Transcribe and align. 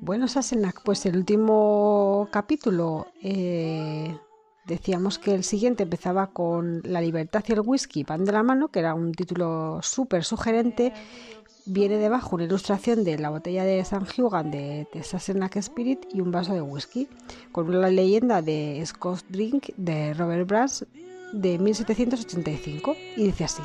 Bueno, 0.00 0.28
Sassenach, 0.28 0.76
pues 0.84 1.04
el 1.06 1.16
último 1.16 2.28
capítulo 2.30 3.08
eh, 3.20 4.16
decíamos 4.64 5.18
que 5.18 5.34
el 5.34 5.42
siguiente 5.42 5.82
empezaba 5.82 6.28
con 6.28 6.82
La 6.84 7.00
libertad 7.00 7.42
y 7.48 7.52
el 7.52 7.62
whisky 7.64 8.04
van 8.04 8.24
de 8.24 8.30
la 8.30 8.44
mano, 8.44 8.68
que 8.68 8.78
era 8.78 8.94
un 8.94 9.12
título 9.12 9.80
súper 9.82 10.22
sugerente. 10.22 10.92
Viene 11.66 11.96
debajo 11.96 12.36
una 12.36 12.44
ilustración 12.44 13.02
de 13.02 13.18
la 13.18 13.30
botella 13.30 13.64
de 13.64 13.84
San 13.84 14.06
Hugan 14.16 14.52
de, 14.52 14.86
de 14.92 15.60
Spirit 15.60 16.06
y 16.14 16.20
un 16.20 16.30
vaso 16.30 16.54
de 16.54 16.62
whisky, 16.62 17.08
con 17.50 17.68
una 17.68 17.88
leyenda 17.88 18.40
de 18.40 18.80
Scott 18.86 19.24
Drink 19.28 19.70
de 19.76 20.14
Robert 20.14 20.48
Brass 20.48 20.86
de 21.32 21.58
1785. 21.58 22.94
Y 23.16 23.24
dice 23.24 23.44
así: 23.44 23.62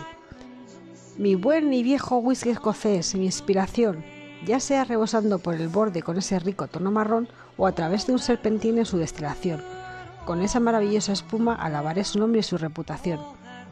Mi 1.20 1.36
buen 1.36 1.71
y 1.71 1.84
viejo 1.84 2.18
whisky 2.18 2.50
escocés, 2.50 3.13
mi 3.13 3.25
inspiración 3.25 4.12
ya 4.46 4.60
sea 4.60 4.84
rebosando 4.84 5.39
por 5.39 5.55
el 5.55 5.70
borde 5.70 6.02
con 6.02 6.18
ese 6.18 6.39
rico 6.39 6.68
tono 6.68 6.91
marrón 6.91 7.27
o 7.58 7.67
a 7.67 7.72
través 7.72 8.08
de 8.08 8.13
un 8.13 8.20
serpentín 8.20 8.77
en 8.77 8.86
su 8.86 8.98
destilación. 8.98 9.62
Con 10.26 10.41
esa 10.41 10.59
maravillosa 10.59 11.13
espuma 11.13 11.55
alabaré 11.55 12.04
su 12.04 12.20
nombre 12.20 12.40
y 12.40 12.44
su 12.44 12.58
reputación, 12.58 13.20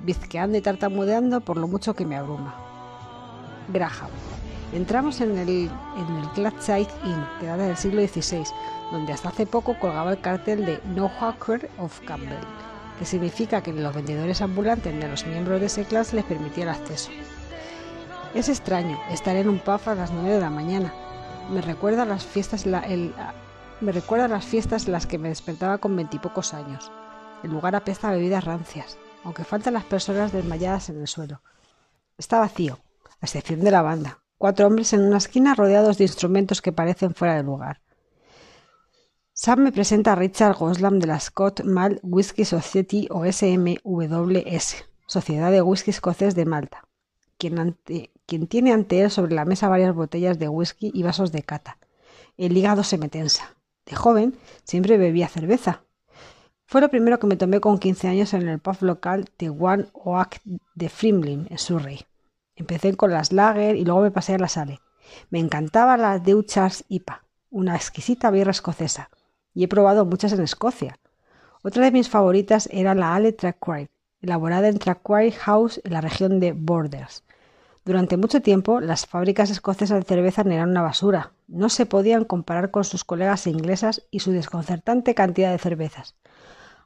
bizqueando 0.02 0.58
y 0.58 0.62
tartamudeando 0.62 1.42
por 1.42 1.58
lo 1.58 1.68
mucho 1.68 1.94
que 1.94 2.06
me 2.06 2.18
abruma. 2.18 2.56
Graham. 3.72 4.10
Entramos 4.74 5.20
en 5.20 5.38
el, 5.38 5.50
en 5.50 6.30
Gladside 6.36 6.88
Inn, 7.04 7.26
que 7.40 7.46
data 7.46 7.64
del 7.64 7.76
siglo 7.76 8.02
XVI, 8.02 8.46
donde 8.92 9.12
hasta 9.12 9.30
hace 9.30 9.46
poco 9.46 9.78
colgaba 9.78 10.12
el 10.12 10.22
cartel 10.22 10.66
de 10.66 10.80
No 10.96 11.10
Hawker 11.10 11.70
of 11.78 12.00
Campbell, 12.02 12.40
que 12.98 13.06
significa 13.06 13.62
que 13.62 13.74
los 13.74 13.94
vendedores 13.94 14.42
ambulantes 14.42 14.94
ni 14.94 15.04
a 15.04 15.10
los 15.10 15.26
miembros 15.26 15.60
de 15.60 15.66
ese 15.66 15.84
clase 15.84 16.16
les 16.16 16.26
permitía 16.26 16.64
el 16.64 16.70
acceso. 16.70 17.12
Es 18.34 18.48
extraño 18.48 18.98
estar 19.10 19.36
en 19.36 19.50
un 19.50 19.60
pub 19.60 19.82
a 19.86 19.96
las 19.96 20.12
9 20.12 20.36
de 20.36 20.40
la 20.40 20.50
mañana. 20.50 20.94
Me 21.50 21.62
recuerda 21.62 22.06
las 22.06 22.26
fiestas, 22.26 22.66
me 22.66 23.92
recuerda 23.92 24.30
las 24.30 24.46
fiestas 24.46 24.86
en 24.86 24.94
las 24.94 25.06
que 25.06 25.18
me 25.18 25.28
despertaba 25.28 25.80
con 25.80 25.98
veintipocos 25.98 26.54
años. 26.54 26.90
El 27.44 27.52
lugar 27.52 27.76
apesta 27.76 28.08
a 28.08 28.14
bebidas 28.14 28.46
rancias, 28.46 28.98
aunque 29.26 29.44
faltan 29.44 29.74
las 29.74 29.84
personas 29.84 30.32
desmayadas 30.32 30.88
en 30.90 31.02
el 31.02 31.08
suelo. 31.08 31.42
Está 32.18 32.40
vacío, 32.40 32.80
a 33.20 33.26
excepción 33.26 33.60
de 33.60 33.72
la 33.72 33.82
banda. 33.82 34.20
Cuatro 34.38 34.66
hombres 34.66 34.94
en 34.94 35.02
una 35.02 35.18
esquina 35.18 35.54
rodeados 35.54 35.98
de 35.98 36.06
instrumentos 36.06 36.62
que 36.62 36.72
parecen 36.72 37.14
fuera 37.14 37.36
de 37.36 37.44
lugar. 37.44 37.82
Sam 39.34 39.60
me 39.60 39.72
presenta 39.74 40.14
a 40.14 40.16
Richard 40.16 40.56
Goslam 40.56 41.00
de 41.00 41.08
la 41.08 41.20
Scott 41.20 41.64
Malt 41.66 42.00
Whisky 42.02 42.46
Society 42.46 43.08
o 43.12 43.26
SMWS, 43.26 44.86
Sociedad 45.06 45.52
de 45.52 45.62
Whisky 45.62 45.92
Escocés 45.92 46.34
de 46.34 46.46
Malta, 46.46 46.88
quien, 47.38 47.60
ante, 47.60 48.12
quien 48.26 48.48
tiene 48.48 48.72
ante 48.74 49.02
él 49.02 49.12
sobre 49.12 49.36
la 49.36 49.46
mesa 49.46 49.70
varias 49.70 49.94
botellas 49.94 50.40
de 50.40 50.50
whisky 50.50 50.92
y 50.94 51.04
vasos 51.04 51.32
de 51.32 51.44
cata. 51.44 51.78
El 52.38 52.58
hígado 52.58 52.84
se 52.84 52.98
me 52.98 53.10
tensa. 53.10 53.56
De 53.86 53.96
joven 53.96 54.38
siempre 54.64 54.98
bebía 54.98 55.28
cerveza. 55.28 55.84
Fue 56.66 56.80
lo 56.80 56.90
primero 56.90 57.20
que 57.20 57.28
me 57.28 57.36
tomé 57.36 57.60
con 57.60 57.80
15 57.80 58.08
años 58.08 58.34
en 58.34 58.48
el 58.48 58.60
pub 58.60 58.78
local 58.82 59.30
de 59.38 59.50
One 59.50 59.88
Oak 59.94 60.40
de 60.74 60.88
Frimlin, 60.88 61.48
en 61.50 61.58
Surrey. 61.58 62.06
Empecé 62.56 62.96
con 62.96 63.12
las 63.12 63.34
Lager 63.34 63.76
y 63.76 63.84
luego 63.84 64.02
me 64.02 64.12
pasé 64.12 64.36
a 64.36 64.38
la 64.38 64.48
Sale. 64.48 64.80
Me 65.30 65.40
encantaba 65.40 65.98
la 65.98 66.20
Deuchars 66.20 66.86
IPA, 66.88 67.26
una 67.50 67.76
exquisita 67.76 68.32
birra 68.32 68.52
escocesa, 68.52 69.10
y 69.54 69.64
he 69.64 69.68
probado 69.68 70.06
muchas 70.06 70.32
en 70.32 70.42
Escocia. 70.42 70.98
Otra 71.64 71.84
de 71.84 71.92
mis 71.92 72.10
favoritas 72.10 72.70
era 72.72 72.96
la 72.96 73.16
Ale 73.16 73.34
Traquair, 73.34 73.90
elaborada 74.22 74.68
en 74.68 74.80
Traquair 74.80 75.34
House 75.34 75.82
en 75.84 75.94
la 75.94 76.02
región 76.02 76.40
de 76.40 76.54
Borders. 76.54 77.24
Durante 77.92 78.16
mucho 78.16 78.42
tiempo, 78.42 78.80
las 78.80 79.06
fábricas 79.06 79.50
escocesas 79.50 80.00
de 80.00 80.06
cerveza 80.06 80.44
eran 80.44 80.70
una 80.70 80.82
basura. 80.82 81.34
No 81.50 81.68
se 81.68 81.86
podían 81.86 82.24
comparar 82.24 82.72
con 82.72 82.86
sus 82.86 83.04
colegas 83.04 83.48
inglesas 83.48 84.08
y 84.12 84.22
su 84.22 84.32
desconcertante 84.32 85.14
cantidad 85.14 85.52
de 85.52 85.58
cervezas. 85.58 86.16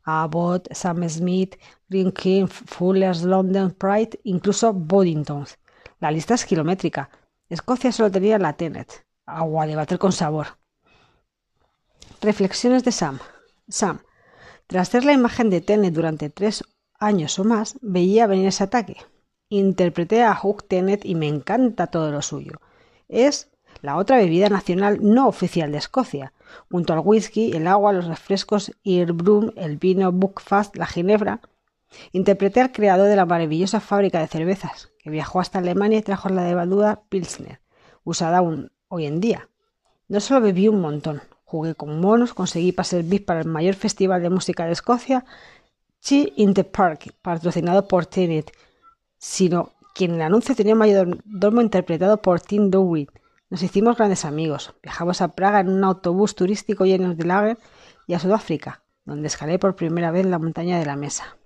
Abbott, 0.03 0.67
Sam 0.73 1.08
Smith, 1.08 1.58
Green 1.89 2.11
King, 2.11 2.48
Fuller's, 2.48 3.21
London 3.21 3.70
Pride, 3.70 4.20
incluso 4.23 4.73
Boddington's. 4.73 5.60
La 5.99 6.10
lista 6.10 6.33
es 6.33 6.43
kilométrica. 6.43 7.11
Escocia 7.49 7.92
solo 7.92 8.10
tenía 8.10 8.39
la 8.39 8.54
Tenet, 8.54 9.05
agua 9.27 9.67
de 9.67 9.76
bater 9.76 9.99
con 9.99 10.11
sabor. 10.11 10.58
Reflexiones 12.20 12.83
de 12.83 12.92
Sam. 12.92 13.20
Sam, 13.70 13.99
tras 14.66 14.89
ser 14.89 15.05
la 15.05 15.14
imagen 15.14 15.52
de 15.52 15.61
Tenet 15.61 15.93
durante 15.93 16.32
tres 16.32 16.64
años 16.98 17.37
o 17.37 17.43
más, 17.43 17.77
veía 17.83 18.26
venir 18.26 18.48
ese 18.48 18.64
ataque. 18.64 18.98
Interpreté 19.50 20.23
a 20.23 20.33
Hook 20.33 20.67
Tenet 20.67 21.06
y 21.06 21.16
me 21.16 21.28
encanta 21.28 21.88
todo 21.88 22.11
lo 22.11 22.22
suyo. 22.22 22.60
Es 23.08 23.50
la 23.82 23.98
otra 23.98 24.17
bebida 24.17 24.50
nacional 24.50 25.00
no 25.02 25.28
oficial 25.28 25.72
de 25.72 25.78
Escocia, 25.78 26.33
junto 26.72 26.94
al 26.94 27.02
whisky, 27.04 27.52
el 27.52 27.67
agua, 27.67 27.94
los 27.94 28.05
refrescos, 28.05 28.72
Brum, 28.84 29.52
el 29.55 29.78
vino, 29.78 30.11
Buckfast, 30.11 30.76
la 30.76 30.88
ginebra. 30.88 31.42
Interpreté 32.11 32.61
al 32.61 32.72
creador 32.72 33.08
de 33.08 33.16
la 33.16 33.26
maravillosa 33.26 33.80
fábrica 33.80 34.20
de 34.20 34.28
cervezas, 34.28 34.92
que 34.98 35.11
viajó 35.11 35.39
hasta 35.39 35.60
Alemania 35.60 36.00
y 36.00 36.02
trajo 36.02 36.30
la 36.30 36.48
levadura 36.48 37.04
Pilsner, 37.10 37.60
usada 38.04 38.39
aún 38.39 38.72
hoy 38.88 39.05
en 39.05 39.20
día. 39.20 39.50
No 40.08 40.20
solo 40.20 40.42
bebí 40.42 40.67
un 40.67 40.82
montón, 40.82 41.22
jugué 41.44 41.76
con 41.76 42.00
monos, 42.00 42.34
conseguí 42.34 42.72
pases 42.72 43.08
VIP 43.08 43.26
para 43.26 43.42
el 43.42 43.48
mayor 43.48 43.76
festival 43.76 44.22
de 44.22 44.30
música 44.30 44.66
de 44.66 44.72
Escocia, 44.72 45.26
Chi 46.02 46.34
in 46.36 46.54
the 46.54 46.64
Park, 46.64 47.14
patrocinado 47.22 47.88
por 47.88 48.05
Tenet, 48.05 48.52
sino 49.25 49.71
quien 49.95 50.11
en 50.11 50.17
el 50.17 50.21
anuncio 50.21 50.55
tenía 50.55 50.73
un 50.73 50.80
mayordomo 50.80 51.59
interpretado 51.59 52.21
por 52.21 52.41
Tim 52.41 52.69
Dewitt. 52.69 53.09
Nos 53.49 53.63
hicimos 53.63 53.97
grandes 53.97 54.23
amigos. 54.23 54.75
Viajamos 54.83 55.19
a 55.19 55.30
Praga 55.30 55.61
en 55.61 55.69
un 55.69 55.83
autobús 55.83 56.36
turístico 56.36 56.86
lleno 56.86 57.15
de 57.15 57.25
lager 57.25 57.58
y 58.05 58.13
a 58.13 58.19
Sudáfrica, 58.19 58.83
donde 59.03 59.27
escalé 59.27 59.58
por 59.58 59.75
primera 59.75 60.11
vez 60.11 60.27
la 60.27 60.37
montaña 60.37 60.77
de 60.77 60.86
la 60.86 60.95
mesa. 60.95 61.37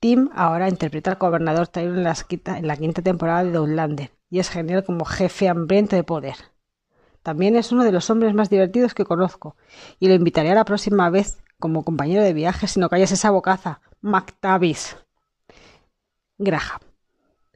Tim 0.00 0.30
ahora 0.34 0.70
interpreta 0.70 1.10
al 1.10 1.18
gobernador 1.18 1.68
Tyrone 1.68 2.08
en, 2.08 2.56
en 2.56 2.66
la 2.66 2.76
quinta 2.76 3.02
temporada 3.02 3.44
de 3.44 3.58
Outlander 3.58 4.10
y 4.30 4.38
es 4.38 4.48
genial 4.48 4.82
como 4.82 5.04
jefe 5.04 5.50
hambriento 5.50 5.94
de 5.94 6.04
poder. 6.04 6.36
También 7.22 7.56
es 7.56 7.70
uno 7.70 7.84
de 7.84 7.92
los 7.92 8.08
hombres 8.08 8.32
más 8.32 8.48
divertidos 8.48 8.94
que 8.94 9.04
conozco 9.04 9.56
y 10.00 10.08
lo 10.08 10.14
invitaré 10.14 10.52
a 10.52 10.54
la 10.54 10.64
próxima 10.64 11.10
vez 11.10 11.36
como 11.58 11.84
compañero 11.84 12.22
de 12.22 12.32
viaje 12.32 12.66
si 12.66 12.80
no 12.80 12.88
calles 12.88 13.12
esa 13.12 13.30
bocaza, 13.30 13.82
McTavish. 14.00 14.96
Graham. 16.38 16.80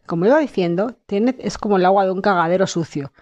Como 0.06 0.24
iba 0.24 0.38
diciendo, 0.38 0.96
Tenet 1.04 1.36
es 1.38 1.58
como 1.58 1.76
el 1.76 1.84
agua 1.84 2.06
de 2.06 2.12
un 2.12 2.22
cagadero 2.22 2.66
sucio. 2.66 3.12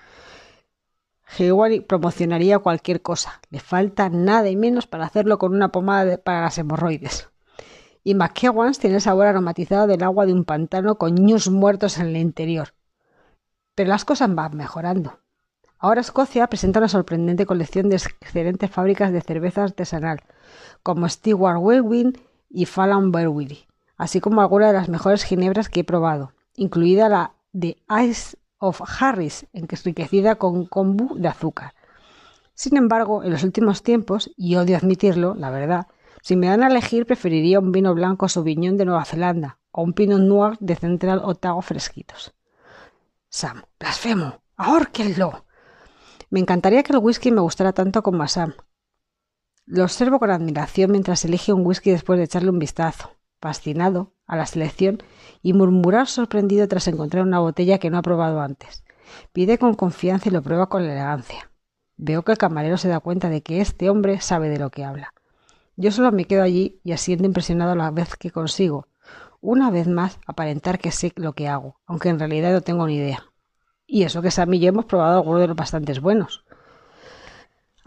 Hayward 1.37 1.85
promocionaría 1.85 2.61
cualquier 2.61 3.03
cosa. 3.03 3.41
Le 3.51 3.59
falta 3.59 4.09
nada 4.09 4.49
y 4.49 4.57
menos 4.57 4.87
para 4.87 5.05
hacerlo 5.05 5.39
con 5.39 5.55
una 5.55 5.73
pomada 5.73 6.17
para 6.17 6.43
las 6.43 6.59
hemorroides. 6.59 7.29
Y 8.05 8.15
McKewans 8.15 8.79
tiene 8.79 8.97
el 8.97 9.03
sabor 9.03 9.27
aromatizado 9.27 9.89
del 9.89 10.05
agua 10.05 10.27
de 10.27 10.33
un 10.33 10.45
pantano 10.45 10.97
con 10.97 11.17
ñus 11.17 11.51
muertos 11.51 11.99
en 11.99 12.07
el 12.07 12.17
interior. 12.17 12.75
Pero 13.75 13.91
las 13.91 14.05
cosas 14.05 14.33
van 14.33 14.57
mejorando. 14.57 15.19
Ahora 15.79 16.01
Escocia 16.01 16.47
presenta 16.47 16.79
una 16.79 16.89
sorprendente 16.89 17.47
colección 17.47 17.89
de 17.89 17.97
excelentes 17.97 18.71
fábricas 18.71 19.13
de 19.13 19.21
cerveza 19.21 19.65
artesanal, 19.65 20.21
como 20.85 21.09
Stewart 21.09 21.59
Wellwyn 21.61 22.13
y 22.49 22.65
Fallon 22.65 23.11
Brewery 23.11 23.68
así 23.99 24.21
como 24.21 24.41
algunas 24.41 24.69
de 24.69 24.79
las 24.79 24.89
mejores 24.89 25.25
ginebras 25.25 25.69
que 25.69 25.81
he 25.81 25.85
probado, 25.85 26.33
incluida 26.55 27.09
la 27.09 27.35
de 27.53 27.83
Ice 28.07 28.39
of 28.59 28.81
Harris, 29.01 29.47
enriquecida 29.53 30.37
con 30.37 30.67
kombu 30.67 31.17
de 31.19 31.29
azúcar. 31.29 31.75
Sin 32.55 32.77
embargo, 32.77 33.23
en 33.23 33.31
los 33.31 33.43
últimos 33.43 33.83
tiempos, 33.83 34.31
y 34.37 34.57
odio 34.57 34.77
admitirlo, 34.77 35.35
la 35.35 35.51
verdad, 35.51 35.89
si 36.23 36.37
me 36.37 36.47
dan 36.47 36.63
a 36.63 36.69
elegir 36.69 37.07
preferiría 37.07 37.61
un 37.61 37.73
vino 37.73 37.95
blanco 37.95 38.29
Sauvignon 38.29 38.77
de 38.77 38.85
Nueva 38.85 39.05
Zelanda 39.05 39.59
o 39.71 39.83
un 39.83 39.93
Pinot 39.93 40.21
Noir 40.21 40.57
de 40.61 40.75
Central 40.75 41.21
Otago 41.25 41.63
fresquitos. 41.63 42.35
Sam, 43.29 43.63
blasfemo, 43.79 44.41
ahórquenlo. 44.57 45.45
Me 46.31 46.41
encantaría 46.41 46.83
que 46.83 46.93
el 46.93 46.99
whisky 46.99 47.31
me 47.31 47.41
gustara 47.41 47.73
tanto 47.73 48.03
como 48.03 48.23
a 48.23 48.29
Sam. 48.29 48.55
Lo 49.67 49.85
observo 49.85 50.19
con 50.19 50.31
admiración 50.31 50.91
mientras 50.91 51.25
elige 51.25 51.53
un 51.53 51.65
whisky 51.65 51.91
después 51.91 52.19
de 52.19 52.25
echarle 52.25 52.51
un 52.51 52.59
vistazo 52.59 53.18
fascinado, 53.41 54.13
a 54.27 54.37
la 54.37 54.47
selección 54.47 55.03
y 55.43 55.53
murmurar 55.53 56.07
sorprendido 56.07 56.69
tras 56.69 56.89
encontrar 56.89 57.25
una 57.25 57.41
botella 57.41 57.79
que 57.79 57.91
no 57.91 57.99
ha 57.99 58.03
probado 58.03 58.41
antes. 58.41 58.85
Pide 59.33 59.59
con 59.59 59.75
confianza 59.75 60.29
y 60.29 60.33
lo 60.33 60.43
prueba 60.43 60.69
con 60.69 60.85
elegancia. 60.85 61.51
Veo 61.97 62.23
que 62.23 62.33
el 62.33 62.39
camarero 62.39 62.77
se 62.77 62.89
da 62.89 63.01
cuenta 63.01 63.29
de 63.29 63.43
que 63.43 63.61
este 63.61 63.91
hombre 63.91 64.21
sabe 64.21 64.49
de 64.49 64.59
lo 64.59 64.71
que 64.71 64.85
habla. 64.85 65.15
Yo 65.77 65.91
solo 65.91 66.13
me 66.13 66.27
quedo 66.27 66.43
allí 66.43 66.81
y 66.85 66.93
asiento 66.93 67.25
impresionado 67.25 67.75
la 67.75 67.91
vez 67.91 68.17
que 68.17 68.31
consigo, 68.31 68.89
una 69.41 69.71
vez 69.71 69.87
más, 69.87 70.19
aparentar 70.27 70.81
que 70.81 70.91
sé 70.91 71.13
lo 71.15 71.33
que 71.33 71.47
hago, 71.47 71.79
aunque 71.87 72.09
en 72.09 72.19
realidad 72.19 72.53
no 72.53 72.61
tengo 72.61 72.87
ni 72.87 72.97
idea. 72.97 73.25
Y 73.87 74.03
eso 74.03 74.21
que 74.21 74.33
Sam 74.33 74.55
y 74.55 74.59
yo 74.59 74.69
hemos 74.69 74.85
probado 74.85 75.19
algunos 75.19 75.41
de 75.41 75.47
los 75.47 75.57
bastantes 75.57 76.01
buenos. 76.01 76.45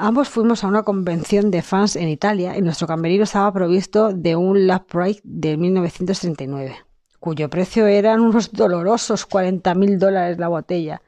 Ambos 0.04 0.30
fuimos 0.30 0.64
a 0.64 0.68
una 0.68 0.82
convención 0.82 1.52
de 1.52 1.62
fans 1.62 1.96
en 1.96 2.10
Italia 2.10 2.58
y 2.58 2.62
nuestro 2.64 2.88
camerino 2.88 3.24
estaba 3.24 3.54
provisto 3.54 4.12
de 4.12 4.36
un 4.36 4.66
Lap 4.66 4.88
Pride 4.88 5.22
de 5.24 5.58
1939, 5.58 6.76
cuyo 7.20 7.52
precio 7.52 7.86
eran 7.86 8.22
unos 8.22 8.52
dolorosos 8.52 9.30
40.000 9.30 10.00
dólares 10.00 10.40
la 10.40 10.48
botella. 10.48 11.04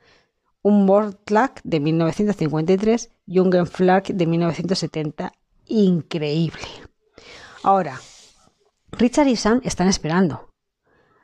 un 0.62 0.86
Mortlack 0.86 1.60
de 1.64 1.80
1953 1.80 3.12
y 3.26 3.40
un 3.40 3.52
Genflark 3.52 4.10
de 4.10 4.28
1970. 4.28 5.34
Increíble. 5.66 6.68
Ahora, 7.64 8.00
Richard 8.92 9.28
y 9.28 9.38
Sam 9.38 9.60
están 9.64 9.88
esperando 9.88 10.52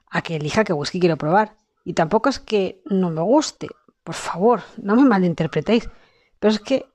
a 0.10 0.24
que 0.24 0.38
elija 0.38 0.63
qué 0.63 0.74
whisky 0.74 1.00
quiero 1.00 1.18
probar. 1.18 1.56
Y 1.86 1.94
tampoco 1.94 2.30
es 2.30 2.39
que 2.39 2.81
no 2.86 3.12
me 3.12 3.22
guste. 3.22 3.68
Por 4.04 4.15
favor, 4.15 4.63
no 4.81 4.95
me 4.95 5.04
malinterpretéis. 5.04 5.88
Pero 6.39 6.51
es 6.51 6.60
que 6.60 6.89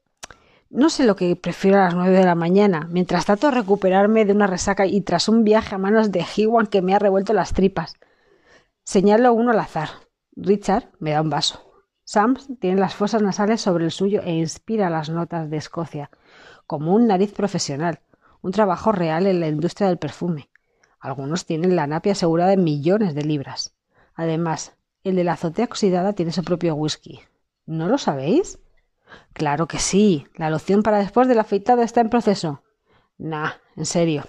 no 0.75 0.91
sé 0.91 1.05
lo 1.05 1.15
que 1.15 1.37
prefiero 1.37 1.79
a 1.79 1.85
las 1.85 1.94
9 1.94 2.19
de 2.19 2.25
la 2.25 2.35
mañana, 2.35 2.88
mientras 2.91 3.26
trato 3.26 3.47
de 3.47 3.55
recuperarme 3.55 4.25
de 4.25 4.32
una 4.32 4.49
resaca 4.49 4.87
y 4.87 5.03
tras 5.03 5.29
un 5.29 5.44
viaje 5.44 5.76
a 5.76 5.79
manos 5.79 6.11
de 6.11 6.25
Hewan 6.25 6.67
que 6.67 6.82
me 6.82 6.94
ha 6.94 6.99
revuelto 6.99 7.32
las 7.32 7.53
tripas. 7.53 7.94
Señalo 8.82 9.32
uno 9.32 9.53
al 9.53 9.61
azar. 9.61 9.91
Richard 10.35 10.91
me 10.99 11.12
da 11.12 11.23
un 11.23 11.31
vaso. 11.31 11.61
Sam 12.03 12.37
tiene 12.59 12.81
las 12.81 12.97
fosas 12.97 13.23
nasales 13.23 13.61
sobre 13.61 13.85
el 13.85 13.93
suyo 13.93 14.21
e 14.25 14.32
inspira 14.32 14.91
las 14.91 15.11
notas 15.11 15.49
de 15.49 15.59
Escocia, 15.59 16.11
como 16.67 16.93
un 16.93 17.06
nariz 17.06 17.32
profesional, 17.32 18.00
un 18.43 18.50
trabajo 18.50 18.91
real 18.91 19.29
en 19.29 19.38
la 19.38 19.47
industria 19.47 19.87
del 19.87 19.99
perfume. 19.99 20.50
Algunos 20.99 21.47
tienen 21.47 21.77
la 21.77 21.87
napia 21.87 22.12
asegurada 22.12 22.53
en 22.53 22.65
millones 22.65 23.15
de 23.15 23.23
libras. 23.23 23.77
Además, 24.15 24.77
el 25.05 25.15
de 25.15 25.23
la 25.23 25.35
azotea 25.35 25.67
oxidada 25.67 26.15
tiene 26.15 26.32
su 26.32 26.43
propio 26.43 26.75
whisky. 26.75 27.20
¿No 27.65 27.87
lo 27.87 27.97
sabéis? 27.97 28.59
Claro 29.32 29.66
que 29.66 29.78
sí. 29.78 30.26
La 30.37 30.50
loción 30.50 30.82
para 30.82 30.99
después 30.99 31.28
del 31.28 31.38
afeitado 31.38 31.82
está 31.82 32.00
en 32.00 32.11
proceso. 32.11 32.62
Nah, 33.19 33.52
en 33.76 33.87
serio. 33.87 34.25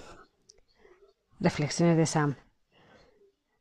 Reflexiones 1.39 1.97
de 1.97 2.05
Sam. 2.05 2.35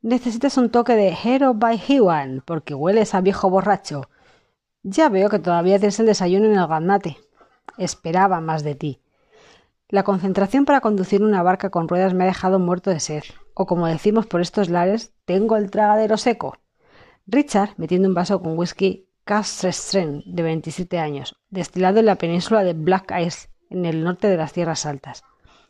Necesitas 0.01 0.57
un 0.57 0.69
toque 0.69 0.95
de 0.95 1.17
Hero 1.23 1.53
by 1.55 1.81
Hewan, 1.87 2.43
porque 2.45 2.73
hueles 2.73 3.15
a 3.15 3.21
viejo 3.21 3.49
borracho. 3.49 4.09
Ya 4.83 5.09
veo 5.09 5.29
que 5.29 5.39
todavía 5.39 5.79
tienes 5.79 5.99
el 5.99 6.05
desayuno 6.05 6.45
en 6.45 6.57
el 6.57 6.67
ganate. 6.67 7.17
Esperaba 7.77 8.39
más 8.39 8.63
de 8.63 8.75
ti. 8.75 9.01
La 9.89 10.03
concentración 10.03 10.65
para 10.65 10.81
conducir 10.81 11.23
una 11.23 11.43
barca 11.43 11.69
con 11.69 11.87
ruedas 11.87 12.13
me 12.13 12.23
ha 12.23 12.27
dejado 12.27 12.59
muerto 12.59 12.89
de 12.89 12.99
sed, 12.99 13.23
o 13.53 13.65
como 13.65 13.87
decimos 13.87 14.25
por 14.25 14.41
estos 14.41 14.69
lares, 14.69 15.13
tengo 15.25 15.57
el 15.57 15.71
tragadero 15.71 16.17
seco. 16.17 16.57
Richard, 17.27 17.71
metiendo 17.77 18.07
un 18.07 18.13
vaso 18.13 18.41
con 18.41 18.57
whisky 18.57 19.07
Strength, 19.27 20.23
de 20.27 20.43
27 20.43 20.99
años, 20.99 21.35
destilado 21.49 21.99
en 21.99 22.05
la 22.05 22.15
península 22.15 22.63
de 22.63 22.73
Black 22.73 23.11
Ice, 23.25 23.49
en 23.71 23.85
el 23.85 24.03
norte 24.03 24.27
de 24.27 24.37
las 24.37 24.53
Tierras 24.53 24.85
Altas, 24.85 25.23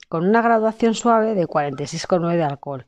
con 0.09 0.27
una 0.27 0.41
graduación 0.41 0.93
suave 0.93 1.35
de 1.35 1.47
46,9 1.47 2.35
de 2.35 2.43
alcohol. 2.43 2.87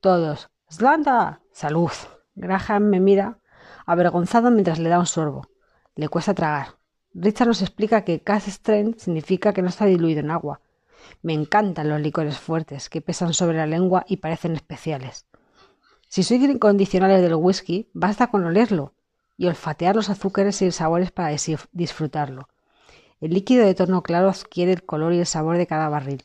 Todos, 0.00 0.50
¡Slanda! 0.70 1.40
¡Salud! 1.50 1.90
Graham 2.36 2.90
me 2.90 3.00
mira, 3.00 3.40
avergonzado 3.86 4.52
mientras 4.52 4.78
le 4.78 4.88
da 4.88 5.00
un 5.00 5.06
sorbo. 5.06 5.48
Le 5.96 6.08
cuesta 6.08 6.32
tragar. 6.32 6.76
Richard 7.12 7.48
nos 7.48 7.62
explica 7.62 8.04
que 8.04 8.22
Strength 8.24 9.00
significa 9.00 9.52
que 9.52 9.62
no 9.62 9.68
está 9.68 9.84
diluido 9.84 10.20
en 10.20 10.30
agua. 10.30 10.60
Me 11.22 11.32
encantan 11.32 11.88
los 11.88 12.00
licores 12.00 12.38
fuertes, 12.38 12.88
que 12.88 13.00
pesan 13.00 13.34
sobre 13.34 13.56
la 13.56 13.66
lengua 13.66 14.04
y 14.06 14.18
parecen 14.18 14.54
especiales. 14.54 15.26
Si 16.08 16.22
soy 16.22 16.44
incondicional 16.44 17.20
del 17.20 17.34
whisky, 17.34 17.90
basta 17.92 18.28
con 18.28 18.44
olerlo 18.44 18.93
y 19.36 19.46
olfatear 19.46 19.96
los 19.96 20.10
azúcares 20.10 20.62
y 20.62 20.70
sabores 20.70 21.10
para 21.10 21.34
disfrutarlo. 21.72 22.48
El 23.20 23.32
líquido 23.32 23.64
de 23.64 23.74
tono 23.74 24.02
claro 24.02 24.28
adquiere 24.28 24.72
el 24.72 24.84
color 24.84 25.12
y 25.12 25.20
el 25.20 25.26
sabor 25.26 25.56
de 25.56 25.66
cada 25.66 25.88
barril. 25.88 26.24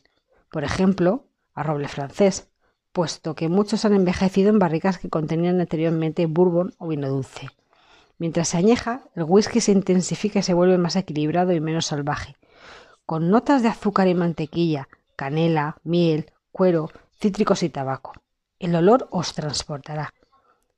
Por 0.50 0.64
ejemplo, 0.64 1.24
a 1.54 1.62
roble 1.62 1.88
francés, 1.88 2.48
puesto 2.92 3.34
que 3.34 3.48
muchos 3.48 3.84
han 3.84 3.94
envejecido 3.94 4.50
en 4.50 4.58
barricas 4.58 4.98
que 4.98 5.08
contenían 5.08 5.60
anteriormente 5.60 6.26
bourbon 6.26 6.74
o 6.78 6.88
vino 6.88 7.08
dulce. 7.08 7.48
Mientras 8.18 8.48
se 8.48 8.58
añeja, 8.58 9.02
el 9.14 9.24
whisky 9.24 9.60
se 9.60 9.72
intensifica 9.72 10.40
y 10.40 10.42
se 10.42 10.52
vuelve 10.52 10.76
más 10.76 10.96
equilibrado 10.96 11.52
y 11.52 11.60
menos 11.60 11.86
salvaje, 11.86 12.36
con 13.06 13.30
notas 13.30 13.62
de 13.62 13.68
azúcar 13.68 14.08
y 14.08 14.14
mantequilla, 14.14 14.88
canela, 15.16 15.78
miel, 15.84 16.30
cuero, 16.52 16.90
cítricos 17.18 17.62
y 17.62 17.70
tabaco. 17.70 18.12
El 18.58 18.74
olor 18.74 19.08
os 19.10 19.32
transportará. 19.32 20.12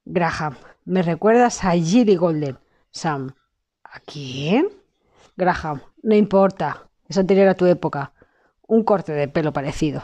Graham, 0.04 0.56
me 0.84 1.02
recuerdas 1.02 1.64
a 1.64 1.72
Gilly 1.72 2.16
Golden. 2.16 2.58
Sam, 2.90 3.34
¿a 3.84 4.00
quién? 4.00 4.68
Graham, 5.36 5.80
no 6.02 6.14
importa, 6.14 6.88
es 7.08 7.18
anterior 7.18 7.48
a 7.48 7.54
tu 7.54 7.66
época. 7.66 8.12
Un 8.66 8.82
corte 8.82 9.12
de 9.12 9.28
pelo 9.28 9.52
parecido. 9.52 10.02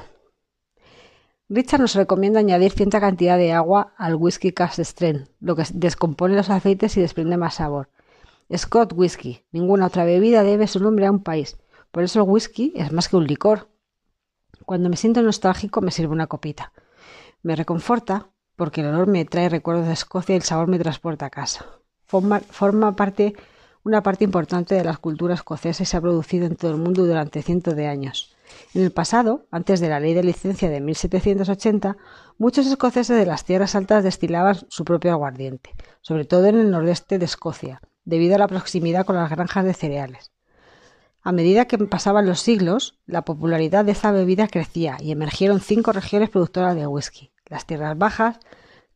Richard 1.49 1.81
nos 1.81 1.95
recomienda 1.95 2.41
añadir 2.41 2.73
cierta 2.73 3.00
cantidad 3.00 3.39
de 3.39 3.53
agua 3.53 3.95
al 3.97 4.15
whisky 4.15 4.53
cast 4.53 4.79
strength, 4.79 5.31
lo 5.41 5.56
que 5.56 5.65
descompone 5.73 6.37
los 6.37 6.50
aceites 6.50 6.97
y 6.97 7.00
desprende 7.00 7.37
más 7.37 7.55
sabor. 7.55 7.89
Scott 8.56 8.93
Whisky. 8.95 9.45
Ninguna 9.50 9.87
otra 9.87 10.05
bebida 10.05 10.43
debe 10.43 10.67
su 10.67 10.81
nombre 10.81 11.06
a 11.06 11.11
un 11.11 11.23
país. 11.23 11.59
Por 11.91 12.03
eso 12.03 12.23
el 12.23 12.29
whisky 12.29 12.73
es 12.77 12.93
más 12.93 13.09
que 13.09 13.17
un 13.17 13.27
licor. 13.27 13.69
Cuando 14.65 14.89
me 14.89 14.97
siento 14.97 15.23
nostálgico 15.23 15.81
me 15.81 15.91
sirvo 15.91 16.12
una 16.12 16.27
copita. 16.27 16.73
Me 17.43 17.56
reconforta 17.56 18.29
porque 18.58 18.81
el 18.81 18.88
olor 18.88 19.06
me 19.06 19.25
trae 19.25 19.49
recuerdos 19.49 19.87
de 19.87 19.93
Escocia 19.93 20.34
y 20.34 20.37
el 20.37 20.43
sabor 20.43 20.66
me 20.66 20.81
transporta 20.81 21.26
a 21.26 21.31
casa. 21.31 21.64
Forma, 22.05 22.40
parte, 22.96 23.34
una 23.84 24.02
parte 24.02 24.25
importante 24.25 24.75
de 24.75 24.82
la 24.82 24.96
cultura 24.96 25.34
escocesa 25.34 25.84
y 25.84 25.87
se 25.87 25.96
ha 25.96 26.00
producido 26.00 26.44
en 26.44 26.56
todo 26.56 26.72
el 26.72 26.76
mundo 26.76 27.06
durante 27.06 27.43
cientos 27.43 27.76
de 27.76 27.87
años. 27.87 28.34
En 28.75 28.82
el 28.82 28.90
pasado, 28.90 29.46
antes 29.52 29.78
de 29.78 29.88
la 29.88 30.00
ley 30.00 30.12
de 30.12 30.25
licencia 30.25 30.69
de 30.69 30.81
1780, 30.81 31.96
muchos 32.37 32.66
escoceses 32.66 33.16
de 33.16 33.26
las 33.26 33.44
tierras 33.44 33.76
altas 33.76 34.02
destilaban 34.02 34.56
su 34.69 34.84
propio 34.84 35.12
aguardiente, 35.12 35.70
sobre 36.00 36.25
todo 36.25 36.46
en 36.46 36.58
el 36.58 36.72
nordeste 36.72 37.19
de 37.19 37.26
Escocia, 37.26 37.81
debido 38.04 38.34
a 38.34 38.38
la 38.38 38.49
proximidad 38.49 39.06
con 39.06 39.14
las 39.14 39.31
granjas 39.31 39.64
de 39.64 39.75
cereales. 39.75 40.32
A 41.22 41.31
medida 41.31 41.66
que 41.66 41.78
pasaban 41.78 42.26
los 42.26 42.40
siglos, 42.40 42.99
la 43.06 43.22
popularidad 43.22 43.84
de 43.84 43.93
esta 43.93 44.11
bebida 44.11 44.49
crecía 44.49 44.96
y 44.99 45.12
emergieron 45.12 45.61
cinco 45.61 45.93
regiones 45.93 46.31
productoras 46.31 46.75
de 46.75 46.87
whisky, 46.87 47.32
las 47.49 47.67
tierras 47.67 47.97
bajas, 47.97 48.39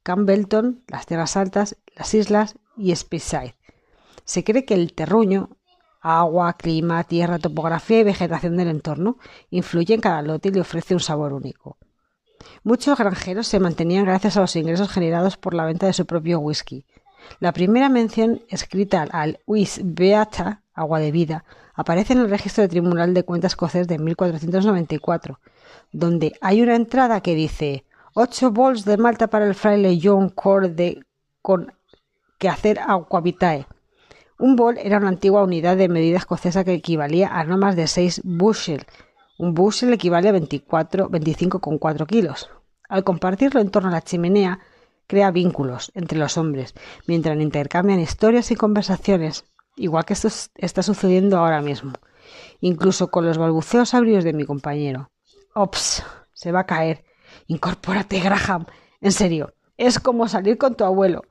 Campbellton, 0.02 0.82
las 0.88 1.06
tierras 1.06 1.36
altas, 1.36 1.76
las 1.96 2.12
islas 2.14 2.56
y 2.76 2.94
Speyside. 2.94 3.54
Se 4.24 4.44
cree 4.44 4.64
que 4.64 4.74
el 4.74 4.94
terruño, 4.94 5.50
agua, 6.00 6.54
clima, 6.54 7.04
tierra, 7.04 7.38
topografía 7.38 8.00
y 8.00 8.04
vegetación 8.04 8.56
del 8.56 8.68
entorno 8.68 9.18
influyen 9.50 9.96
en 9.96 10.00
cada 10.00 10.22
lote 10.22 10.48
y 10.48 10.52
le 10.52 10.60
ofrece 10.60 10.94
un 10.94 11.00
sabor 11.00 11.32
único. 11.32 11.78
Muchos 12.64 12.98
granjeros 12.98 13.46
se 13.46 13.60
mantenían 13.60 14.04
gracias 14.04 14.36
a 14.36 14.40
los 14.40 14.56
ingresos 14.56 14.90
generados 14.90 15.36
por 15.36 15.54
la 15.54 15.64
venta 15.64 15.86
de 15.86 15.92
su 15.92 16.06
propio 16.06 16.40
whisky. 16.40 16.84
La 17.38 17.52
primera 17.52 17.88
mención 17.88 18.42
escrita 18.48 19.02
al 19.02 19.38
Wis 19.46 19.80
Beata, 19.84 20.62
agua 20.74 20.98
de 20.98 21.12
vida, 21.12 21.44
aparece 21.74 22.14
en 22.14 22.20
el 22.20 22.30
registro 22.30 22.62
de 22.62 22.68
Tribunal 22.68 23.14
de 23.14 23.24
Cuentas 23.24 23.52
escocés 23.52 23.86
de 23.86 23.98
1494, 23.98 25.38
donde 25.92 26.32
hay 26.40 26.62
una 26.62 26.74
entrada 26.74 27.20
que 27.20 27.36
dice 27.36 27.84
Ocho 28.14 28.50
bols 28.50 28.84
de 28.84 28.98
malta 28.98 29.28
para 29.28 29.46
el 29.46 29.54
fraile 29.54 29.98
John 30.02 30.28
Core 30.28 30.68
de 30.68 31.02
con 31.40 31.72
que 32.38 32.50
hacer 32.50 32.78
vitae. 33.22 33.66
Un 34.38 34.54
bol 34.54 34.76
era 34.76 34.98
una 34.98 35.08
antigua 35.08 35.42
unidad 35.42 35.78
de 35.78 35.88
medida 35.88 36.18
escocesa 36.18 36.62
que 36.62 36.74
equivalía 36.74 37.28
a 37.28 37.44
no 37.44 37.56
más 37.56 37.74
de 37.74 37.86
6 37.86 38.20
bushel. 38.24 38.84
Un 39.38 39.54
bushel 39.54 39.94
equivale 39.94 40.28
a 40.28 40.32
24, 40.32 41.08
25,4 41.08 42.06
kilos. 42.06 42.50
Al 42.86 43.02
compartirlo 43.02 43.60
en 43.60 43.70
torno 43.70 43.88
a 43.88 43.92
la 43.92 44.02
chimenea, 44.02 44.58
crea 45.06 45.30
vínculos 45.30 45.90
entre 45.94 46.18
los 46.18 46.36
hombres, 46.36 46.74
mientras 47.06 47.40
intercambian 47.40 48.00
historias 48.00 48.50
y 48.50 48.56
conversaciones, 48.56 49.46
igual 49.76 50.04
que 50.04 50.12
esto 50.12 50.28
está 50.56 50.82
sucediendo 50.82 51.38
ahora 51.38 51.62
mismo, 51.62 51.92
incluso 52.60 53.10
con 53.10 53.24
los 53.24 53.38
balbuceos 53.38 53.94
abrios 53.94 54.22
de 54.22 54.34
mi 54.34 54.44
compañero. 54.44 55.10
Ops, 55.54 56.04
se 56.34 56.52
va 56.52 56.60
a 56.60 56.66
caer. 56.66 57.04
Incorpórate, 57.46 58.20
Graham. 58.20 58.66
En 59.00 59.12
serio, 59.12 59.54
es 59.76 59.98
como 59.98 60.28
salir 60.28 60.58
con 60.58 60.76
tu 60.76 60.84
abuelo. 60.84 61.22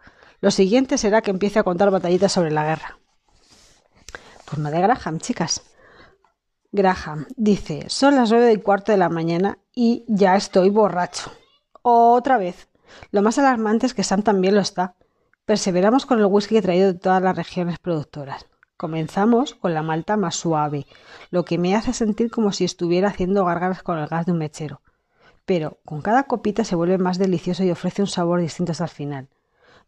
Lo 0.41 0.51
siguiente 0.51 0.97
será 0.97 1.21
que 1.21 1.31
empiece 1.31 1.59
a 1.59 1.63
contar 1.63 1.91
batallitas 1.91 2.31
sobre 2.31 2.51
la 2.51 2.65
guerra. 2.65 2.99
Pues 4.45 4.57
no 4.57 4.71
de 4.71 4.81
Graham, 4.81 5.19
chicas. 5.19 5.61
Graham 6.71 7.27
dice, 7.37 7.85
son 7.87 8.15
las 8.15 8.31
nueve 8.31 8.51
y 8.51 8.57
cuarto 8.57 8.91
de 8.91 8.97
la 8.97 9.09
mañana 9.09 9.59
y 9.73 10.03
ya 10.07 10.35
estoy 10.35 10.69
borracho. 10.69 11.31
Otra 11.81 12.37
vez. 12.37 12.67
Lo 13.11 13.21
más 13.21 13.37
alarmante 13.37 13.85
es 13.85 13.93
que 13.93 14.03
Sam 14.03 14.23
también 14.23 14.55
lo 14.55 14.61
está. 14.61 14.95
Perseveramos 15.45 16.05
con 16.05 16.19
el 16.19 16.25
whisky 16.25 16.61
traído 16.61 16.91
de 16.91 16.99
todas 16.99 17.21
las 17.21 17.35
regiones 17.35 17.79
productoras. 17.79 18.47
Comenzamos 18.75 19.53
con 19.53 19.73
la 19.73 19.83
malta 19.83 20.17
más 20.17 20.35
suave, 20.35 20.87
lo 21.29 21.45
que 21.45 21.57
me 21.57 21.75
hace 21.75 21.93
sentir 21.93 22.31
como 22.31 22.51
si 22.51 22.65
estuviera 22.65 23.09
haciendo 23.09 23.45
gárgaras 23.45 23.83
con 23.83 23.97
el 23.99 24.07
gas 24.07 24.25
de 24.25 24.31
un 24.31 24.39
mechero 24.39 24.81
pero 25.45 25.79
con 25.85 26.01
cada 26.01 26.23
copita 26.23 26.63
se 26.63 26.75
vuelve 26.75 26.97
más 26.97 27.17
delicioso 27.17 27.63
y 27.63 27.71
ofrece 27.71 28.01
un 28.01 28.07
sabor 28.07 28.39
distinto 28.39 28.71
hasta 28.71 28.85
el 28.85 28.89
final. 28.89 29.29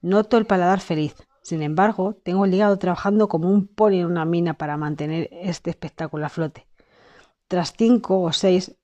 Noto 0.02 0.38
el 0.38 0.46
paladar 0.46 0.80
feliz. 0.80 1.16
Sin 1.42 1.62
embargo, 1.62 2.16
tengo 2.24 2.46
el 2.46 2.54
hígado 2.54 2.78
trabajando 2.78 3.28
como 3.28 3.50
un 3.50 3.68
pony 3.68 4.00
en 4.00 4.06
una 4.06 4.26
mina 4.26 4.54
para 4.54 4.78
mantener 4.78 5.30
este 5.32 5.70
espectáculo 5.70 6.26
a 6.26 6.30
flote. 6.30 6.68
Tras 7.48 7.74
cinco 7.78 8.22
o 8.22 8.32
seis... 8.32 8.76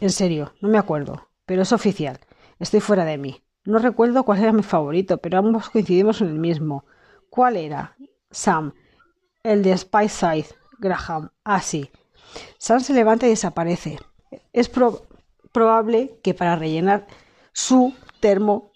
En 0.00 0.10
serio, 0.10 0.52
no 0.60 0.68
me 0.68 0.78
acuerdo, 0.78 1.28
pero 1.46 1.62
es 1.62 1.72
oficial. 1.72 2.18
Estoy 2.58 2.80
fuera 2.80 3.04
de 3.04 3.16
mí. 3.16 3.42
No 3.64 3.78
recuerdo 3.78 4.24
cuál 4.24 4.40
era 4.40 4.52
mi 4.52 4.62
favorito, 4.62 5.18
pero 5.18 5.38
ambos 5.38 5.70
coincidimos 5.70 6.20
en 6.20 6.28
el 6.28 6.38
mismo. 6.38 6.84
¿Cuál 7.30 7.56
era? 7.56 7.96
Sam. 8.30 8.74
El 9.42 9.62
de 9.62 9.76
Spice 9.76 10.08
Side. 10.08 10.46
Graham. 10.78 11.30
Ah, 11.44 11.62
sí. 11.62 11.90
Sam 12.58 12.80
se 12.80 12.92
levanta 12.92 13.26
y 13.26 13.30
desaparece. 13.30 13.98
Es 14.52 14.68
probable 15.56 16.20
que 16.22 16.34
para 16.34 16.54
rellenar 16.54 17.06
su 17.54 17.94
termo 18.20 18.72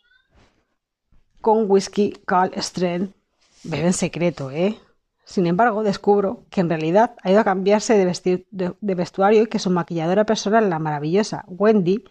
con 1.43 1.71
whisky 1.71 2.15
Carl 2.25 2.53
Strand 2.57 3.13
bebe 3.65 3.89
en 3.89 3.93
secreto, 3.93 4.51
¿eh? 4.51 4.79
Sin 5.27 5.47
embargo, 5.47 5.83
descubro 5.83 6.47
que 6.49 6.63
en 6.63 6.71
realidad 6.71 7.17
ha 7.23 7.31
ido 7.31 7.41
a 7.41 7.45
cambiarse 7.45 7.99
de, 7.99 8.95
vestuario 8.95 9.43
y 9.43 9.47
que 9.47 9.59
su 9.59 9.69
maquilladora 9.69 10.25
personal, 10.25 10.71
la 10.71 10.79
maravillosa 10.79 11.45
Wendy, 11.49 12.03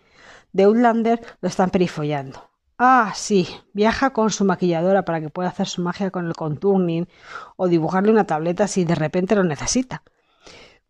de 0.54 0.64
Outlander, 0.66 1.20
lo 1.42 1.50
están 1.50 1.72
perifollando. 1.72 2.52
Ah, 2.78 3.14
sí, 3.16 3.48
viaja 3.74 4.12
con 4.12 4.30
su 4.30 4.46
maquilladora 4.46 5.04
para 5.04 5.20
que 5.20 5.30
pueda 5.30 5.50
hacer 5.50 5.66
su 5.66 5.82
magia 5.82 6.12
con 6.12 6.28
el 6.28 6.36
contouring 6.36 7.08
o 7.56 7.68
dibujarle 7.68 8.12
una 8.12 8.28
tableta 8.28 8.68
si 8.68 8.86
de 8.86 8.94
repente 8.94 9.36
lo 9.36 9.44
necesita. 9.44 10.04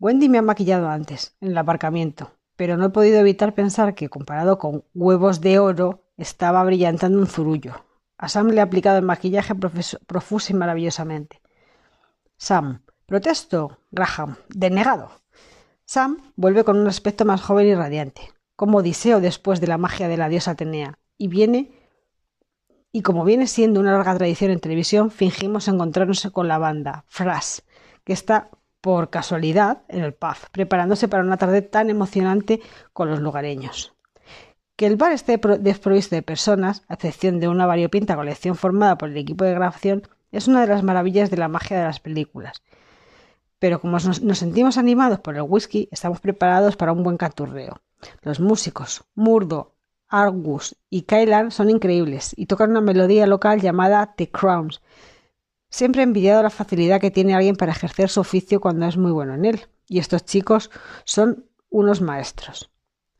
Wendy 0.01 0.27
me 0.27 0.39
ha 0.39 0.41
maquillado 0.41 0.89
antes, 0.89 1.37
en 1.39 1.51
el 1.51 1.57
aparcamiento, 1.57 2.31
pero 2.59 2.75
no 2.75 2.87
he 2.87 2.89
podido 2.89 3.21
evitar 3.21 3.55
pensar 3.55 3.95
que, 3.95 4.09
comparado 4.09 4.57
con 4.57 4.83
huevos 4.93 5.39
de 5.39 5.59
oro, 5.59 6.03
estaba 6.17 6.61
brillantando 6.65 7.17
un 7.17 7.25
zurullo. 7.25 7.85
A 8.17 8.27
Sam 8.27 8.47
le 8.49 8.59
ha 8.59 8.65
aplicado 8.65 8.97
el 8.97 9.05
maquillaje 9.05 9.55
profuso 9.55 10.51
y 10.51 10.55
maravillosamente. 10.57 11.41
Sam. 12.35 12.83
Protesto. 13.05 13.77
Graham. 13.91 14.35
Denegado. 14.49 15.09
Sam 15.85 16.33
vuelve 16.35 16.65
con 16.65 16.75
un 16.75 16.87
aspecto 16.89 17.23
más 17.23 17.41
joven 17.41 17.65
y 17.65 17.75
radiante, 17.75 18.33
como 18.57 18.79
Odiseo 18.79 19.21
después 19.21 19.61
de 19.61 19.67
la 19.67 19.77
magia 19.77 20.09
de 20.09 20.17
la 20.17 20.27
diosa 20.27 20.51
Atenea, 20.51 20.99
y 21.17 21.29
viene 21.29 21.71
y 22.91 23.03
como 23.03 23.23
viene 23.23 23.47
siendo 23.47 23.79
una 23.79 23.93
larga 23.93 24.17
tradición 24.17 24.51
en 24.51 24.59
televisión, 24.59 25.11
fingimos 25.11 25.69
encontrarnos 25.69 26.27
con 26.33 26.49
la 26.49 26.57
banda 26.57 27.05
Fras, 27.07 27.63
que 28.03 28.11
está 28.11 28.49
por 28.81 29.09
casualidad 29.09 29.83
en 29.87 30.03
el 30.03 30.13
pub, 30.13 30.37
preparándose 30.51 31.07
para 31.07 31.23
una 31.23 31.37
tarde 31.37 31.61
tan 31.61 31.89
emocionante 31.89 32.61
con 32.93 33.09
los 33.09 33.19
lugareños. 33.19 33.93
Que 34.75 34.85
el 34.85 34.95
bar 34.95 35.11
esté 35.11 35.39
desprovisto 35.59 36.15
de 36.15 36.21
personas, 36.21 36.83
a 36.87 36.93
excepción 36.93 37.39
de 37.39 37.49
una 37.49 37.65
variopinta 37.65 38.15
colección 38.15 38.55
formada 38.55 38.97
por 38.97 39.09
el 39.09 39.17
equipo 39.17 39.43
de 39.43 39.53
grabación, 39.53 40.03
es 40.31 40.47
una 40.47 40.61
de 40.61 40.67
las 40.67 40.83
maravillas 40.83 41.29
de 41.29 41.37
la 41.37 41.47
magia 41.47 41.77
de 41.77 41.83
las 41.83 41.99
películas. 41.99 42.63
Pero 43.59 43.81
como 43.81 43.97
nos, 43.99 44.21
sentimos 44.37 44.77
animados 44.77 45.19
por 45.19 45.35
el 45.35 45.41
whisky, 45.41 45.89
estamos 45.91 46.21
preparados 46.21 46.77
para 46.77 46.93
un 46.93 47.03
buen 47.03 47.17
canturreo. 47.17 47.81
Los 48.21 48.39
músicos, 48.39 49.03
Murdo, 49.15 49.75
Argus 50.07 50.77
y 50.89 51.01
Kylan 51.01 51.51
son 51.51 51.69
increíbles 51.69 52.33
y 52.37 52.45
tocan 52.45 52.71
una 52.71 52.81
melodía 52.81 53.27
local 53.27 53.59
llamada 53.59 54.13
The 54.15 54.31
Crowns. 54.31 54.81
Siempre 55.69 56.01
he 56.01 56.03
envidiado 56.03 56.41
la 56.41 56.49
facilidad 56.49 56.99
que 56.99 57.11
tiene 57.11 57.35
alguien 57.35 57.55
para 57.55 57.71
ejercer 57.71 58.09
su 58.09 58.19
oficio 58.19 58.59
cuando 58.59 58.87
es 58.87 58.97
muy 58.97 59.11
bueno 59.11 59.35
en 59.35 59.45
él. 59.45 59.67
Y 59.87 59.99
estos 59.99 60.25
chicos 60.25 60.71
son 61.05 61.45
unos 61.69 62.01
maestros. 62.01 62.69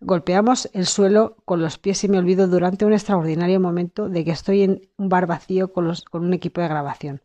Golpeamos 0.01 0.69
el 0.73 0.85
suelo 0.85 1.35
con 1.45 1.61
los 1.61 1.77
pies 1.77 2.03
y 2.03 2.07
me 2.09 2.17
olvido 2.17 2.47
durante 2.47 2.85
un 2.85 2.93
extraordinario 2.93 3.59
momento 3.59 4.07
de 4.07 4.23
que 4.23 4.31
estoy 4.31 4.63
en 4.63 4.81
un 4.97 5.09
bar 5.09 5.27
vacío 5.27 5.73
con, 5.73 5.93
un 6.13 6.33
equipo 6.33 6.61
de 6.61 6.69
grabación. 6.69 7.21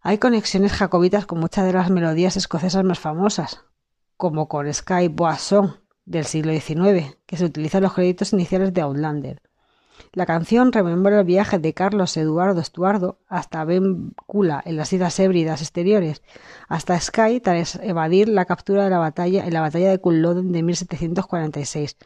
Hay 0.00 0.18
conexiones 0.18 0.72
jacobitas 0.72 1.26
con 1.26 1.38
muchas 1.38 1.64
de 1.64 1.72
las 1.72 1.90
melodías 1.90 2.36
escocesas 2.36 2.84
más 2.84 2.98
famosas, 2.98 3.64
como 4.16 4.48
con 4.48 4.72
Sky 4.72 5.08
Boisson 5.08 5.76
del 6.04 6.24
siglo 6.24 6.52
XIX, 6.52 7.16
que 7.24 7.36
se 7.36 7.44
utiliza 7.44 7.78
en 7.78 7.84
los 7.84 7.94
créditos 7.94 8.32
iniciales 8.32 8.74
de 8.74 8.80
Outlander. 8.80 9.40
La 10.12 10.26
canción 10.26 10.72
rememora 10.72 11.20
el 11.20 11.24
viaje 11.24 11.58
de 11.58 11.74
Carlos 11.74 12.16
Eduardo 12.16 12.60
Estuardo 12.60 13.18
hasta 13.28 13.64
Bencula 13.64 14.62
en 14.64 14.76
las 14.76 14.92
Islas 14.92 15.18
Hébridas 15.20 15.60
exteriores, 15.60 16.22
hasta 16.68 16.98
Skye 16.98 17.40
tras 17.40 17.76
evadir 17.76 18.28
la 18.28 18.44
captura 18.44 18.84
de 18.84 18.90
la 18.90 18.98
batalla 18.98 19.44
en 19.44 19.52
la 19.52 19.60
batalla 19.60 19.90
de 19.90 19.98
Culloden 19.98 20.52
de 20.52 20.62
1746, 20.62 21.96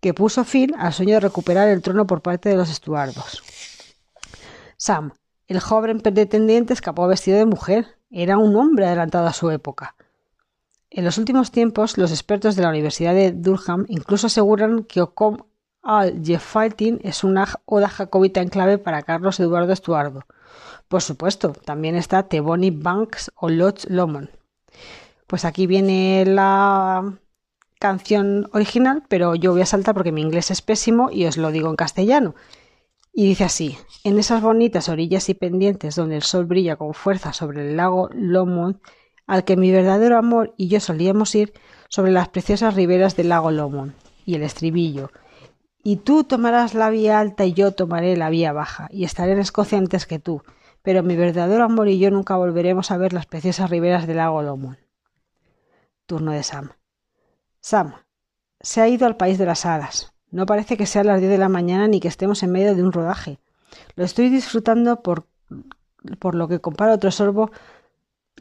que 0.00 0.14
puso 0.14 0.44
fin 0.44 0.74
al 0.78 0.92
sueño 0.92 1.14
de 1.14 1.20
recuperar 1.20 1.68
el 1.68 1.82
trono 1.82 2.06
por 2.06 2.22
parte 2.22 2.48
de 2.48 2.56
los 2.56 2.70
Estuardos. 2.70 3.42
Sam, 4.76 5.12
el 5.48 5.60
joven 5.60 6.00
pretendiente, 6.00 6.72
escapó 6.72 7.08
vestido 7.08 7.38
de 7.38 7.46
mujer. 7.46 7.96
Era 8.10 8.38
un 8.38 8.54
hombre 8.56 8.86
adelantado 8.86 9.26
a 9.26 9.32
su 9.32 9.50
época. 9.50 9.96
En 10.90 11.04
los 11.04 11.18
últimos 11.18 11.50
tiempos, 11.50 11.98
los 11.98 12.10
expertos 12.12 12.56
de 12.56 12.62
la 12.62 12.70
Universidad 12.70 13.12
de 13.12 13.32
Durham 13.32 13.84
incluso 13.88 14.28
aseguran 14.28 14.84
que 14.84 15.00
al 15.88 16.22
Fighting 16.38 17.00
es 17.02 17.24
una 17.24 17.48
oda 17.64 17.88
jacobita 17.88 18.42
en 18.42 18.50
clave 18.50 18.76
para 18.76 19.02
Carlos 19.02 19.40
Eduardo 19.40 19.72
Estuardo. 19.72 20.26
Por 20.86 21.00
supuesto, 21.00 21.52
también 21.52 21.96
está 21.96 22.28
Tebony 22.28 22.70
Banks 22.70 23.32
o 23.36 23.48
Lodge 23.48 23.86
Lomond. 23.88 24.28
Pues 25.26 25.46
aquí 25.46 25.66
viene 25.66 26.26
la 26.26 27.18
canción 27.80 28.50
original, 28.52 29.04
pero 29.08 29.34
yo 29.34 29.52
voy 29.52 29.62
a 29.62 29.66
saltar 29.66 29.94
porque 29.94 30.12
mi 30.12 30.20
inglés 30.20 30.50
es 30.50 30.60
pésimo 30.60 31.10
y 31.10 31.24
os 31.24 31.38
lo 31.38 31.50
digo 31.52 31.70
en 31.70 31.76
castellano. 31.76 32.34
Y 33.14 33.26
dice 33.26 33.44
así, 33.44 33.78
en 34.04 34.18
esas 34.18 34.42
bonitas 34.42 34.90
orillas 34.90 35.30
y 35.30 35.34
pendientes 35.34 35.96
donde 35.96 36.16
el 36.16 36.22
sol 36.22 36.44
brilla 36.44 36.76
con 36.76 36.92
fuerza 36.92 37.32
sobre 37.32 37.66
el 37.66 37.78
lago 37.78 38.10
Lomond, 38.12 38.76
al 39.26 39.44
que 39.44 39.56
mi 39.56 39.70
verdadero 39.70 40.18
amor 40.18 40.52
y 40.58 40.68
yo 40.68 40.80
solíamos 40.80 41.34
ir 41.34 41.54
sobre 41.88 42.12
las 42.12 42.28
preciosas 42.28 42.74
riberas 42.74 43.16
del 43.16 43.30
lago 43.30 43.50
Lomond. 43.50 43.94
Y 44.26 44.34
el 44.34 44.42
estribillo, 44.42 45.10
y 45.82 45.96
tú 45.96 46.24
tomarás 46.24 46.74
la 46.74 46.90
vía 46.90 47.20
alta 47.20 47.44
y 47.44 47.52
yo 47.52 47.72
tomaré 47.72 48.16
la 48.16 48.30
vía 48.30 48.52
baja, 48.52 48.88
y 48.90 49.04
estaré 49.04 49.32
en 49.32 49.38
Escocia 49.38 49.78
antes 49.78 50.06
que 50.06 50.18
tú, 50.18 50.42
pero 50.82 51.02
mi 51.02 51.16
verdadero 51.16 51.64
amor 51.64 51.88
y 51.88 51.98
yo 51.98 52.10
nunca 52.10 52.36
volveremos 52.36 52.90
a 52.90 52.96
ver 52.96 53.12
las 53.12 53.26
preciosas 53.26 53.70
riberas 53.70 54.06
del 54.06 54.18
lago 54.18 54.42
Lomond. 54.42 54.78
Turno 56.06 56.32
de 56.32 56.42
Sam. 56.42 56.70
Sam. 57.60 57.94
Se 58.60 58.80
ha 58.80 58.88
ido 58.88 59.06
al 59.06 59.16
país 59.16 59.38
de 59.38 59.46
las 59.46 59.66
hadas. 59.66 60.12
No 60.30 60.46
parece 60.46 60.76
que 60.76 60.86
sea 60.86 61.04
las 61.04 61.20
diez 61.20 61.30
de 61.30 61.38
la 61.38 61.48
mañana 61.48 61.88
ni 61.88 62.00
que 62.00 62.08
estemos 62.08 62.42
en 62.42 62.52
medio 62.52 62.74
de 62.74 62.82
un 62.82 62.92
rodaje. 62.92 63.38
Lo 63.94 64.04
estoy 64.04 64.30
disfrutando 64.30 65.02
por, 65.02 65.26
por 66.18 66.34
lo 66.34 66.48
que 66.48 66.60
comparo 66.60 66.94
otro 66.94 67.10
sorbo 67.10 67.50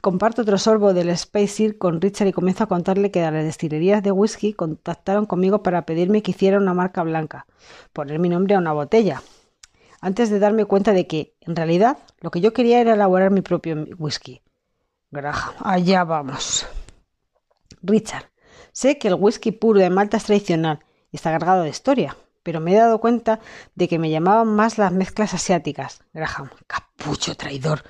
Comparto 0.02 0.44
otro 0.44 0.58
sorbo 0.58 0.94
del 0.94 1.10
Space 1.10 1.78
con 1.78 2.02
Richard 2.02 2.28
y 2.28 2.34
comienzo 2.34 2.64
a 2.64 2.68
contarle 2.68 3.10
que 3.10 3.22
las 3.22 3.44
destilerías 3.44 4.04
de 4.04 4.12
whisky 4.12 4.54
contactaron 4.54 5.26
conmigo 5.26 5.64
para 5.64 5.86
pedirme 5.86 6.22
que 6.22 6.32
hiciera 6.32 6.58
una 6.58 6.74
marca 6.74 7.04
blanca, 7.04 7.48
poner 7.94 8.20
mi 8.20 8.30
nombre 8.30 8.56
a 8.56 8.60
una 8.60 8.74
botella, 8.74 9.24
antes 10.00 10.30
de 10.30 10.40
darme 10.40 10.66
cuenta 10.66 10.94
de 10.94 11.08
que, 11.08 11.36
en 11.42 11.56
realidad, 11.56 11.98
lo 12.20 12.32
que 12.32 12.42
yo 12.42 12.54
quería 12.54 12.80
era 12.80 12.94
elaborar 12.94 13.32
mi 13.32 13.42
propio 13.42 13.86
whisky. 13.98 14.42
Graham, 15.10 15.56
allá 15.60 16.04
vamos. 16.04 16.68
Richard, 17.82 18.30
sé 18.72 18.98
que 18.98 19.08
el 19.08 19.16
whisky 19.16 19.52
puro 19.52 19.80
de 19.80 19.90
Malta 19.90 20.18
es 20.18 20.26
tradicional 20.26 20.80
y 21.12 21.16
está 21.16 21.32
cargado 21.32 21.64
de 21.64 21.70
historia, 21.70 22.16
pero 22.44 22.60
me 22.60 22.74
he 22.74 22.78
dado 22.78 23.00
cuenta 23.00 23.40
de 23.74 23.88
que 23.88 24.00
me 24.00 24.12
llamaban 24.12 24.48
más 24.48 24.78
las 24.78 24.92
mezclas 24.92 25.34
asiáticas. 25.34 26.04
Graham, 26.14 26.52
capucho 26.68 27.36
traidor. 27.36 27.84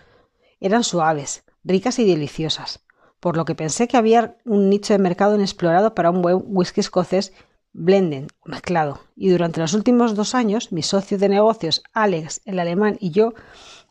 Eran 0.59 0.83
suaves, 0.83 1.43
ricas 1.67 1.99
y 1.99 2.05
deliciosas, 2.05 2.85
por 3.19 3.35
lo 3.35 3.45
que 3.45 3.55
pensé 3.55 3.87
que 3.87 3.97
había 3.97 4.37
un 4.45 4.69
nicho 4.69 4.93
de 4.93 4.99
mercado 4.99 5.35
inexplorado 5.35 5.93
para 5.93 6.09
un 6.09 6.21
buen 6.21 6.41
whisky 6.45 6.79
escocés 6.79 7.33
blended 7.73 8.27
mezclado. 8.45 9.01
Y 9.15 9.29
durante 9.29 9.59
los 9.59 9.73
últimos 9.73 10.15
dos 10.15 10.33
años, 10.33 10.71
mi 10.71 10.81
socio 10.81 11.17
de 11.17 11.29
negocios, 11.29 11.83
Alex, 11.93 12.41
el 12.45 12.59
alemán, 12.59 12.97
y 12.99 13.11
yo 13.11 13.33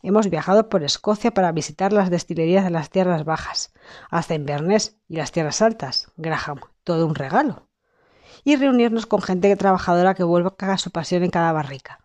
hemos 0.03 0.31
viajado 0.31 0.69
por 0.69 0.83
Escocia 0.83 1.33
para 1.33 1.53
visitar 1.53 1.93
las 1.93 2.11
destilerías 2.11 2.65
de 2.65 2.71
las 2.71 2.91
tierras 2.91 3.25
bajas, 3.25 3.73
hasta 4.11 4.35
Inverness 4.35 4.97
y 5.09 5.17
las 5.17 5.31
tierras 5.31 5.61
altas, 5.63 6.11
Graham, 6.17 6.61
todo 6.83 7.07
un 7.07 7.15
regalo. 7.15 7.69
Y 8.43 8.57
reunirnos 8.57 9.07
con 9.07 9.21
gente 9.21 9.55
trabajadora 9.57 10.15
que 10.15 10.25
vuelva 10.25 10.55
a 10.59 10.79
su 10.79 10.91
pasión 10.91 11.25
en 11.25 11.31
cada 11.31 11.53
barrica. 11.53 12.01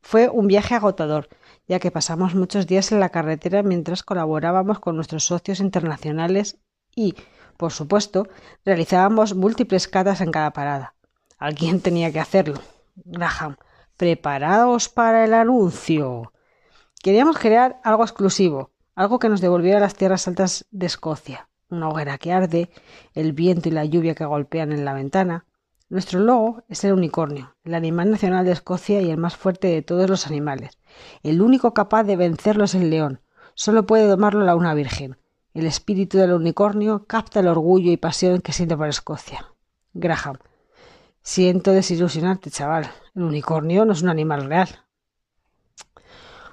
Fue 0.00 0.28
un 0.28 0.48
viaje 0.48 0.74
agotador, 0.74 1.28
ya 1.68 1.78
que 1.78 1.90
pasamos 1.90 2.34
muchos 2.34 2.66
días 2.66 2.92
en 2.92 3.00
la 3.00 3.10
carretera 3.10 3.62
mientras 3.62 4.02
colaborábamos 4.02 4.80
con 4.80 4.96
nuestros 4.96 5.24
socios 5.24 5.60
internacionales 5.60 6.58
y, 6.94 7.14
por 7.56 7.72
supuesto, 7.72 8.28
realizábamos 8.64 9.34
múltiples 9.34 9.88
catas 9.88 10.20
en 10.20 10.30
cada 10.30 10.52
parada. 10.52 10.94
Alguien 11.38 11.80
tenía 11.80 12.12
que 12.12 12.20
hacerlo. 12.20 12.60
Graham, 12.94 13.56
preparaos 13.96 14.88
para 14.88 15.24
el 15.24 15.34
anuncio. 15.34 16.32
Queríamos 17.02 17.38
crear 17.38 17.80
algo 17.84 18.04
exclusivo, 18.04 18.70
algo 18.94 19.18
que 19.18 19.28
nos 19.28 19.40
devolviera 19.40 19.78
a 19.78 19.80
las 19.80 19.94
tierras 19.94 20.28
altas 20.28 20.66
de 20.70 20.86
Escocia. 20.86 21.48
Una 21.68 21.88
hoguera 21.88 22.18
que 22.18 22.32
arde, 22.32 22.70
el 23.14 23.32
viento 23.32 23.68
y 23.68 23.72
la 23.72 23.84
lluvia 23.84 24.14
que 24.14 24.24
golpean 24.24 24.72
en 24.72 24.84
la 24.84 24.92
ventana, 24.92 25.46
nuestro 25.92 26.20
logo 26.20 26.64
es 26.68 26.82
el 26.84 26.94
unicornio, 26.94 27.54
el 27.64 27.74
animal 27.74 28.10
nacional 28.10 28.46
de 28.46 28.52
Escocia 28.52 29.02
y 29.02 29.10
el 29.10 29.18
más 29.18 29.36
fuerte 29.36 29.68
de 29.68 29.82
todos 29.82 30.08
los 30.08 30.26
animales. 30.26 30.78
El 31.22 31.42
único 31.42 31.74
capaz 31.74 32.04
de 32.04 32.16
vencerlo 32.16 32.64
es 32.64 32.74
el 32.74 32.88
león. 32.88 33.20
Solo 33.52 33.84
puede 33.84 34.06
domarlo 34.06 34.42
la 34.42 34.56
una 34.56 34.72
virgen. 34.72 35.18
El 35.52 35.66
espíritu 35.66 36.16
del 36.16 36.32
unicornio 36.32 37.04
capta 37.04 37.40
el 37.40 37.46
orgullo 37.46 37.92
y 37.92 37.98
pasión 37.98 38.40
que 38.40 38.54
siente 38.54 38.74
por 38.74 38.88
Escocia. 38.88 39.52
Graham. 39.92 40.38
Siento 41.20 41.72
desilusionarte, 41.72 42.50
chaval. 42.50 42.90
El 43.14 43.24
unicornio 43.24 43.84
no 43.84 43.92
es 43.92 44.00
un 44.00 44.08
animal 44.08 44.46
real. 44.46 44.70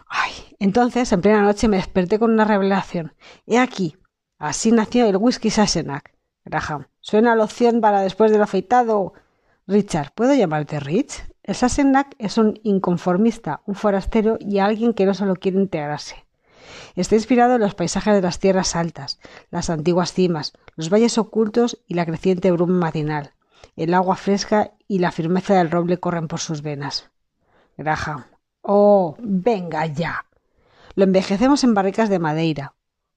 Ay, 0.09 0.33
Entonces, 0.59 1.13
en 1.13 1.21
plena 1.21 1.43
noche, 1.43 1.69
me 1.69 1.77
desperté 1.77 2.19
con 2.19 2.33
una 2.33 2.43
revelación. 2.43 3.13
He 3.47 3.57
aquí. 3.57 3.95
Así 4.37 4.73
nació 4.73 5.05
el 5.05 5.15
whisky 5.15 5.49
Sassenach. 5.49 6.11
Graham. 6.43 6.87
¿Suena 6.99 7.37
la 7.37 7.45
opción 7.45 7.79
para 7.79 8.01
después 8.01 8.33
del 8.33 8.41
afeitado? 8.41 9.13
Richard. 9.69 10.13
¿Puedo 10.15 10.33
llamarte 10.33 10.79
Rich? 10.79 11.23
El 11.43 11.53
Sassenach 11.53 12.07
es 12.17 12.39
un 12.39 12.59
inconformista, 12.63 13.61
un 13.67 13.75
forastero 13.75 14.37
y 14.39 14.57
alguien 14.57 14.95
que 14.95 15.05
no 15.05 15.13
solo 15.13 15.35
quiere 15.35 15.59
integrarse. 15.59 16.25
Está 16.95 17.13
inspirado 17.13 17.53
en 17.53 17.61
los 17.61 17.75
paisajes 17.75 18.15
de 18.15 18.21
las 18.23 18.39
tierras 18.39 18.75
altas, 18.75 19.19
las 19.51 19.69
antiguas 19.69 20.11
cimas, 20.11 20.53
los 20.75 20.89
valles 20.89 21.19
ocultos 21.19 21.83
y 21.85 21.93
la 21.93 22.07
creciente 22.07 22.51
bruma 22.51 22.79
matinal. 22.79 23.33
El 23.75 23.93
agua 23.93 24.15
fresca 24.15 24.71
y 24.87 24.97
la 24.97 25.11
firmeza 25.11 25.53
del 25.53 25.69
roble 25.69 25.99
corren 25.99 26.27
por 26.27 26.39
sus 26.39 26.63
venas. 26.63 27.11
Graham. 27.77 28.25
Oh, 28.63 29.17
venga 29.19 29.85
ya. 29.85 30.25
Lo 30.95 31.03
envejecemos 31.03 31.63
en 31.63 31.75
barricas 31.75 32.09
de 32.09 32.17
madeira, 32.17 32.73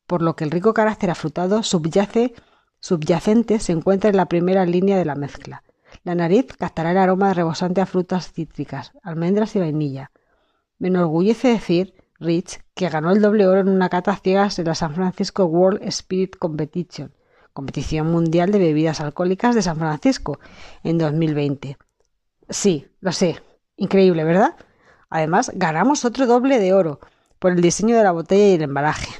por 0.06 0.20
lo 0.20 0.36
que 0.36 0.44
el 0.44 0.50
rico 0.50 0.74
carácter 0.74 1.10
afrutado 1.10 1.62
subyace, 1.62 2.34
subyacente 2.78 3.58
se 3.58 3.72
encuentra 3.72 4.10
en 4.10 4.18
la 4.18 4.26
primera 4.26 4.66
línea 4.66 4.98
de 4.98 5.06
la 5.06 5.14
mezcla. 5.14 5.62
La 6.04 6.16
nariz 6.16 6.46
captará 6.58 6.90
el 6.90 6.98
aroma 6.98 7.32
rebosante 7.32 7.80
a 7.80 7.86
frutas 7.86 8.32
cítricas, 8.32 8.92
almendras 9.04 9.54
y 9.54 9.60
vainilla. 9.60 10.10
Me 10.78 10.88
enorgullece 10.88 11.48
decir, 11.48 11.94
Rich, 12.18 12.60
que 12.74 12.88
ganó 12.88 13.12
el 13.12 13.22
doble 13.22 13.46
oro 13.46 13.60
en 13.60 13.68
una 13.68 13.88
cata 13.88 14.16
ciegas 14.16 14.58
en 14.58 14.66
la 14.66 14.74
San 14.74 14.94
Francisco 14.94 15.44
World 15.44 15.80
Spirit 15.84 16.36
Competition, 16.36 17.14
competición 17.52 18.10
mundial 18.10 18.50
de 18.50 18.58
bebidas 18.58 19.00
alcohólicas 19.00 19.54
de 19.54 19.62
San 19.62 19.76
Francisco, 19.76 20.40
en 20.82 20.98
2020. 20.98 21.76
Sí, 22.48 22.88
lo 23.00 23.12
sé. 23.12 23.40
Increíble, 23.76 24.24
¿verdad? 24.24 24.56
Además, 25.08 25.52
ganamos 25.54 26.04
otro 26.04 26.26
doble 26.26 26.58
de 26.58 26.72
oro 26.72 26.98
por 27.38 27.52
el 27.52 27.60
diseño 27.60 27.96
de 27.96 28.02
la 28.02 28.12
botella 28.12 28.48
y 28.48 28.54
el 28.54 28.62
embalaje. 28.62 29.12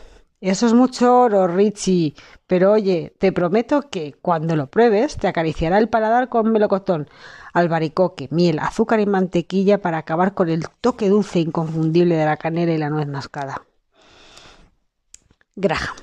Eso 0.43 0.67
es 0.67 0.75
mucho 0.75 1.21
oro, 1.21 1.47
Richie. 1.47 2.15
Pero 2.49 2.73
oye, 2.73 3.15
te 3.19 3.31
prometo 3.31 3.89
que 3.91 4.15
cuando 4.21 4.57
lo 4.57 4.67
pruebes 4.67 5.17
te 5.17 5.29
acariciará 5.29 5.79
el 5.79 5.89
paladar 5.89 6.29
con 6.29 6.51
melocotón, 6.51 7.09
albaricoque, 7.53 8.27
miel, 8.33 8.59
azúcar 8.59 8.99
y 8.99 9.07
mantequilla 9.07 9.81
para 9.81 9.99
acabar 9.99 10.35
con 10.35 10.49
el 10.49 10.69
toque 10.81 11.09
dulce 11.09 11.39
e 11.39 11.43
inconfundible 11.43 12.17
de 12.17 12.25
la 12.25 12.37
canela 12.39 12.73
y 12.73 12.79
la 12.79 12.91
nuez 12.91 13.07
mascada. 13.07 13.63
Graham. 15.55 15.95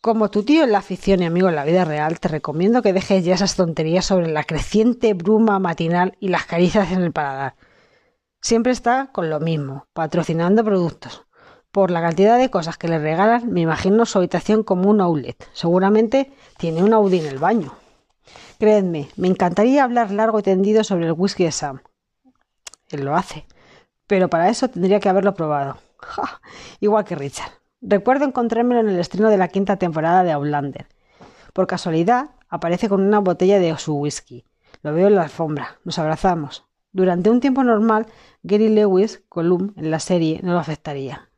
Como 0.00 0.28
tu 0.30 0.42
tío 0.42 0.64
en 0.64 0.72
la 0.72 0.78
afición 0.78 1.22
y 1.22 1.26
amigo 1.26 1.48
en 1.48 1.54
la 1.54 1.64
vida 1.64 1.84
real, 1.84 2.18
te 2.18 2.26
recomiendo 2.26 2.82
que 2.82 2.92
dejes 2.92 3.24
ya 3.24 3.34
esas 3.34 3.54
tonterías 3.54 4.06
sobre 4.06 4.26
la 4.26 4.42
creciente 4.42 5.14
bruma 5.14 5.60
matinal 5.60 6.16
y 6.18 6.30
las 6.30 6.46
caricias 6.46 6.90
en 6.90 7.02
el 7.02 7.12
paladar. 7.12 7.54
Siempre 8.40 8.72
está 8.72 9.10
con 9.12 9.30
lo 9.30 9.38
mismo, 9.38 9.86
patrocinando 9.92 10.64
productos. 10.64 11.29
Por 11.72 11.92
la 11.92 12.00
cantidad 12.00 12.36
de 12.36 12.50
cosas 12.50 12.76
que 12.76 12.88
le 12.88 12.98
regalan, 12.98 13.48
me 13.48 13.60
imagino 13.60 14.04
su 14.04 14.18
habitación 14.18 14.64
como 14.64 14.90
un 14.90 15.00
outlet. 15.00 15.36
Seguramente 15.52 16.32
tiene 16.58 16.82
un 16.82 16.92
Audi 16.92 17.20
en 17.20 17.26
el 17.26 17.38
baño. 17.38 17.74
Creedme, 18.58 19.08
me 19.14 19.28
encantaría 19.28 19.84
hablar 19.84 20.10
largo 20.10 20.40
y 20.40 20.42
tendido 20.42 20.82
sobre 20.82 21.06
el 21.06 21.12
whisky 21.12 21.44
de 21.44 21.52
Sam. 21.52 21.80
Él 22.88 23.04
lo 23.04 23.14
hace. 23.14 23.46
Pero 24.08 24.28
para 24.28 24.48
eso 24.48 24.66
tendría 24.66 24.98
que 24.98 25.08
haberlo 25.08 25.34
probado. 25.34 25.76
Igual 26.80 27.04
que 27.04 27.14
Richard. 27.14 27.52
Recuerdo 27.80 28.24
encontrármelo 28.24 28.80
en 28.80 28.88
el 28.88 28.98
estreno 28.98 29.30
de 29.30 29.38
la 29.38 29.46
quinta 29.46 29.76
temporada 29.76 30.24
de 30.24 30.32
Outlander. 30.32 30.88
Por 31.52 31.68
casualidad, 31.68 32.30
aparece 32.48 32.88
con 32.88 33.00
una 33.00 33.20
botella 33.20 33.60
de 33.60 33.78
su 33.78 33.94
whisky. 33.94 34.44
Lo 34.82 34.92
veo 34.92 35.06
en 35.06 35.14
la 35.14 35.22
alfombra. 35.22 35.78
Nos 35.84 36.00
abrazamos. 36.00 36.64
Durante 36.90 37.30
un 37.30 37.38
tiempo 37.38 37.62
normal, 37.62 38.06
Gary 38.42 38.70
Lewis, 38.70 39.22
Column, 39.28 39.72
en 39.76 39.92
la 39.92 40.00
serie, 40.00 40.40
no 40.42 40.52
lo 40.52 40.58
afectaría 40.58 41.29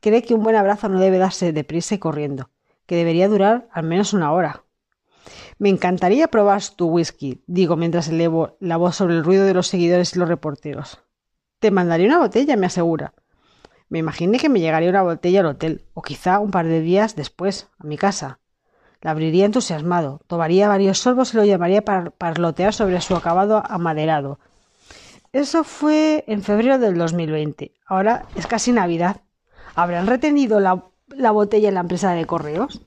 cree 0.00 0.22
que 0.22 0.34
un 0.34 0.42
buen 0.42 0.56
abrazo 0.56 0.88
no 0.88 1.00
debe 1.00 1.18
darse 1.18 1.52
deprisa 1.52 1.94
y 1.94 1.98
corriendo, 1.98 2.50
que 2.86 2.96
debería 2.96 3.28
durar 3.28 3.68
al 3.72 3.84
menos 3.84 4.12
una 4.12 4.32
hora. 4.32 4.64
Me 5.58 5.68
encantaría 5.68 6.28
probar 6.28 6.62
tu 6.76 6.88
whisky, 6.88 7.42
digo 7.46 7.76
mientras 7.76 8.08
elevo 8.08 8.56
la 8.60 8.76
voz 8.76 8.96
sobre 8.96 9.14
el 9.14 9.24
ruido 9.24 9.44
de 9.44 9.54
los 9.54 9.68
seguidores 9.68 10.14
y 10.14 10.18
los 10.18 10.28
reporteros. 10.28 11.00
Te 11.58 11.70
mandaría 11.70 12.08
una 12.08 12.18
botella, 12.18 12.56
me 12.56 12.66
asegura. 12.66 13.14
Me 13.88 13.98
imaginé 13.98 14.38
que 14.38 14.48
me 14.48 14.60
llegaría 14.60 14.90
una 14.90 15.02
botella 15.02 15.40
al 15.40 15.46
hotel, 15.46 15.84
o 15.94 16.02
quizá 16.02 16.38
un 16.38 16.50
par 16.50 16.66
de 16.66 16.80
días 16.80 17.16
después, 17.16 17.68
a 17.78 17.86
mi 17.86 17.96
casa. 17.96 18.40
La 19.00 19.12
abriría 19.12 19.44
entusiasmado, 19.44 20.20
tomaría 20.26 20.68
varios 20.68 20.98
sorbos 20.98 21.32
y 21.32 21.36
lo 21.36 21.44
llamaría 21.44 21.84
para 21.84 22.10
parlotear 22.10 22.74
sobre 22.74 23.00
su 23.00 23.14
acabado 23.14 23.62
amaderado. 23.66 24.38
Eso 25.32 25.64
fue 25.64 26.24
en 26.26 26.42
febrero 26.42 26.78
del 26.78 26.96
2020. 26.96 27.72
Ahora 27.86 28.26
es 28.36 28.46
casi 28.46 28.72
Navidad. 28.72 29.20
¿Habrán 29.76 30.06
retenido 30.06 30.58
la, 30.58 31.30
botella 31.32 31.68
en 31.68 31.74
la 31.74 31.80
empresa 31.80 32.12
de 32.12 32.24
correos? 32.24 32.80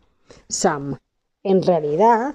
Sam, 0.48 0.98
en 1.44 1.62
realidad, 1.62 2.34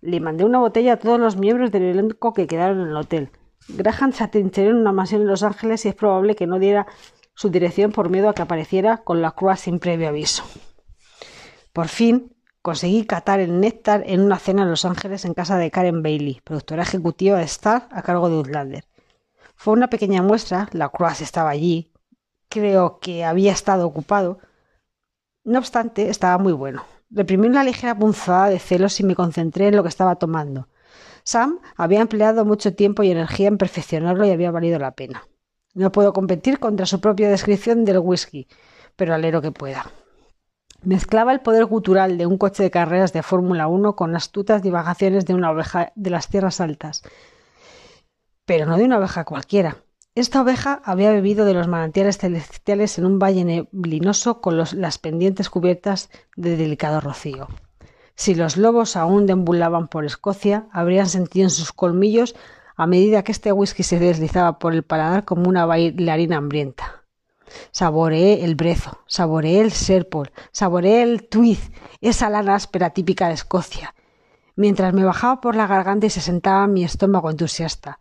le 0.00 0.20
mandé 0.20 0.44
una 0.44 0.60
botella 0.60 0.92
a 0.92 0.96
todos 0.96 1.18
los 1.18 1.36
miembros 1.36 1.72
del 1.72 1.82
elenco 1.82 2.32
que 2.32 2.46
quedaron 2.46 2.80
en 2.82 2.88
el 2.90 2.96
hotel. 2.96 3.30
Graham 3.66 4.12
se 4.12 4.22
atrincheró 4.22 4.70
en 4.70 4.76
una 4.76 4.92
mansión 4.92 5.22
en 5.22 5.26
Los 5.26 5.42
Ángeles 5.42 5.84
y 5.84 5.88
es 5.88 5.96
probable 5.96 6.36
que 6.36 6.46
no 6.46 6.60
diera 6.60 6.86
su 7.34 7.50
dirección 7.50 7.90
por 7.90 8.10
miedo 8.10 8.28
a 8.28 8.34
que 8.34 8.42
apareciera 8.42 8.98
con 8.98 9.20
la 9.20 9.32
cruz 9.32 9.58
sin 9.58 9.80
previo 9.80 10.08
aviso. 10.08 10.44
Por 11.72 11.88
fin 11.88 12.32
conseguí 12.62 13.04
catar 13.04 13.40
el 13.40 13.58
néctar 13.58 14.04
en 14.06 14.20
una 14.20 14.38
cena 14.38 14.62
en 14.62 14.70
Los 14.70 14.84
Ángeles 14.84 15.24
en 15.24 15.34
casa 15.34 15.58
de 15.58 15.72
Karen 15.72 16.00
Bailey, 16.00 16.40
productora 16.44 16.84
ejecutiva 16.84 17.38
de 17.38 17.44
Star 17.44 17.88
a 17.90 18.02
cargo 18.02 18.28
de 18.28 18.36
Outlander. 18.36 18.84
Fue 19.56 19.72
una 19.72 19.90
pequeña 19.90 20.22
muestra, 20.22 20.68
la 20.70 20.90
cruz 20.90 21.20
estaba 21.20 21.50
allí, 21.50 21.90
creo 22.54 23.00
que 23.00 23.24
había 23.24 23.50
estado 23.50 23.84
ocupado. 23.84 24.38
No 25.42 25.58
obstante, 25.58 26.08
estaba 26.08 26.38
muy 26.38 26.52
bueno. 26.52 26.84
Reprimí 27.10 27.48
una 27.48 27.64
ligera 27.64 27.98
punzada 27.98 28.48
de 28.48 28.60
celos 28.60 29.00
y 29.00 29.04
me 29.04 29.16
concentré 29.16 29.66
en 29.66 29.76
lo 29.76 29.82
que 29.82 29.88
estaba 29.88 30.16
tomando. 30.16 30.68
Sam 31.24 31.58
había 31.76 32.00
empleado 32.00 32.44
mucho 32.44 32.72
tiempo 32.74 33.02
y 33.02 33.10
energía 33.10 33.48
en 33.48 33.58
perfeccionarlo 33.58 34.24
y 34.24 34.30
había 34.30 34.52
valido 34.52 34.78
la 34.78 34.92
pena. 34.92 35.26
No 35.74 35.90
puedo 35.90 36.12
competir 36.12 36.60
contra 36.60 36.86
su 36.86 37.00
propia 37.00 37.28
descripción 37.28 37.84
del 37.84 37.98
whisky, 37.98 38.46
pero 38.94 39.14
alero 39.14 39.42
que 39.42 39.50
pueda. 39.50 39.90
Mezclaba 40.82 41.32
el 41.32 41.40
poder 41.40 41.64
gutural 41.64 42.18
de 42.18 42.26
un 42.26 42.38
coche 42.38 42.62
de 42.62 42.70
carreras 42.70 43.12
de 43.12 43.24
Fórmula 43.24 43.66
1 43.66 43.96
con 43.96 44.14
astutas 44.14 44.62
divagaciones 44.62 45.26
de 45.26 45.34
una 45.34 45.50
oveja 45.50 45.92
de 45.96 46.10
las 46.10 46.28
tierras 46.28 46.60
altas. 46.60 47.02
Pero 48.44 48.66
no 48.66 48.76
de 48.76 48.84
una 48.84 48.98
oveja 48.98 49.24
cualquiera, 49.24 49.78
esta 50.14 50.42
oveja 50.42 50.80
había 50.84 51.10
bebido 51.10 51.44
de 51.44 51.54
los 51.54 51.66
manantiales 51.66 52.18
celestiales 52.18 52.98
en 52.98 53.06
un 53.06 53.18
valle 53.18 53.44
neblinoso 53.44 54.40
con 54.40 54.56
las 54.56 54.98
pendientes 54.98 55.50
cubiertas 55.50 56.08
de 56.36 56.56
delicado 56.56 57.00
rocío. 57.00 57.48
Si 58.14 58.36
los 58.36 58.56
lobos 58.56 58.96
aún 58.96 59.26
deambulaban 59.26 59.88
por 59.88 60.04
Escocia, 60.04 60.68
habrían 60.70 61.08
sentido 61.08 61.46
en 61.46 61.50
sus 61.50 61.72
colmillos 61.72 62.36
a 62.76 62.86
medida 62.86 63.24
que 63.24 63.32
este 63.32 63.52
whisky 63.52 63.82
se 63.82 63.98
deslizaba 63.98 64.58
por 64.58 64.72
el 64.72 64.84
paladar 64.84 65.24
como 65.24 65.48
una 65.48 65.66
bailarina 65.66 66.36
hambrienta. 66.36 67.02
Saboreé 67.72 68.44
el 68.44 68.54
brezo, 68.54 69.00
saboreé 69.06 69.60
el 69.60 69.72
serpol, 69.72 70.30
saboreé 70.52 71.02
el 71.02 71.28
tuiz, 71.28 71.70
esa 72.00 72.30
lana 72.30 72.54
áspera 72.54 72.90
típica 72.90 73.28
de 73.28 73.34
Escocia, 73.34 73.94
mientras 74.56 74.94
me 74.94 75.04
bajaba 75.04 75.40
por 75.40 75.56
la 75.56 75.66
garganta 75.66 76.06
y 76.06 76.10
se 76.10 76.20
sentaba 76.20 76.66
mi 76.66 76.84
estómago 76.84 77.30
entusiasta. 77.30 77.98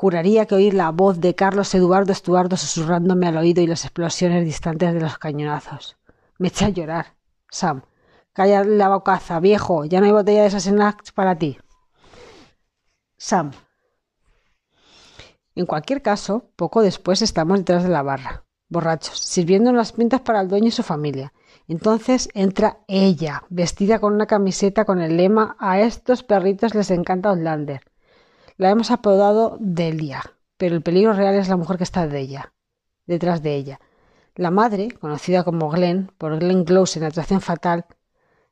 Juraría 0.00 0.46
que 0.46 0.54
oír 0.54 0.74
la 0.74 0.92
voz 0.92 1.18
de 1.18 1.34
Carlos 1.34 1.74
Eduardo 1.74 2.12
Estuardo 2.12 2.56
susurrándome 2.56 3.26
al 3.26 3.36
oído 3.36 3.62
y 3.62 3.66
las 3.66 3.84
explosiones 3.84 4.44
distantes 4.44 4.94
de 4.94 5.00
los 5.00 5.18
cañonazos. 5.18 5.96
Me 6.38 6.46
eché 6.48 6.66
a 6.66 6.68
llorar. 6.68 7.16
Sam, 7.50 7.82
calla 8.32 8.62
la 8.62 8.90
bocaza, 8.90 9.40
viejo, 9.40 9.86
ya 9.86 9.98
no 9.98 10.06
hay 10.06 10.12
botella 10.12 10.42
de 10.42 10.46
esas 10.46 10.70
para 11.16 11.36
ti. 11.36 11.58
Sam. 13.16 13.50
En 15.56 15.66
cualquier 15.66 16.00
caso, 16.00 16.48
poco 16.54 16.82
después 16.82 17.20
estamos 17.20 17.58
detrás 17.58 17.82
de 17.82 17.88
la 17.88 18.04
barra, 18.04 18.44
borrachos, 18.68 19.18
sirviendo 19.18 19.72
las 19.72 19.90
pintas 19.90 20.20
para 20.20 20.42
el 20.42 20.46
dueño 20.46 20.68
y 20.68 20.70
su 20.70 20.84
familia. 20.84 21.32
Entonces 21.66 22.28
entra 22.34 22.78
ella, 22.86 23.42
vestida 23.48 23.98
con 23.98 24.14
una 24.14 24.26
camiseta 24.26 24.84
con 24.84 25.00
el 25.00 25.16
lema 25.16 25.56
A 25.58 25.80
estos 25.80 26.22
perritos 26.22 26.76
les 26.76 26.92
encanta 26.92 27.30
Outlander. 27.30 27.87
La 28.58 28.70
hemos 28.70 28.90
apodado 28.90 29.56
Delia, 29.60 30.20
pero 30.56 30.74
el 30.74 30.82
peligro 30.82 31.12
real 31.12 31.36
es 31.36 31.48
la 31.48 31.56
mujer 31.56 31.76
que 31.76 31.84
está 31.84 32.08
de 32.08 32.18
ella, 32.18 32.52
detrás 33.06 33.40
de 33.40 33.54
ella. 33.54 33.78
La 34.34 34.50
madre, 34.50 34.90
conocida 34.90 35.44
como 35.44 35.70
Glenn, 35.70 36.10
por 36.18 36.36
Glenn 36.40 36.64
Close 36.64 36.98
en 36.98 37.04
Atracción 37.04 37.40
Fatal, 37.40 37.86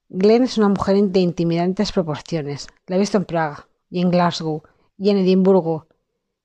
Glenn 0.08 0.44
es 0.44 0.58
una 0.58 0.68
mujer 0.68 0.96
de 1.02 1.18
intimidantes 1.18 1.90
proporciones. 1.90 2.68
La 2.86 2.94
he 2.94 3.00
visto 3.00 3.18
en 3.18 3.24
Praga, 3.24 3.66
y 3.90 4.00
en 4.00 4.12
Glasgow, 4.12 4.62
y 4.96 5.10
en 5.10 5.18
Edimburgo, 5.18 5.88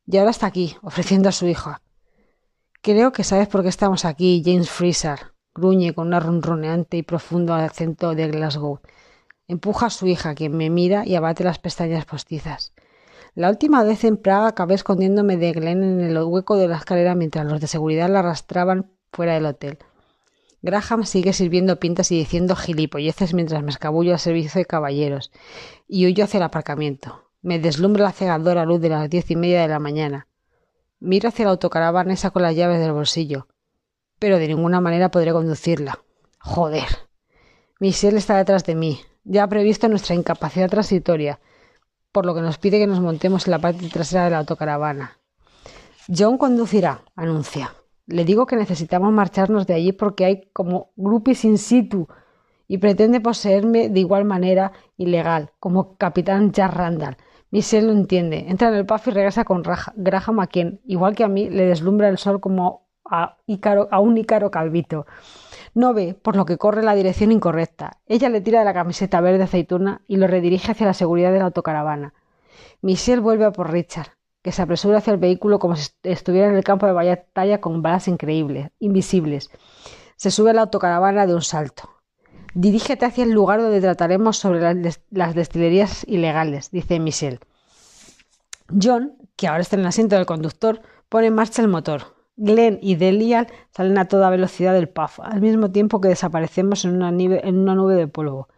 y 0.08 0.18
ahora 0.18 0.32
está 0.32 0.48
aquí, 0.48 0.76
ofreciendo 0.82 1.30
a 1.30 1.32
su 1.32 1.48
hija. 1.48 1.84
Creo 2.82 3.12
que 3.12 3.24
sabes 3.24 3.48
por 3.48 3.62
qué 3.62 3.70
estamos 3.70 4.06
aquí, 4.06 4.42
James 4.44 4.72
Freezer, 4.72 5.34
gruñe 5.54 5.94
con 5.94 6.12
un 6.12 6.20
ronroneante 6.20 6.98
y 6.98 7.04
profundo 7.04 7.54
acento 7.54 8.16
de 8.16 8.28
Glasgow. 8.28 8.80
Empuja 9.48 9.86
a 9.86 9.92
su 9.92 10.08
hija, 10.08 10.34
quien 10.34 10.58
me 10.58 10.72
mira 10.72 11.06
y 11.06 11.14
abate 11.14 11.44
las 11.44 11.60
pestañas 11.60 12.06
postizas. 12.06 12.74
La 13.34 13.50
última 13.50 13.84
vez 13.84 14.04
en 14.04 14.18
Praga 14.18 14.48
acabé 14.48 14.74
escondiéndome 14.76 15.38
de 15.38 15.54
Glenn 15.54 15.84
en 15.84 16.00
el 16.02 16.22
hueco 16.22 16.58
de 16.58 16.68
la 16.68 16.76
escalera 16.76 17.16
mientras 17.16 17.46
los 17.46 17.62
de 17.62 17.68
seguridad 17.68 18.10
la 18.10 18.20
arrastraban 18.20 18.92
fuera 19.14 19.36
del 19.36 19.46
hotel. 19.46 19.78
Graham 20.62 21.06
sigue 21.06 21.32
sirviendo 21.32 21.80
pintas 21.80 22.12
y 22.12 22.18
diciendo 22.18 22.58
gilipolleces 22.58 23.34
mientras 23.34 23.64
me 23.64 23.72
escabullo 23.72 24.12
al 24.12 24.20
servicio 24.20 24.60
de 24.60 24.66
caballeros 24.66 25.32
y 25.88 26.08
huyo 26.08 26.26
hacia 26.26 26.40
el 26.40 26.44
aparcamiento. 26.44 27.32
Me 27.42 27.58
deslumbra 27.58 28.04
la 28.04 28.12
cegadora 28.12 28.66
luz 28.66 28.82
de 28.82 28.90
las 28.90 29.10
diez 29.10 29.32
y 29.32 29.38
media 29.38 29.62
de 29.62 29.70
la 29.70 29.80
mañana. 29.80 30.28
Miro 31.00 31.30
hacia 31.30 31.46
la 31.46 31.52
autocaravana 31.52 32.14
y 32.14 32.18
saco 32.18 32.42
las 32.42 32.56
llaves 32.56 32.80
del 32.80 32.92
bolsillo, 32.92 33.48
pero 34.20 34.40
de 34.40 34.50
ninguna 34.50 34.82
manera 34.82 35.10
podré 35.10 35.32
conducirla. 35.32 36.00
Joder. 36.38 36.88
Michelle 37.80 38.18
está 38.18 38.36
detrás 38.36 38.66
de 38.66 38.76
mí. 38.76 39.00
Ya 39.24 39.44
ha 39.44 39.48
previsto 39.48 39.88
nuestra 39.88 40.16
incapacidad 40.16 40.70
transitoria, 40.70 41.40
por 42.12 42.26
lo 42.26 42.36
que 42.36 42.42
nos 42.42 42.58
pide 42.58 42.80
que 42.80 42.88
nos 42.88 43.00
montemos 43.00 43.48
en 43.48 43.52
la 43.52 43.60
parte 43.60 43.88
trasera 43.90 44.26
de 44.26 44.32
la 44.32 44.40
autocaravana. 44.40 45.18
John 46.08 46.38
conducirá, 46.38 47.04
anuncia. 47.16 47.74
Le 48.08 48.26
digo 48.26 48.46
que 48.46 48.56
necesitamos 48.56 49.14
marcharnos 49.14 49.68
de 49.68 49.76
allí 49.76 49.92
porque 49.92 50.26
hay 50.26 50.50
como 50.54 50.92
groupies 50.96 51.46
in 51.46 51.58
situ 51.58 52.08
y 52.68 52.78
pretende 52.80 53.22
poseerme 53.22 53.90
de 53.90 54.00
igual 54.00 54.26
manera 54.26 54.72
ilegal, 54.98 55.52
como 55.60 55.98
capitán 55.98 56.52
Jack 56.52 56.74
Randall. 56.74 57.18
Michelle 57.52 57.88
lo 57.88 57.94
entiende. 57.94 58.46
Entra 58.48 58.70
en 58.70 58.76
el 58.76 58.86
puff 58.86 59.08
y 59.08 59.12
regresa 59.12 59.44
con 59.44 59.62
Graham 59.96 60.40
a 60.40 60.48
quien, 60.48 60.80
igual 60.86 61.16
que 61.16 61.24
a 61.24 61.28
mí, 61.28 61.50
le 61.50 61.66
deslumbra 61.66 62.08
el 62.08 62.18
sol 62.18 62.40
como 62.40 62.88
a, 63.06 63.38
a 63.92 64.00
un 64.00 64.18
ícaro 64.18 64.52
calvito. 64.52 65.06
No 65.74 65.94
ve, 65.94 66.14
por 66.14 66.36
lo 66.36 66.46
que 66.46 66.58
corre 66.58 66.84
la 66.84 66.96
dirección 66.96 67.32
incorrecta. 67.32 68.00
Ella 68.08 68.30
le 68.30 68.42
tira 68.42 68.60
de 68.60 68.66
la 68.66 68.74
camiseta 68.74 69.22
verde 69.22 69.44
aceituna 69.44 70.02
y 70.08 70.18
lo 70.18 70.28
redirige 70.28 70.72
hacia 70.72 70.88
la 70.88 70.94
seguridad 70.94 71.32
de 71.32 71.40
la 71.40 71.46
autocaravana. 71.46 72.14
Michelle 72.82 73.22
vuelve 73.22 73.46
a 73.46 73.52
por 73.52 73.72
Richard 73.72 74.12
que 74.42 74.52
se 74.52 74.62
apresura 74.62 74.98
hacia 74.98 75.14
el 75.14 75.20
vehículo 75.20 75.60
como 75.60 75.76
si 75.76 75.92
estuviera 76.04 76.48
en 76.48 76.56
el 76.56 76.64
campo 76.64 76.88
de 76.88 76.94
batalla 76.94 77.62
con 77.62 77.82
balas 77.82 78.08
increíbles, 78.08 78.72
invisibles. 78.80 79.52
Se 80.16 80.32
sube 80.32 80.52
a 80.52 80.54
la 80.54 80.62
autocaravana 80.62 81.28
de 81.28 81.36
un 81.36 81.42
salto. 81.42 81.90
Dirígete 82.54 83.06
hacia 83.06 83.24
el 83.24 83.32
lugar 83.32 83.62
donde 83.62 83.80
trataremos 83.80 84.38
sobre 84.38 84.60
las, 85.10 85.36
destilerías 85.36 86.04
ilegales, 86.08 86.70
dice 86.72 87.00
Michelle. 87.00 87.40
John, 88.82 89.14
que 89.36 89.48
ahora 89.48 89.62
está 89.62 89.76
en 89.76 89.82
el 89.82 89.88
asiento 89.88 90.16
del 90.16 90.26
conductor, 90.26 90.82
pone 91.08 91.28
en 91.28 91.36
marcha 91.36 91.62
el 91.62 91.68
motor. 91.68 92.21
Glenn 92.44 92.80
y 92.82 92.96
Delial 92.96 93.48
salen 93.70 94.00
a 94.00 94.06
toda 94.06 94.32
velocidad 94.32 94.74
del 94.74 94.90
puff, 94.90 95.20
al 95.20 95.42
mismo 95.42 95.70
tiempo 95.70 96.02
que 96.02 96.08
desaparecemos 96.08 96.86
en 96.86 96.96
una, 96.96 97.10
en 97.10 97.58
una 97.60 97.76
nube 97.76 97.94
de 97.94 98.08
polvo. 98.08 98.50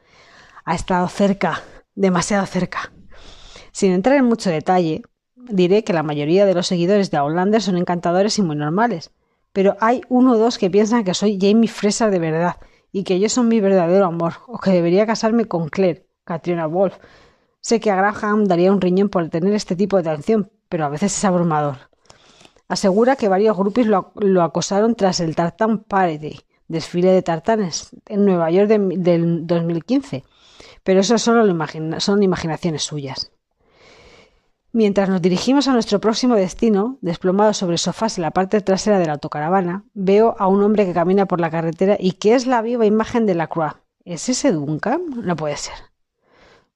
Ha 0.64 0.74
estado 0.74 1.06
cerca, 1.10 1.62
demasiado 1.94 2.46
cerca. 2.46 2.94
Sin 3.74 3.92
entrar 3.92 4.16
en 4.16 4.24
mucho 4.24 4.50
detalle, 4.50 5.02
diré 5.36 5.84
que 5.84 5.92
la 5.92 6.02
mayoría 6.02 6.46
de 6.46 6.54
los 6.54 6.68
seguidores 6.68 7.12
de 7.12 7.18
Outlander 7.18 7.62
son 7.62 7.76
encantadores 7.76 8.40
y 8.40 8.42
muy 8.42 8.56
normales, 8.56 9.12
pero 9.52 9.76
hay 9.82 10.02
uno 10.08 10.32
o 10.32 10.38
dos 10.38 10.58
que 10.58 10.70
piensan 10.70 11.04
que 11.04 11.14
soy 11.14 11.38
Jamie 11.40 11.68
Fraser 11.68 12.10
de 12.10 12.20
verdad 12.20 12.56
y 12.94 13.04
que 13.04 13.16
ellos 13.16 13.34
son 13.34 13.50
mi 13.50 13.60
verdadero 13.60 14.06
amor, 14.06 14.36
o 14.48 14.60
que 14.60 14.72
debería 14.72 15.06
casarme 15.06 15.44
con 15.46 15.68
Claire, 15.68 16.08
Katrina 16.24 16.68
Wolf. 16.68 16.96
Sé 17.60 17.82
que 17.82 17.92
a 17.92 17.98
Graham 17.98 18.46
daría 18.46 18.72
un 18.72 18.80
riñón 18.80 19.10
por 19.10 19.28
tener 19.28 19.54
este 19.54 19.76
tipo 19.76 20.02
de 20.02 20.10
atención, 20.10 20.52
pero 20.70 20.86
a 20.86 20.90
veces 20.90 21.18
es 21.18 21.26
abrumador. 21.26 21.93
Asegura 22.74 23.16
que 23.16 23.30
varios 23.30 23.56
grupos 23.56 23.86
lo, 23.86 24.42
acosaron 24.42 24.96
tras 24.96 25.20
el 25.20 25.36
Tartan 25.36 25.84
Party, 25.84 26.40
desfile 26.68 27.12
de 27.12 27.22
tartanes, 27.22 27.92
en 28.08 28.26
Nueva 28.26 28.50
York 28.50 28.68
del 28.68 29.46
2015, 29.46 30.24
pero 30.82 31.02
eso 31.02 31.20
solo 31.20 31.46
son 32.00 32.24
imaginaciones 32.24 32.82
suyas. 32.82 33.32
Mientras 34.72 35.08
nos 35.08 35.22
dirigimos 35.22 35.68
a 35.68 35.74
nuestro 35.74 36.00
próximo 36.00 36.34
destino, 36.34 36.98
desplomado 37.02 37.54
sobre 37.54 37.78
sofás 37.78 38.18
en 38.18 38.24
la 38.24 38.32
parte 38.32 38.60
trasera 38.62 38.98
de 38.98 39.06
la 39.06 39.14
autocaravana, 39.14 39.84
veo 39.94 40.36
a 40.40 40.48
un 40.48 40.64
hombre 40.64 40.88
que 40.88 40.94
camina 40.94 41.28
por 41.28 41.40
la 41.40 41.52
carretera 41.52 41.96
y 42.00 42.14
que 42.14 42.34
es 42.34 42.48
la 42.48 42.64
viva 42.64 42.88
imagen 42.88 43.28
de 43.28 43.36
la 43.36 43.46
Croix. 43.46 43.76
¿Es 44.04 44.30
ese 44.30 44.52
Duncan? 44.52 45.04
No 45.24 45.36
puede 45.36 45.58
ser. 45.58 45.76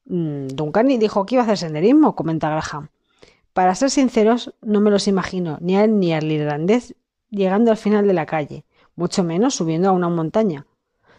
Mm, 0.06 0.50
Duncan 0.50 0.90
dijo 1.00 1.26
que 1.26 1.34
iba 1.34 1.42
a 1.42 1.46
hacer 1.46 1.58
senderismo, 1.58 2.16
comenta 2.16 2.52
Graham. 2.52 2.90
Para 3.58 3.74
ser 3.74 3.89
sinceros, 3.89 4.54
no 4.62 4.82
me 4.82 4.91
los 4.91 5.08
imagino, 5.08 5.58
ni 5.62 5.78
a 5.78 5.84
él 5.84 5.98
ni 5.98 6.13
al 6.13 6.32
irlandés, 6.32 6.93
llegando 7.32 7.72
al 7.72 7.78
final 7.78 8.06
de 8.06 8.13
la 8.13 8.28
calle, 8.28 8.65
mucho 8.96 9.24
menos 9.24 9.56
subiendo 9.56 9.89
a 9.89 9.93
una 9.93 10.10
montaña. 10.10 10.67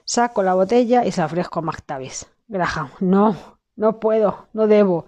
Saco 0.04 0.44
la 0.44 0.54
botella 0.54 1.04
y 1.04 1.10
se 1.10 1.20
ofrezco 1.20 1.58
a 1.58 1.62
McTavish. 1.62 2.26
Graham, 2.46 2.90
no, 3.00 3.34
no 3.74 3.98
puedo, 3.98 4.46
no 4.52 4.68
debo 4.68 5.06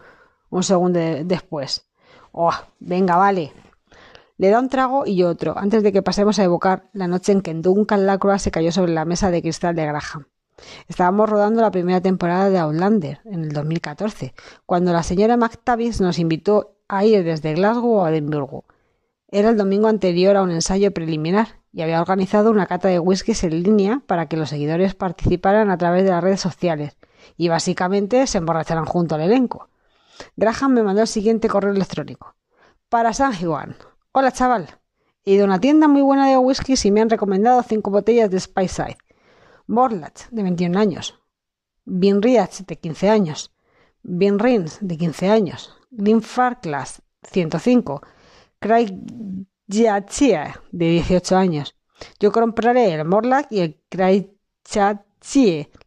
un 0.48 0.64
segundo 0.64 0.98
después. 0.98 1.86
Oh, 2.32 2.50
venga, 2.80 3.14
vale. 3.14 3.52
Le 4.36 4.50
da 4.50 4.58
un 4.58 4.68
trago 4.68 5.06
y 5.06 5.22
otro, 5.22 5.56
antes 5.56 5.84
de 5.84 5.92
que 5.92 6.02
pasemos 6.02 6.40
a 6.40 6.42
evocar 6.42 6.90
la 6.94 7.06
noche 7.06 7.30
en 7.30 7.42
que 7.42 7.54
Duncan 7.54 8.06
Lacroix 8.06 8.42
se 8.42 8.50
cayó 8.50 8.72
sobre 8.72 8.92
la 8.92 9.04
mesa 9.04 9.30
de 9.30 9.40
cristal 9.40 9.76
de 9.76 9.86
Graham. 9.86 10.26
Estábamos 10.88 11.30
rodando 11.30 11.62
la 11.62 11.70
primera 11.70 12.00
temporada 12.00 12.50
de 12.50 12.58
Outlander, 12.58 13.20
en 13.24 13.44
el 13.44 13.52
2014, 13.52 14.34
cuando 14.66 14.92
la 14.92 15.04
señora 15.04 15.36
McTavish 15.36 16.00
nos 16.00 16.18
invitó 16.18 16.79
a 16.90 17.04
ir 17.04 17.24
desde 17.24 17.54
Glasgow 17.54 18.04
a 18.04 18.10
Edimburgo. 18.10 18.64
Era 19.28 19.50
el 19.50 19.56
domingo 19.56 19.86
anterior 19.86 20.36
a 20.36 20.42
un 20.42 20.50
ensayo 20.50 20.92
preliminar 20.92 21.60
y 21.72 21.82
había 21.82 22.00
organizado 22.00 22.50
una 22.50 22.66
cata 22.66 22.88
de 22.88 22.98
whiskies 22.98 23.44
en 23.44 23.62
línea 23.62 24.02
para 24.06 24.26
que 24.26 24.36
los 24.36 24.48
seguidores 24.48 24.96
participaran 24.96 25.70
a 25.70 25.78
través 25.78 26.02
de 26.04 26.10
las 26.10 26.22
redes 26.22 26.40
sociales 26.40 26.96
y 27.36 27.48
básicamente 27.48 28.26
se 28.26 28.38
emborracharan 28.38 28.86
junto 28.86 29.14
al 29.14 29.20
elenco. 29.20 29.68
Graham 30.36 30.72
me 30.72 30.82
mandó 30.82 31.02
el 31.02 31.06
siguiente 31.06 31.48
correo 31.48 31.72
electrónico. 31.72 32.34
Para 32.88 33.12
San 33.12 33.34
Juan. 33.34 33.76
Hola, 34.10 34.32
chaval. 34.32 34.68
He 35.24 35.34
ido 35.34 35.44
a 35.44 35.46
una 35.46 35.60
tienda 35.60 35.86
muy 35.86 36.02
buena 36.02 36.26
de 36.28 36.38
whisky 36.38 36.74
y 36.82 36.90
me 36.90 37.00
han 37.00 37.10
recomendado 37.10 37.62
cinco 37.62 37.92
botellas 37.92 38.30
de 38.30 38.40
Speyside. 38.40 38.98
Borlach, 39.68 40.28
de 40.30 40.42
21 40.42 40.76
años. 40.76 41.20
Binriach, 41.84 42.62
de 42.66 42.76
15 42.76 43.08
años. 43.10 43.52
Binrins, 44.02 44.78
de 44.80 44.96
15 44.96 45.28
años. 45.28 45.79
Glenfarclas, 45.90 47.02
105. 47.30 48.02
Craig 48.58 48.92
Yachia, 49.66 50.62
de 50.72 50.90
18 50.90 51.36
años. 51.36 51.76
Yo 52.18 52.32
compraré 52.32 52.94
el 52.94 53.04
Morlack 53.04 53.50
y 53.50 53.60
el 53.60 53.80
Craig 53.88 54.30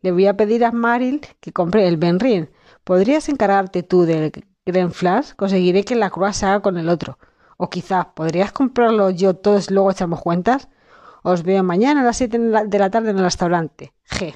Le 0.01 0.11
voy 0.11 0.27
a 0.27 0.37
pedir 0.37 0.65
a 0.65 0.71
Maril 0.71 1.21
que 1.39 1.51
compre 1.51 1.87
el 1.87 1.97
Benrin 1.97 2.49
¿Podrías 2.83 3.29
encargarte 3.29 3.83
tú 3.83 4.03
del 4.03 4.31
Grand 4.65 4.91
Flash? 4.91 5.33
Conseguiré 5.35 5.83
que 5.83 5.95
la 5.95 6.09
Croix 6.09 6.35
se 6.35 6.45
haga 6.45 6.61
con 6.61 6.77
el 6.77 6.89
otro. 6.89 7.17
O 7.57 7.69
quizás, 7.69 8.07
¿podrías 8.13 8.51
comprarlo 8.51 9.09
yo 9.09 9.35
todos 9.35 9.71
luego 9.71 9.91
echamos 9.91 10.21
cuentas? 10.21 10.67
Os 11.23 11.43
veo 11.43 11.63
mañana 11.63 12.01
a 12.01 12.03
las 12.03 12.17
7 12.17 12.37
de 12.67 12.79
la 12.79 12.89
tarde 12.89 13.11
en 13.11 13.17
el 13.17 13.23
restaurante. 13.23 13.93
G. 14.09 14.35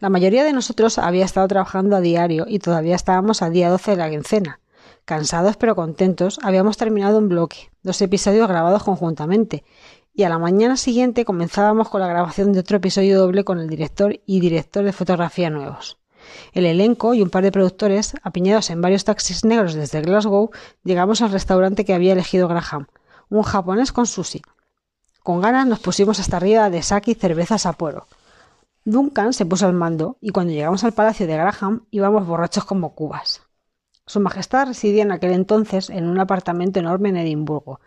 La 0.00 0.10
mayoría 0.10 0.44
de 0.44 0.52
nosotros 0.52 0.96
había 0.98 1.24
estado 1.24 1.48
trabajando 1.48 1.96
a 1.96 2.00
diario 2.00 2.44
y 2.46 2.60
todavía 2.60 2.94
estábamos 2.94 3.42
a 3.42 3.50
día 3.50 3.68
12 3.68 3.92
de 3.92 3.96
la 3.96 4.10
quincena. 4.10 4.60
Cansados 5.04 5.56
pero 5.56 5.74
contentos, 5.74 6.38
habíamos 6.44 6.76
terminado 6.76 7.18
un 7.18 7.28
bloque, 7.28 7.72
dos 7.82 8.00
episodios 8.00 8.46
grabados 8.46 8.84
conjuntamente, 8.84 9.64
y 10.14 10.22
a 10.22 10.28
la 10.28 10.38
mañana 10.38 10.76
siguiente 10.76 11.24
comenzábamos 11.24 11.88
con 11.88 12.00
la 12.00 12.06
grabación 12.06 12.52
de 12.52 12.60
otro 12.60 12.76
episodio 12.76 13.18
doble 13.18 13.42
con 13.42 13.58
el 13.58 13.68
director 13.68 14.20
y 14.24 14.38
director 14.38 14.84
de 14.84 14.92
fotografía 14.92 15.50
nuevos. 15.50 15.98
El 16.52 16.66
elenco 16.66 17.14
y 17.14 17.22
un 17.22 17.30
par 17.30 17.42
de 17.42 17.50
productores, 17.50 18.14
apiñados 18.22 18.70
en 18.70 18.80
varios 18.80 19.04
taxis 19.04 19.44
negros 19.44 19.74
desde 19.74 20.00
Glasgow, 20.00 20.50
llegamos 20.84 21.22
al 21.22 21.32
restaurante 21.32 21.84
que 21.84 21.94
había 21.94 22.12
elegido 22.12 22.46
Graham, 22.46 22.86
un 23.30 23.42
japonés 23.42 23.90
con 23.90 24.06
sushi. 24.06 24.42
Con 25.24 25.40
ganas 25.40 25.66
nos 25.66 25.80
pusimos 25.80 26.20
hasta 26.20 26.36
arriba 26.36 26.70
de 26.70 26.82
sake 26.82 27.10
y 27.10 27.14
cervezas 27.14 27.66
a 27.66 27.72
poro. 27.72 28.06
Duncan 28.84 29.32
se 29.32 29.46
puso 29.46 29.66
al 29.66 29.74
mando 29.74 30.16
y 30.20 30.30
cuando 30.30 30.52
llegamos 30.52 30.84
al 30.84 30.92
palacio 30.92 31.26
de 31.26 31.36
Graham 31.36 31.86
íbamos 31.90 32.26
borrachos 32.26 32.64
como 32.64 32.94
cubas. 32.94 33.42
Su 34.06 34.20
Majestad 34.20 34.68
residía 34.68 35.02
en 35.02 35.12
aquel 35.12 35.32
entonces 35.32 35.90
en 35.90 36.08
un 36.08 36.18
apartamento 36.18 36.80
enorme 36.80 37.10
en 37.10 37.18
Edimburgo, 37.18 37.80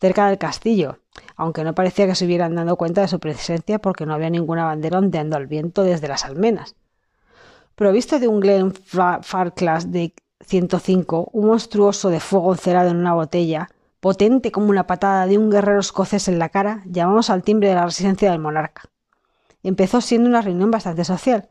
cerca 0.00 0.26
del 0.26 0.38
castillo, 0.38 0.98
aunque 1.36 1.62
no 1.62 1.76
parecía 1.76 2.08
que 2.08 2.16
se 2.16 2.24
hubieran 2.24 2.56
dado 2.56 2.76
cuenta 2.76 3.02
de 3.02 3.08
su 3.08 3.20
presencia 3.20 3.78
porque 3.78 4.04
no 4.04 4.14
había 4.14 4.30
ninguna 4.30 4.64
bandera 4.64 4.98
ondeando 4.98 5.36
al 5.36 5.46
viento 5.46 5.84
desde 5.84 6.08
las 6.08 6.24
almenas. 6.24 6.74
Provisto 7.76 8.18
de 8.18 8.26
un 8.26 8.40
Glen 8.40 8.72
Farclas 8.74 9.92
de 9.92 10.14
105, 10.44 11.30
un 11.32 11.46
monstruoso 11.46 12.10
de 12.10 12.18
fuego 12.18 12.52
encerado 12.52 12.90
en 12.90 12.96
una 12.96 13.14
botella, 13.14 13.68
potente 14.00 14.50
como 14.50 14.70
una 14.70 14.88
patada 14.88 15.26
de 15.26 15.38
un 15.38 15.50
guerrero 15.50 15.78
escocés 15.78 16.26
en 16.26 16.40
la 16.40 16.48
cara, 16.48 16.82
llamamos 16.86 17.30
al 17.30 17.44
timbre 17.44 17.68
de 17.68 17.76
la 17.76 17.84
residencia 17.84 18.32
del 18.32 18.40
monarca. 18.40 18.90
Empezó 19.62 20.00
siendo 20.00 20.28
una 20.28 20.42
reunión 20.42 20.70
bastante 20.70 21.04
social, 21.04 21.48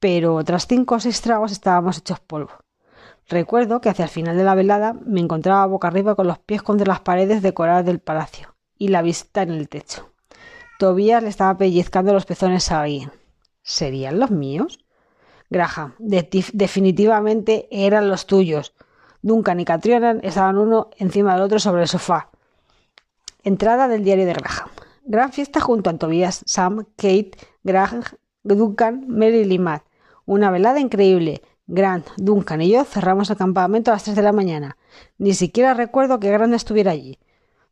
pero 0.00 0.42
tras 0.44 0.66
cinco 0.66 0.96
o 0.96 1.00
seis 1.00 1.20
tragos 1.20 1.52
estábamos 1.52 1.98
hechos 1.98 2.20
polvo. 2.20 2.52
Recuerdo 3.28 3.80
que 3.80 3.88
hacia 3.88 4.04
el 4.04 4.10
final 4.10 4.36
de 4.36 4.44
la 4.44 4.54
velada 4.54 4.94
me 5.04 5.20
encontraba 5.20 5.66
boca 5.66 5.88
arriba 5.88 6.14
con 6.14 6.26
los 6.26 6.38
pies 6.38 6.62
contra 6.62 6.86
las 6.86 7.00
paredes 7.00 7.42
decoradas 7.42 7.84
del 7.84 7.98
palacio 7.98 8.54
y 8.78 8.88
la 8.88 9.02
vista 9.02 9.42
en 9.42 9.50
el 9.50 9.68
techo. 9.68 10.12
Tobías 10.78 11.22
le 11.22 11.28
estaba 11.28 11.56
pellizcando 11.56 12.12
los 12.12 12.26
pezones 12.26 12.70
a 12.70 12.82
alguien. 12.82 13.10
¿Serían 13.62 14.20
los 14.20 14.30
míos? 14.30 14.78
Graham, 15.50 15.94
definitivamente 15.98 17.68
eran 17.70 18.08
los 18.08 18.26
tuyos. 18.26 18.74
Duncan 19.22 19.58
y 19.60 19.64
Catriona 19.64 20.18
estaban 20.22 20.58
uno 20.58 20.90
encima 20.98 21.34
del 21.34 21.42
otro 21.42 21.58
sobre 21.58 21.82
el 21.82 21.88
sofá. 21.88 22.30
Entrada 23.42 23.88
del 23.88 24.04
diario 24.04 24.26
de 24.26 24.34
Graham. 24.34 24.68
Gran 25.08 25.32
fiesta 25.32 25.60
junto 25.60 25.88
a 25.88 25.96
Tobias, 25.96 26.42
Sam, 26.46 26.84
Kate, 26.96 27.30
Graham, 27.62 28.02
Duncan, 28.42 29.04
Meryl 29.06 29.52
y 29.52 29.58
Matt. 29.60 29.84
Una 30.24 30.50
velada 30.50 30.80
increíble. 30.80 31.42
Grant, 31.68 32.08
Duncan 32.16 32.60
y 32.60 32.70
yo 32.70 32.82
cerramos 32.82 33.30
el 33.30 33.36
campamento 33.36 33.92
a 33.92 33.94
las 33.94 34.02
3 34.02 34.16
de 34.16 34.22
la 34.22 34.32
mañana. 34.32 34.76
Ni 35.16 35.34
siquiera 35.34 35.74
recuerdo 35.74 36.18
que 36.18 36.32
Grant 36.32 36.54
estuviera 36.54 36.90
allí. 36.90 37.20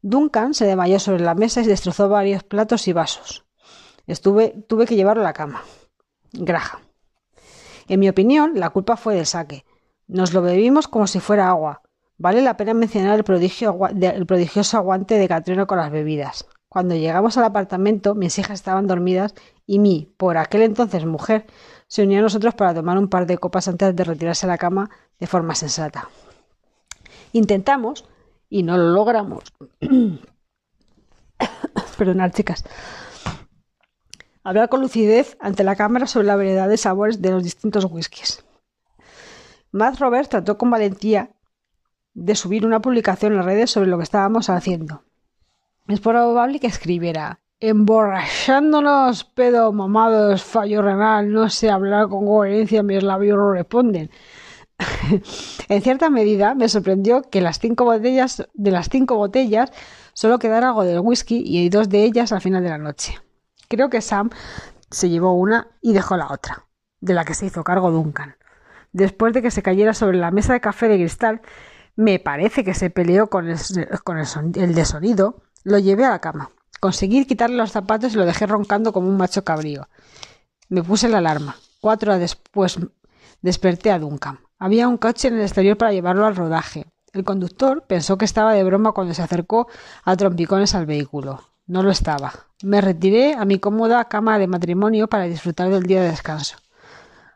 Duncan 0.00 0.54
se 0.54 0.64
desmayó 0.64 1.00
sobre 1.00 1.24
la 1.24 1.34
mesa 1.34 1.60
y 1.60 1.66
destrozó 1.66 2.08
varios 2.08 2.44
platos 2.44 2.86
y 2.86 2.92
vasos. 2.92 3.44
Estuve, 4.06 4.50
tuve 4.68 4.86
que 4.86 4.94
llevarlo 4.94 5.22
a 5.22 5.26
la 5.26 5.32
cama. 5.32 5.64
Graham. 6.32 6.82
En 7.88 7.98
mi 7.98 8.08
opinión, 8.08 8.52
la 8.54 8.70
culpa 8.70 8.96
fue 8.96 9.16
del 9.16 9.26
saque. 9.26 9.64
Nos 10.06 10.32
lo 10.32 10.40
bebimos 10.40 10.86
como 10.86 11.08
si 11.08 11.18
fuera 11.18 11.48
agua. 11.48 11.82
Vale 12.16 12.42
la 12.42 12.56
pena 12.56 12.74
mencionar 12.74 13.18
el, 13.18 13.24
prodigioso 13.24 14.76
aguante 14.76 15.18
de 15.18 15.28
Catriona 15.28 15.66
con 15.66 15.78
las 15.78 15.90
bebidas. 15.90 16.46
Cuando 16.74 16.96
llegamos 16.96 17.38
al 17.38 17.44
apartamento, 17.44 18.16
mis 18.16 18.36
hijas 18.36 18.58
estaban 18.58 18.88
dormidas 18.88 19.32
y 19.64 19.78
mi, 19.78 20.12
por 20.16 20.36
aquel 20.36 20.62
entonces 20.62 21.04
mujer, 21.04 21.46
se 21.86 22.02
unió 22.02 22.18
a 22.18 22.22
nosotros 22.22 22.52
para 22.54 22.74
tomar 22.74 22.98
un 22.98 23.06
par 23.06 23.28
de 23.28 23.38
copas 23.38 23.68
antes 23.68 23.94
de 23.94 24.02
retirarse 24.02 24.46
a 24.46 24.48
la 24.48 24.58
cama 24.58 24.90
de 25.20 25.28
forma 25.28 25.54
sensata. 25.54 26.08
Intentamos 27.30 28.08
y 28.50 28.64
no 28.64 28.76
lo 28.76 28.88
logramos. 28.88 29.44
Perdonad, 31.96 32.32
chicas. 32.32 32.64
Hablar 34.42 34.68
con 34.68 34.80
lucidez 34.80 35.36
ante 35.38 35.62
la 35.62 35.76
cámara 35.76 36.08
sobre 36.08 36.26
la 36.26 36.34
variedad 36.34 36.68
de 36.68 36.76
sabores 36.76 37.22
de 37.22 37.30
los 37.30 37.44
distintos 37.44 37.84
whiskies. 37.88 38.44
Matt 39.70 40.00
Roberts 40.00 40.28
trató 40.28 40.58
con 40.58 40.72
valentía 40.72 41.36
de 42.14 42.34
subir 42.34 42.66
una 42.66 42.80
publicación 42.80 43.30
en 43.30 43.38
las 43.38 43.46
redes 43.46 43.70
sobre 43.70 43.86
lo 43.86 43.96
que 43.96 44.02
estábamos 44.02 44.50
haciendo. 44.50 45.04
Es 45.86 46.00
probable 46.00 46.60
que 46.60 46.66
escribiera 46.66 47.40
emborrachándonos, 47.60 49.24
pedo, 49.24 49.72
mamados, 49.72 50.42
fallo 50.42 50.82
renal, 50.82 51.32
no 51.32 51.48
sé 51.50 51.70
hablar 51.70 52.08
con 52.08 52.26
coherencia, 52.26 52.82
mis 52.82 53.02
labios 53.02 53.36
no 53.36 53.52
responden. 53.52 54.10
en 55.68 55.82
cierta 55.82 56.10
medida 56.10 56.54
me 56.54 56.68
sorprendió 56.68 57.22
que 57.22 57.40
las 57.40 57.58
cinco 57.58 57.84
botellas, 57.84 58.48
de 58.54 58.70
las 58.70 58.88
cinco 58.88 59.16
botellas 59.16 59.72
solo 60.14 60.38
quedara 60.38 60.68
algo 60.68 60.84
del 60.84 61.00
whisky 61.00 61.42
y 61.44 61.68
dos 61.68 61.88
de 61.88 62.04
ellas 62.04 62.32
al 62.32 62.40
final 62.40 62.62
de 62.62 62.70
la 62.70 62.78
noche. 62.78 63.18
Creo 63.68 63.90
que 63.90 64.00
Sam 64.00 64.30
se 64.90 65.10
llevó 65.10 65.32
una 65.32 65.68
y 65.80 65.92
dejó 65.92 66.16
la 66.16 66.32
otra, 66.32 66.66
de 67.00 67.14
la 67.14 67.24
que 67.24 67.34
se 67.34 67.46
hizo 67.46 67.64
cargo 67.64 67.90
Duncan. 67.90 68.36
Después 68.92 69.34
de 69.34 69.42
que 69.42 69.50
se 69.50 69.62
cayera 69.62 69.92
sobre 69.92 70.16
la 70.16 70.30
mesa 70.30 70.52
de 70.52 70.60
café 70.60 70.88
de 70.88 70.96
cristal, 70.96 71.42
me 71.96 72.18
parece 72.18 72.64
que 72.64 72.74
se 72.74 72.90
peleó 72.90 73.28
con 73.28 73.48
el, 73.48 73.58
con 74.04 74.18
el, 74.18 74.74
de 74.74 74.84
sonido, 74.84 75.42
lo 75.64 75.78
llevé 75.78 76.04
a 76.04 76.10
la 76.10 76.20
cama. 76.20 76.50
Conseguí 76.80 77.24
quitarle 77.24 77.56
los 77.56 77.72
zapatos 77.72 78.12
y 78.12 78.16
lo 78.16 78.26
dejé 78.26 78.46
roncando 78.46 78.92
como 78.92 79.08
un 79.08 79.16
macho 79.16 79.42
cabrío. 79.42 79.88
Me 80.68 80.82
puse 80.82 81.08
la 81.08 81.18
alarma. 81.18 81.56
Cuatro 81.80 82.10
horas 82.10 82.20
después 82.20 82.78
desperté 83.42 83.90
a 83.90 83.98
Duncan. 83.98 84.40
Había 84.58 84.88
un 84.88 84.98
coche 84.98 85.28
en 85.28 85.34
el 85.34 85.42
exterior 85.42 85.76
para 85.76 85.92
llevarlo 85.92 86.26
al 86.26 86.36
rodaje. 86.36 86.86
El 87.12 87.24
conductor 87.24 87.84
pensó 87.86 88.18
que 88.18 88.24
estaba 88.24 88.54
de 88.54 88.64
broma 88.64 88.92
cuando 88.92 89.14
se 89.14 89.22
acercó 89.22 89.68
a 90.04 90.16
trompicones 90.16 90.74
al 90.74 90.86
vehículo. 90.86 91.42
No 91.66 91.82
lo 91.82 91.90
estaba. 91.90 92.32
Me 92.62 92.80
retiré 92.80 93.34
a 93.34 93.44
mi 93.44 93.58
cómoda 93.58 94.04
cama 94.08 94.38
de 94.38 94.46
matrimonio 94.46 95.08
para 95.08 95.24
disfrutar 95.24 95.70
del 95.70 95.84
día 95.84 96.02
de 96.02 96.10
descanso. 96.10 96.56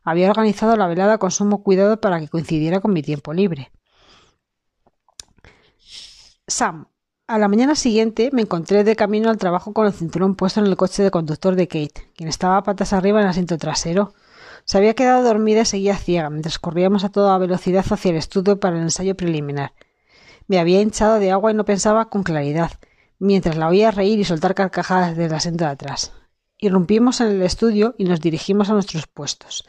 Había 0.05 0.31
organizado 0.31 0.77
la 0.77 0.87
velada 0.87 1.19
con 1.19 1.31
sumo 1.31 1.62
cuidado 1.62 2.01
para 2.01 2.21
que 2.21 2.29
coincidiera 2.29 2.81
con 2.81 2.93
mi 2.93 3.03
tiempo 3.03 3.33
libre. 3.33 3.71
Sam. 6.47 6.88
A 7.31 7.37
la 7.37 7.49
mañana 7.49 7.75
siguiente 7.75 8.31
me 8.33 8.41
encontré 8.41 8.85
de 8.85 8.97
camino 8.97 9.29
al 9.29 9.37
trabajo 9.37 9.75
con 9.75 9.87
el 9.87 9.93
cinturón 9.93 10.35
puesto 10.35 10.61
en 10.61 10.67
el 10.67 10.79
coche 10.79 11.03
de 11.03 11.11
conductor 11.11 11.57
de 11.57 11.69
Kate, 11.69 12.11
quien 12.17 12.27
estaba 12.27 12.62
patas 12.62 12.95
arriba 12.95 13.19
en 13.19 13.25
el 13.25 13.31
asiento 13.31 13.59
trasero. 13.59 14.14
Se 14.64 14.79
había 14.79 14.95
quedado 14.95 15.23
dormida 15.23 15.61
y 15.61 15.64
seguía 15.67 15.99
ciega 15.99 16.31
mientras 16.31 16.59
corríamos 16.59 17.05
a 17.05 17.11
toda 17.11 17.37
velocidad 17.37 17.85
hacia 17.87 18.12
el 18.12 18.17
estudio 18.17 18.59
para 18.59 18.77
el 18.77 18.83
ensayo 18.83 19.14
preliminar. 19.14 19.75
Me 20.47 20.59
había 20.59 20.81
hinchado 20.81 21.19
de 21.19 21.31
agua 21.31 21.51
y 21.51 21.55
no 21.55 21.67
pensaba 21.67 22.09
con 22.09 22.23
claridad, 22.23 22.71
mientras 23.19 23.59
la 23.59 23.69
oía 23.69 23.91
reír 23.91 24.19
y 24.19 24.25
soltar 24.25 24.55
carcajadas 24.55 25.14
del 25.14 25.35
asiento 25.35 25.64
de 25.64 25.71
atrás. 25.73 26.14
Irrumpimos 26.57 27.21
en 27.21 27.27
el 27.27 27.43
estudio 27.43 27.95
y 27.99 28.05
nos 28.05 28.23
dirigimos 28.23 28.71
a 28.71 28.73
nuestros 28.73 29.07
puestos. 29.07 29.69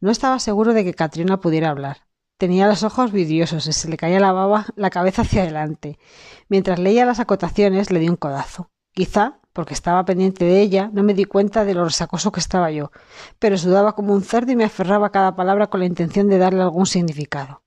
No 0.00 0.10
estaba 0.10 0.38
seguro 0.38 0.72
de 0.72 0.84
que 0.84 0.94
Katrina 0.94 1.38
pudiera 1.38 1.68
hablar. 1.68 2.07
Tenía 2.38 2.68
los 2.68 2.84
ojos 2.84 3.10
vidriosos 3.10 3.66
y 3.66 3.72
se 3.72 3.88
le 3.88 3.96
caía 3.96 4.20
la 4.20 4.30
baba, 4.30 4.66
la 4.76 4.90
cabeza 4.90 5.22
hacia 5.22 5.42
adelante. 5.42 5.98
Mientras 6.48 6.78
leía 6.78 7.04
las 7.04 7.18
acotaciones, 7.18 7.90
le 7.90 7.98
di 7.98 8.08
un 8.08 8.14
codazo. 8.14 8.70
Quizá, 8.92 9.40
porque 9.52 9.74
estaba 9.74 10.04
pendiente 10.04 10.44
de 10.44 10.60
ella, 10.60 10.88
no 10.92 11.02
me 11.02 11.14
di 11.14 11.24
cuenta 11.24 11.64
de 11.64 11.74
lo 11.74 11.84
resacoso 11.84 12.30
que 12.30 12.38
estaba 12.38 12.70
yo, 12.70 12.92
pero 13.40 13.58
sudaba 13.58 13.96
como 13.96 14.14
un 14.14 14.22
cerdo 14.22 14.52
y 14.52 14.56
me 14.56 14.62
aferraba 14.62 15.08
a 15.08 15.10
cada 15.10 15.34
palabra 15.34 15.66
con 15.66 15.80
la 15.80 15.86
intención 15.86 16.28
de 16.28 16.38
darle 16.38 16.62
algún 16.62 16.86
significado. 16.86 17.62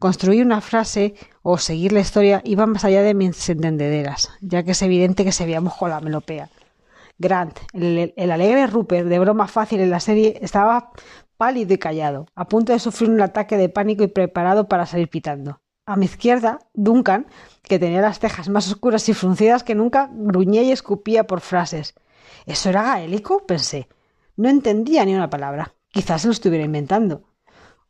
Construir 0.00 0.44
una 0.44 0.60
frase 0.60 1.14
o 1.42 1.58
seguir 1.58 1.92
la 1.92 2.00
historia 2.00 2.42
iba 2.44 2.66
más 2.66 2.84
allá 2.84 3.02
de 3.02 3.14
mis 3.14 3.48
entendederas, 3.48 4.30
ya 4.40 4.64
que 4.64 4.72
es 4.72 4.82
evidente 4.82 5.24
que 5.24 5.30
se 5.30 5.46
veía 5.46 5.60
con 5.60 5.90
la 5.90 6.00
melopea. 6.00 6.50
Grant, 7.18 7.56
el, 7.72 8.12
el, 8.16 8.30
alegre 8.32 8.66
Rupert 8.66 9.06
de 9.06 9.18
broma 9.20 9.46
fácil 9.46 9.80
en 9.80 9.90
la 9.90 10.00
serie, 10.00 10.40
estaba 10.42 10.90
pálido 11.42 11.74
y 11.74 11.78
callado, 11.78 12.28
a 12.36 12.46
punto 12.46 12.72
de 12.72 12.78
sufrir 12.78 13.10
un 13.10 13.20
ataque 13.20 13.56
de 13.56 13.68
pánico 13.68 14.04
y 14.04 14.06
preparado 14.06 14.68
para 14.68 14.86
salir 14.86 15.10
pitando. 15.10 15.60
A 15.86 15.96
mi 15.96 16.04
izquierda, 16.04 16.60
Duncan, 16.72 17.26
que 17.64 17.80
tenía 17.80 18.00
las 18.00 18.20
cejas 18.20 18.48
más 18.48 18.68
oscuras 18.68 19.08
y 19.08 19.12
fruncidas 19.12 19.64
que 19.64 19.74
nunca, 19.74 20.08
gruñía 20.12 20.62
y 20.62 20.70
escupía 20.70 21.26
por 21.26 21.40
frases. 21.40 21.94
¿Eso 22.46 22.68
era 22.68 22.84
gaélico? 22.84 23.44
pensé. 23.44 23.88
No 24.36 24.48
entendía 24.48 25.04
ni 25.04 25.16
una 25.16 25.30
palabra. 25.30 25.74
Quizás 25.88 26.20
se 26.20 26.28
lo 26.28 26.32
estuviera 26.32 26.64
inventando. 26.64 27.24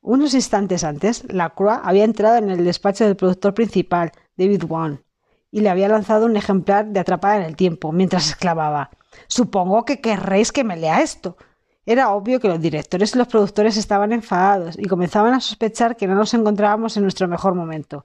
Unos 0.01 0.33
instantes 0.33 0.83
antes, 0.83 1.31
la 1.31 1.51
Croix 1.51 1.79
había 1.85 2.05
entrado 2.05 2.37
en 2.37 2.49
el 2.49 2.65
despacho 2.65 3.05
del 3.05 3.17
productor 3.17 3.53
principal, 3.53 4.13
David 4.35 4.65
Wan, 4.67 5.05
y 5.51 5.61
le 5.61 5.69
había 5.69 5.89
lanzado 5.89 6.25
un 6.25 6.39
ejemplar 6.39 6.87
de 6.87 7.01
Atrapada 7.01 7.37
en 7.37 7.43
el 7.43 7.57
Tiempo, 7.57 7.93
mientras 7.93 8.31
exclamaba 8.31 8.89
Supongo 9.27 9.85
que 9.85 10.01
querréis 10.01 10.53
que 10.53 10.65
me 10.65 10.79
lea 10.79 11.03
esto. 11.03 11.37
Era 11.85 12.11
obvio 12.11 12.39
que 12.39 12.49
los 12.49 12.61
directores 12.61 13.15
y 13.15 13.19
los 13.19 13.27
productores 13.27 13.77
estaban 13.77 14.13
enfadados 14.13 14.79
y 14.79 14.87
comenzaban 14.87 15.35
a 15.35 15.41
sospechar 15.41 15.97
que 15.97 16.07
no 16.07 16.15
nos 16.15 16.33
encontrábamos 16.33 16.97
en 16.97 17.03
nuestro 17.03 17.27
mejor 17.27 17.55
momento. 17.55 18.05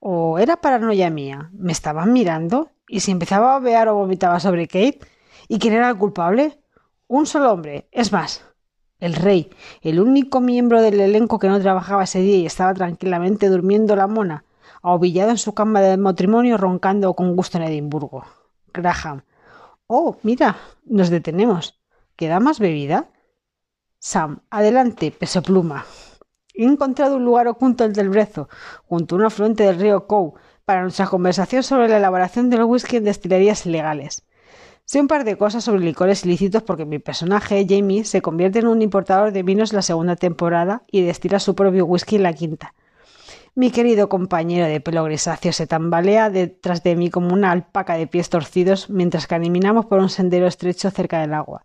¿O 0.00 0.38
era 0.38 0.60
paranoia 0.60 1.08
mía? 1.08 1.50
¿Me 1.52 1.72
estaban 1.72 2.12
mirando? 2.12 2.70
¿Y 2.88 3.00
si 3.00 3.10
empezaba 3.12 3.56
a 3.56 3.60
bear 3.60 3.88
o 3.88 3.94
vomitaba 3.94 4.38
sobre 4.38 4.68
Kate? 4.68 5.00
¿Y 5.48 5.58
quién 5.58 5.72
era 5.72 5.88
el 5.88 5.96
culpable? 5.96 6.60
Un 7.08 7.26
solo 7.26 7.52
hombre. 7.52 7.88
Es 7.90 8.12
más, 8.12 8.44
el 9.00 9.14
rey, 9.14 9.50
el 9.80 10.00
único 10.00 10.40
miembro 10.40 10.82
del 10.82 11.00
elenco 11.00 11.38
que 11.38 11.48
no 11.48 11.60
trabajaba 11.60 12.04
ese 12.04 12.20
día 12.20 12.36
y 12.36 12.46
estaba 12.46 12.74
tranquilamente 12.74 13.48
durmiendo 13.48 13.96
la 13.96 14.06
mona, 14.06 14.44
ahobillado 14.82 15.30
en 15.30 15.38
su 15.38 15.54
cama 15.54 15.80
de 15.80 15.96
matrimonio 15.96 16.58
roncando 16.58 17.14
con 17.14 17.34
gusto 17.34 17.56
en 17.58 17.64
Edimburgo. 17.64 18.24
Graham. 18.74 19.22
Oh, 19.86 20.16
mira, 20.22 20.56
nos 20.84 21.10
detenemos. 21.10 21.75
¿Queda 22.16 22.40
más 22.40 22.58
bebida? 22.60 23.10
Sam, 23.98 24.40
adelante, 24.48 25.10
peso 25.10 25.42
pluma. 25.42 25.84
He 26.54 26.64
encontrado 26.64 27.16
un 27.16 27.26
lugar 27.26 27.46
oculto 27.46 27.84
el 27.84 28.08
brezo, 28.08 28.48
junto 28.86 29.14
a 29.14 29.18
un 29.18 29.24
afluente 29.26 29.64
del 29.64 29.78
río 29.78 30.06
Cow, 30.06 30.32
para 30.64 30.80
nuestra 30.80 31.08
conversación 31.08 31.62
sobre 31.62 31.88
la 31.88 31.98
elaboración 31.98 32.48
del 32.48 32.64
whisky 32.64 32.96
en 32.96 33.04
destilerías 33.04 33.66
ilegales. 33.66 34.24
Sé 34.86 34.98
un 34.98 35.08
par 35.08 35.24
de 35.24 35.36
cosas 35.36 35.64
sobre 35.64 35.84
licores 35.84 36.24
ilícitos 36.24 36.62
porque 36.62 36.86
mi 36.86 36.98
personaje, 36.98 37.66
Jamie, 37.68 38.04
se 38.04 38.22
convierte 38.22 38.60
en 38.60 38.68
un 38.68 38.80
importador 38.80 39.32
de 39.32 39.42
vinos 39.42 39.74
la 39.74 39.82
segunda 39.82 40.16
temporada 40.16 40.84
y 40.90 41.02
destila 41.02 41.38
su 41.38 41.54
propio 41.54 41.84
whisky 41.84 42.16
en 42.16 42.22
la 42.22 42.32
quinta. 42.32 42.72
Mi 43.54 43.70
querido 43.70 44.08
compañero 44.08 44.66
de 44.66 44.80
pelo 44.80 45.04
grisáceo 45.04 45.52
se 45.52 45.66
tambalea 45.66 46.30
detrás 46.30 46.82
de 46.82 46.96
mí 46.96 47.10
como 47.10 47.34
una 47.34 47.50
alpaca 47.50 47.94
de 47.96 48.06
pies 48.06 48.30
torcidos 48.30 48.88
mientras 48.88 49.26
caminamos 49.26 49.84
por 49.84 49.98
un 49.98 50.08
sendero 50.08 50.46
estrecho 50.46 50.90
cerca 50.90 51.20
del 51.20 51.34
agua. 51.34 51.62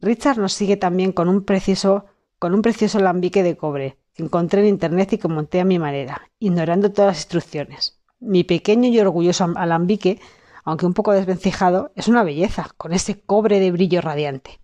Richard 0.00 0.38
nos 0.38 0.52
sigue 0.52 0.76
también 0.76 1.12
con 1.12 1.28
un 1.28 1.44
preciso, 1.44 2.06
con 2.38 2.54
un 2.54 2.62
precioso 2.62 2.98
alambique 2.98 3.42
de 3.42 3.56
cobre 3.56 3.98
que 4.12 4.22
encontré 4.22 4.60
en 4.60 4.68
internet 4.68 5.12
y 5.12 5.18
que 5.18 5.28
monté 5.28 5.60
a 5.60 5.64
mi 5.64 5.78
manera, 5.78 6.30
ignorando 6.38 6.90
todas 6.90 7.08
las 7.08 7.18
instrucciones. 7.18 8.00
Mi 8.18 8.44
pequeño 8.44 8.88
y 8.88 8.98
orgulloso 8.98 9.52
alambique, 9.56 10.20
aunque 10.64 10.86
un 10.86 10.94
poco 10.94 11.12
desvencijado, 11.12 11.92
es 11.94 12.08
una 12.08 12.24
belleza, 12.24 12.70
con 12.78 12.94
ese 12.94 13.20
cobre 13.20 13.60
de 13.60 13.70
brillo 13.72 14.00
radiante. 14.00 14.58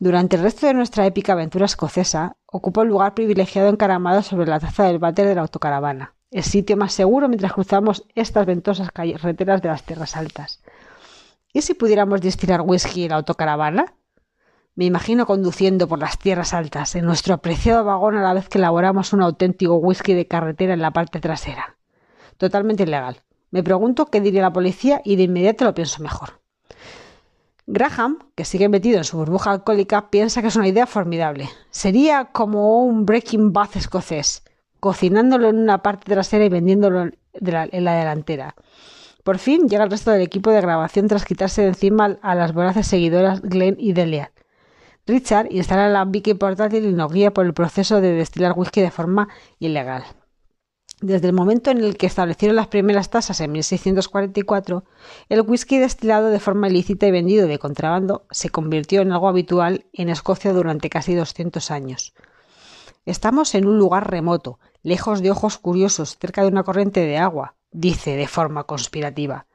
Durante 0.00 0.34
el 0.34 0.42
resto 0.42 0.66
de 0.66 0.74
nuestra 0.74 1.06
épica 1.06 1.32
aventura 1.32 1.66
escocesa, 1.66 2.36
ocupó 2.46 2.82
el 2.82 2.88
lugar 2.88 3.14
privilegiado 3.14 3.68
encaramado 3.68 4.22
sobre 4.22 4.48
la 4.48 4.58
taza 4.58 4.84
del 4.84 4.98
váter 4.98 5.28
de 5.28 5.36
la 5.36 5.42
autocaravana, 5.42 6.14
el 6.32 6.42
sitio 6.42 6.76
más 6.76 6.92
seguro 6.92 7.28
mientras 7.28 7.52
cruzamos 7.52 8.04
estas 8.16 8.46
ventosas 8.46 8.90
carreteras 8.90 9.62
de 9.62 9.68
las 9.68 9.84
tierras 9.84 10.16
altas. 10.16 10.60
¿Y 11.52 11.62
si 11.62 11.74
pudiéramos 11.74 12.20
destilar 12.20 12.62
whisky 12.62 13.04
en 13.04 13.10
la 13.10 13.16
autocaravana? 13.16 13.94
Me 14.74 14.86
imagino 14.86 15.26
conduciendo 15.26 15.86
por 15.86 15.98
las 15.98 16.18
tierras 16.18 16.54
altas 16.54 16.94
en 16.94 17.04
nuestro 17.04 17.34
apreciado 17.34 17.84
vagón 17.84 18.16
a 18.16 18.22
la 18.22 18.32
vez 18.32 18.48
que 18.48 18.56
elaboramos 18.56 19.12
un 19.12 19.22
auténtico 19.22 19.76
whisky 19.76 20.14
de 20.14 20.26
carretera 20.26 20.72
en 20.72 20.80
la 20.80 20.92
parte 20.92 21.20
trasera. 21.20 21.76
Totalmente 22.38 22.84
ilegal. 22.84 23.22
Me 23.50 23.62
pregunto 23.62 24.06
qué 24.06 24.22
diría 24.22 24.40
la 24.40 24.52
policía 24.52 25.02
y 25.04 25.16
de 25.16 25.24
inmediato 25.24 25.66
lo 25.66 25.74
pienso 25.74 26.02
mejor. 26.02 26.40
Graham, 27.66 28.18
que 28.34 28.46
sigue 28.46 28.70
metido 28.70 28.98
en 28.98 29.04
su 29.04 29.18
burbuja 29.18 29.50
alcohólica, 29.52 30.08
piensa 30.10 30.40
que 30.40 30.48
es 30.48 30.56
una 30.56 30.68
idea 30.68 30.86
formidable. 30.86 31.50
Sería 31.70 32.26
como 32.32 32.82
un 32.82 33.04
Breaking 33.04 33.52
Bad 33.52 33.76
escocés, 33.76 34.42
cocinándolo 34.80 35.50
en 35.50 35.58
una 35.58 35.82
parte 35.82 36.10
trasera 36.10 36.46
y 36.46 36.48
vendiéndolo 36.48 37.02
en 37.02 37.14
la, 37.32 37.66
delantera. 37.66 38.54
Por 39.22 39.38
fin 39.38 39.68
llega 39.68 39.84
el 39.84 39.90
resto 39.90 40.10
del 40.10 40.22
equipo 40.22 40.50
de 40.50 40.62
grabación 40.62 41.06
tras 41.08 41.26
quitarse 41.26 41.62
de 41.62 41.68
encima 41.68 42.18
a 42.22 42.34
las 42.34 42.54
voraces 42.54 42.86
seguidoras 42.86 43.42
Glenn 43.42 43.76
y 43.78 43.92
Delia. 43.92 44.32
Richard 45.04 45.48
instala 45.50 45.88
la 45.88 46.04
Vicky 46.04 46.34
portátil 46.34 46.84
y 46.84 46.92
nos 46.92 47.12
guía 47.12 47.32
por 47.34 47.44
el 47.44 47.54
proceso 47.54 48.00
de 48.00 48.12
destilar 48.12 48.52
whisky 48.56 48.82
de 48.82 48.92
forma 48.92 49.28
ilegal. 49.58 50.04
Desde 51.00 51.26
el 51.26 51.32
momento 51.32 51.72
en 51.72 51.78
el 51.78 51.96
que 51.96 52.06
establecieron 52.06 52.54
las 52.54 52.68
primeras 52.68 53.10
tasas 53.10 53.40
en 53.40 53.50
1644, 53.50 54.84
el 55.28 55.40
whisky 55.40 55.78
destilado 55.78 56.28
de 56.28 56.38
forma 56.38 56.68
ilícita 56.68 57.08
y 57.08 57.10
vendido 57.10 57.48
de 57.48 57.58
contrabando 57.58 58.26
se 58.30 58.50
convirtió 58.50 59.02
en 59.02 59.10
algo 59.10 59.26
habitual 59.26 59.86
en 59.92 60.08
Escocia 60.08 60.52
durante 60.52 60.88
casi 60.88 61.16
200 61.16 61.72
años. 61.72 62.14
Estamos 63.04 63.56
en 63.56 63.66
un 63.66 63.78
lugar 63.78 64.08
remoto, 64.08 64.60
lejos 64.84 65.20
de 65.20 65.32
ojos 65.32 65.58
curiosos, 65.58 66.16
cerca 66.20 66.42
de 66.42 66.48
una 66.48 66.62
corriente 66.62 67.00
de 67.00 67.18
agua, 67.18 67.56
dice 67.72 68.14
de 68.14 68.28
forma 68.28 68.62
conspirativa. 68.62 69.46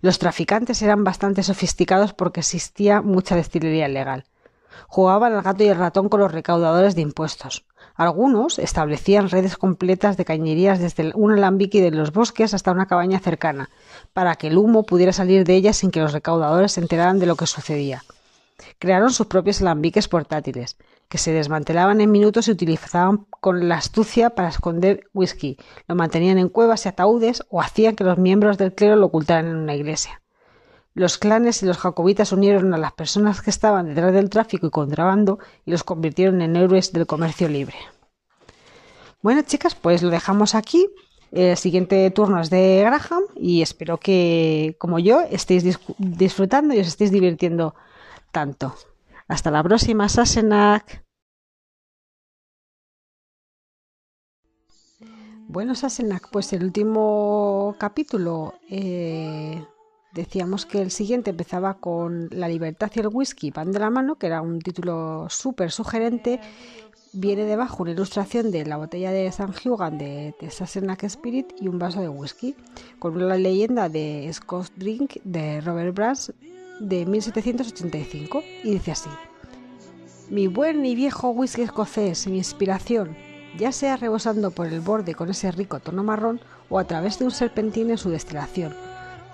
Los 0.00 0.20
traficantes 0.20 0.80
eran 0.82 1.02
bastante 1.02 1.42
sofisticados 1.42 2.12
porque 2.12 2.38
existía 2.40 3.02
mucha 3.02 3.34
destilería 3.34 3.88
legal. 3.88 4.26
Jugaban 4.88 5.32
al 5.34 5.42
gato 5.42 5.64
y 5.64 5.68
el 5.68 5.78
ratón 5.78 6.08
con 6.08 6.20
los 6.20 6.32
recaudadores 6.32 6.94
de 6.94 7.02
impuestos. 7.02 7.64
Algunos 7.94 8.58
establecían 8.58 9.28
redes 9.28 9.56
completas 9.56 10.16
de 10.16 10.24
cañerías 10.24 10.78
desde 10.78 11.12
un 11.14 11.32
alambique 11.32 11.82
de 11.82 11.90
los 11.90 12.12
bosques 12.12 12.54
hasta 12.54 12.72
una 12.72 12.86
cabaña 12.86 13.18
cercana, 13.18 13.70
para 14.12 14.36
que 14.36 14.48
el 14.48 14.58
humo 14.58 14.84
pudiera 14.84 15.12
salir 15.12 15.44
de 15.44 15.54
ellas 15.54 15.76
sin 15.76 15.90
que 15.90 16.00
los 16.00 16.12
recaudadores 16.12 16.72
se 16.72 16.80
enteraran 16.80 17.18
de 17.18 17.26
lo 17.26 17.36
que 17.36 17.46
sucedía. 17.46 18.02
Crearon 18.78 19.12
sus 19.12 19.26
propios 19.26 19.60
alambiques 19.60 20.08
portátiles, 20.08 20.76
que 21.08 21.18
se 21.18 21.32
desmantelaban 21.32 22.00
en 22.00 22.10
minutos 22.10 22.48
y 22.48 22.52
utilizaban 22.52 23.26
con 23.40 23.68
la 23.68 23.76
astucia 23.76 24.30
para 24.30 24.48
esconder 24.48 25.04
whisky, 25.12 25.58
lo 25.86 25.94
mantenían 25.94 26.38
en 26.38 26.48
cuevas 26.48 26.86
y 26.86 26.88
ataúdes 26.88 27.44
o 27.50 27.60
hacían 27.60 27.96
que 27.96 28.04
los 28.04 28.16
miembros 28.16 28.56
del 28.56 28.74
clero 28.74 28.96
lo 28.96 29.06
ocultaran 29.06 29.46
en 29.46 29.56
una 29.56 29.74
iglesia. 29.74 30.21
Los 30.94 31.16
clanes 31.16 31.62
y 31.62 31.66
los 31.66 31.78
jacobitas 31.78 32.32
unieron 32.32 32.74
a 32.74 32.78
las 32.78 32.92
personas 32.92 33.40
que 33.40 33.50
estaban 33.50 33.86
detrás 33.86 34.12
del 34.12 34.28
tráfico 34.28 34.66
y 34.66 34.70
contrabando 34.70 35.38
y 35.64 35.70
los 35.70 35.84
convirtieron 35.84 36.42
en 36.42 36.54
héroes 36.56 36.92
del 36.92 37.06
comercio 37.06 37.48
libre. 37.48 37.76
Bueno, 39.22 39.42
chicas, 39.42 39.74
pues 39.74 40.02
lo 40.02 40.10
dejamos 40.10 40.54
aquí. 40.54 40.88
El 41.30 41.56
siguiente 41.56 42.10
turno 42.10 42.40
es 42.40 42.50
de 42.50 42.82
Graham 42.84 43.22
y 43.36 43.62
espero 43.62 43.96
que, 43.96 44.76
como 44.78 44.98
yo, 44.98 45.22
estéis 45.22 45.64
disfrutando 45.96 46.74
y 46.74 46.80
os 46.80 46.88
estéis 46.88 47.10
divirtiendo 47.10 47.74
tanto. 48.32 48.74
Hasta 49.28 49.50
la 49.50 49.62
próxima, 49.62 50.10
Sassenach. 50.10 51.02
Bueno, 55.48 55.74
Sassenach, 55.74 56.28
pues 56.30 56.52
el 56.52 56.64
último 56.64 57.76
capítulo 57.78 58.54
eh, 58.68 59.64
Decíamos 60.12 60.66
que 60.66 60.82
el 60.82 60.90
siguiente 60.90 61.30
empezaba 61.30 61.74
con 61.74 62.28
La 62.32 62.46
libertad 62.46 62.90
y 62.94 63.00
el 63.00 63.08
whisky 63.08 63.50
pan 63.50 63.72
de 63.72 63.78
la 63.78 63.88
mano, 63.88 64.16
que 64.16 64.26
era 64.26 64.42
un 64.42 64.60
título 64.60 65.26
súper 65.30 65.70
sugerente. 65.70 66.38
Viene 67.14 67.44
debajo 67.44 67.82
una 67.82 67.92
ilustración 67.92 68.50
de 68.50 68.66
la 68.66 68.76
botella 68.76 69.10
de 69.10 69.32
San 69.32 69.54
Hugan 69.64 69.96
de, 69.96 70.34
de 70.38 71.06
Spirit 71.06 71.54
y 71.58 71.68
un 71.68 71.78
vaso 71.78 72.02
de 72.02 72.10
whisky, 72.10 72.54
con 72.98 73.16
una 73.16 73.36
leyenda 73.36 73.88
de 73.88 74.30
Scotch 74.30 74.68
Drink 74.76 75.16
de 75.24 75.62
Robert 75.62 75.94
Brass 75.94 76.34
de 76.78 77.06
1785. 77.06 78.42
Y 78.64 78.72
dice 78.72 78.92
así: 78.92 79.10
Mi 80.28 80.46
buen 80.46 80.84
y 80.84 80.94
viejo 80.94 81.30
whisky 81.30 81.62
escocés, 81.62 82.26
mi 82.26 82.36
inspiración, 82.36 83.16
ya 83.58 83.72
sea 83.72 83.96
rebosando 83.96 84.50
por 84.50 84.66
el 84.66 84.80
borde 84.80 85.14
con 85.14 85.30
ese 85.30 85.50
rico 85.52 85.80
tono 85.80 86.04
marrón 86.04 86.40
o 86.68 86.78
a 86.78 86.84
través 86.84 87.18
de 87.18 87.24
un 87.24 87.30
serpentín 87.30 87.90
en 87.90 87.96
su 87.96 88.10
destilación 88.10 88.91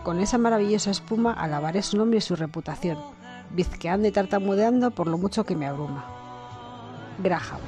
con 0.09 0.21
esa 0.21 0.39
maravillosa 0.39 0.91
espuma 0.91 1.35
alabaré 1.35 1.83
su 1.83 1.99
nombre 1.99 2.17
y 2.17 2.23
su 2.23 2.35
reputación, 2.35 2.97
bizqueando 3.51 4.09
y 4.09 4.11
tartamudeando 4.11 4.91
por 4.91 5.07
lo 5.07 5.19
mucho 5.19 5.45
que 5.45 5.55
me 5.55 5.67
abruma. 5.67 6.03
Graham. 7.19 7.61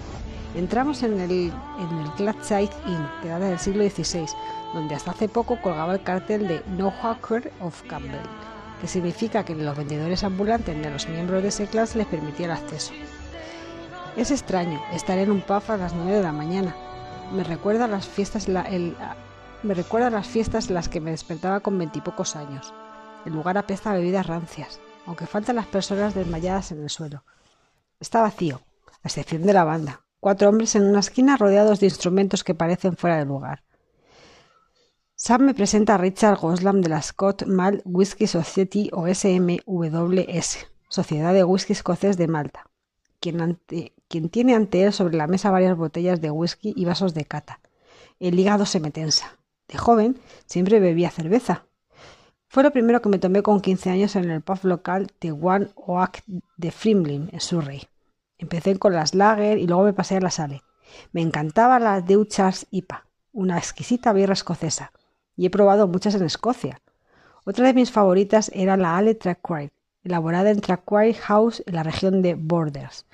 Entramos 0.54 1.02
en 1.02 1.20
el, 1.20 1.30
en 1.30 2.16
Gladside 2.16 2.70
Inn, 2.86 3.06
que 3.20 3.28
data 3.28 3.44
del 3.44 3.58
siglo 3.58 3.84
XVI, 3.84 4.24
donde 4.72 4.94
hasta 4.94 5.10
hace 5.10 5.28
poco 5.28 5.60
colgaba 5.60 5.92
el 5.92 6.02
cartel 6.02 6.48
de 6.48 6.62
No 6.78 6.90
Hawker 6.90 7.52
of 7.60 7.82
Campbell, 7.82 8.24
que 8.80 8.88
significa 8.88 9.44
que 9.44 9.54
los 9.54 9.76
vendedores 9.76 10.24
ambulantes 10.24 10.74
ni 10.74 10.88
los 10.88 11.06
miembros 11.10 11.42
de 11.42 11.50
ese 11.50 11.66
clase 11.66 11.98
les 11.98 12.06
permitía 12.06 12.46
el 12.46 12.52
acceso. 12.52 12.94
Es 14.16 14.30
extraño 14.30 14.80
estar 14.94 15.18
en 15.18 15.30
un 15.30 15.42
pub 15.42 15.62
a 15.68 15.76
las 15.76 15.92
9 15.92 16.10
de 16.10 16.22
la 16.22 16.32
mañana. 16.32 16.74
Me 17.34 17.44
recuerda 17.44 17.86
las 17.86 18.08
fiestas, 18.08 18.48
me 19.62 19.74
recuerda 19.74 20.06
a 20.06 20.10
las 20.10 20.26
fiestas 20.26 20.68
en 20.68 20.74
las 20.74 20.88
que 20.88 21.00
me 21.00 21.10
despertaba 21.10 21.60
con 21.60 21.78
veintipocos 21.78 22.36
años. 22.36 22.72
El 23.26 23.34
lugar 23.34 23.58
apesta 23.58 23.90
a 23.90 23.94
bebidas 23.94 24.26
rancias, 24.26 24.80
aunque 25.06 25.26
faltan 25.26 25.56
las 25.56 25.66
personas 25.66 26.14
desmayadas 26.14 26.72
en 26.72 26.82
el 26.82 26.90
suelo. 26.90 27.24
Está 27.98 28.22
vacío, 28.22 28.62
a 29.02 29.08
excepción 29.08 29.42
de 29.42 29.52
la 29.52 29.64
banda. 29.64 30.02
Cuatro 30.20 30.48
hombres 30.48 30.74
en 30.74 30.84
una 30.84 31.00
esquina 31.00 31.36
rodeados 31.36 31.80
de 31.80 31.86
instrumentos 31.86 32.44
que 32.44 32.54
parecen 32.54 32.96
fuera 32.96 33.18
de 33.18 33.26
lugar. 33.26 33.62
Sam 35.14 35.42
me 35.42 35.54
presenta 35.54 35.94
a 35.94 35.98
Richard 35.98 36.38
Goslam 36.38 36.80
de 36.80 36.88
la 36.88 37.02
Scott 37.02 37.44
Malt 37.46 37.82
Whisky 37.84 38.26
Society 38.26 38.90
o 38.92 39.06
SMWS, 39.06 40.66
Sociedad 40.88 41.34
de 41.34 41.44
Whisky 41.44 41.74
Escocés 41.74 42.16
de 42.16 42.26
Malta, 42.26 42.70
quien, 43.20 43.60
quien 44.08 44.30
tiene 44.30 44.54
ante 44.54 44.84
él 44.84 44.94
sobre 44.94 45.18
la 45.18 45.26
mesa 45.26 45.50
varias 45.50 45.76
botellas 45.76 46.22
de 46.22 46.30
whisky 46.30 46.72
y 46.74 46.86
vasos 46.86 47.12
de 47.12 47.26
cata. 47.26 47.60
El 48.18 48.38
hígado 48.38 48.64
se 48.64 48.80
me 48.80 48.90
tensa. 48.90 49.39
De 49.70 49.78
joven 49.78 50.18
siempre 50.46 50.80
bebía 50.80 51.10
cerveza. 51.10 51.64
Fue 52.48 52.64
lo 52.64 52.72
primero 52.72 53.00
que 53.00 53.08
me 53.08 53.20
tomé 53.20 53.42
con 53.42 53.60
15 53.60 53.90
años 53.90 54.16
en 54.16 54.28
el 54.28 54.40
pub 54.40 54.58
local 54.64 55.12
de 55.20 55.30
One 55.30 55.68
Oak 55.76 56.24
de 56.56 56.72
Frimlin, 56.72 57.30
en 57.32 57.40
Surrey. 57.40 57.86
Empecé 58.38 58.76
con 58.80 58.92
las 58.94 59.14
Lager 59.14 59.58
y 59.58 59.68
luego 59.68 59.84
me 59.84 59.92
pasé 59.92 60.16
a 60.16 60.20
la 60.20 60.32
Sale. 60.32 60.62
Me 61.12 61.20
encantaba 61.20 61.78
la 61.78 62.00
Deuchars 62.00 62.66
IPA, 62.72 63.06
una 63.32 63.58
exquisita 63.58 64.12
birra 64.12 64.32
escocesa, 64.32 64.90
y 65.36 65.46
he 65.46 65.50
probado 65.50 65.86
muchas 65.86 66.16
en 66.16 66.24
Escocia. 66.24 66.80
Otra 67.44 67.66
de 67.66 67.74
mis 67.74 67.92
favoritas 67.92 68.50
era 68.52 68.76
la 68.76 68.96
Ale 68.96 69.14
Traquair, 69.14 69.70
elaborada 70.02 70.50
en 70.50 70.60
Traquair 70.60 71.14
House 71.14 71.62
en 71.64 71.76
la 71.76 71.84
región 71.84 72.22
de 72.22 72.34
Borders. 72.34 73.06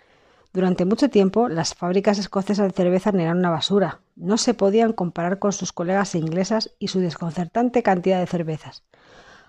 Durante 0.57 0.87
mucho 0.87 1.11
tiempo, 1.11 1.51
las 1.51 1.75
fábricas 1.75 2.17
escocesas 2.17 2.69
de 2.69 2.73
cerveza 2.73 3.11
eran 3.11 3.37
una 3.37 3.51
basura. 3.51 4.01
No 4.15 4.39
se 4.39 4.55
podían 4.55 4.95
comparar 4.95 5.39
con 5.39 5.53
sus 5.53 5.71
colegas 5.71 6.15
inglesas 6.15 6.71
y 6.79 6.89
su 6.89 6.99
desconcertante 6.99 7.83
cantidad 7.83 8.21
de 8.21 8.27
cervezas. 8.27 8.83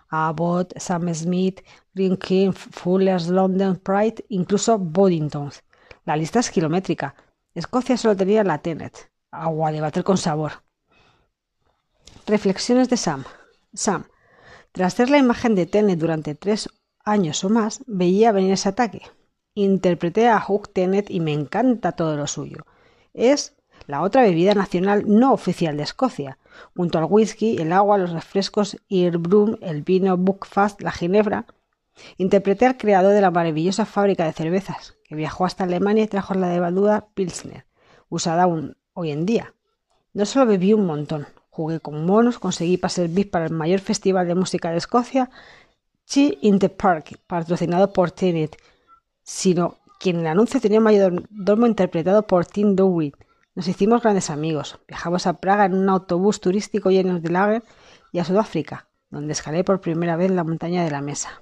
Abbott, 0.10 0.78
Sam 0.78 1.14
Smith, 1.14 1.62
Green 1.94 2.18
King, 2.18 2.52
Fuller's, 2.52 3.30
London 3.30 3.78
Pride, 3.78 4.26
incluso 4.28 4.78
Boddington's. 4.78 5.64
La 6.04 6.18
lista 6.18 6.42
es 6.42 6.52
kilométrica. 6.52 7.16
Escocia 7.56 7.96
solo 7.96 8.18
tenía 8.18 8.44
la 8.44 8.58
Tenet, 8.58 9.10
agua 9.32 9.72
de 9.72 9.80
bater 9.80 10.04
con 10.04 10.18
sabor. 10.18 10.62
Reflexiones 12.26 12.90
de 12.90 12.98
Sam. 12.98 13.24
Sam, 13.74 14.08
tras 14.74 14.96
ser 14.96 15.10
la 15.10 15.20
imagen 15.20 15.56
de 15.56 15.68
Tenet 15.68 16.00
durante 16.00 16.36
tres 16.36 16.68
años 17.06 17.46
o 17.46 17.50
más, 17.50 17.80
veía 17.88 18.34
venir 18.34 18.52
ese 18.52 18.68
ataque. 18.68 19.04
Interpreté 19.60 20.28
a 20.28 20.40
Hook 20.40 20.70
Tenet 20.72 21.10
y 21.10 21.20
me 21.20 21.34
encanta 21.34 21.94
todo 21.94 22.16
lo 22.16 22.28
suyo. 22.28 22.68
Es 23.16 23.56
la 23.88 24.04
otra 24.04 24.22
bebida 24.22 24.54
nacional 24.54 25.06
no 25.08 25.34
oficial 25.34 25.76
de 25.78 25.82
Escocia, 25.82 26.38
junto 26.76 27.00
al 27.00 27.06
whisky, 27.06 27.58
el 27.58 27.74
agua, 27.74 27.98
los 27.98 28.12
refrescos, 28.12 28.78
Irbrum, 28.88 29.58
el 29.62 29.82
vino, 29.82 30.16
Buckfast, 30.16 30.84
la 30.84 30.92
ginebra. 30.92 31.48
Interpreté 32.18 32.68
al 32.68 32.78
creador 32.78 33.14
de 33.14 33.22
la 33.22 33.32
maravillosa 33.32 33.88
fábrica 33.88 34.26
de 34.26 34.34
cervezas, 34.34 34.96
que 35.04 35.16
viajó 35.16 35.44
hasta 35.44 35.64
Alemania 35.64 36.04
y 36.04 36.08
trajo 36.08 36.36
la 36.36 36.50
devaluada 36.50 37.08
Pilsner, 37.16 37.66
usada 38.10 38.44
aún 38.44 38.78
hoy 38.94 39.10
en 39.10 39.26
día. 39.26 39.56
No 40.14 40.28
solo 40.28 40.46
bebí 40.46 40.74
un 40.74 40.86
montón, 40.86 41.26
jugué 41.50 41.80
con 41.80 42.06
monos, 42.06 42.38
conseguí 42.38 42.78
pases 42.78 43.12
VIP 43.12 43.32
para 43.32 43.46
el 43.46 43.54
mayor 43.54 43.80
festival 43.80 44.28
de 44.28 44.36
música 44.36 44.70
de 44.70 44.78
Escocia, 44.78 45.32
Chi 46.06 46.38
in 46.44 46.60
the 46.60 46.70
Park, 46.70 47.20
patrocinado 47.26 47.92
por 47.92 48.12
Tenet, 48.12 48.56
sino 49.28 49.80
quien 50.00 50.16
en 50.16 50.22
el 50.22 50.28
anuncio 50.28 50.62
tenía 50.62 50.78
un 50.80 50.86
mayordomo 50.86 51.68
interpretado 51.68 52.26
por 52.26 52.46
Tim 52.46 52.78
Dowey. 52.78 53.14
Nos 53.56 53.68
hicimos 53.68 54.02
grandes 54.02 54.30
amigos. 54.30 54.80
Viajamos 54.88 55.28
a 55.28 55.34
Praga 55.34 55.66
en 55.66 55.74
un 55.74 55.90
autobús 55.90 56.40
turístico 56.40 56.92
lleno 56.92 57.20
de 57.20 57.30
lager 57.30 57.64
y 58.14 58.20
a 58.20 58.24
Sudáfrica, 58.24 58.88
donde 59.10 59.34
escalé 59.34 59.66
por 59.66 59.82
primera 59.82 60.16
vez 60.16 60.32
la 60.32 60.46
montaña 60.46 60.86
de 60.86 60.92
la 60.92 61.02
mesa. 61.02 61.42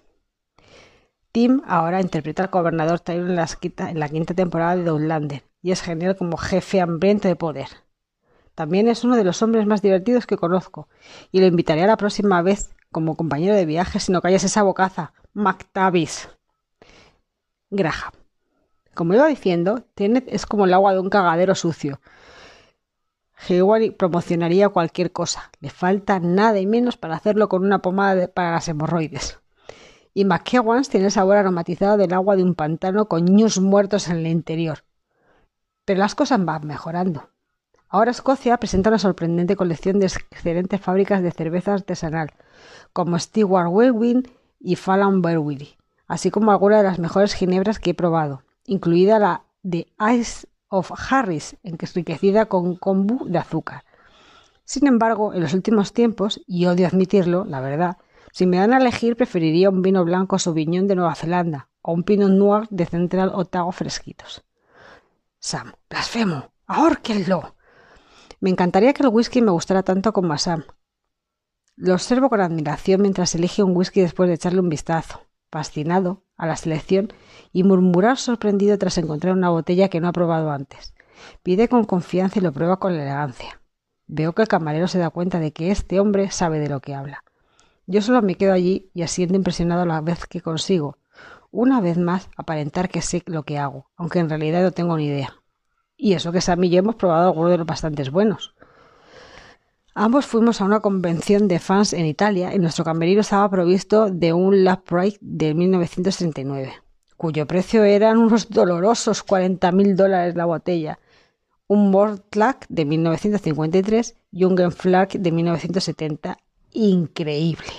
Tim 1.32 1.62
ahora 1.68 2.02
interpreta 2.02 2.44
al 2.44 2.50
gobernador 2.50 3.02
Tyrone 3.02 3.40
en, 3.40 3.88
en, 3.88 4.00
la 4.00 4.10
quinta 4.10 4.34
temporada 4.34 4.76
de 4.78 4.90
Outlander 4.90 5.44
y 5.62 5.72
es 5.72 5.84
genial 5.84 6.16
como 6.16 6.38
jefe 6.38 6.82
hambriento 6.82 7.28
de 7.28 7.36
poder. 7.36 7.68
También 8.56 8.88
es 8.88 9.04
uno 9.04 9.16
de 9.16 9.26
los 9.26 9.44
hombres 9.44 9.68
más 9.68 9.84
divertidos 9.84 10.26
que 10.26 10.38
conozco 10.38 10.90
y 11.32 11.40
lo 11.40 11.46
invitaré 11.46 11.84
a 11.84 11.88
la 11.88 11.98
próxima 11.98 12.42
vez 12.42 12.74
como 12.92 13.16
compañero 13.16 13.54
de 13.54 13.68
viaje 13.68 14.00
si 14.00 14.12
no 14.12 14.22
callas 14.22 14.44
esa 14.44 14.64
bocaza, 14.64 15.14
McTavish. 15.34 16.35
Graham. 17.76 18.12
Como 18.94 19.14
iba 19.14 19.28
diciendo, 19.28 19.84
es 19.98 20.46
como 20.46 20.66
el 20.66 20.74
agua 20.74 20.94
de 20.94 21.00
un 21.00 21.10
cagadero 21.10 21.54
sucio. 21.54 22.00
Hewani 23.48 23.92
promocionaría 23.92 24.70
cualquier 24.70 25.12
cosa. 25.12 25.52
Le 25.60 25.70
falta 25.70 26.20
nada 26.20 26.60
y 26.60 26.66
menos 26.66 26.98
para 26.98 27.16
hacerlo 27.16 27.50
con 27.50 27.66
una 27.66 27.80
pomada 27.80 28.28
para 28.28 28.52
las 28.52 28.68
hemorroides. 28.68 29.40
Y 30.14 30.24
McKewans 30.24 30.90
tiene 30.90 31.08
el 31.08 31.12
sabor 31.12 31.36
aromatizado 31.36 31.98
del 31.98 32.14
agua 32.14 32.38
de 32.38 32.44
un 32.44 32.56
pantano 32.56 33.08
con 33.10 33.26
ñus 33.26 33.60
muertos 33.60 34.08
en 34.08 34.18
el 34.18 34.28
interior. 34.28 34.86
Pero 35.84 36.00
las 36.00 36.16
cosas 36.16 36.44
van 36.44 36.66
mejorando. 36.66 37.30
Ahora 37.90 38.12
Escocia 38.12 38.58
presenta 38.58 38.90
una 38.90 39.00
sorprendente 39.00 39.56
colección 39.56 40.00
de 40.00 40.08
excelentes 40.08 40.82
fábricas 40.82 41.22
de 41.22 41.32
cerveza 41.32 41.74
artesanal, 41.74 42.32
como 42.94 43.20
Stewart 43.20 43.70
Wellwyn 43.70 44.24
y 44.60 44.76
Fallon 44.76 45.22
Berwick, 45.22 45.75
así 46.08 46.32
como 46.32 46.52
algunas 46.52 46.80
de 46.80 46.90
las 46.90 47.00
mejores 47.00 47.34
ginebras 47.34 47.80
que 47.80 47.92
he 47.92 47.94
probado, 47.94 48.44
incluida 48.66 49.20
la 49.20 49.44
de 49.64 49.88
Ice 50.14 50.48
of 50.70 50.92
Harris, 51.10 51.58
enriquecida 51.64 52.46
con 52.46 52.76
kombu 52.76 53.26
de 53.28 53.38
azúcar. 53.38 53.84
Sin 54.64 54.88
embargo, 54.88 55.34
en 55.34 55.42
los 55.42 55.54
últimos 55.54 55.94
tiempos, 55.94 56.42
y 56.48 56.66
odio 56.66 56.88
admitirlo, 56.88 57.46
la 57.46 57.62
verdad, 57.62 57.98
si 58.32 58.46
me 58.46 58.58
dan 58.58 58.74
a 58.74 58.78
elegir 58.78 59.16
preferiría 59.16 59.70
un 59.70 59.82
vino 59.82 60.04
blanco 60.04 60.40
Sauvignon 60.40 60.88
de 60.88 60.96
Nueva 60.96 61.16
Zelanda 61.16 61.70
o 61.82 61.94
un 61.94 62.04
Pinot 62.04 62.32
Noir 62.32 62.68
de 62.70 62.86
Central 62.86 63.32
Otago 63.34 63.72
fresquitos. 63.72 64.44
Sam, 65.40 65.74
blasfemo, 65.90 66.52
ahórquenlo. 66.66 67.56
Me 68.42 68.50
encantaría 68.50 68.94
que 68.94 69.04
el 69.04 69.10
whisky 69.10 69.42
me 69.42 69.52
gustara 69.52 69.84
tanto 69.84 70.12
como 70.12 70.34
a 70.34 70.38
Sam. 70.38 70.66
Lo 71.76 71.94
observo 71.94 72.30
con 72.30 72.42
admiración 72.42 73.02
mientras 73.02 73.36
elige 73.36 73.64
un 73.64 73.76
whisky 73.76 74.02
después 74.02 74.28
de 74.28 74.36
echarle 74.36 74.60
un 74.60 74.70
vistazo, 74.70 75.22
fascinado 75.56 76.22
a 76.36 76.48
la 76.48 76.58
selección 76.58 77.14
y 77.54 77.64
murmurar 77.64 78.18
sorprendido 78.18 78.78
tras 78.78 78.98
encontrar 78.98 79.34
una 79.34 79.52
botella 79.52 79.88
que 79.88 80.02
no 80.02 80.10
ha 80.10 80.12
probado 80.12 80.52
antes. 80.52 80.94
Pide 81.44 81.70
con 81.70 81.86
confianza 81.86 82.40
y 82.40 82.42
lo 82.42 82.52
prueba 82.52 82.78
con 82.78 82.92
elegancia. 82.92 83.62
Veo 84.06 84.34
que 84.34 84.42
el 84.42 84.50
camarero 84.50 84.90
se 84.90 85.00
da 85.00 85.12
cuenta 85.12 85.40
de 85.40 85.54
que 85.54 85.72
este 85.72 86.02
hombre 86.02 86.30
sabe 86.30 86.60
de 86.60 86.68
lo 86.68 86.82
que 86.82 86.94
habla. 86.94 87.24
Yo 87.88 88.02
solo 88.02 88.22
me 88.22 88.36
quedo 88.36 88.52
allí 88.52 88.90
y 88.94 89.04
asiento 89.04 89.34
impresionado 89.34 89.86
la 89.86 90.02
vez 90.02 90.26
que 90.26 90.42
consigo, 90.42 90.98
una 91.52 91.80
vez 91.80 91.98
más, 91.98 92.30
aparentar 92.36 92.90
que 92.90 93.02
sé 93.02 93.24
lo 93.26 93.44
que 93.44 93.58
hago, 93.58 93.90
aunque 93.96 94.20
en 94.20 94.28
realidad 94.28 94.62
no 94.62 94.72
tengo 94.72 94.98
ni 94.98 95.06
idea. 95.06 95.36
Y 95.96 96.16
eso 96.16 96.34
que 96.34 96.42
Sam 96.42 96.66
y 96.66 96.70
yo 96.70 96.80
hemos 96.80 96.96
probado 96.96 97.30
algunos 97.30 97.52
de 97.52 97.60
los 97.60 97.66
bastantes 97.66 98.12
buenos. 98.12 98.55
Ambos 99.98 100.26
fuimos 100.26 100.60
a 100.60 100.66
una 100.66 100.82
convención 100.82 101.48
de 101.48 101.58
fans 101.58 101.94
en 101.94 102.06
Italia 102.06 102.54
y 102.54 102.60
nuestro 102.60 102.84
camerino 102.84 103.22
estaba 103.22 103.50
provisto 103.50 104.10
de 104.12 104.34
un 104.34 104.68
Pride 104.84 105.18
de 105.22 105.54
1939, 105.54 106.74
cuyo 107.16 107.48
precio 107.48 107.82
eran 107.86 108.18
unos 108.18 108.50
dolorosos 108.50 109.26
40.000 109.26 109.96
dólares 109.96 110.36
la 110.36 110.44
botella, 110.44 111.00
un 111.68 111.92
Mortlack 111.92 112.66
de 112.68 112.84
1953 112.84 114.18
y 114.34 114.44
un 114.44 114.58
Genflark 114.58 115.14
de 115.14 115.32
1970. 115.32 116.40
Increíble. 116.74 117.72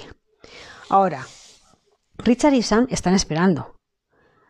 Ahora, 0.89 1.27
Richard 2.17 2.55
y 2.55 2.63
Sam 2.63 2.87
están 2.89 3.13
esperando 3.13 3.77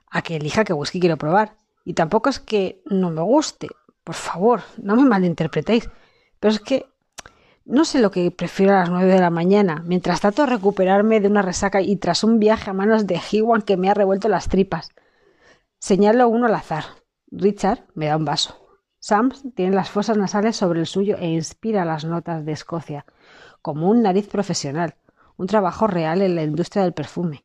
a 0.08 0.22
que 0.22 0.36
elija 0.36 0.62
qué 0.62 0.72
whisky 0.72 1.00
quiero 1.00 1.16
probar. 1.16 1.56
Y 1.84 1.94
tampoco 1.94 2.30
es 2.30 2.38
que 2.38 2.80
no 2.86 3.10
me 3.10 3.22
guste. 3.22 3.66
Por 4.04 4.14
favor, 4.14 4.62
no 4.80 4.94
me 4.94 5.04
malinterpretéis. 5.04 5.90
Pero 6.38 6.54
es 6.54 6.60
que 6.60 6.86
no 7.66 7.84
sé 7.84 8.00
lo 8.00 8.12
que 8.12 8.30
prefiero 8.30 8.72
a 8.72 8.78
las 8.78 8.90
nueve 8.90 9.12
de 9.12 9.20
la 9.20 9.30
mañana, 9.30 9.82
mientras 9.84 10.20
trato 10.20 10.42
de 10.42 10.50
recuperarme 10.50 11.20
de 11.20 11.26
una 11.26 11.42
resaca 11.42 11.80
y 11.80 11.96
tras 11.96 12.22
un 12.22 12.38
viaje 12.38 12.70
a 12.70 12.72
manos 12.72 13.08
de 13.08 13.20
Hewan 13.20 13.62
que 13.62 13.76
me 13.76 13.90
ha 13.90 13.94
revuelto 13.94 14.28
las 14.28 14.48
tripas. 14.48 14.90
Señalo 15.80 16.28
uno 16.28 16.46
al 16.46 16.54
azar. 16.54 16.84
Richard 17.28 17.80
me 17.94 18.06
da 18.06 18.16
un 18.16 18.24
vaso. 18.24 18.68
Sam 19.00 19.32
tiene 19.56 19.74
las 19.74 19.90
fosas 19.90 20.16
nasales 20.16 20.56
sobre 20.56 20.78
el 20.78 20.86
suyo 20.86 21.16
e 21.18 21.26
inspira 21.26 21.84
las 21.84 22.04
notas 22.04 22.44
de 22.44 22.52
Escocia, 22.52 23.04
como 23.62 23.90
un 23.90 24.00
nariz 24.00 24.28
profesional, 24.28 24.94
un 25.36 25.48
trabajo 25.48 25.88
real 25.88 26.22
en 26.22 26.36
la 26.36 26.44
industria 26.44 26.84
del 26.84 26.94
perfume. 26.94 27.44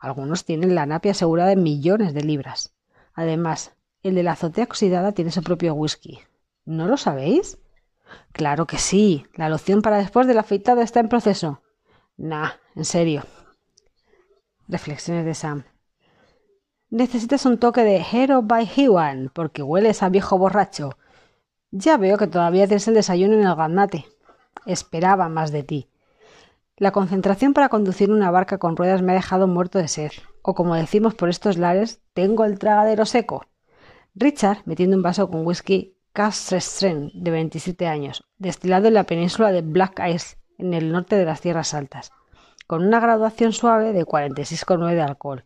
Algunos 0.00 0.44
tienen 0.44 0.74
la 0.74 0.84
napia 0.84 1.12
asegurada 1.12 1.52
en 1.52 1.62
millones 1.62 2.12
de 2.12 2.24
libras. 2.24 2.74
Además, 3.14 3.76
el 4.02 4.16
de 4.16 4.24
la 4.24 4.32
azotea 4.32 4.64
oxidada 4.64 5.12
tiene 5.12 5.30
su 5.30 5.44
propio 5.44 5.74
whisky. 5.74 6.18
¿No 6.64 6.88
lo 6.88 6.96
sabéis? 6.96 7.58
Claro 8.32 8.66
que 8.66 8.78
sí. 8.78 9.26
La 9.34 9.48
loción 9.48 9.82
para 9.82 9.98
después 9.98 10.26
del 10.26 10.38
afeitado 10.38 10.80
está 10.80 11.00
en 11.00 11.08
proceso. 11.08 11.62
Nah, 12.16 12.50
en 12.74 12.84
serio. 12.84 13.22
Reflexiones 14.68 15.24
de 15.24 15.34
Sam. 15.34 15.64
Necesitas 16.90 17.46
un 17.46 17.58
toque 17.58 17.84
de 17.84 18.04
Hero 18.12 18.42
by 18.42 18.68
Hewan, 18.76 19.30
porque 19.32 19.62
hueles 19.62 20.02
a 20.02 20.08
viejo 20.08 20.38
borracho. 20.38 20.96
Ya 21.70 21.96
veo 21.96 22.18
que 22.18 22.26
todavía 22.26 22.66
tienes 22.66 22.88
el 22.88 22.94
desayuno 22.94 23.34
en 23.34 23.46
el 23.46 23.54
ganate. 23.54 24.06
Esperaba 24.66 25.28
más 25.28 25.52
de 25.52 25.62
ti. 25.62 25.88
La 26.76 26.92
concentración 26.92 27.52
para 27.52 27.68
conducir 27.68 28.10
una 28.10 28.30
barca 28.30 28.58
con 28.58 28.76
ruedas 28.76 29.02
me 29.02 29.12
ha 29.12 29.14
dejado 29.14 29.46
muerto 29.46 29.78
de 29.78 29.86
sed. 29.86 30.10
O 30.42 30.54
como 30.54 30.74
decimos 30.74 31.14
por 31.14 31.28
estos 31.28 31.58
lares, 31.58 32.00
tengo 32.14 32.44
el 32.44 32.58
tragadero 32.58 33.04
seco. 33.06 33.44
Richard, 34.14 34.62
metiendo 34.64 34.96
un 34.96 35.02
vaso 35.02 35.30
con 35.30 35.46
whisky, 35.46 35.94
Strength, 36.12 37.12
de 37.14 37.30
27 37.30 37.86
años, 37.86 38.24
destilado 38.36 38.88
en 38.88 38.94
la 38.94 39.04
península 39.04 39.52
de 39.52 39.62
Black 39.62 40.02
Ice, 40.12 40.36
en 40.58 40.74
el 40.74 40.90
norte 40.90 41.14
de 41.14 41.24
las 41.24 41.40
Tierras 41.40 41.72
Altas, 41.72 42.10
con 42.66 42.84
una 42.84 42.98
graduación 42.98 43.52
suave 43.52 43.92
de 43.92 44.04
46,9 44.04 44.94
de 44.94 45.02
alcohol. 45.02 45.44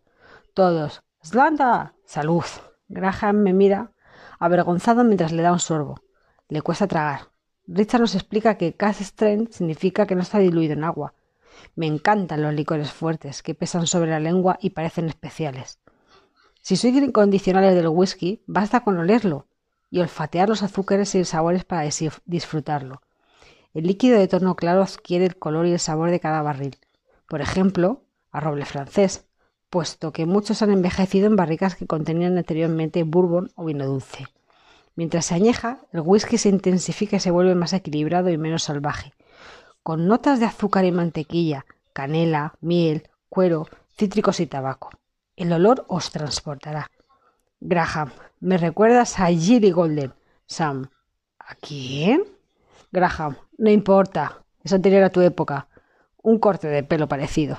Todos, 0.54 1.02
¡Slanda! 1.22 1.94
¡Salud! 2.06 2.44
Graham 2.88 3.42
me 3.42 3.52
mira, 3.52 3.92
avergonzado 4.38 5.04
mientras 5.04 5.32
le 5.32 5.42
da 5.42 5.52
un 5.52 5.60
sorbo. 5.60 6.00
Le 6.48 6.62
cuesta 6.62 6.86
tragar. 6.86 7.28
Richard 7.66 8.00
nos 8.00 8.14
explica 8.14 8.56
que 8.56 8.74
Cask 8.74 9.02
Strength 9.02 9.52
significa 9.52 10.06
que 10.06 10.14
no 10.14 10.22
está 10.22 10.38
diluido 10.38 10.72
en 10.72 10.84
agua. 10.84 11.12
Me 11.76 11.86
encantan 11.86 12.42
los 12.42 12.54
licores 12.54 12.90
fuertes, 12.90 13.42
que 13.42 13.54
pesan 13.54 13.86
sobre 13.86 14.10
la 14.10 14.20
lengua 14.20 14.58
y 14.60 14.70
parecen 14.70 15.08
especiales. 15.08 15.78
Si 16.62 16.76
sois 16.76 16.96
incondicionales 16.96 17.74
del 17.74 17.88
whisky, 17.88 18.42
basta 18.46 18.80
con 18.80 18.98
olerlo 18.98 19.46
y 19.94 20.00
olfatear 20.00 20.48
los 20.48 20.64
azúcares 20.64 21.14
y 21.14 21.20
los 21.20 21.28
sabores 21.28 21.64
para 21.64 21.88
disfrutarlo. 22.24 23.00
El 23.74 23.86
líquido 23.86 24.18
de 24.18 24.26
tono 24.26 24.56
claro 24.56 24.82
adquiere 24.82 25.24
el 25.24 25.36
color 25.36 25.68
y 25.68 25.72
el 25.72 25.78
sabor 25.78 26.10
de 26.10 26.18
cada 26.18 26.42
barril. 26.42 26.76
Por 27.28 27.40
ejemplo, 27.40 28.02
a 28.32 28.40
roble 28.40 28.64
francés, 28.64 29.24
puesto 29.70 30.12
que 30.12 30.26
muchos 30.26 30.62
han 30.62 30.72
envejecido 30.72 31.28
en 31.28 31.36
barricas 31.36 31.76
que 31.76 31.86
contenían 31.86 32.36
anteriormente 32.36 33.04
bourbon 33.04 33.52
o 33.54 33.66
vino 33.66 33.86
dulce. 33.86 34.26
Mientras 34.96 35.26
se 35.26 35.36
añeja, 35.36 35.78
el 35.92 36.00
whisky 36.00 36.38
se 36.38 36.48
intensifica 36.48 37.18
y 37.18 37.20
se 37.20 37.30
vuelve 37.30 37.54
más 37.54 37.72
equilibrado 37.72 38.30
y 38.30 38.36
menos 38.36 38.64
salvaje, 38.64 39.12
con 39.84 40.08
notas 40.08 40.40
de 40.40 40.46
azúcar 40.46 40.84
y 40.84 40.90
mantequilla, 40.90 41.66
canela, 41.92 42.56
miel, 42.60 43.08
cuero, 43.28 43.68
cítricos 43.96 44.40
y 44.40 44.48
tabaco. 44.48 44.90
El 45.36 45.52
olor 45.52 45.84
os 45.86 46.10
transportará. 46.10 46.90
Graham, 47.66 48.10
me 48.40 48.58
recuerdas 48.58 49.18
a 49.18 49.28
Gilly 49.28 49.70
Golden. 49.70 50.12
Sam, 50.44 50.90
¿a 51.38 51.54
quién? 51.54 52.22
Graham, 52.92 53.38
no 53.56 53.70
importa. 53.70 54.44
Es 54.62 54.74
anterior 54.74 55.02
a 55.02 55.08
tu 55.08 55.22
época. 55.22 55.68
Un 56.22 56.38
corte 56.38 56.68
de 56.68 56.82
pelo 56.82 57.08
parecido. 57.08 57.56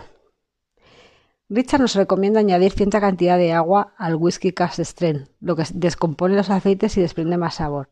Richard 1.50 1.82
nos 1.82 1.96
recomienda 1.96 2.40
añadir 2.40 2.72
cierta 2.72 3.02
cantidad 3.02 3.40
de 3.40 3.54
agua 3.54 3.96
al 3.98 4.14
whisky 4.14 4.52
cast 4.52 4.80
strength, 4.80 5.28
lo 5.40 5.56
que 5.56 5.64
descompone 5.74 6.36
los 6.36 6.52
aceites 6.52 6.96
y 6.98 7.02
desprende 7.02 7.38
más 7.38 7.56
sabor. 7.56 7.90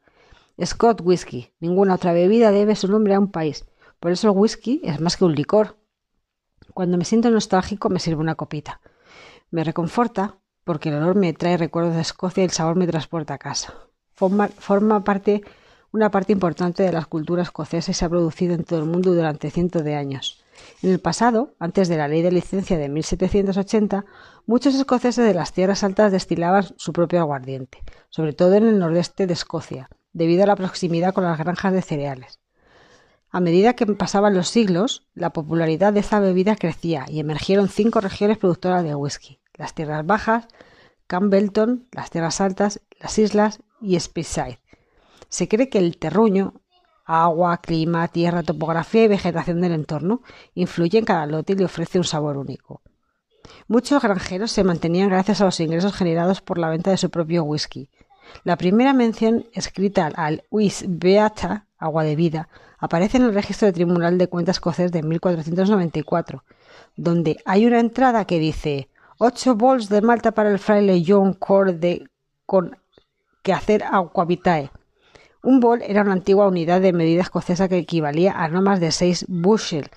Scott 0.64 1.02
Whisky. 1.04 1.52
Ninguna 1.60 1.96
otra 1.96 2.14
bebida 2.14 2.52
debe 2.52 2.76
su 2.76 2.88
nombre 2.90 3.16
a 3.16 3.20
un 3.20 3.32
país. 3.32 3.66
Por 4.00 4.12
eso 4.12 4.30
el 4.30 4.38
whisky 4.38 4.82
es 4.84 5.02
más 5.02 5.18
que 5.18 5.26
un 5.26 5.34
licor. 5.34 5.78
Cuando 6.76 6.96
me 6.96 7.06
siento 7.06 7.32
nostálgico 7.32 7.90
me 7.90 8.00
sirvo 8.00 8.22
una 8.22 8.36
copita. 8.36 8.82
Me 9.50 9.64
reconforta 9.64 10.38
porque 10.64 10.90
el 10.90 10.96
olor 10.96 11.16
me 11.16 11.34
trae 11.34 11.58
recuerdos 11.58 11.96
de 11.96 12.02
Escocia 12.02 12.42
y 12.42 12.46
el 12.46 12.52
sabor 12.52 12.76
me 12.76 12.88
transporta 12.88 13.36
a 13.36 13.38
casa. 13.38 13.74
Forma, 14.14 15.04
parte, 15.04 15.44
una 15.92 16.12
parte 16.12 16.34
importante 16.34 16.84
de 16.84 16.92
la 16.92 17.04
cultura 17.06 17.44
escocesa 17.44 17.92
y 17.92 17.94
se 17.94 18.06
ha 18.06 18.10
producido 18.10 18.54
en 18.54 18.64
todo 18.64 18.80
el 18.80 18.86
mundo 18.86 19.14
durante 19.14 19.52
cientos 19.52 19.84
de 19.84 19.96
años. 19.96 20.44
En 20.82 20.92
el 20.92 21.00
pasado, 21.00 21.56
antes 21.60 21.90
de 21.90 21.98
la 21.98 22.08
ley 22.08 22.22
de 22.22 22.32
licencia 22.32 22.78
de 22.78 22.88
1780, 22.88 24.06
muchos 24.46 24.76
escoceses 24.76 25.26
de 25.26 25.34
las 25.34 25.52
tierras 25.52 25.84
altas 25.84 26.12
destilaban 26.12 26.66
su 26.78 26.94
propio 26.94 27.20
aguardiente, 27.20 27.84
sobre 28.10 28.34
todo 28.34 28.54
en 28.54 28.68
el 28.68 28.80
nordeste 28.80 29.28
de 29.28 29.34
Escocia, 29.34 29.90
debido 30.14 30.44
a 30.44 30.48
la 30.48 30.56
proximidad 30.56 31.14
con 31.14 31.24
las 31.24 31.40
granjas 31.40 31.74
de 31.74 31.82
cereales. 31.82 32.40
A 33.32 33.40
medida 33.40 33.74
que 33.74 33.88
pasaban 33.88 34.36
los 34.36 34.48
siglos, 34.48 35.08
la 35.16 35.34
popularidad 35.34 35.92
de 35.92 36.02
esta 36.02 36.20
bebida 36.20 36.56
crecía 36.56 37.06
y 37.10 37.20
emergieron 37.20 37.68
cinco 37.68 38.00
regiones 38.00 38.38
productoras 38.38 38.84
de 38.84 38.94
whisky 38.94 39.40
las 39.58 39.74
tierras 39.74 40.06
bajas, 40.06 40.48
Campbellton, 41.08 41.88
las 41.92 42.10
tierras 42.10 42.42
altas, 42.42 42.82
las 43.00 43.18
islas 43.20 43.60
y 43.82 44.00
Speyside. 44.00 44.60
Se 45.30 45.48
cree 45.48 45.70
que 45.70 45.80
el 45.80 45.98
terruño, 45.98 46.62
agua, 47.06 47.58
clima, 47.58 48.08
tierra, 48.08 48.44
topografía 48.44 49.04
y 49.04 49.08
vegetación 49.08 49.62
del 49.62 49.74
entorno 49.74 50.22
influye 50.54 51.00
en 51.00 51.06
cada 51.06 51.26
lote 51.26 51.54
y 51.54 51.56
le 51.58 51.66
ofrece 51.66 51.98
un 51.98 52.04
sabor 52.04 52.38
único. 52.38 52.82
Muchos 53.68 54.02
granjeros 54.02 54.52
se 54.52 54.64
mantenían 54.64 55.10
gracias 55.10 55.42
a 55.42 55.46
los 55.46 55.60
ingresos 55.60 55.94
generados 55.94 56.42
por 56.42 56.58
la 56.58 56.70
venta 56.70 56.92
de 56.92 56.98
su 56.98 57.10
propio 57.10 57.44
whisky. 57.44 57.90
La 58.44 58.58
primera 58.58 58.94
mención 58.94 59.46
escrita 59.54 60.08
al 60.16 60.44
Wis 60.50 60.86
Beata, 60.88 61.68
agua 61.78 62.04
de 62.04 62.16
vida, 62.16 62.50
aparece 62.80 63.18
en 63.18 63.24
el 63.24 63.34
registro 63.34 63.66
de 63.66 63.74
Tribunal 63.74 64.18
de 64.18 64.28
Cuentas 64.28 64.56
escocés 64.56 64.92
de 64.92 65.04
1494, 65.04 66.44
donde 66.96 67.38
hay 67.46 67.66
una 67.66 67.80
entrada 67.80 68.26
que 68.26 68.40
dice 68.40 68.90
ocho 69.24 69.56
bols 69.56 69.88
de 69.88 70.02
malta 70.02 70.34
para 70.34 70.50
el 70.52 70.60
fraile 70.60 71.02
John 71.08 71.34
Core 71.34 71.74
de 71.74 72.10
con 72.46 72.78
que 73.42 73.54
hacer 73.54 73.84
agua 73.84 74.26
vitae. 74.26 74.70
Un 75.42 75.62
bol 75.62 75.82
era 75.82 76.02
una 76.02 76.12
antigua 76.12 76.48
unidad 76.48 76.82
de 76.82 76.92
medida 76.92 77.22
escocesa 77.22 77.70
que 77.70 77.78
equivalía 77.78 78.34
a 78.34 78.50
no 78.50 78.62
más 78.62 78.82
de 78.82 78.92
6 78.92 79.26
bushel. 79.30 79.90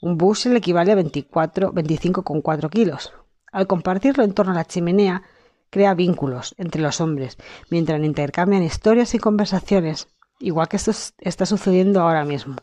Un 0.00 0.18
bushel 0.18 0.56
equivale 0.56 0.90
a 0.90 0.96
24, 0.96 1.72
25,4 1.72 2.70
kilos. 2.70 3.12
Al 3.52 3.68
compartirlo 3.68 4.24
en 4.24 4.34
torno 4.34 4.50
a 4.50 4.56
la 4.56 4.64
chimenea, 4.64 5.22
crea 5.70 5.94
vínculos 5.94 6.54
entre 6.58 6.82
los 6.82 7.00
hombres, 7.00 7.38
mientras 7.70 8.02
intercambian 8.02 8.64
historias 8.64 9.14
y 9.14 9.20
conversaciones, 9.20 10.08
igual 10.40 10.66
que 10.68 10.76
esto 10.76 10.90
está 11.18 11.46
sucediendo 11.46 12.00
ahora 12.00 12.24
mismo, 12.24 12.56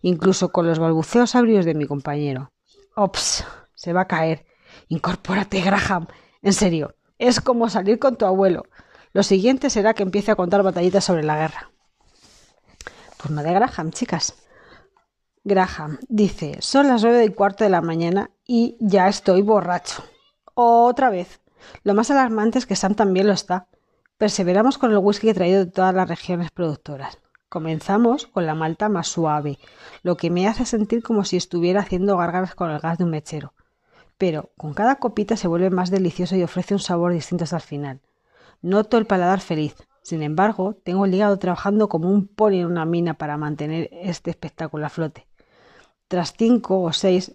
incluso 0.00 0.52
con 0.52 0.66
los 0.66 0.78
balbuceos 0.78 1.34
abrios 1.34 1.66
de 1.66 1.74
mi 1.74 1.86
compañero. 1.86 2.50
Ops, 2.96 3.44
se 3.74 3.92
va 3.92 4.02
a 4.02 4.08
caer. 4.08 4.49
Incorpórate, 4.90 5.60
Graham. 5.60 6.08
En 6.42 6.52
serio, 6.52 6.96
es 7.16 7.40
como 7.40 7.70
salir 7.70 8.00
con 8.00 8.16
tu 8.16 8.26
abuelo. 8.26 8.64
Lo 9.12 9.22
siguiente 9.22 9.70
será 9.70 9.94
que 9.94 10.02
empiece 10.02 10.32
a 10.32 10.34
contar 10.34 10.64
batallitas 10.64 11.04
sobre 11.04 11.22
la 11.22 11.36
guerra. 11.36 11.70
Pues 13.16 13.30
no 13.30 13.40
de 13.44 13.52
Graham, 13.52 13.92
chicas. 13.92 14.34
Graham 15.44 15.98
dice, 16.08 16.56
son 16.60 16.88
las 16.88 17.04
nueve 17.04 17.24
y 17.24 17.32
cuarto 17.32 17.62
de 17.62 17.70
la 17.70 17.82
mañana 17.82 18.30
y 18.44 18.76
ya 18.80 19.06
estoy 19.06 19.42
borracho. 19.42 20.02
Otra 20.54 21.08
vez. 21.08 21.40
Lo 21.84 21.94
más 21.94 22.10
alarmante 22.10 22.58
es 22.58 22.66
que 22.66 22.74
Sam 22.74 22.96
también 22.96 23.28
lo 23.28 23.32
está. 23.32 23.68
Perseveramos 24.18 24.76
con 24.76 24.90
el 24.90 24.98
whisky 24.98 25.32
traído 25.32 25.64
de 25.64 25.70
todas 25.70 25.94
las 25.94 26.08
regiones 26.08 26.50
productoras. 26.50 27.18
Comenzamos 27.48 28.26
con 28.26 28.44
la 28.44 28.56
malta 28.56 28.88
más 28.88 29.06
suave, 29.06 29.60
lo 30.02 30.16
que 30.16 30.30
me 30.30 30.48
hace 30.48 30.64
sentir 30.64 31.04
como 31.04 31.24
si 31.24 31.36
estuviera 31.36 31.80
haciendo 31.80 32.16
gárgaras 32.16 32.56
con 32.56 32.70
el 32.70 32.80
gas 32.80 32.98
de 32.98 33.04
un 33.04 33.10
mechero. 33.10 33.54
Pero 34.20 34.50
con 34.58 34.74
cada 34.74 34.96
copita 34.96 35.34
se 35.34 35.48
vuelve 35.48 35.70
más 35.70 35.88
delicioso 35.90 36.36
y 36.36 36.42
ofrece 36.42 36.74
un 36.74 36.80
sabor 36.80 37.14
distinto 37.14 37.44
hasta 37.44 37.56
el 37.56 37.62
final. 37.62 38.00
Noto 38.60 38.98
el 38.98 39.06
paladar 39.06 39.40
feliz. 39.40 39.74
Sin 40.02 40.22
embargo, 40.22 40.74
tengo 40.84 41.06
el 41.06 41.14
hígado 41.14 41.38
trabajando 41.38 41.88
como 41.88 42.10
un 42.10 42.28
pony 42.28 42.56
en 42.56 42.66
una 42.66 42.84
mina 42.84 43.14
para 43.14 43.38
mantener 43.38 43.88
este 43.92 44.28
espectáculo 44.28 44.84
a 44.84 44.90
flote. 44.90 45.26
Tras 46.06 46.34
cinco 46.36 46.82
o 46.82 46.92
seis, 46.92 47.34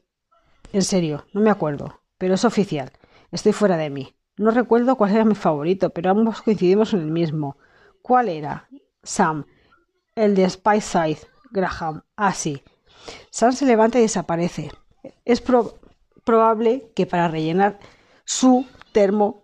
en 0.73 0.83
serio, 0.83 1.25
no 1.33 1.41
me 1.41 1.49
acuerdo, 1.49 2.01
pero 2.19 2.35
es 2.35 2.45
oficial. 2.45 2.91
Estoy 3.31 3.51
fuera 3.51 3.77
de 3.77 3.89
mí. 3.89 4.15
No 4.37 4.51
recuerdo 4.51 4.95
cuál 4.95 5.15
era 5.15 5.25
mi 5.25 5.33
favorito, 5.33 5.89
pero 5.89 6.11
ambos 6.11 6.43
coincidimos 6.43 6.93
en 6.93 6.99
el 6.99 7.09
mismo. 7.09 7.57
¿Cuál 8.03 8.29
era? 8.29 8.69
Sam. 9.01 9.47
El 10.13 10.35
de 10.35 10.47
Side. 10.51 11.17
Graham. 11.49 12.03
Ah, 12.15 12.33
sí. 12.33 12.61
Sam 13.31 13.53
se 13.53 13.65
levanta 13.65 13.97
y 13.97 14.03
desaparece. 14.03 14.69
Es 15.23 15.41
probable 16.25 16.91
que 16.95 17.05
para 17.05 17.29
rellenar 17.29 17.79
su 18.25 18.65
termo 18.91 19.43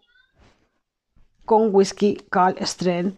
con 1.46 1.74
whisky 1.74 2.18
Carl 2.30 2.58
Strand 2.60 3.18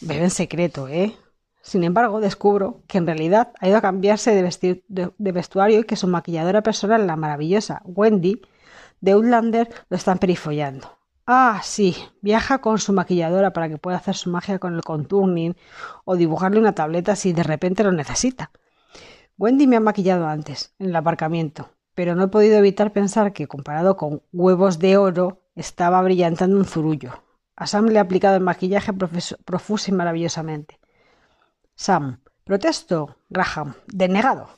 bebe 0.00 0.24
en 0.24 0.30
secreto, 0.30 0.88
¿eh? 0.88 1.16
Sin 1.62 1.82
embargo, 1.82 2.20
descubro 2.20 2.82
que 2.86 2.98
en 2.98 3.06
realidad 3.06 3.52
ha 3.58 3.68
ido 3.68 3.78
a 3.78 3.80
cambiarse 3.80 4.34
de, 4.34 4.84
de, 5.16 5.32
vestuario 5.32 5.80
y 5.80 5.84
que 5.84 5.96
su 5.96 6.06
maquilladora 6.06 6.62
personal, 6.62 7.06
la 7.06 7.16
maravillosa 7.16 7.80
Wendy, 7.86 8.42
de 9.00 9.12
Outlander, 9.12 9.70
lo 9.88 9.96
están 9.96 10.18
perifollando. 10.18 10.98
Ah, 11.26 11.60
sí, 11.62 11.96
viaja 12.20 12.60
con 12.60 12.78
su 12.78 12.92
maquilladora 12.92 13.54
para 13.54 13.70
que 13.70 13.78
pueda 13.78 13.96
hacer 13.96 14.14
su 14.14 14.28
magia 14.28 14.58
con 14.58 14.74
el 14.74 14.82
contourning 14.82 15.56
o 16.04 16.16
dibujarle 16.16 16.60
una 16.60 16.74
tableta 16.74 17.16
si 17.16 17.32
de 17.32 17.42
repente 17.42 17.82
lo 17.82 17.92
necesita. 17.92 18.50
Wendy 19.38 19.66
me 19.66 19.76
ha 19.76 19.80
maquillado 19.80 20.26
antes, 20.26 20.74
en 20.78 20.90
el 20.90 20.96
aparcamiento, 20.96 21.70
pero 21.94 22.14
no 22.14 22.24
he 22.24 22.28
podido 22.28 22.58
evitar 22.58 22.92
pensar 22.92 23.32
que, 23.32 23.46
comparado 23.46 23.96
con 23.96 24.22
huevos 24.32 24.78
de 24.78 24.96
oro, 24.96 25.42
estaba 25.54 26.02
brillantando 26.02 26.56
un 26.56 26.64
zurullo. 26.64 27.22
A 27.56 27.66
Sam 27.66 27.86
le 27.86 27.98
ha 27.98 28.02
aplicado 28.02 28.36
el 28.36 28.42
maquillaje 28.42 28.92
profuso 28.92 29.90
y 29.90 29.94
maravillosamente. 29.94 30.80
Sam. 31.74 32.20
Protesto. 32.44 33.16
Graham. 33.30 33.74
Denegado. 33.86 34.48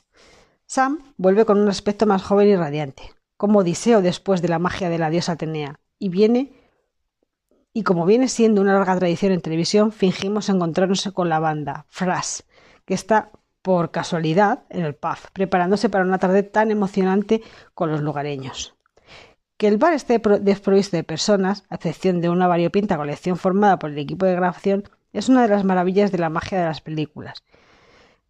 Sam 0.65 1.13
vuelve 1.17 1.45
con 1.45 1.59
un 1.59 1.69
aspecto 1.69 2.05
más 2.05 2.23
joven 2.23 2.49
y 2.49 2.55
radiante, 2.55 3.13
como 3.37 3.59
Odiseo 3.59 4.01
después 4.01 4.41
de 4.41 4.49
la 4.49 4.59
magia 4.59 4.89
de 4.89 4.97
la 4.97 5.09
diosa 5.09 5.33
Atenea, 5.33 5.79
y 5.97 6.09
viene 6.09 6.51
y 7.77 7.83
como 7.83 8.07
viene 8.07 8.27
siendo 8.27 8.59
una 8.59 8.73
larga 8.73 8.97
tradición 8.97 9.31
en 9.31 9.41
televisión, 9.41 9.91
fingimos 9.91 10.49
encontrarnos 10.49 11.07
con 11.13 11.29
la 11.29 11.39
banda 11.39 11.85
Fras, 11.89 12.43
que 12.85 12.95
está 12.95 13.31
por 13.67 13.91
casualidad 13.91 14.63
en 14.69 14.85
el 14.85 14.95
pub, 14.95 15.17
preparándose 15.33 15.89
para 15.89 16.05
una 16.05 16.19
tarde 16.19 16.41
tan 16.41 16.71
emocionante 16.71 17.41
con 17.73 17.91
los 17.91 17.99
lugareños. 17.99 18.77
Que 19.57 19.67
el 19.67 19.75
bar 19.75 19.91
esté 19.91 20.21
desprovisto 20.39 20.95
de 20.95 21.03
personas, 21.03 21.65
a 21.69 21.75
excepción 21.75 22.21
de 22.21 22.29
una 22.29 22.47
variopinta 22.47 22.95
colección 22.95 23.35
formada 23.35 23.77
por 23.77 23.89
el 23.89 23.97
equipo 23.97 24.25
de 24.25 24.35
grabación, 24.35 24.85
es 25.11 25.27
una 25.27 25.41
de 25.41 25.49
las 25.49 25.65
maravillas 25.65 26.13
de 26.13 26.17
la 26.17 26.29
magia 26.29 26.59
de 26.59 26.63
las 26.63 26.79
películas. 26.79 27.43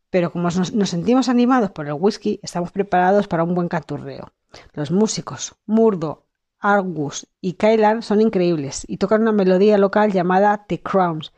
Pero 0.10 0.32
como 0.32 0.50
nos, 0.50 0.90
sentimos 0.90 1.30
animados 1.30 1.70
por 1.70 1.86
el 1.86 1.94
whisky, 1.94 2.40
estamos 2.42 2.72
preparados 2.72 3.28
para 3.28 3.44
un 3.44 3.54
buen 3.54 3.68
canturreo. 3.68 4.34
Los 4.74 4.90
músicos, 4.90 5.54
Murdo, 5.68 6.26
Argus 6.58 7.28
y 7.42 7.54
Kailan 7.54 8.02
son 8.02 8.22
increíbles 8.22 8.86
y 8.88 8.98
tocan 8.98 9.22
una 9.22 9.34
melodía 9.34 9.78
local 9.78 10.12
llamada 10.12 10.66
The 10.68 10.82
Crowns. 10.82 11.32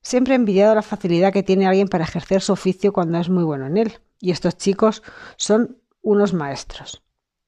Siempre 0.00 0.34
he 0.34 0.36
envidiado 0.36 0.74
la 0.74 0.82
facilidad 0.82 1.32
que 1.32 1.42
tiene 1.42 1.66
alguien 1.66 1.88
para 1.88 2.04
ejercer 2.04 2.40
su 2.40 2.52
oficio 2.52 2.92
cuando 2.92 3.18
es 3.18 3.28
muy 3.28 3.44
bueno 3.44 3.66
en 3.66 3.76
él. 3.76 3.98
Y 4.20 4.30
estos 4.30 4.56
chicos 4.56 5.02
son 5.36 5.78
unos 6.02 6.32
maestros. 6.32 7.02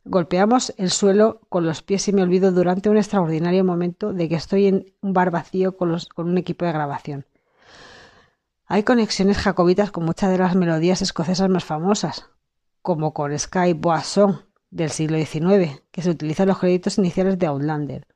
Golpeamos 0.04 0.72
el 0.76 0.90
suelo 0.90 1.40
con 1.48 1.66
los 1.66 1.82
pies 1.82 2.08
y 2.08 2.12
me 2.12 2.22
olvido 2.22 2.52
durante 2.52 2.88
un 2.88 2.96
extraordinario 2.96 3.64
momento 3.64 4.12
de 4.12 4.28
que 4.28 4.34
estoy 4.34 4.66
en 4.66 4.92
un 5.02 5.12
bar 5.12 5.30
vacío 5.30 5.76
con, 5.76 5.94
un 6.16 6.38
equipo 6.38 6.64
de 6.64 6.72
grabación. 6.72 7.26
Hay 8.66 8.82
conexiones 8.82 9.38
jacobitas 9.38 9.90
con 9.90 10.04
muchas 10.04 10.30
de 10.30 10.38
las 10.38 10.54
melodías 10.54 11.02
escocesas 11.02 11.50
más 11.50 11.64
famosas, 11.64 12.30
como 12.82 13.12
con 13.12 13.36
Sky 13.38 13.74
Boisson 13.74 14.40
del 14.70 14.90
siglo 14.90 15.18
XIX, 15.18 15.82
que 15.90 16.02
se 16.02 16.10
utiliza 16.10 16.44
en 16.44 16.48
los 16.48 16.58
créditos 16.58 16.96
iniciales 16.96 17.38
de 17.38 17.46
Outlander. 17.46 18.06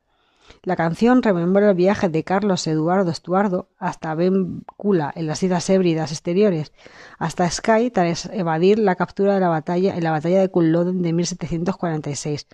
La 0.63 0.75
canción 0.75 1.21
rememora 1.21 1.69
el 1.69 1.75
viaje 1.75 2.09
de 2.09 2.23
Carlos 2.23 2.65
Eduardo 2.65 3.11
Estuardo 3.11 3.69
hasta 3.77 4.15
Bencula 4.15 5.11
en 5.15 5.27
las 5.27 5.43
Islas 5.43 5.69
Hébridas 5.69 6.11
exteriores, 6.11 6.73
hasta 7.19 7.49
Skye 7.49 7.91
tras 7.91 8.25
evadir 8.27 8.79
la 8.79 8.95
captura 8.95 9.35
de 9.35 9.39
la 9.39 9.49
batalla 9.49 9.95
en 9.95 10.03
la 10.03 10.11
batalla 10.11 10.39
de 10.39 10.49
Culloden 10.49 11.01
de 11.01 11.13
1746, 11.13 12.47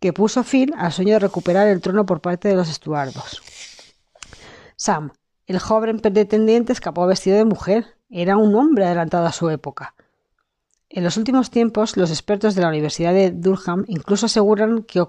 que 0.00 0.12
puso 0.12 0.42
fin 0.42 0.74
al 0.76 0.92
sueño 0.92 1.14
de 1.14 1.20
recuperar 1.20 1.68
el 1.68 1.80
trono 1.80 2.06
por 2.06 2.20
parte 2.20 2.48
de 2.48 2.56
los 2.56 2.68
Estuardos. 2.68 3.42
Sam, 4.76 5.12
el 5.46 5.58
joven 5.58 6.00
pretendiente, 6.00 6.72
escapó 6.72 7.06
vestido 7.06 7.36
de 7.36 7.44
mujer. 7.44 7.86
Era 8.10 8.36
un 8.36 8.54
hombre 8.54 8.84
adelantado 8.84 9.26
a 9.26 9.32
su 9.32 9.50
época. 9.50 9.94
En 10.88 11.04
los 11.04 11.16
últimos 11.16 11.50
tiempos, 11.50 11.96
los 11.96 12.10
expertos 12.10 12.54
de 12.54 12.62
la 12.62 12.68
Universidad 12.68 13.12
de 13.12 13.30
Durham 13.30 13.84
incluso 13.88 14.26
aseguran 14.26 14.84
que 14.84 15.00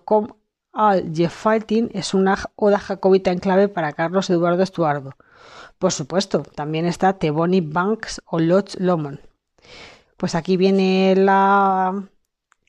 Ocom 0.76 0.90
al 0.90 1.30
Fighting 1.30 1.90
es 1.94 2.14
una 2.14 2.38
oda 2.58 2.80
jacobita 2.80 3.32
en 3.32 3.40
clave 3.40 3.70
para 3.70 3.94
Carlos 3.94 4.30
Eduardo 4.30 4.62
Estuardo. 4.62 5.14
Por 5.80 5.94
supuesto, 5.94 6.44
también 6.44 6.86
está 6.86 7.18
Tebony 7.18 7.62
Banks 7.62 8.22
o 8.26 8.40
Lodge 8.40 8.76
Lomond. 8.80 9.20
Pues 10.18 10.36
aquí 10.36 10.58
viene 10.58 11.16
la 11.16 12.10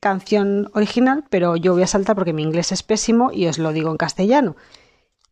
canción 0.01 0.71
original, 0.75 1.25
pero 1.31 1.57
yo 1.57 1.73
voy 1.73 1.83
a 1.83 1.89
saltar 1.89 2.15
porque 2.15 2.33
mi 2.33 2.43
inglés 2.43 2.71
es 2.71 2.85
pésimo 2.85 3.33
y 3.33 3.49
os 3.49 3.59
lo 3.59 3.73
digo 3.73 3.91
en 3.91 3.97
castellano. 3.97 4.57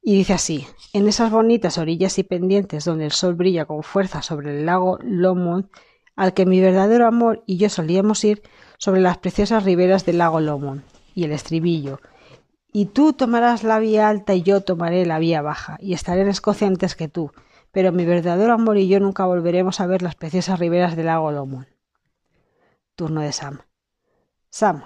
Y 0.02 0.16
dice 0.16 0.34
así, 0.34 0.66
en 0.92 1.08
esas 1.08 1.30
bonitas 1.30 1.78
orillas 1.78 2.18
y 2.18 2.24
pendientes 2.24 2.84
donde 2.84 3.06
el 3.06 3.12
sol 3.12 3.34
brilla 3.34 3.66
con 3.66 3.82
fuerza 3.84 4.20
sobre 4.20 4.50
el 4.50 4.66
lago 4.66 4.98
Lomond, 5.02 5.68
al 6.16 6.34
que 6.34 6.44
mi 6.44 6.60
verdadero 6.60 7.06
amor 7.06 7.44
y 7.46 7.56
yo 7.56 7.68
solíamos 7.68 8.24
ir 8.24 8.42
sobre 8.78 9.00
las 9.00 9.18
preciosas 9.18 9.64
riberas 9.64 10.04
del 10.04 10.18
lago 10.18 10.40
Lomond. 10.40 10.82
Y 11.14 11.24
el 11.24 11.30
estribillo, 11.30 12.00
y 12.76 12.86
tú 12.86 13.12
tomarás 13.12 13.62
la 13.62 13.78
vía 13.78 14.08
alta 14.08 14.34
y 14.34 14.42
yo 14.42 14.60
tomaré 14.60 15.06
la 15.06 15.20
vía 15.20 15.42
baja, 15.42 15.78
y 15.80 15.94
estaré 15.94 16.22
en 16.22 16.28
Escocia 16.28 16.66
antes 16.66 16.96
que 16.96 17.06
tú, 17.06 17.30
pero 17.70 17.92
mi 17.92 18.04
verdadero 18.04 18.52
amor 18.52 18.78
y 18.78 18.88
yo 18.88 18.98
nunca 18.98 19.24
volveremos 19.26 19.78
a 19.78 19.86
ver 19.86 20.02
las 20.02 20.16
preciosas 20.16 20.58
riberas 20.58 20.96
del 20.96 21.06
lago 21.06 21.30
Lomond. 21.30 21.68
Turno 22.96 23.20
de 23.20 23.30
Sam. 23.30 23.60
Sam, 24.50 24.82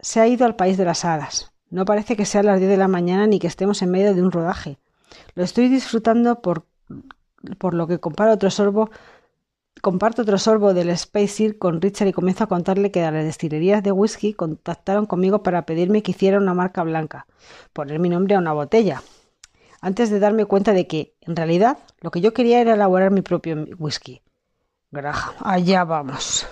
se 0.00 0.20
ha 0.20 0.28
ido 0.28 0.44
al 0.44 0.54
país 0.54 0.76
de 0.76 0.84
las 0.84 1.06
hadas. 1.06 1.54
No 1.70 1.86
parece 1.86 2.14
que 2.14 2.26
sea 2.26 2.42
las 2.42 2.58
diez 2.58 2.70
de 2.70 2.76
la 2.76 2.88
mañana 2.88 3.26
ni 3.26 3.38
que 3.38 3.46
estemos 3.46 3.80
en 3.80 3.90
medio 3.90 4.12
de 4.12 4.20
un 4.20 4.30
rodaje. 4.30 4.78
Lo 5.34 5.44
estoy 5.44 5.68
disfrutando 5.68 6.42
por, 6.42 6.66
por 7.56 7.72
lo 7.72 7.86
que 7.86 8.00
comparo 8.00 8.34
otro 8.34 8.50
sorbo 8.50 8.90
comparto 9.84 10.22
otro 10.22 10.38
sorbo 10.38 10.72
del 10.72 10.88
Space 10.88 11.58
con 11.58 11.82
Richard 11.82 12.08
y 12.08 12.14
comienzo 12.14 12.44
a 12.44 12.46
contarle 12.46 12.90
que 12.90 13.02
las 13.02 13.12
destilerías 13.12 13.82
de 13.82 13.92
whisky 13.92 14.32
contactaron 14.32 15.04
conmigo 15.04 15.42
para 15.42 15.66
pedirme 15.66 16.02
que 16.02 16.12
hiciera 16.12 16.38
una 16.38 16.54
marca 16.54 16.82
blanca, 16.82 17.26
poner 17.74 17.98
mi 17.98 18.08
nombre 18.08 18.34
a 18.34 18.38
una 18.38 18.54
botella, 18.54 19.02
antes 19.82 20.08
de 20.08 20.20
darme 20.20 20.46
cuenta 20.46 20.72
de 20.72 20.86
que, 20.86 21.14
en 21.20 21.36
realidad, 21.36 21.76
lo 22.00 22.10
que 22.10 22.22
yo 22.22 22.32
quería 22.32 22.62
era 22.62 22.72
elaborar 22.72 23.10
mi 23.10 23.20
propio 23.20 23.66
whisky. 23.78 24.22
Graham, 24.90 25.34
allá 25.40 25.84
vamos. 25.84 26.46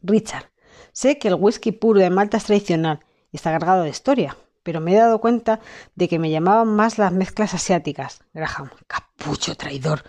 Richard, 0.00 0.50
sé 0.92 1.18
que 1.18 1.28
el 1.28 1.34
whisky 1.34 1.72
puro 1.72 2.00
de 2.00 2.08
Malta 2.08 2.38
es 2.38 2.44
tradicional 2.44 3.00
y 3.32 3.36
está 3.36 3.50
cargado 3.50 3.82
de 3.82 3.90
historia, 3.90 4.34
pero 4.62 4.80
me 4.80 4.94
he 4.94 4.96
dado 4.96 5.20
cuenta 5.20 5.60
de 5.94 6.08
que 6.08 6.18
me 6.18 6.30
llamaban 6.30 6.68
más 6.68 6.96
las 6.96 7.12
mezclas 7.12 7.52
asiáticas. 7.52 8.22
Graham, 8.32 8.70
capucho 8.86 9.56
traidor. 9.56 10.04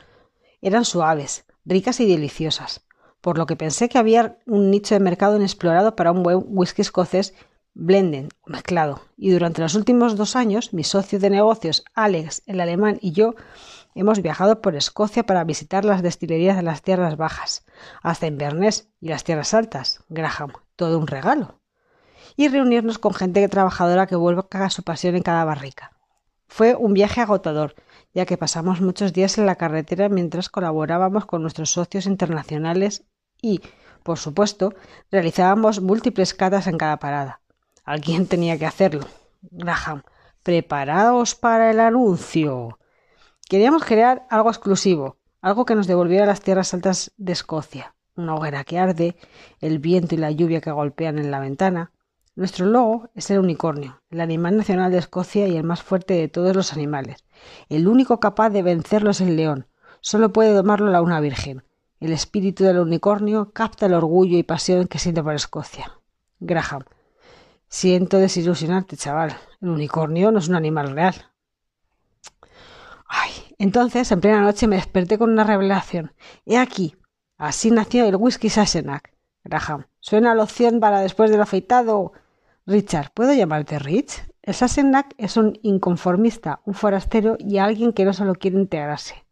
Eran 0.62 0.86
suaves, 0.86 1.46
ricas 1.66 2.00
y 2.00 2.08
deliciosas, 2.08 2.86
por 3.22 3.38
lo 3.38 3.46
que 3.46 3.56
pensé 3.56 3.90
que 3.90 3.98
había 3.98 4.38
un 4.46 4.72
nicho 4.72 4.96
de 4.96 5.00
mercado 5.00 5.36
inexplorado 5.36 5.96
para 5.96 6.12
un 6.12 6.24
buen 6.24 6.44
whisky 6.48 6.82
escocés 6.82 7.34
blended 7.74 8.30
mezclado. 8.46 9.02
Y 9.18 9.32
durante 9.32 9.62
los 9.62 9.76
últimos 9.76 10.16
dos 10.16 10.36
años, 10.36 10.74
mi 10.74 10.84
socio 10.84 11.20
de 11.20 11.30
negocios, 11.30 11.84
Alex, 11.94 12.42
el 12.48 12.62
alemán 12.62 12.98
y 13.02 13.12
yo, 13.12 13.36
hemos 13.96 14.22
viajado 14.22 14.62
por 14.62 14.76
Escocia 14.76 15.26
para 15.26 15.44
visitar 15.44 15.86
las 15.86 16.02
destilerías 16.02 16.56
de 16.56 16.64
las 16.64 16.82
tierras 16.82 17.18
bajas, 17.18 17.66
hasta 18.02 18.28
Inverness 18.28 18.90
y 19.02 19.10
las 19.10 19.24
tierras 19.24 19.54
altas, 19.54 20.04
Graham, 20.10 20.54
todo 20.76 20.98
un 20.98 21.08
regalo. 21.08 21.60
Y 22.38 22.48
reunirnos 22.48 22.98
con 22.98 23.14
gente 23.14 23.48
trabajadora 23.48 24.08
que 24.08 24.16
vuelva 24.16 24.48
a 24.52 24.70
su 24.70 24.84
pasión 24.84 25.16
en 25.16 25.24
cada 25.24 25.46
barrica. 25.46 25.92
Fue 26.48 26.76
un 26.76 26.94
viaje 26.94 27.22
agotador, 27.22 27.76
ya 28.16 28.26
que 28.26 28.38
pasamos 28.38 28.82
muchos 28.82 29.12
días 29.12 29.38
en 29.38 29.46
la 29.46 29.58
carretera 29.58 30.08
mientras 30.08 30.50
colaborábamos 30.50 31.26
con 31.26 31.42
nuestros 31.42 31.70
socios 31.72 32.08
internacionales 32.08 33.04
y, 33.42 33.62
por 34.04 34.18
supuesto, 34.18 34.74
realizábamos 35.12 35.82
múltiples 35.82 36.34
catas 36.34 36.68
en 36.68 36.78
cada 36.78 36.98
parada. 36.98 37.42
Alguien 37.84 38.26
tenía 38.34 38.58
que 38.58 38.66
hacerlo. 38.66 39.06
Graham, 39.42 40.02
preparaos 40.42 41.36
para 41.36 41.70
el 41.70 41.80
anuncio. 41.82 42.80
Queríamos 43.50 43.84
crear 43.84 44.26
algo 44.30 44.50
exclusivo, 44.50 45.18
algo 45.42 45.66
que 45.66 45.76
nos 45.76 45.86
devolviera 45.86 46.26
las 46.26 46.42
tierras 46.42 46.74
altas 46.74 47.12
de 47.18 47.34
Escocia. 47.34 47.96
Una 48.16 48.36
hoguera 48.36 48.64
que 48.64 48.80
arde, 48.80 49.18
el 49.60 49.80
viento 49.80 50.16
y 50.16 50.18
la 50.18 50.32
lluvia 50.32 50.62
que 50.62 50.72
golpean 50.72 51.20
en 51.20 51.32
la 51.32 51.42
ventana. 51.42 51.92
Nuestro 52.36 52.66
logo 52.66 53.10
es 53.16 53.30
el 53.32 53.40
unicornio, 53.40 54.02
el 54.10 54.20
animal 54.20 54.58
nacional 54.58 54.92
de 54.92 54.98
Escocia 54.98 55.48
y 55.48 55.56
el 55.56 55.64
más 55.64 55.82
fuerte 55.82 56.16
de 56.16 56.28
todos 56.28 56.56
los 56.56 56.74
animales. 56.74 57.24
El 57.70 57.88
único 57.88 58.20
capaz 58.20 58.50
de 58.50 58.62
vencerlo 58.62 59.12
es 59.12 59.22
el 59.22 59.38
león. 59.38 59.68
Solo 60.02 60.34
puede 60.34 60.54
domarlo 60.54 60.92
la 60.92 61.02
una 61.02 61.22
virgen. 61.22 61.64
El 62.00 62.12
espíritu 62.12 62.66
del 62.66 62.80
unicornio 62.80 63.52
capta 63.54 63.86
el 63.86 63.94
orgullo 63.94 64.38
y 64.38 64.44
pasión 64.44 64.88
que 64.88 65.00
siente 65.00 65.24
por 65.24 65.34
Escocia. 65.34 65.92
Graham, 66.40 66.84
Siento 67.68 68.18
desilusionarte, 68.18 68.96
chaval. 68.96 69.36
El 69.62 69.70
unicornio 69.70 70.32
no 70.32 70.40
es 70.40 70.48
un 70.48 70.56
animal 70.56 70.92
real. 70.92 71.16
Ay, 73.08 73.32
entonces, 73.58 74.12
en 74.12 74.22
plena 74.22 74.42
noche 74.42 74.68
me 74.68 74.78
desperté 74.78 75.18
con 75.18 75.32
una 75.32 75.44
revelación. 75.44 76.14
He 76.46 76.58
aquí. 76.58 76.96
Así 77.38 77.72
nació 77.72 78.06
el 78.06 78.16
whisky 78.16 78.50
Sassenach. 78.50 79.04
Graham. 79.44 79.88
Suena 80.00 80.36
la 80.36 80.44
opción 80.44 80.80
para 80.80 81.02
después 81.02 81.30
del 81.30 81.42
afeitado. 81.42 82.14
Richard, 82.68 83.12
¿puedo 83.14 83.32
llamarte 83.32 83.78
Rich? 83.78 84.24
El 84.42 84.56
Sassenach 84.56 85.12
es 85.20 85.38
un 85.38 85.60
inconformista, 85.62 86.62
un 86.66 86.74
forastero 86.74 87.38
y 87.38 87.60
alguien 87.60 87.94
que 87.94 88.06
no 88.06 88.14
solo 88.14 88.34
quiere 88.34 88.58
integrarse. 88.58 89.24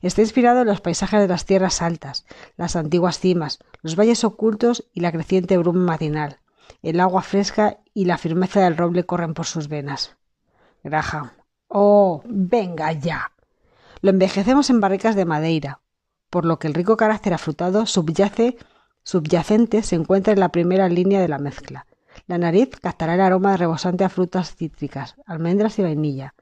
Está 0.00 0.22
inspirado 0.22 0.62
en 0.62 0.68
los 0.68 0.80
paisajes 0.80 1.20
de 1.20 1.28
las 1.28 1.44
tierras 1.44 1.82
altas, 1.82 2.24
las 2.56 2.74
antiguas 2.74 3.18
cimas, 3.18 3.58
los 3.82 3.94
valles 3.94 4.24
ocultos 4.24 4.88
y 4.94 5.00
la 5.00 5.12
creciente 5.12 5.58
bruma 5.58 5.84
matinal. 5.84 6.38
El 6.82 7.00
agua 7.00 7.20
fresca 7.20 7.78
y 7.92 8.06
la 8.06 8.16
firmeza 8.16 8.60
del 8.60 8.78
roble 8.78 9.04
corren 9.04 9.34
por 9.34 9.44
sus 9.44 9.68
venas. 9.68 10.16
Graham. 10.82 11.30
Oh, 11.68 12.22
venga 12.24 12.90
ya. 12.92 13.32
Lo 14.00 14.08
envejecemos 14.08 14.70
en 14.70 14.80
barricas 14.80 15.14
de 15.14 15.26
madeira, 15.26 15.80
por 16.30 16.46
lo 16.46 16.58
que 16.58 16.68
el 16.68 16.74
rico 16.74 16.96
carácter 16.96 17.34
afrutado 17.34 17.84
subyace, 17.84 18.56
subyacente 19.02 19.82
se 19.82 19.96
encuentra 19.96 20.32
en 20.32 20.40
la 20.40 20.48
primera 20.48 20.88
línea 20.88 21.20
de 21.20 21.28
la 21.28 21.38
mezcla. 21.38 21.86
La 22.26 22.38
nariz 22.38 22.70
captará 22.80 23.14
el 23.14 23.20
aroma 23.20 23.56
rebosante 23.56 24.04
a 24.04 24.08
frutas 24.08 24.54
cítricas, 24.54 25.16
almendras 25.26 25.78
y 25.78 25.82
vainilla. 25.82 26.34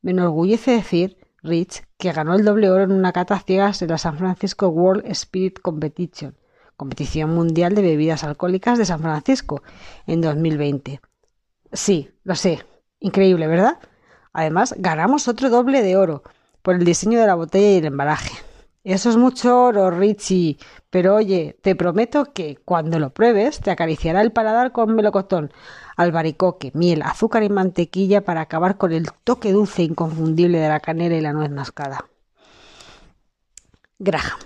Me 0.00 0.10
enorgullece 0.10 0.72
decir, 0.72 1.16
Rich, 1.42 1.84
que 1.98 2.12
ganó 2.12 2.34
el 2.34 2.44
doble 2.44 2.70
oro 2.70 2.84
en 2.84 2.92
una 2.92 3.12
cata 3.12 3.38
ciegas 3.38 3.82
en 3.82 3.88
la 3.88 3.98
San 3.98 4.18
Francisco 4.18 4.68
World 4.68 5.04
Spirit 5.06 5.60
Competition, 5.60 6.36
Competición 6.76 7.34
Mundial 7.34 7.74
de 7.74 7.82
Bebidas 7.82 8.24
Alcohólicas 8.24 8.78
de 8.78 8.84
San 8.84 9.00
Francisco, 9.00 9.62
en 10.06 10.20
2020. 10.20 11.00
Sí, 11.72 12.10
lo 12.24 12.34
sé. 12.34 12.64
Increíble, 13.00 13.46
¿verdad? 13.46 13.78
Además, 14.32 14.74
ganamos 14.78 15.28
otro 15.28 15.50
doble 15.50 15.82
de 15.82 15.96
oro 15.96 16.22
por 16.62 16.76
el 16.76 16.84
diseño 16.84 17.20
de 17.20 17.26
la 17.26 17.34
botella 17.34 17.70
y 17.70 17.76
el 17.78 17.86
embalaje. 17.86 18.32
Eso 18.84 19.10
es 19.10 19.16
mucho 19.16 19.62
oro, 19.62 19.90
Richie. 19.90 20.58
Pero 20.90 21.14
oye, 21.14 21.56
te 21.62 21.76
prometo 21.76 22.32
que 22.32 22.56
cuando 22.64 22.98
lo 22.98 23.10
pruebes 23.10 23.60
te 23.60 23.70
acariciará 23.70 24.22
el 24.22 24.32
paladar 24.32 24.72
con 24.72 24.94
melocotón, 24.94 25.52
albaricoque, 25.96 26.72
miel, 26.74 27.02
azúcar 27.02 27.44
y 27.44 27.48
mantequilla 27.48 28.24
para 28.24 28.40
acabar 28.40 28.78
con 28.78 28.92
el 28.92 29.08
toque 29.24 29.52
dulce 29.52 29.82
e 29.82 29.86
inconfundible 29.86 30.58
de 30.58 30.68
la 30.68 30.80
canela 30.80 31.16
y 31.16 31.20
la 31.20 31.32
nuez 31.32 31.50
mascada. 31.50 32.06
Graham. 34.00 34.40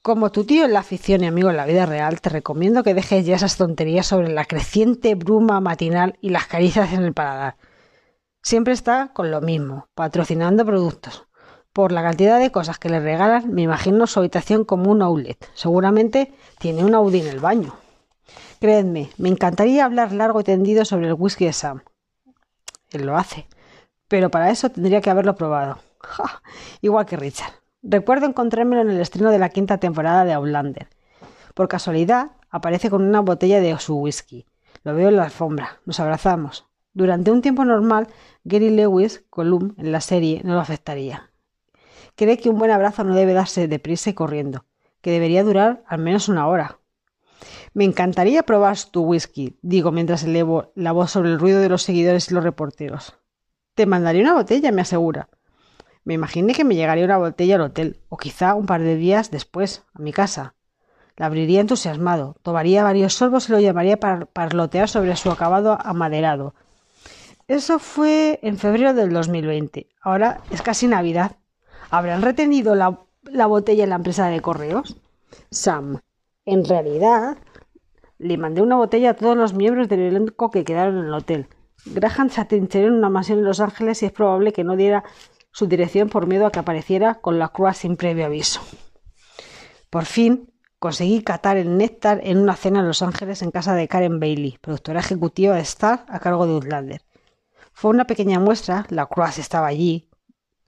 Como 0.00 0.32
tu 0.32 0.44
tío 0.44 0.64
en 0.64 0.72
la 0.72 0.80
afición 0.80 1.22
y 1.22 1.26
amigo 1.26 1.50
en 1.50 1.58
la 1.58 1.66
vida 1.66 1.84
real, 1.84 2.22
te 2.22 2.30
recomiendo 2.30 2.82
que 2.82 2.94
dejes 2.94 3.26
ya 3.26 3.36
esas 3.36 3.58
tonterías 3.58 4.06
sobre 4.06 4.30
la 4.30 4.46
creciente 4.46 5.14
bruma 5.16 5.60
matinal 5.60 6.16
y 6.22 6.30
las 6.30 6.46
caricias 6.46 6.94
en 6.94 7.04
el 7.04 7.12
paladar. 7.12 7.56
Siempre 8.42 8.72
está 8.72 9.12
con 9.12 9.30
lo 9.30 9.42
mismo, 9.42 9.88
patrocinando 9.94 10.64
productos. 10.64 11.27
Por 11.72 11.92
la 11.92 12.02
cantidad 12.02 12.38
de 12.38 12.50
cosas 12.50 12.78
que 12.78 12.88
le 12.88 13.00
regalan, 13.00 13.52
me 13.52 13.62
imagino 13.62 14.06
su 14.06 14.18
habitación 14.18 14.64
como 14.64 14.90
un 14.90 15.02
outlet. 15.02 15.48
Seguramente 15.54 16.32
tiene 16.58 16.84
un 16.84 16.94
Audi 16.94 17.20
en 17.20 17.28
el 17.28 17.40
baño. 17.40 17.74
Creedme, 18.60 19.10
me 19.18 19.28
encantaría 19.28 19.84
hablar 19.84 20.12
largo 20.12 20.40
y 20.40 20.44
tendido 20.44 20.84
sobre 20.84 21.06
el 21.06 21.14
whisky 21.14 21.44
de 21.44 21.52
Sam. 21.52 21.82
Él 22.90 23.06
lo 23.06 23.16
hace. 23.16 23.46
Pero 24.08 24.30
para 24.30 24.50
eso 24.50 24.70
tendría 24.70 25.00
que 25.00 25.10
haberlo 25.10 25.36
probado. 25.36 25.78
Igual 26.80 27.06
que 27.06 27.16
Richard. 27.16 27.52
Recuerdo 27.82 28.26
encontrármelo 28.26 28.82
en 28.82 28.90
el 28.90 29.00
estreno 29.00 29.30
de 29.30 29.38
la 29.38 29.50
quinta 29.50 29.78
temporada 29.78 30.24
de 30.24 30.32
Outlander. 30.32 30.88
Por 31.54 31.68
casualidad, 31.68 32.32
aparece 32.50 32.90
con 32.90 33.02
una 33.02 33.20
botella 33.20 33.60
de 33.60 33.78
su 33.78 33.96
whisky. 33.96 34.46
Lo 34.82 34.94
veo 34.94 35.08
en 35.08 35.16
la 35.16 35.24
alfombra. 35.24 35.80
Nos 35.84 36.00
abrazamos. 36.00 36.66
Durante 36.92 37.30
un 37.30 37.42
tiempo 37.42 37.64
normal, 37.64 38.08
Gary 38.44 38.70
Lewis, 38.70 39.24
Colum, 39.30 39.74
en 39.76 39.92
la 39.92 40.00
serie, 40.00 40.40
no 40.44 40.54
lo 40.54 40.60
afectaría. 40.60 41.27
Cree 42.18 42.36
que 42.36 42.50
un 42.50 42.58
buen 42.58 42.72
abrazo 42.72 43.04
no 43.04 43.14
debe 43.14 43.32
darse 43.32 43.68
deprisa 43.68 44.10
y 44.10 44.12
corriendo, 44.12 44.64
que 45.02 45.12
debería 45.12 45.44
durar 45.44 45.84
al 45.86 46.00
menos 46.00 46.28
una 46.28 46.48
hora. 46.48 46.80
Me 47.74 47.84
encantaría 47.84 48.42
probar 48.42 48.76
tu 48.90 49.04
whisky, 49.04 49.56
digo 49.62 49.92
mientras 49.92 50.24
elevo 50.24 50.72
la 50.74 50.90
voz 50.90 51.12
sobre 51.12 51.30
el 51.30 51.38
ruido 51.38 51.60
de 51.60 51.68
los 51.68 51.84
seguidores 51.84 52.28
y 52.28 52.34
los 52.34 52.42
reporteros. 52.42 53.14
Te 53.76 53.86
mandaría 53.86 54.22
una 54.22 54.34
botella, 54.34 54.72
me 54.72 54.82
asegura. 54.82 55.28
Me 56.02 56.14
imaginé 56.14 56.54
que 56.54 56.64
me 56.64 56.74
llegaría 56.74 57.04
una 57.04 57.18
botella 57.18 57.54
al 57.54 57.60
hotel, 57.60 58.00
o 58.08 58.16
quizá 58.16 58.54
un 58.54 58.66
par 58.66 58.82
de 58.82 58.96
días 58.96 59.30
después, 59.30 59.84
a 59.94 60.02
mi 60.02 60.12
casa. 60.12 60.56
La 61.16 61.26
abriría 61.26 61.60
entusiasmado, 61.60 62.34
tomaría 62.42 62.82
varios 62.82 63.14
sorbos 63.14 63.48
y 63.48 63.52
lo 63.52 63.60
llamaría 63.60 64.00
para 64.00 64.26
parlotear 64.26 64.88
sobre 64.88 65.14
su 65.14 65.30
acabado 65.30 65.78
amaderado. 65.80 66.56
Eso 67.46 67.78
fue 67.78 68.40
en 68.42 68.58
febrero 68.58 68.92
del 68.92 69.12
2020. 69.12 69.86
Ahora 70.00 70.40
es 70.50 70.62
casi 70.62 70.88
Navidad. 70.88 71.36
¿Habrán 71.90 72.22
retenido 72.22 72.74
la, 72.74 72.98
la 73.22 73.46
botella 73.46 73.84
en 73.84 73.90
la 73.90 73.96
empresa 73.96 74.28
de 74.28 74.40
correos? 74.40 74.96
Sam, 75.50 76.00
en 76.44 76.64
realidad, 76.64 77.38
le 78.18 78.36
mandé 78.36 78.62
una 78.62 78.76
botella 78.76 79.10
a 79.10 79.14
todos 79.14 79.36
los 79.36 79.54
miembros 79.54 79.88
del 79.88 80.00
elenco 80.00 80.50
que 80.50 80.64
quedaron 80.64 80.98
en 80.98 81.06
el 81.06 81.14
hotel. 81.14 81.48
Graham 81.86 82.28
se 82.28 82.40
atrincheró 82.40 82.88
en 82.88 82.94
una 82.94 83.08
mansión 83.08 83.38
en 83.38 83.44
Los 83.44 83.60
Ángeles 83.60 84.02
y 84.02 84.06
es 84.06 84.12
probable 84.12 84.52
que 84.52 84.64
no 84.64 84.76
diera 84.76 85.04
su 85.52 85.66
dirección 85.66 86.08
por 86.08 86.26
miedo 86.26 86.46
a 86.46 86.52
que 86.52 86.58
apareciera 86.58 87.14
con 87.14 87.38
la 87.38 87.48
cruz 87.48 87.78
sin 87.78 87.96
previo 87.96 88.26
aviso. 88.26 88.60
Por 89.88 90.04
fin 90.04 90.52
conseguí 90.78 91.22
catar 91.22 91.56
el 91.56 91.76
néctar 91.76 92.20
en 92.22 92.38
una 92.38 92.56
cena 92.56 92.80
en 92.80 92.86
Los 92.86 93.02
Ángeles 93.02 93.42
en 93.42 93.50
casa 93.50 93.74
de 93.74 93.88
Karen 93.88 94.20
Bailey, 94.20 94.58
productora 94.60 95.00
ejecutiva 95.00 95.54
de 95.54 95.62
Star 95.62 96.04
a 96.08 96.18
cargo 96.20 96.46
de 96.46 96.52
Outlander. 96.52 97.02
Fue 97.72 97.90
una 97.90 98.06
pequeña 98.06 98.40
muestra, 98.40 98.86
la 98.90 99.06
cruz 99.06 99.38
estaba 99.38 99.68
allí, 99.68 100.07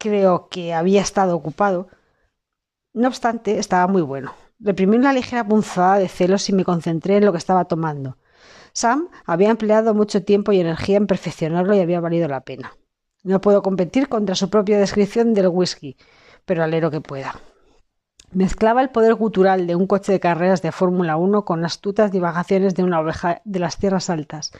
creo 0.01 0.48
que 0.48 0.72
había 0.72 1.03
estado 1.03 1.36
ocupado. 1.36 1.88
No 2.92 3.07
obstante, 3.07 3.59
estaba 3.59 3.86
muy 3.86 4.03
bueno. 4.03 4.34
Reprimí 4.59 4.96
una 4.96 5.12
ligera 5.12 5.46
punzada 5.46 5.98
de 5.98 6.09
celos 6.09 6.48
y 6.48 6.53
me 6.53 6.64
concentré 6.64 7.18
en 7.18 7.26
lo 7.26 7.32
que 7.32 7.38
estaba 7.38 7.66
tomando. 7.66 8.16
Sam 8.72 9.09
había 9.26 9.51
empleado 9.51 9.94
mucho 9.94 10.24
tiempo 10.24 10.53
y 10.53 10.61
energía 10.61 10.96
en 10.96 11.07
perfeccionarlo 11.07 11.74
y 11.74 11.80
había 11.80 12.01
valido 12.01 12.26
la 12.28 12.40
pena. 12.40 12.76
No 13.22 13.40
puedo 13.40 13.62
competir 13.62 14.09
contra 14.09 14.34
su 14.34 14.48
propia 14.48 14.78
descripción 14.78 15.34
del 15.34 15.48
whisky, 15.48 15.96
pero 16.46 16.64
alero 16.64 16.90
que 16.90 17.01
pueda. 17.01 17.38
Mezclaba 18.32 18.80
el 18.80 18.90
poder 18.90 19.14
gutural 19.14 19.66
de 19.66 19.74
un 19.74 19.86
coche 19.86 20.12
de 20.12 20.20
carreras 20.20 20.62
de 20.62 20.72
Fórmula 20.72 21.16
1 21.16 21.44
con 21.44 21.64
astutas 21.64 22.12
divagaciones 22.12 22.74
de 22.74 22.84
una 22.84 23.01
oveja 23.01 23.42
de 23.44 23.59
las 23.59 23.76
tierras 23.76 24.09
altas. 24.09 24.53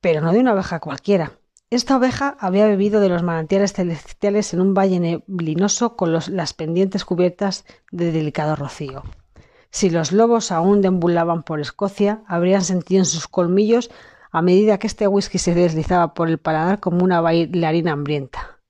Pero 0.00 0.20
no 0.20 0.32
de 0.32 0.40
una 0.40 0.52
oveja 0.52 0.78
cualquiera. 0.78 1.32
Esta 1.68 1.96
oveja 1.96 2.36
había 2.38 2.68
bebido 2.68 3.00
de 3.00 3.08
los 3.08 3.24
manantiales 3.24 3.72
celestiales 3.72 4.54
en 4.54 4.60
un 4.60 4.72
valle 4.72 5.00
neblinoso 5.00 5.96
con 5.96 6.12
las 6.12 6.54
pendientes 6.54 7.04
cubiertas 7.04 7.64
de 7.90 8.12
delicado 8.12 8.54
rocío. 8.54 9.02
Si 9.70 9.90
los 9.90 10.12
lobos 10.12 10.52
aún 10.52 10.80
deambulaban 10.80 11.42
por 11.42 11.58
Escocia, 11.58 12.22
habrían 12.28 12.62
sentido 12.62 13.00
en 13.00 13.04
sus 13.04 13.26
colmillos 13.26 13.90
a 14.30 14.42
medida 14.42 14.78
que 14.78 14.86
este 14.86 15.08
whisky 15.08 15.38
se 15.38 15.56
deslizaba 15.56 16.14
por 16.14 16.28
el 16.28 16.38
paladar 16.38 16.78
como 16.78 17.02
una 17.02 17.20
bailarina 17.20 17.92
hambrienta. 17.92 18.60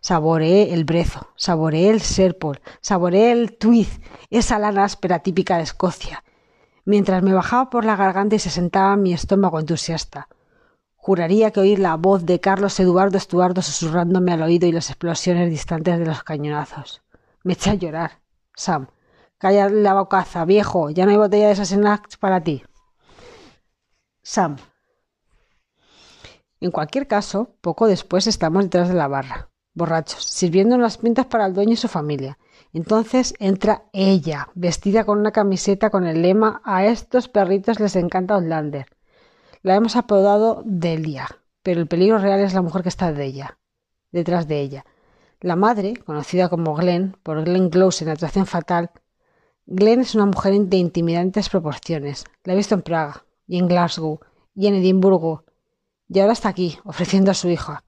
Saboreé 0.00 0.72
el 0.72 0.84
brezo, 0.86 1.28
saboreé 1.36 1.90
el 1.90 2.00
serpol, 2.00 2.60
saboreé 2.80 3.32
el 3.32 3.58
tuiz, 3.58 4.00
esa 4.30 4.58
lana 4.58 4.84
áspera 4.84 5.18
típica 5.18 5.58
de 5.58 5.64
Escocia, 5.64 6.24
mientras 6.86 7.22
me 7.22 7.34
bajaba 7.34 7.68
por 7.68 7.84
la 7.84 7.96
garganta 7.96 8.36
y 8.36 8.38
se 8.38 8.50
sentaba 8.50 8.96
mi 8.96 9.12
estómago 9.12 9.60
entusiasta. 9.60 10.28
Juraría 11.02 11.50
que 11.50 11.60
oír 11.60 11.78
la 11.78 11.96
voz 11.96 12.26
de 12.26 12.40
Carlos 12.40 12.78
Eduardo 12.78 13.16
Estuardo 13.16 13.62
susurrándome 13.62 14.32
al 14.32 14.42
oído 14.42 14.66
y 14.66 14.72
las 14.72 14.90
explosiones 14.90 15.50
distantes 15.50 15.98
de 15.98 16.04
los 16.04 16.22
cañonazos. 16.22 17.02
Me 17.42 17.54
eché 17.54 17.70
a 17.70 17.74
llorar. 17.74 18.20
Sam, 18.54 18.88
calla 19.38 19.68
la 19.68 19.94
bocaza, 19.94 20.44
viejo, 20.44 20.90
ya 20.90 21.06
no 21.06 21.12
hay 21.12 21.16
botella 21.16 21.46
de 21.46 21.52
esas 21.52 21.74
para 22.18 22.42
ti. 22.42 22.62
Sam. 24.22 24.56
En 26.60 26.70
cualquier 26.70 27.06
caso, 27.06 27.56
poco 27.62 27.86
después 27.86 28.26
estamos 28.26 28.64
detrás 28.64 28.88
de 28.88 28.94
la 28.94 29.08
barra 29.08 29.50
borrachos, 29.74 30.24
sirviendo 30.24 30.76
las 30.78 30.98
pintas 30.98 31.26
para 31.26 31.46
el 31.46 31.54
dueño 31.54 31.72
y 31.72 31.76
su 31.76 31.88
familia. 31.88 32.38
Entonces 32.72 33.34
entra 33.38 33.84
ella, 33.92 34.48
vestida 34.54 35.04
con 35.04 35.18
una 35.18 35.32
camiseta 35.32 35.90
con 35.90 36.06
el 36.06 36.22
lema 36.22 36.60
A 36.64 36.84
estos 36.84 37.28
perritos 37.28 37.80
les 37.80 37.96
encanta 37.96 38.34
Outlander. 38.34 38.86
La 39.62 39.74
hemos 39.74 39.94
apodado 39.94 40.62
Delia, 40.64 41.28
pero 41.62 41.82
el 41.82 41.86
peligro 41.86 42.18
real 42.18 42.40
es 42.40 42.54
la 42.54 42.62
mujer 42.62 42.82
que 42.82 42.88
está 42.88 43.12
de 43.12 43.26
ella, 43.26 43.58
detrás 44.10 44.48
de 44.48 44.58
ella. 44.58 44.86
La 45.40 45.54
madre, 45.54 45.98
conocida 45.98 46.48
como 46.48 46.74
Glenn, 46.74 47.14
por 47.22 47.44
Glenn 47.44 47.68
Close 47.68 48.04
en 48.04 48.10
Atracción 48.10 48.46
Fatal, 48.46 48.90
Glenn 49.66 50.00
es 50.00 50.14
una 50.14 50.24
mujer 50.24 50.58
de 50.58 50.78
intimidantes 50.78 51.50
proporciones. 51.50 52.24
La 52.44 52.54
he 52.54 52.56
visto 52.56 52.74
en 52.74 52.80
Praga, 52.80 53.26
y 53.46 53.58
en 53.58 53.68
Glasgow, 53.68 54.20
y 54.54 54.66
en 54.66 54.76
Edimburgo, 54.76 55.44
y 56.08 56.20
ahora 56.20 56.32
está 56.32 56.48
aquí, 56.48 56.78
ofreciendo 56.84 57.30
a 57.30 57.34
su 57.34 57.50
hija. 57.50 57.84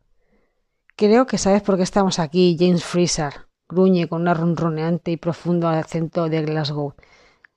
Creo 0.95 1.27
que 1.27 1.39
sabes 1.39 1.63
por 1.63 1.79
qué 1.79 1.85
estamos 1.85 2.19
aquí, 2.19 2.55
James 2.61 2.85
Freezer, 2.85 3.49
gruñe 3.67 4.09
con 4.09 4.29
un 4.29 4.35
ronroneante 4.35 5.11
y 5.11 5.17
profundo 5.17 5.69
acento 5.69 6.29
de 6.29 6.43
Glasgow. 6.43 6.95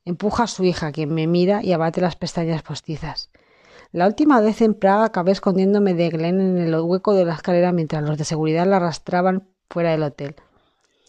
Empuja 0.05 0.43
a 0.43 0.47
su 0.47 0.63
hija, 0.63 0.93
quien 0.93 1.13
me 1.13 1.27
mira 1.27 1.61
y 1.61 1.73
abate 1.73 1.99
las 1.99 2.15
pestañas 2.15 2.63
postizas. 2.63 3.29
La 3.95 4.07
última 4.07 4.41
vez 4.41 4.61
en 4.61 4.73
Praga 4.73 5.05
acabé 5.05 5.31
escondiéndome 5.31 5.93
de 5.93 6.09
Glenn 6.09 6.41
en 6.41 6.57
el 6.57 6.77
hueco 6.81 7.13
de 7.13 7.23
la 7.23 7.35
escalera 7.35 7.71
mientras 7.71 8.03
los 8.03 8.17
de 8.17 8.25
seguridad 8.25 8.67
la 8.67 8.75
arrastraban 8.75 9.47
fuera 9.69 9.91
del 9.91 10.03
hotel. 10.03 10.35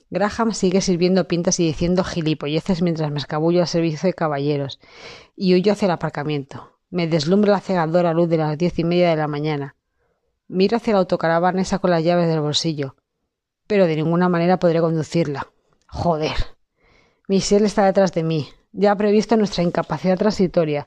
Graham 0.09 0.53
sigue 0.53 0.80
sirviendo 0.80 1.26
pintas 1.26 1.59
y 1.59 1.66
diciendo 1.66 2.05
gilipolleces 2.05 2.82
mientras 2.82 3.11
me 3.11 3.18
escabullo 3.18 3.62
al 3.62 3.66
servicio 3.66 4.07
de 4.07 4.14
caballeros 4.14 4.78
y 5.34 5.57
huyo 5.57 5.72
hacia 5.72 5.87
el 5.87 5.91
aparcamiento. 5.91 6.78
Me 6.89 7.09
deslumbra 7.09 7.51
la 7.51 7.61
cegadora 7.61 8.14
luz 8.14 8.28
de 8.28 8.37
las 8.37 8.57
diez 8.57 8.78
y 8.78 8.84
media 8.84 9.11
de 9.11 9.16
la 9.16 9.26
mañana. 9.26 9.74
Miro 10.47 10.76
hacia 10.76 10.93
la 10.93 11.01
autocaravana 11.01 11.62
y 11.62 11.64
saco 11.64 11.89
las 11.89 12.05
llaves 12.05 12.28
del 12.28 12.41
bolsillo. 12.41 12.95
Pero 13.66 13.89
de 13.89 13.97
ninguna 13.97 14.28
manera 14.28 14.61
podré 14.61 14.80
conducirla. 14.80 15.49
Joder. 15.89 16.37
Michelle 17.26 17.66
está 17.66 17.84
detrás 17.84 18.12
de 18.12 18.22
mí. 18.22 18.49
Ya 18.70 18.93
ha 18.93 18.97
previsto 18.97 19.37
nuestra 19.37 19.64
incapacidad 19.64 20.16
transitoria, 20.16 20.87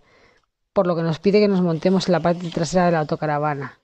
por 0.74 0.88
lo 0.88 0.96
que 0.96 1.04
nos 1.04 1.20
pide 1.20 1.40
que 1.40 1.48
nos 1.48 1.62
montemos 1.62 2.08
en 2.08 2.14
la 2.14 2.20
parte 2.20 2.50
trasera 2.50 2.86
de 2.86 2.92
la 2.92 3.00
autocaravana. 3.00 3.80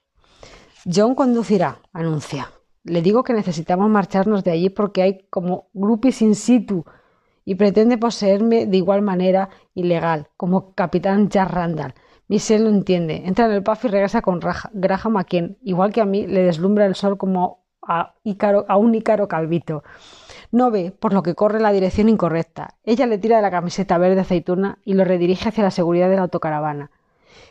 John 0.85 1.15
conducirá, 1.15 1.79
anuncia. 1.93 2.51
Le 2.83 3.01
digo 3.01 3.23
que 3.23 3.33
necesitamos 3.33 3.89
marcharnos 3.89 4.43
de 4.43 4.51
allí 4.51 4.69
porque 4.69 5.01
hay 5.01 5.27
como 5.29 5.69
grupis 5.73 6.21
in 6.21 6.35
situ 6.35 6.85
y 7.43 7.55
pretende 7.55 7.97
poseerme 7.97 8.65
de 8.65 8.77
igual 8.77 9.01
manera 9.01 9.49
ilegal, 9.73 10.29
como 10.37 10.73
capitán 10.73 11.29
Jack 11.29 11.49
Randall, 11.49 11.93
Michelle 12.27 12.63
lo 12.63 12.69
entiende. 12.69 13.23
Entra 13.25 13.45
en 13.45 13.51
el 13.51 13.63
puff 13.63 13.85
y 13.85 13.87
regresa 13.87 14.21
con 14.21 14.39
Graham 14.73 15.17
a 15.17 15.23
quien, 15.23 15.57
igual 15.61 15.91
que 15.91 16.01
a 16.01 16.05
mí, 16.05 16.25
le 16.25 16.43
deslumbra 16.43 16.85
el 16.85 16.95
sol 16.95 17.17
como 17.17 17.65
a, 17.87 18.15
a 18.67 18.77
un 18.77 18.95
Ícaro 18.95 19.27
calvito. 19.27 19.83
No 20.55 20.71
ve, 20.71 20.91
por 20.97 21.11
lo 21.11 21.21
que 21.21 21.35
corre 21.35 21.59
la 21.59 21.73
dirección 21.73 22.07
incorrecta. 22.07 22.77
Ella 22.85 23.07
le 23.07 23.17
tira 23.17 23.35
de 23.35 23.41
la 23.41 23.51
camiseta 23.51 23.97
verde 23.97 24.21
aceituna 24.21 24.79
y 24.85 24.93
lo 24.93 25.03
redirige 25.03 25.49
hacia 25.49 25.65
la 25.65 25.69
seguridad 25.69 26.09
de 26.09 26.15
la 26.15 26.21
autocaravana. 26.21 26.91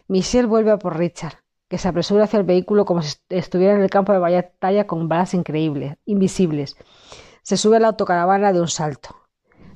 Michelle 0.09 0.47
vuelve 0.47 0.71
a 0.71 0.79
por 0.79 0.97
Richard, 0.97 1.35
que 1.69 1.77
se 1.77 1.87
apresura 1.87 2.25
hacia 2.25 2.39
el 2.39 2.47
vehículo 2.47 2.87
como 2.87 3.03
si 3.03 3.19
estuviera 3.29 3.75
en 3.75 3.83
el 3.83 3.91
campo 3.91 4.15
de 4.15 4.21
batalla 4.21 4.87
con 4.87 5.07
balas 5.07 5.35
increíbles, 5.35 5.99
invisibles. 6.07 6.79
Se 7.43 7.59
sube 7.59 7.77
a 7.77 7.81
la 7.81 7.89
autocaravana 7.89 8.55
de 8.55 8.63
un 8.63 8.69
salto. 8.69 9.15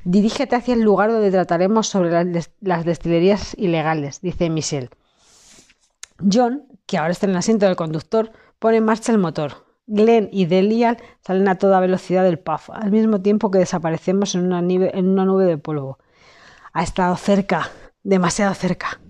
Dirígete 0.04 0.56
hacia 0.56 0.72
el 0.72 0.80
lugar 0.80 1.12
donde 1.12 1.30
trataremos 1.30 1.86
sobre 1.86 2.10
las, 2.62 2.84
destilerías 2.86 3.52
ilegales, 3.58 4.22
dice 4.22 4.48
Michelle. 4.48 4.88
John, 6.32 6.62
que 6.86 6.96
ahora 6.96 7.12
está 7.12 7.26
en 7.26 7.32
el 7.32 7.36
asiento 7.36 7.66
del 7.66 7.76
conductor, 7.76 8.32
pone 8.58 8.78
en 8.78 8.86
marcha 8.86 9.12
el 9.12 9.18
motor. 9.18 9.67
Glenn 9.88 10.28
y 10.30 10.44
Delial 10.44 10.98
salen 11.20 11.48
a 11.48 11.56
toda 11.56 11.80
velocidad 11.80 12.22
del 12.22 12.38
puff, 12.38 12.70
al 12.70 12.92
mismo 12.92 13.20
tiempo 13.22 13.50
que 13.50 13.58
desaparecemos 13.58 14.34
en 14.34 14.52
una, 14.52 14.60
en 14.60 15.08
una 15.08 15.24
nube 15.24 15.46
de 15.46 15.56
polvo. 15.58 15.98
Ha 16.74 16.82
estado 16.82 17.16
cerca, 17.16 17.70
demasiado 18.02 18.54
cerca. 18.54 19.00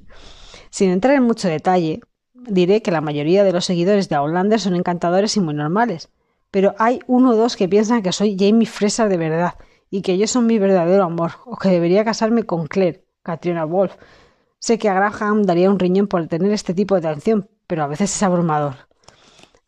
Sin 0.70 0.91
entrar 0.91 1.16
en 1.16 1.24
mucho 1.24 1.49
detalle, 1.49 2.01
diré 2.33 2.81
que 2.81 2.93
la 2.93 3.01
mayoría 3.01 3.43
de 3.43 3.53
los 3.53 3.64
seguidores 3.64 4.09
de 4.09 4.14
Outlander 4.14 4.61
son 4.61 4.76
encantadores 4.76 5.37
y 5.37 5.41
muy 5.41 5.55
normales, 5.55 6.11
pero 6.51 6.74
hay 6.79 7.01
uno 7.09 7.31
o 7.31 7.37
dos 7.37 7.57
que 7.57 7.68
piensan 7.68 8.03
que 8.03 8.12
soy 8.12 8.37
Jamie 8.39 8.66
Fraser 8.66 9.09
de 9.09 9.16
verdad 9.16 9.55
y 9.91 10.03
que 10.03 10.12
ellos 10.12 10.31
son 10.31 10.47
mi 10.47 10.59
verdadero 10.59 11.05
amor, 11.05 11.33
o 11.45 11.57
que 11.57 11.70
debería 11.70 12.05
casarme 12.05 12.45
con 12.45 12.66
Claire, 12.66 13.05
Katrina 13.22 13.64
Wolf. 13.64 13.97
Sé 14.61 14.79
que 14.79 14.89
a 14.89 14.95
Graham 14.95 15.43
daría 15.43 15.70
un 15.70 15.79
riñón 15.79 16.07
por 16.07 16.26
tener 16.29 16.53
este 16.53 16.74
tipo 16.74 17.01
de 17.01 17.09
atención, 17.09 17.49
pero 17.66 17.83
a 17.83 17.87
veces 17.87 18.14
es 18.14 18.22
abrumador. 18.22 18.88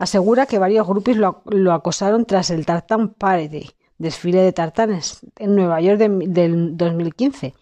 Asegura 0.01 0.47
que 0.47 0.59
varios 0.59 0.89
grupos 0.89 1.15
lo, 1.19 1.73
acosaron 1.75 2.25
tras 2.25 2.49
el 2.49 2.65
Tartan 2.65 3.11
Party, 3.11 3.69
desfile 3.99 4.41
de 4.41 4.55
tartanes, 4.55 5.21
en 5.37 5.55
Nueva 5.55 5.79
York 5.83 5.99
del 5.99 6.75
2015, 6.75 7.53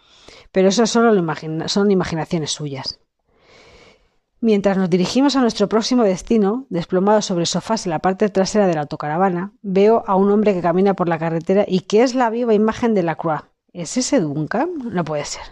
pero 0.53 0.69
eso 0.69 0.87
solo 0.87 1.13
son 1.67 1.91
imaginaciones 1.91 2.53
suyas. 2.53 3.01
Mientras 4.41 4.77
nos 4.77 4.89
dirigimos 4.89 5.35
a 5.35 5.41
nuestro 5.41 5.69
próximo 5.69 6.05
destino, 6.05 6.67
desplomado 6.71 7.23
sobre 7.23 7.45
sofás 7.45 7.87
en 7.87 7.91
la 7.91 7.99
parte 7.99 8.29
trasera 8.29 8.69
de 8.69 8.75
la 8.75 8.83
autocaravana, 8.83 9.53
veo 9.63 10.05
a 10.07 10.15
un 10.15 10.31
hombre 10.31 10.55
que 10.55 10.63
camina 10.63 10.95
por 10.95 11.09
la 11.09 11.19
carretera 11.19 11.65
y 11.67 11.81
que 11.81 12.05
es 12.05 12.15
la 12.15 12.31
viva 12.31 12.55
imagen 12.55 12.95
de 12.95 13.03
la 13.03 13.17
Croix. 13.17 13.43
¿Es 13.73 13.97
ese 13.97 14.21
Duncan? 14.21 14.71
No 14.93 15.05
puede 15.05 15.25
ser. 15.25 15.43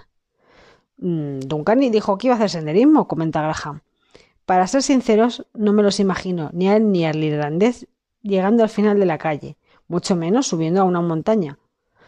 Mm, 0.99 1.41
Duncan 1.41 1.81
ni 1.81 1.91
dijo 1.91 2.17
que 2.17 2.29
iba 2.29 2.35
a 2.35 2.37
hacer 2.37 2.51
senderismo, 2.51 3.09
comenta 3.09 3.43
Graham. 3.43 3.81
Para 4.47 4.69
ser 4.69 4.83
sinceros, 4.83 5.45
no 5.55 5.73
me 5.73 5.83
los 5.83 5.99
imagino, 5.99 6.51
ni 6.53 6.69
a 6.69 6.77
él 6.77 6.93
ni 6.93 7.05
al 7.05 7.23
irlandés, 7.23 7.89
llegando 8.23 8.63
al 8.63 8.69
final 8.69 8.99
de 9.01 9.05
la 9.05 9.19
calle, 9.19 9.57
mucho 9.89 10.15
menos 10.15 10.47
subiendo 10.47 10.81
a 10.81 10.85
una 10.85 11.01
montaña. 11.01 11.59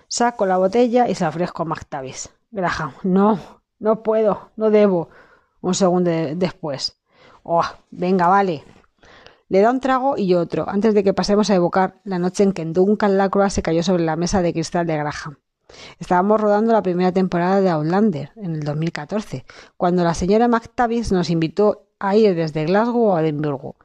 Saco 0.07 0.47
la 0.47 0.57
botella 0.57 1.09
y 1.09 1.16
se 1.16 1.24
la 1.24 1.30
ofrezco 1.30 1.62
a 1.62 1.66
McTavish. 1.66 2.28
Graham, 2.53 2.93
no, 3.03 3.41
no 3.80 4.05
puedo, 4.05 4.51
no 4.57 4.70
debo 4.70 5.09
un 5.61 5.74
segundo 5.74 6.11
después. 6.36 6.97
Oh, 7.43 7.64
venga, 7.91 8.28
vale. 8.28 8.62
Le 9.49 9.61
da 9.61 9.72
un 9.72 9.80
trago 9.80 10.16
y 10.16 10.34
otro, 10.34 10.68
antes 10.68 10.95
de 10.95 11.03
que 11.03 11.14
pasemos 11.14 11.51
a 11.51 11.57
evocar 11.57 12.01
la 12.05 12.20
noche 12.20 12.45
en 12.45 12.53
que 12.53 12.64
Duncan 12.64 13.18
Lacroix 13.18 13.53
se 13.53 13.62
cayó 13.62 13.82
sobre 13.82 14.05
la 14.05 14.14
mesa 14.14 14.43
de 14.43 14.53
cristal 14.53 14.86
de 14.86 14.97
Graham. 14.97 15.39
Estábamos 15.99 16.41
rodando 16.41 16.72
la 16.72 16.82
primera 16.82 17.11
temporada 17.11 17.61
de 17.61 17.70
Outlander, 17.70 18.30
en 18.36 18.55
el 18.55 18.62
2014, 18.62 19.45
cuando 19.76 20.05
la 20.05 20.14
señora 20.14 20.47
McTavish 20.47 21.11
nos 21.12 21.30
invitó 21.30 21.88
a 21.99 22.16
ir 22.16 22.34
desde 22.34 22.64
Glasgow 22.64 23.14
a 23.14 23.22
Edimburgo. 23.22 23.76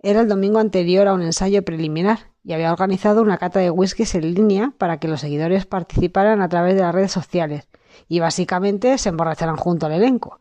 Era 0.00 0.20
el 0.20 0.28
domingo 0.28 0.58
anterior 0.58 1.08
a 1.08 1.14
un 1.14 1.22
ensayo 1.22 1.64
preliminar 1.64 2.30
y 2.44 2.52
había 2.52 2.72
organizado 2.72 3.20
una 3.20 3.38
cata 3.38 3.60
de 3.60 3.70
whiskies 3.70 4.14
en 4.14 4.34
línea 4.34 4.72
para 4.78 4.98
que 4.98 5.08
los 5.08 5.20
seguidores 5.20 5.66
participaran 5.66 6.40
a 6.40 6.48
través 6.48 6.74
de 6.76 6.82
las 6.82 6.94
redes 6.94 7.12
sociales 7.12 7.68
y 8.08 8.20
básicamente 8.20 8.96
se 8.98 9.08
emborracharan 9.08 9.56
junto 9.56 9.86
al 9.86 9.92
elenco. 9.92 10.40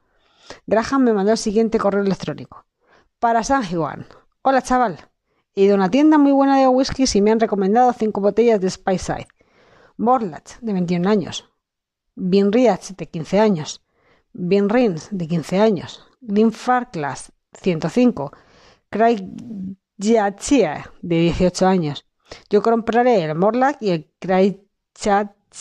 Graham 0.68 1.03
me 1.03 1.13
mandó 1.13 1.32
el 1.32 1.38
siguiente 1.38 1.80
correo 1.80 2.01
electrónico. 2.03 2.65
Para 3.20 3.43
San 3.43 3.65
Juan. 3.65 4.05
Hola, 4.43 4.61
chaval. 4.61 4.97
He 5.55 5.63
ido 5.63 5.74
a 5.74 5.78
una 5.78 5.89
tienda 5.89 6.20
muy 6.20 6.32
buena 6.32 6.59
de 6.59 6.68
whisky 6.68 7.05
y 7.11 7.22
me 7.22 7.32
han 7.32 7.39
recomendado 7.39 7.91
cinco 7.93 8.22
botellas 8.22 8.61
de 8.61 8.70
Speyside. 8.70 9.28
Borlach, 9.97 10.59
de 10.61 10.74
21 10.74 11.09
años. 11.09 11.49
Binriach, 12.13 12.91
de 12.95 13.07
15 13.07 13.39
años. 13.39 13.84
Binrins, 14.34 15.09
de 15.11 15.28
15 15.28 15.59
años. 15.59 16.07
Glenfarclas, 16.22 17.32
105. 17.53 18.32
Craig 18.89 19.24
de 21.01 21.20
18 21.20 21.68
años. 21.68 22.05
Yo 22.49 22.61
compraré 22.61 23.24
el 23.24 23.36
Morlack 23.36 23.78
y 23.82 23.89
el 23.91 24.11
Craig 24.20 24.61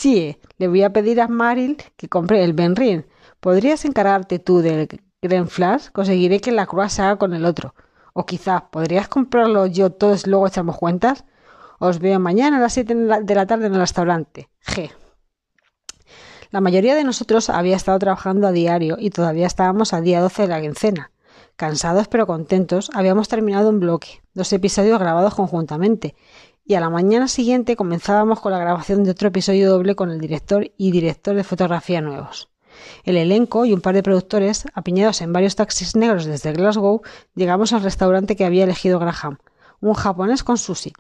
eh, 0.05 0.41
le 0.59 0.69
voy 0.69 0.83
a 0.83 0.93
pedir 0.93 1.21
a 1.21 1.29
Maril 1.29 1.77
que 1.97 2.09
compre 2.09 2.43
el 2.45 2.53
Benrin. 2.53 3.07
¿Podrías 3.41 3.85
encargarte 3.85 4.39
tú 4.39 4.59
del 4.59 4.89
Grand 5.23 5.49
Flash? 5.49 5.89
Conseguiré 5.93 6.41
que 6.41 6.53
la 6.53 6.67
Croix 6.67 6.93
se 6.93 7.03
haga 7.03 7.17
con 7.17 7.35
el 7.35 7.45
otro. 7.45 7.75
O 8.13 8.25
quizás, 8.25 8.63
¿podrías 8.71 9.09
comprarlo 9.09 9.67
yo 9.67 9.91
todos 9.91 10.27
luego 10.27 10.47
echamos 10.47 10.77
cuentas? 10.79 11.25
Os 11.79 11.99
veo 11.99 12.19
mañana 12.19 12.57
a 12.57 12.61
las 12.61 12.73
7 12.73 12.95
de 12.95 13.35
la 13.35 13.47
tarde 13.47 13.67
en 13.67 13.75
el 13.75 13.81
restaurante. 13.81 14.49
G. 14.67 14.91
La 16.51 16.61
mayoría 16.61 16.95
de 16.95 17.05
nosotros 17.05 17.51
había 17.51 17.77
estado 17.77 17.99
trabajando 17.99 18.47
a 18.47 18.53
diario 18.53 18.97
y 18.99 19.11
todavía 19.11 19.47
estábamos 19.47 19.93
al 19.93 20.05
día 20.05 20.21
12 20.21 20.43
de 20.43 20.49
la 20.49 20.61
quincena. 20.61 21.11
Cansados 21.57 22.09
pero 22.09 22.27
contentos, 22.27 22.91
habíamos 22.95 23.29
terminado 23.29 23.71
un 23.71 23.81
bloque, 23.81 24.23
dos 24.35 24.53
episodios 24.53 24.99
grabados 24.99 25.35
conjuntamente, 25.35 26.15
y 26.65 26.75
a 26.75 26.81
la 26.81 26.91
mañana 26.91 27.29
siguiente 27.29 27.77
comenzábamos 27.77 28.41
con 28.41 28.53
la 28.53 28.59
grabación 28.59 29.05
de 29.05 29.13
otro 29.13 29.29
episodio 29.29 29.71
doble 29.71 29.95
con 29.95 30.11
el 30.11 30.21
director 30.21 30.71
y 30.77 30.91
director 30.91 31.35
de 31.35 31.45
fotografía 31.45 32.01
nuevos. 32.01 32.49
El 33.05 33.17
elenco 33.17 33.65
y 33.65 33.73
un 33.73 33.81
par 33.81 33.95
de 33.95 34.03
productores, 34.03 34.67
apiñados 34.75 35.23
en 35.23 35.33
varios 35.33 35.57
taxis 35.57 35.97
negros 35.97 36.27
desde 36.27 36.53
Glasgow, 36.53 37.03
llegamos 37.35 37.73
al 37.73 37.83
restaurante 37.83 38.37
que 38.37 38.45
había 38.45 38.65
elegido 38.65 38.99
Graham, 38.99 39.39
un 39.81 39.95
japonés 39.95 40.45
con 40.45 40.59
sushi. 40.59 40.93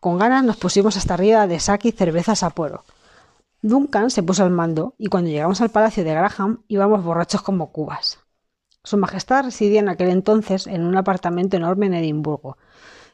Con 0.00 0.18
ganas 0.18 0.44
nos 0.44 0.56
pusimos 0.56 0.96
hasta 0.96 1.14
arriba 1.14 1.46
de 1.46 1.58
sake 1.58 1.88
y 1.88 1.92
cervezas 1.92 2.42
a 2.42 2.50
puero. 2.50 2.84
Duncan 3.64 4.10
se 4.10 4.24
puso 4.24 4.42
al 4.42 4.50
mando 4.50 4.96
y 4.98 5.06
cuando 5.06 5.30
llegamos 5.30 5.60
al 5.60 5.70
palacio 5.70 6.02
de 6.02 6.12
Graham 6.12 6.64
íbamos 6.66 7.04
borrachos 7.04 7.42
como 7.42 7.70
cubas. 7.70 8.18
Su 8.82 8.96
Majestad 8.96 9.44
residía 9.44 9.78
en 9.78 9.88
aquel 9.88 10.08
entonces 10.08 10.66
en 10.66 10.84
un 10.84 10.96
apartamento 10.96 11.56
enorme 11.56 11.86
en 11.86 11.94
Edimburgo, 11.94 12.58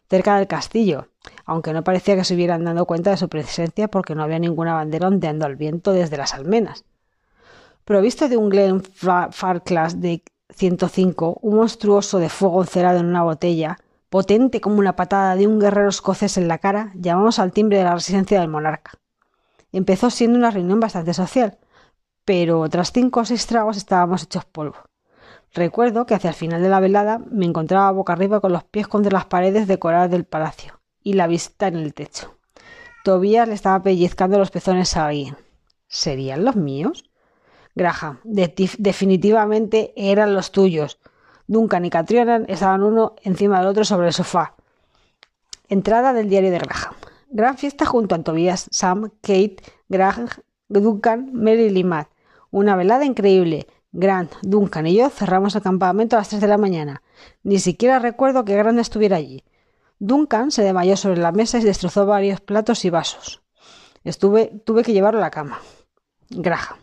cerca 0.09 0.39
del 0.39 0.47
castillo, 0.47 1.09
aunque 1.45 1.75
no 1.75 1.85
parecía 1.85 2.17
que 2.17 2.25
se 2.25 2.35
hubieran 2.35 2.65
dado 2.65 2.87
cuenta 2.87 3.11
de 3.11 3.19
su 3.19 3.29
presencia 3.29 3.89
porque 3.89 4.15
no 4.15 4.23
había 4.23 4.39
ninguna 4.39 4.73
bandera 4.73 5.09
ondeando 5.09 5.45
al 5.45 5.57
viento 5.57 5.93
desde 5.93 6.17
las 6.17 6.33
almenas. 6.33 6.87
Provisto 7.85 8.31
de 8.31 8.39
un 8.39 8.49
Glen 8.49 8.83
Farclas 8.83 10.01
de 10.01 10.23
105, 10.55 11.41
un 11.43 11.57
monstruoso 11.57 12.19
de 12.19 12.31
fuego 12.31 12.63
encerado 12.63 13.01
en 13.01 13.07
una 13.07 13.23
botella, 13.23 13.77
potente 14.09 14.63
como 14.63 14.79
una 14.79 14.97
patada 14.97 15.37
de 15.37 15.47
un 15.47 15.61
guerrero 15.61 15.91
escocés 15.91 16.39
en 16.39 16.49
la 16.49 16.57
cara, 16.57 16.91
llamamos 16.95 17.39
al 17.39 17.53
timbre 17.53 17.77
de 17.77 17.85
la 17.85 17.95
residencia 17.95 18.41
del 18.41 18.49
monarca. 18.49 18.93
Empezó 19.73 20.11
siendo 20.11 20.39
una 20.39 20.51
reunión 20.51 20.81
bastante 20.81 21.15
social, 21.15 21.59
pero 22.25 22.69
tras 22.69 22.93
cinco 22.93 23.21
o 23.21 23.25
seis 23.25 23.47
tragos 23.47 23.77
estábamos 23.77 24.23
hechos 24.23 24.45
polvo. 24.45 24.77
Recuerdo 25.55 26.07
que 26.07 26.15
hacia 26.15 26.31
el 26.31 26.37
final 26.37 26.63
de 26.63 26.69
la 26.69 26.81
velada 26.81 27.19
me 27.31 27.47
encontraba 27.47 27.91
boca 27.91 28.13
arriba 28.13 28.41
con 28.41 28.53
los 28.53 28.65
pies 28.65 28.87
contra 28.87 29.13
las 29.13 29.27
paredes 29.27 29.67
decoradas 29.67 30.11
del 30.11 30.25
palacio 30.25 30.81
y 31.03 31.15
la 31.15 31.27
vista 31.27 31.69
en 31.69 31.77
el 31.77 31.95
techo. 31.95 32.37
Tobías 33.03 33.49
le 33.49 33.55
estaba 33.55 33.83
pellizcando 33.83 34.39
los 34.39 34.51
pezones 34.51 34.97
a 34.97 35.07
alguien. 35.07 35.37
¿Serían 35.87 36.45
los 36.45 36.57
míos? 36.57 37.09
Graham, 37.75 38.21
definitivamente 38.25 39.93
eran 39.97 40.35
los 40.35 40.53
tuyos. 40.53 40.99
Duncan 41.47 41.85
y 41.85 41.91
Catriona 41.91 42.45
estaban 42.49 42.83
uno 42.83 43.15
encima 43.23 43.59
del 43.59 43.69
otro 43.69 43.85
sobre 43.85 44.09
el 44.09 44.13
sofá. 44.13 44.55
Entrada 45.69 46.13
del 46.13 46.29
diario 46.29 46.51
de 46.51 46.59
Graham. 46.59 46.95
Gran 47.31 47.59
fiesta 47.59 47.85
junto 47.85 48.15
a 48.15 48.23
Tobias, 48.23 48.69
Sam, 48.71 49.11
Kate, 49.21 49.57
Graham, 49.89 50.29
Duncan, 50.69 51.31
Mary 51.33 51.67
y 51.67 51.85
Matt. 51.85 52.09
Una 52.51 52.75
velada 52.77 53.05
increíble. 53.05 53.67
Grant, 53.93 54.33
Duncan 54.43 54.87
y 54.87 54.95
yo 54.95 55.09
cerramos 55.09 55.55
el 55.55 55.63
campamento 55.63 56.17
a 56.17 56.21
las 56.21 56.29
tres 56.29 56.41
de 56.41 56.49
la 56.49 56.59
mañana. 56.59 57.03
Ni 57.43 57.59
siquiera 57.59 57.99
recuerdo 57.99 58.45
que 58.45 58.57
Grant 58.57 58.79
estuviera 58.79 59.17
allí. 59.17 59.45
Duncan 59.99 60.51
se 60.51 60.63
desmayó 60.63 60.97
sobre 60.97 61.21
la 61.21 61.33
mesa 61.33 61.59
y 61.59 61.65
destrozó 61.65 62.07
varios 62.07 62.41
platos 62.41 62.85
y 62.85 62.91
vasos. 62.91 63.43
Tuve 64.19 64.83
que 64.85 64.93
llevarlo 64.93 65.21
a 65.21 65.23
la 65.23 65.31
cama. 65.31 65.59
Graham. 66.31 66.79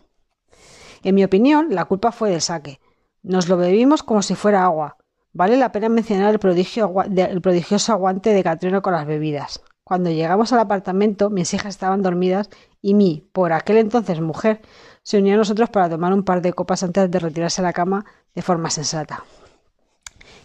En 1.02 1.14
mi 1.14 1.24
opinión, 1.24 1.68
la 1.70 1.84
culpa 1.86 2.12
fue 2.12 2.30
del 2.30 2.40
saque. 2.40 2.80
Nos 3.22 3.48
lo 3.48 3.56
bebimos 3.56 4.02
como 4.02 4.22
si 4.22 4.34
fuera 4.34 4.64
agua. 4.64 4.96
Vale 5.32 5.56
la 5.56 5.72
pena 5.72 5.88
mencionar 5.88 6.32
el, 6.32 6.38
prodigioso 6.38 7.92
aguante 7.92 8.32
de 8.32 8.42
Catriona 8.42 8.80
con 8.80 8.92
las 8.92 9.06
bebidas. 9.06 9.62
Cuando 9.88 10.10
llegamos 10.10 10.52
al 10.52 10.58
apartamento, 10.58 11.30
mis 11.30 11.54
hijas 11.54 11.76
estaban 11.76 12.02
dormidas 12.02 12.50
y 12.82 12.94
mi, 12.94 13.30
por 13.32 13.52
aquel 13.52 13.76
entonces 13.76 14.20
mujer, 14.20 14.60
se 15.04 15.18
unió 15.18 15.34
a 15.34 15.36
nosotros 15.36 15.70
para 15.70 15.88
tomar 15.88 16.12
un 16.12 16.24
par 16.24 16.42
de 16.42 16.52
copas 16.52 16.82
antes 16.82 17.08
de 17.08 17.18
retirarse 17.20 17.60
a 17.60 17.64
la 17.64 17.72
cama 17.72 18.04
de 18.34 18.42
forma 18.42 18.68
sensata. 18.68 19.22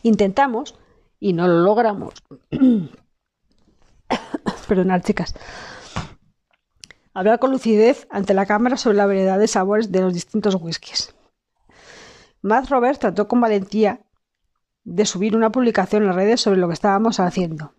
Intentamos, 0.04 0.76
y 1.20 1.34
no 1.34 1.48
lo 1.48 1.62
logramos. 1.62 2.14
Perdonad, 4.68 5.02
chicas. 5.02 5.34
Hablar 7.16 7.40
con 7.40 7.50
lucidez 7.50 8.06
ante 8.12 8.36
la 8.36 8.46
cámara 8.46 8.78
sobre 8.78 8.98
la 8.98 9.08
variedad 9.08 9.40
de 9.40 9.48
sabores 9.48 9.92
de 9.92 10.02
los 10.02 10.14
distintos 10.14 10.54
whiskies. 10.54 11.16
Matt 12.44 12.70
Roberts 12.70 13.00
trató 13.00 13.28
con 13.28 13.42
valentía 13.42 14.02
de 14.84 15.08
subir 15.08 15.36
una 15.36 15.52
publicación 15.52 16.04
en 16.04 16.10
las 16.10 16.16
redes 16.16 16.42
sobre 16.42 16.60
lo 16.60 16.68
que 16.68 16.76
estábamos 16.76 17.20
haciendo. 17.20 17.74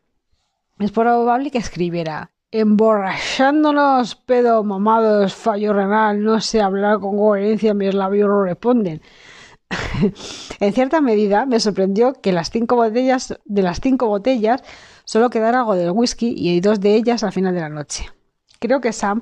Es 0.83 0.91
probable 0.91 1.53
que 1.53 1.59
escribiera 1.59 2.33
emborrachándonos, 2.51 4.17
pedo, 4.17 4.65
mamados, 4.65 5.33
fallo 5.33 5.73
renal, 5.73 6.25
no 6.25 6.41
sé 6.41 6.61
hablar 6.61 6.99
con 6.99 7.17
coherencia, 7.17 7.73
mis 7.73 7.95
labios 7.95 8.29
no 8.29 8.43
responden. 8.43 9.01
en 10.61 10.73
cierta 10.73 11.01
medida 11.01 11.47
me 11.47 11.61
sorprendió 11.61 12.15
que 12.15 12.33
las 12.33 12.51
cinco 12.51 12.75
botellas, 12.75 13.39
de 13.45 13.63
las 13.63 13.81
cinco 13.81 14.09
botellas 14.09 14.65
solo 15.05 15.31
quedara 15.31 15.61
algo 15.61 15.77
del 15.77 15.93
whisky 15.93 16.35
y 16.37 16.61
dos 16.61 16.81
de 16.81 16.97
ellas 16.97 17.23
al 17.23 17.31
final 17.31 17.55
de 17.55 17.61
la 17.61 17.69
noche. 17.69 18.11
Creo 18.59 18.81
que 18.81 18.93
Sam 18.93 19.21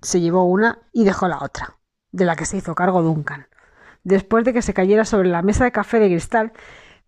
se 0.00 0.20
llevó 0.20 0.44
una 0.44 0.78
y 0.92 1.02
dejó 1.02 1.26
la 1.26 1.42
otra, 1.42 1.78
de 2.12 2.26
la 2.26 2.36
que 2.36 2.46
se 2.46 2.58
hizo 2.58 2.76
cargo 2.76 3.02
Duncan. 3.02 3.48
Después 4.04 4.44
de 4.44 4.52
que 4.52 4.62
se 4.62 4.72
cayera 4.72 5.04
sobre 5.04 5.30
la 5.30 5.42
mesa 5.42 5.64
de 5.64 5.72
café 5.72 5.98
de 5.98 6.06
cristal, 6.06 6.52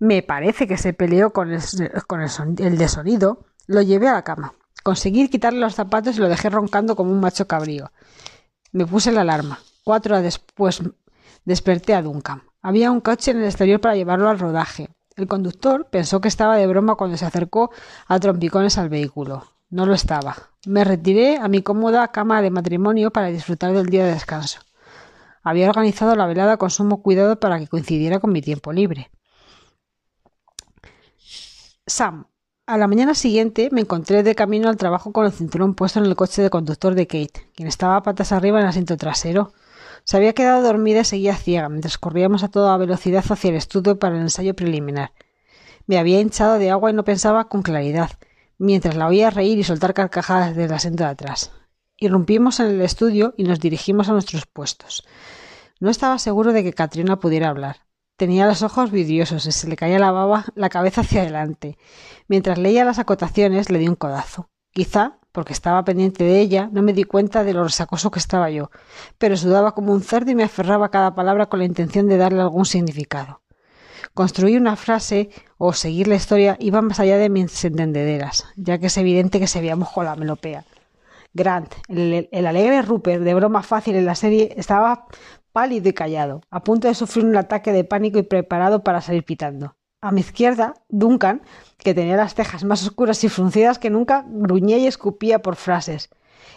me 0.01 0.24
parece 0.24 0.66
que 0.66 0.78
se 0.78 0.95
peleó 0.95 1.32
con 1.32 1.53
el, 1.53 1.61
con 2.09 2.20
el 2.20 2.76
de 2.76 2.88
sonido 2.88 3.47
lo 3.67 3.83
llevé 3.83 4.09
a 4.09 4.15
la 4.15 4.25
cama. 4.25 4.55
Conseguí 4.83 5.29
quitarle 5.29 5.61
los 5.61 5.75
zapatos 5.75 6.17
y 6.17 6.21
lo 6.21 6.29
dejé 6.29 6.51
roncando 6.51 6.97
como 6.97 7.11
un 7.11 7.21
macho 7.21 7.47
cabrío. 7.47 7.91
Me 8.73 8.87
puse 8.87 9.12
la 9.12 9.23
alarma. 9.23 9.61
Cuatro 9.85 10.15
horas 10.15 10.25
después 10.25 10.83
desperté 11.45 11.95
a 11.95 12.03
Duncan. 12.03 12.43
Había 12.62 12.91
un 12.91 13.01
coche 13.01 13.31
en 13.31 13.39
el 13.39 13.45
exterior 13.45 13.81
para 13.81 13.97
llevarlo 13.97 14.29
al 14.29 14.39
rodaje. 14.39 14.89
El 15.17 15.29
conductor 15.29 15.89
pensó 15.91 16.21
que 16.21 16.29
estaba 16.29 16.57
de 16.57 16.67
broma 16.67 16.97
cuando 16.97 17.17
se 17.17 17.25
acercó 17.25 17.71
a 18.09 18.19
trompicones 18.19 18.79
al 18.79 18.89
vehículo. 18.89 19.45
No 19.71 19.87
lo 19.87 19.95
estaba. 19.95 20.37
Me 20.67 20.85
retiré 20.85 21.39
a 21.39 21.49
mi 21.49 21.62
cómoda 21.62 22.09
cama 22.09 22.43
de 22.43 22.51
matrimonio 22.51 23.11
para 23.11 23.29
disfrutar 23.29 23.73
del 23.73 23.87
día 23.87 24.05
de 24.05 24.15
descanso. 24.15 24.61
Había 25.43 25.69
organizado 25.69 26.17
la 26.17 26.27
velada 26.27 26.57
con 26.57 26.71
sumo 26.71 27.03
cuidado 27.03 27.39
para 27.39 27.59
que 27.59 27.69
coincidiera 27.69 28.19
con 28.19 28.33
mi 28.33 28.41
tiempo 28.41 28.73
libre. 28.73 29.11
Sam, 31.87 32.27
a 32.67 32.79
la 32.79 32.89
mañana 32.89 33.15
siguiente 33.15 33.69
me 33.73 33.83
encontré 33.83 34.23
de 34.23 34.35
camino 34.35 34.69
al 34.69 34.79
trabajo 34.79 35.12
con 35.12 35.27
el 35.27 35.33
cinturón 35.33 35.75
puesto 35.75 35.99
en 35.99 36.07
el 36.07 36.17
coche 36.17 36.41
de 36.41 36.51
conductor 36.51 36.95
de 36.95 37.07
Kate, 37.07 37.51
quien 37.55 37.69
estaba 37.69 38.03
patas 38.03 38.33
arriba 38.33 38.59
en 38.59 38.65
el 38.65 38.71
asiento 38.71 38.97
trasero. 38.97 39.53
Se 40.05 40.17
había 40.17 40.33
quedado 40.33 40.62
dormida 40.62 41.01
y 41.01 41.05
seguía 41.05 41.37
ciega 41.37 41.69
mientras 41.69 41.99
corríamos 41.99 42.43
a 42.43 42.49
toda 42.49 42.77
velocidad 42.77 43.25
hacia 43.29 43.51
el 43.51 43.57
estudio 43.57 43.99
para 43.99 44.17
el 44.17 44.23
ensayo 44.23 44.55
preliminar. 44.55 45.12
Me 45.87 45.99
había 45.99 46.21
hinchado 46.21 46.59
de 46.59 46.71
agua 46.71 46.91
y 46.91 46.95
no 46.95 47.05
pensaba 47.05 47.49
con 47.49 47.62
claridad, 47.62 48.12
mientras 48.57 48.97
la 48.97 49.09
oía 49.09 49.29
reír 49.29 49.59
y 49.59 49.65
soltar 49.65 49.93
carcajadas 49.93 50.51
desde 50.51 50.65
el 50.65 50.73
asiento 50.73 51.05
de 51.05 51.11
atrás. 51.11 51.53
Irrumpimos 51.99 52.61
en 52.61 52.67
el 52.69 52.81
estudio 52.81 53.35
y 53.37 53.45
nos 53.45 53.61
dirigimos 53.61 54.09
a 54.09 54.12
nuestros 54.12 54.47
puestos. 54.47 55.07
No 55.81 55.91
estaba 55.91 56.19
seguro 56.19 56.53
de 56.53 56.62
que 56.62 56.73
Katrina 56.73 57.21
pudiera 57.21 57.51
hablar. 57.51 57.84
Tenía 58.17 58.47
los 58.47 58.62
ojos 58.62 58.93
vidriosos 58.93 59.45
y 59.47 59.53
se 59.53 59.69
le 59.69 59.77
caía 59.77 59.99
la 59.99 60.12
baba 60.12 60.45
la 60.55 60.69
cabeza 60.69 61.01
hacia 61.01 61.23
adelante. 61.23 61.77
Mientras 62.29 62.59
leía 62.59 62.85
las 62.85 63.01
acotaciones 63.01 63.71
le 63.71 63.81
di 63.81 63.89
un 63.89 63.97
codazo. 63.97 64.51
Quizá, 64.71 65.19
porque 65.33 65.53
estaba 65.53 65.85
pendiente 65.85 66.23
de 66.23 66.39
ella, 66.39 66.69
no 66.73 66.83
me 66.83 66.93
di 66.93 67.03
cuenta 67.03 67.43
de 67.43 67.53
lo 67.53 67.65
resacoso 67.65 68.12
que 68.12 68.21
estaba 68.21 68.51
yo, 68.51 68.71
pero 69.19 69.37
sudaba 69.37 69.73
como 69.73 69.93
un 69.93 70.03
cerdo 70.03 70.31
y 70.31 70.37
me 70.37 70.45
aferraba 70.45 70.87
a 70.87 70.91
cada 70.91 71.15
palabra 71.17 71.47
con 71.47 71.59
la 71.59 71.65
intención 71.65 72.07
de 72.07 72.17
darle 72.17 72.41
algún 72.41 72.67
significado. 72.67 73.43
Construir 74.15 74.61
una 74.61 74.77
frase 74.77 75.31
o 75.59 75.73
seguir 75.73 76.07
la 76.07 76.15
historia 76.15 76.57
iba 76.61 76.83
más 76.83 77.01
allá 77.01 77.19
de 77.19 77.31
mis 77.31 77.65
entendederas, 77.65 78.47
ya 78.55 78.79
que 78.79 78.87
es 78.87 78.97
evidente 78.97 79.41
que 79.41 79.49
se 79.49 79.61
veíamos 79.61 79.91
con 79.91 80.05
la 80.05 80.15
melopea. 80.15 80.65
Grant, 81.33 81.75
el, 81.89 82.29
el, 82.31 82.47
alegre 82.47 82.83
Rupert 82.83 83.25
de 83.25 83.35
broma 83.35 83.65
fácil 83.65 83.97
en 83.97 84.07
la 84.07 84.15
serie, 84.15 84.55
estaba 84.57 85.07
pálido 85.55 85.88
y 85.88 85.92
callado, 85.92 86.40
a 86.50 86.64
punto 86.64 86.88
de 86.88 86.96
sufrir 86.96 87.24
un 87.24 87.36
ataque 87.36 87.72
de 87.72 87.84
pánico 87.84 88.18
y 88.18 88.24
preparado 88.24 88.82
para 88.82 89.00
salir 89.00 89.24
pitando. 89.24 89.76
A 90.00 90.11
mi 90.11 90.20
izquierda, 90.20 90.74
Duncan, 90.88 91.42
que 91.78 91.94
tenía 91.94 92.16
las 92.16 92.34
cejas 92.34 92.64
más 92.64 92.82
oscuras 92.82 93.22
y 93.22 93.28
fruncidas 93.28 93.78
que 93.78 93.88
nunca, 93.88 94.24
gruñía 94.26 94.78
y 94.78 94.88
escupía 94.88 95.42
por 95.42 95.55
frases. 95.55 96.11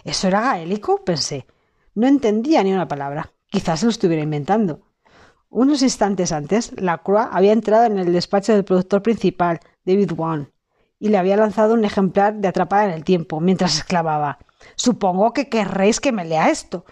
¿Eso 0.04 0.28
era 0.28 0.42
gaélico? 0.42 1.06
pensé. 1.06 1.46
No 1.94 2.08
entendía 2.08 2.64
ni 2.64 2.74
una 2.74 2.88
palabra. 2.88 3.32
Quizás 3.52 3.82
se 3.82 3.86
lo 3.86 3.92
estuviera 3.92 4.24
inventando. 4.24 4.82
Unos 5.50 5.84
instantes 5.84 6.32
antes, 6.32 6.74
la 6.82 6.98
Croix 6.98 7.30
había 7.32 7.54
entrado 7.54 7.86
en 7.86 8.00
el 8.00 8.12
despacho 8.12 8.52
del 8.54 8.66
productor 8.66 9.04
principal, 9.04 9.60
David 9.86 10.12
Wan, 10.18 10.52
y 11.00 11.10
le 11.10 11.20
había 11.20 11.38
lanzado 11.38 11.76
un 11.76 11.86
ejemplar 11.86 12.34
de 12.34 12.48
Atrapada 12.48 12.86
en 12.86 12.92
el 12.92 13.04
Tiempo, 13.04 13.40
mientras 13.42 13.78
exclamaba 13.78 14.40
Supongo 14.76 15.34
que 15.34 15.50
querréis 15.50 16.00
que 16.00 16.12
me 16.12 16.26
lea 16.26 16.50
esto. 16.50 16.84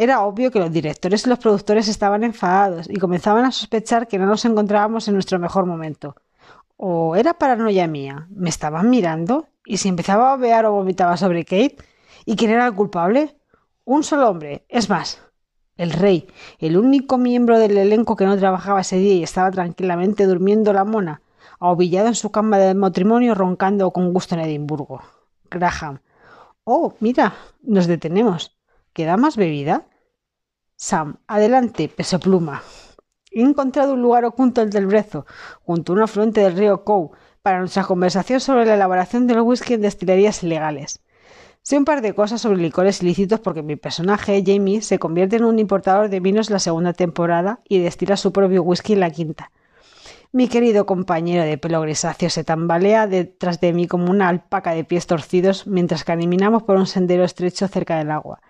Era 0.00 0.22
obvio 0.22 0.50
que 0.50 0.58
los 0.58 0.72
directores 0.72 1.26
y 1.26 1.28
los 1.28 1.38
productores 1.38 1.86
estaban 1.86 2.24
enfadados 2.24 2.88
y 2.88 2.96
comenzaban 2.96 3.44
a 3.44 3.52
sospechar 3.52 4.08
que 4.08 4.18
no 4.18 4.24
nos 4.24 4.46
encontrábamos 4.46 5.06
en 5.06 5.12
nuestro 5.12 5.38
mejor 5.38 5.66
momento. 5.66 6.16
¿O 6.78 7.16
era 7.16 7.34
paranoia 7.34 7.86
mía? 7.86 8.26
¿Me 8.30 8.48
estaban 8.48 8.88
mirando? 8.88 9.48
¿Y 9.66 9.76
si 9.76 9.90
empezaba 9.90 10.32
a 10.32 10.38
bear 10.38 10.64
o 10.64 10.72
vomitaba 10.72 11.18
sobre 11.18 11.44
Kate? 11.44 11.76
¿Y 12.24 12.36
quién 12.36 12.50
era 12.50 12.66
el 12.66 12.74
culpable? 12.74 13.36
Un 13.84 14.02
solo 14.02 14.30
hombre. 14.30 14.64
Es 14.70 14.88
más, 14.88 15.20
el 15.76 15.90
rey, 15.90 16.26
el 16.60 16.78
único 16.78 17.18
miembro 17.18 17.58
del 17.58 17.76
elenco 17.76 18.16
que 18.16 18.24
no 18.24 18.38
trabajaba 18.38 18.80
ese 18.80 18.96
día 18.96 19.12
y 19.16 19.22
estaba 19.22 19.50
tranquilamente 19.50 20.24
durmiendo 20.24 20.72
la 20.72 20.86
mona, 20.86 21.20
ahobillado 21.58 22.08
en 22.08 22.14
su 22.14 22.30
cama 22.30 22.56
de 22.56 22.72
matrimonio 22.72 23.34
roncando 23.34 23.90
con 23.90 24.14
gusto 24.14 24.34
en 24.34 24.40
Edimburgo. 24.40 25.02
Graham. 25.50 26.00
Oh, 26.64 26.94
mira, 27.00 27.34
nos 27.62 27.86
detenemos. 27.86 28.56
¿Queda 28.94 29.18
más 29.18 29.36
bebida? 29.36 29.84
Sam, 30.82 31.18
adelante, 31.26 31.90
peso 31.94 32.18
pluma. 32.18 32.62
He 33.30 33.42
encontrado 33.42 33.92
un 33.92 34.00
lugar 34.00 34.24
oculto 34.24 34.64
del 34.64 34.86
brezo, 34.86 35.26
junto 35.60 35.92
a 35.92 35.96
un 35.96 36.02
afluente 36.02 36.40
del 36.40 36.56
río 36.56 36.84
Cow, 36.84 37.10
para 37.42 37.58
nuestra 37.58 37.84
conversación 37.84 38.40
sobre 38.40 38.64
la 38.64 38.76
elaboración 38.76 39.26
del 39.26 39.42
whisky 39.42 39.74
en 39.74 39.82
destilerías 39.82 40.42
ilegales. 40.42 41.00
Sé 41.60 41.76
un 41.76 41.84
par 41.84 42.00
de 42.00 42.14
cosas 42.14 42.40
sobre 42.40 42.62
licores 42.62 43.02
ilícitos 43.02 43.40
porque 43.40 43.62
mi 43.62 43.76
personaje, 43.76 44.42
Jamie, 44.42 44.80
se 44.80 44.98
convierte 44.98 45.36
en 45.36 45.44
un 45.44 45.58
importador 45.58 46.08
de 46.08 46.20
vinos 46.20 46.48
la 46.48 46.58
segunda 46.58 46.94
temporada 46.94 47.60
y 47.68 47.80
destila 47.80 48.16
su 48.16 48.32
propio 48.32 48.62
whisky 48.62 48.94
en 48.94 49.00
la 49.00 49.10
quinta. 49.10 49.52
Mi 50.32 50.48
querido 50.48 50.86
compañero 50.86 51.44
de 51.44 51.58
pelo 51.58 51.82
grisáceo 51.82 52.30
se 52.30 52.42
tambalea 52.42 53.06
detrás 53.06 53.60
de 53.60 53.74
mí 53.74 53.86
como 53.86 54.10
una 54.10 54.30
alpaca 54.30 54.72
de 54.72 54.84
pies 54.84 55.06
torcidos 55.06 55.66
mientras 55.66 56.04
caminamos 56.04 56.62
por 56.62 56.76
un 56.76 56.86
sendero 56.86 57.24
estrecho 57.24 57.68
cerca 57.68 57.98
del 57.98 58.10
agua. 58.10 58.40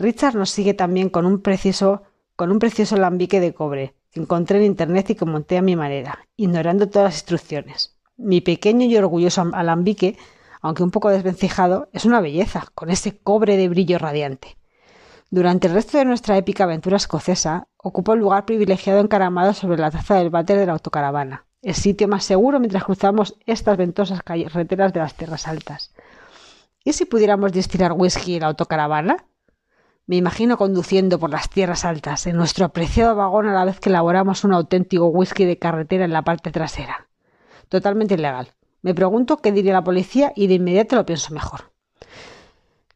Richard 0.00 0.34
nos 0.34 0.48
sigue 0.48 0.72
también 0.72 1.10
con 1.10 1.26
un 1.26 1.42
precioso, 1.42 2.02
con 2.34 2.50
un 2.50 2.58
precioso 2.58 2.96
lambique 2.96 3.38
de 3.38 3.52
cobre 3.52 3.94
que 4.10 4.20
encontré 4.20 4.56
en 4.56 4.64
internet 4.64 5.10
y 5.10 5.14
que 5.14 5.26
monté 5.26 5.58
a 5.58 5.62
mi 5.62 5.76
manera, 5.76 6.26
ignorando 6.36 6.88
todas 6.88 7.08
las 7.08 7.14
instrucciones. 7.16 7.98
Mi 8.16 8.40
pequeño 8.40 8.86
y 8.86 8.96
orgulloso 8.96 9.48
alambique, 9.52 10.16
aunque 10.62 10.82
un 10.82 10.90
poco 10.90 11.10
desvencijado, 11.10 11.90
es 11.92 12.06
una 12.06 12.22
belleza, 12.22 12.66
con 12.74 12.88
ese 12.88 13.18
cobre 13.18 13.58
de 13.58 13.68
brillo 13.68 13.98
radiante. 13.98 14.56
Durante 15.28 15.68
el 15.68 15.74
resto 15.74 15.98
de 15.98 16.06
nuestra 16.06 16.38
épica 16.38 16.64
aventura 16.64 16.96
escocesa, 16.96 17.68
ocupó 17.76 18.12
un 18.12 18.20
lugar 18.20 18.46
privilegiado 18.46 19.00
encaramado 19.00 19.52
sobre 19.52 19.78
la 19.78 19.90
taza 19.90 20.14
del 20.14 20.30
váter 20.30 20.58
de 20.58 20.64
la 20.66 20.72
autocaravana, 20.72 21.44
el 21.60 21.74
sitio 21.74 22.08
más 22.08 22.24
seguro 22.24 22.58
mientras 22.58 22.84
cruzamos 22.84 23.36
estas 23.44 23.76
ventosas 23.76 24.22
carreteras 24.22 24.94
de 24.94 25.00
las 25.00 25.14
tierras 25.14 25.46
altas. 25.46 25.92
¿Y 26.82 26.94
si 26.94 27.04
pudiéramos 27.04 27.52
destilar 27.52 27.92
whisky 27.92 28.36
en 28.36 28.40
la 28.40 28.46
autocaravana? 28.46 29.26
Me 30.10 30.16
imagino 30.16 30.58
conduciendo 30.58 31.20
por 31.20 31.30
las 31.30 31.48
tierras 31.48 31.84
altas 31.84 32.26
en 32.26 32.36
nuestro 32.36 32.64
apreciado 32.64 33.14
vagón 33.14 33.46
a 33.46 33.54
la 33.54 33.64
vez 33.64 33.78
que 33.78 33.90
elaboramos 33.90 34.42
un 34.42 34.52
auténtico 34.52 35.06
whisky 35.06 35.44
de 35.44 35.56
carretera 35.56 36.04
en 36.04 36.12
la 36.12 36.22
parte 36.22 36.50
trasera. 36.50 37.06
Totalmente 37.68 38.14
ilegal. 38.14 38.48
Me 38.82 38.92
pregunto 38.92 39.36
qué 39.36 39.52
diría 39.52 39.72
la 39.72 39.84
policía 39.84 40.32
y 40.34 40.48
de 40.48 40.54
inmediato 40.54 40.96
lo 40.96 41.06
pienso 41.06 41.32
mejor. 41.32 41.70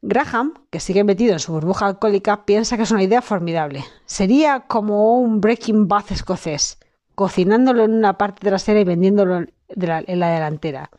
Graham, 0.03 0.55
que 0.71 0.81
sigue 0.81 1.05
metido 1.05 1.35
en 1.35 1.39
su 1.39 1.53
burbuja 1.53 1.87
alcohólica, 1.87 2.45
piensa 2.47 2.77
que 2.77 2.83
es 2.83 2.91
una 2.91 3.05
idea 3.05 3.23
formidable. 3.23 3.85
Sería 4.07 4.65
como 4.67 5.17
un 5.21 5.41
Breaking 5.41 5.87
Bad 5.87 6.07
escocés, 6.11 6.81
cocinándolo 7.15 7.85
en 7.85 7.93
una 7.93 8.19
parte 8.19 8.45
trasera 8.45 8.81
y 8.81 8.85
vendiéndolo 8.85 9.37
en 9.37 9.53
la, 9.69 10.03
delantera. 10.03 10.91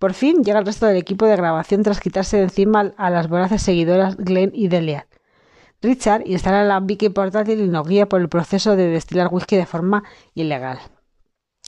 Por 0.00 0.14
fin 0.14 0.42
llega 0.42 0.58
el 0.58 0.66
resto 0.66 0.86
del 0.86 0.96
equipo 0.96 1.26
de 1.26 1.36
grabación 1.36 1.84
tras 1.84 2.00
quitarse 2.00 2.38
de 2.38 2.42
encima 2.42 2.92
a 2.96 3.08
las 3.08 3.28
voraces 3.28 3.62
seguidoras 3.62 4.16
Glenn 4.16 4.50
y 4.52 4.66
Delia. 4.66 5.06
Richard 5.84 6.22
instala 6.24 6.62
el 6.62 6.70
alambique 6.70 7.10
portátil 7.10 7.60
y 7.60 7.68
nos 7.68 7.86
guía 7.86 8.08
por 8.08 8.22
el 8.22 8.30
proceso 8.30 8.74
de 8.74 8.88
destilar 8.88 9.28
whisky 9.30 9.56
de 9.56 9.66
forma 9.66 10.02
ilegal. 10.34 10.78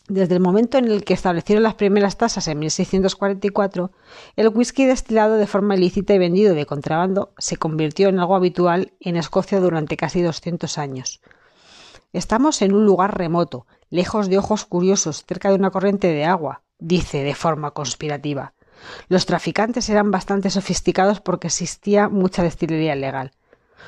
Desde 0.08 0.36
el 0.36 0.40
momento 0.40 0.78
en 0.78 0.86
el 0.86 1.04
que 1.04 1.12
establecieron 1.12 1.62
las 1.62 1.74
primeras 1.74 2.16
tasas 2.16 2.48
en 2.48 2.58
1644, 2.60 3.90
el 4.36 4.48
whisky 4.48 4.86
destilado 4.86 5.34
de 5.34 5.46
forma 5.46 5.76
ilícita 5.76 6.14
y 6.14 6.18
vendido 6.18 6.54
de 6.54 6.64
contrabando 6.64 7.34
se 7.36 7.58
convirtió 7.58 8.08
en 8.08 8.18
algo 8.18 8.34
habitual 8.34 8.94
en 9.00 9.16
Escocia 9.16 9.60
durante 9.60 9.98
casi 9.98 10.22
200 10.22 10.78
años. 10.78 11.20
Estamos 12.14 12.62
en 12.62 12.72
un 12.72 12.86
lugar 12.86 13.18
remoto, 13.18 13.66
lejos 13.90 14.30
de 14.30 14.38
ojos 14.38 14.64
curiosos, 14.64 15.26
cerca 15.26 15.50
de 15.50 15.56
una 15.56 15.70
corriente 15.70 16.08
de 16.08 16.24
agua, 16.24 16.62
dice 16.78 17.22
de 17.22 17.34
forma 17.34 17.72
conspirativa. 17.72 18.54
Los 19.08 19.26
traficantes 19.26 19.90
eran 19.90 20.10
bastante 20.10 20.48
sofisticados 20.48 21.20
porque 21.20 21.48
existía 21.48 22.08
mucha 22.08 22.42
destilería 22.42 22.94
legal. 22.94 23.32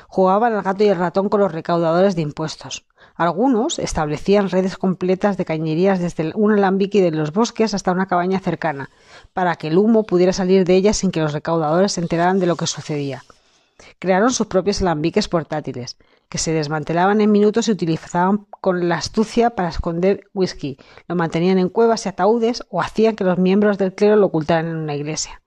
Jugaban 0.07 0.53
al 0.53 0.63
gato 0.63 0.83
y 0.83 0.87
el 0.87 0.97
ratón 0.97 1.29
con 1.29 1.41
los 1.41 1.51
recaudadores 1.51 2.15
de 2.15 2.21
impuestos. 2.21 2.85
Algunos 3.15 3.79
establecían 3.79 4.49
redes 4.49 4.77
completas 4.77 5.35
de 5.35 5.45
cañerías 5.45 5.99
desde 5.99 6.31
un 6.35 6.53
alambique 6.53 7.01
de 7.01 7.11
los 7.11 7.33
bosques 7.33 7.73
hasta 7.73 7.91
una 7.91 8.07
cabaña 8.07 8.39
cercana, 8.39 8.89
para 9.33 9.55
que 9.55 9.67
el 9.67 9.77
humo 9.77 10.03
pudiera 10.03 10.31
salir 10.31 10.63
de 10.63 10.75
ellas 10.75 10.97
sin 10.97 11.11
que 11.11 11.19
los 11.19 11.33
recaudadores 11.33 11.91
se 11.91 12.01
enteraran 12.01 12.39
de 12.39 12.45
lo 12.45 12.55
que 12.55 12.67
sucedía. 12.67 13.23
Crearon 13.99 14.31
sus 14.31 14.47
propios 14.47 14.81
alambiques 14.81 15.27
portátiles, 15.27 15.97
que 16.29 16.37
se 16.37 16.53
desmantelaban 16.53 17.21
en 17.21 17.31
minutos 17.31 17.67
y 17.67 17.71
utilizaban 17.71 18.45
con 18.61 18.87
la 18.87 18.95
astucia 18.95 19.49
para 19.49 19.69
esconder 19.69 20.29
whisky, 20.33 20.77
lo 21.07 21.15
mantenían 21.15 21.57
en 21.57 21.69
cuevas 21.69 22.05
y 22.05 22.09
ataúdes 22.09 22.63
o 22.69 22.81
hacían 22.81 23.15
que 23.15 23.23
los 23.23 23.37
miembros 23.37 23.77
del 23.77 23.93
clero 23.93 24.15
lo 24.15 24.27
ocultaran 24.27 24.67
en 24.67 24.77
una 24.77 24.95
iglesia. 24.95 25.41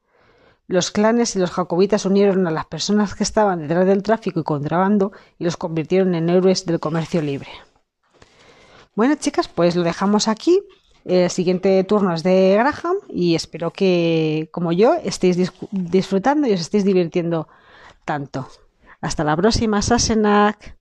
Los 0.72 0.90
clanes 0.90 1.36
y 1.36 1.38
los 1.38 1.50
jacobitas 1.50 2.06
unieron 2.06 2.46
a 2.46 2.50
las 2.50 2.64
personas 2.64 3.14
que 3.14 3.24
estaban 3.24 3.58
detrás 3.58 3.86
del 3.86 4.02
tráfico 4.02 4.40
y 4.40 4.42
contrabando 4.42 5.12
y 5.38 5.44
los 5.44 5.58
convirtieron 5.58 6.14
en 6.14 6.30
héroes 6.30 6.64
del 6.64 6.80
comercio 6.80 7.20
libre. 7.20 7.50
Bueno, 8.94 9.14
chicas, 9.16 9.48
pues 9.48 9.76
lo 9.76 9.82
dejamos 9.82 10.28
aquí. 10.28 10.62
El 11.04 11.28
siguiente 11.28 11.84
turno 11.84 12.14
es 12.14 12.22
de 12.22 12.54
Graham 12.56 12.96
y 13.10 13.34
espero 13.34 13.70
que, 13.70 14.48
como 14.50 14.72
yo, 14.72 14.94
estéis 14.94 15.36
disfrutando 15.72 16.48
y 16.48 16.54
os 16.54 16.62
estéis 16.62 16.86
divirtiendo 16.86 17.48
tanto. 18.06 18.48
Hasta 19.02 19.24
la 19.24 19.36
próxima, 19.36 19.82
Sassenach. 19.82 20.74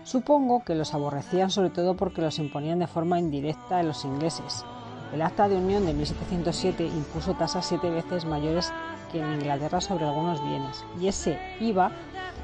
Supongo 0.04 0.62
que 0.62 0.74
los 0.74 0.94
aborrecían 0.94 1.50
sobre 1.50 1.70
todo 1.70 1.96
porque 1.96 2.22
los 2.22 2.38
imponían 2.38 2.78
de 2.78 2.86
forma 2.86 3.18
indirecta 3.18 3.78
a 3.78 3.82
los 3.82 4.04
ingleses. 4.04 4.64
El 5.12 5.22
Acta 5.22 5.48
de 5.48 5.56
Unión 5.56 5.86
de 5.86 5.94
1707 5.94 6.86
impuso 6.86 7.34
tasas 7.34 7.66
siete 7.66 7.90
veces 7.90 8.26
mayores 8.26 8.72
que 9.10 9.20
en 9.20 9.32
Inglaterra 9.32 9.80
sobre 9.80 10.04
algunos 10.04 10.42
bienes, 10.46 10.84
y 11.00 11.08
ese 11.08 11.38
IVA 11.60 11.90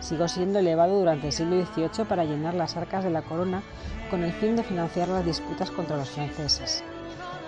siguió 0.01 0.29
siendo 0.29 0.59
elevado 0.59 0.99
durante 0.99 1.27
el 1.27 1.33
siglo 1.33 1.63
XVIII 1.65 2.07
para 2.07 2.25
llenar 2.25 2.55
las 2.55 2.77
arcas 2.77 3.05
de 3.05 3.11
la 3.11 3.23
corona 3.23 3.63
con 4.11 4.25
el 4.25 4.33
fin 4.33 4.57
de 4.57 4.63
financiar 4.63 5.09
las 5.09 5.25
disputas 5.25 5.71
contra 5.71 5.97
los 5.97 6.11
franceses. 6.11 6.83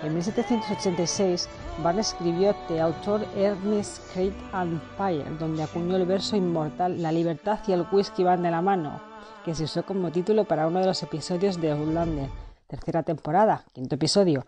En 0.03 0.13
1786, 0.13 1.49
Barnes 1.83 2.09
escribió 2.09 2.55
The 2.67 2.81
Author 2.81 3.25
Ernest 3.35 4.13
Great 4.13 4.35
Empire, 4.53 5.25
donde 5.39 5.63
acuñó 5.63 5.95
el 5.95 6.05
verso 6.05 6.35
inmortal 6.35 7.01
La 7.01 7.11
libertad 7.11 7.59
y 7.67 7.71
el 7.71 7.83
whisky 7.91 8.23
van 8.23 8.43
de 8.43 8.51
la 8.51 8.61
mano, 8.61 9.01
que 9.43 9.55
se 9.55 9.63
usó 9.63 9.83
como 9.83 10.11
título 10.11 10.45
para 10.45 10.67
uno 10.67 10.79
de 10.79 10.85
los 10.85 11.01
episodios 11.01 11.59
de 11.59 11.71
Outlander, 11.71 12.29
tercera 12.67 13.01
temporada, 13.01 13.63
quinto 13.73 13.95
episodio. 13.95 14.45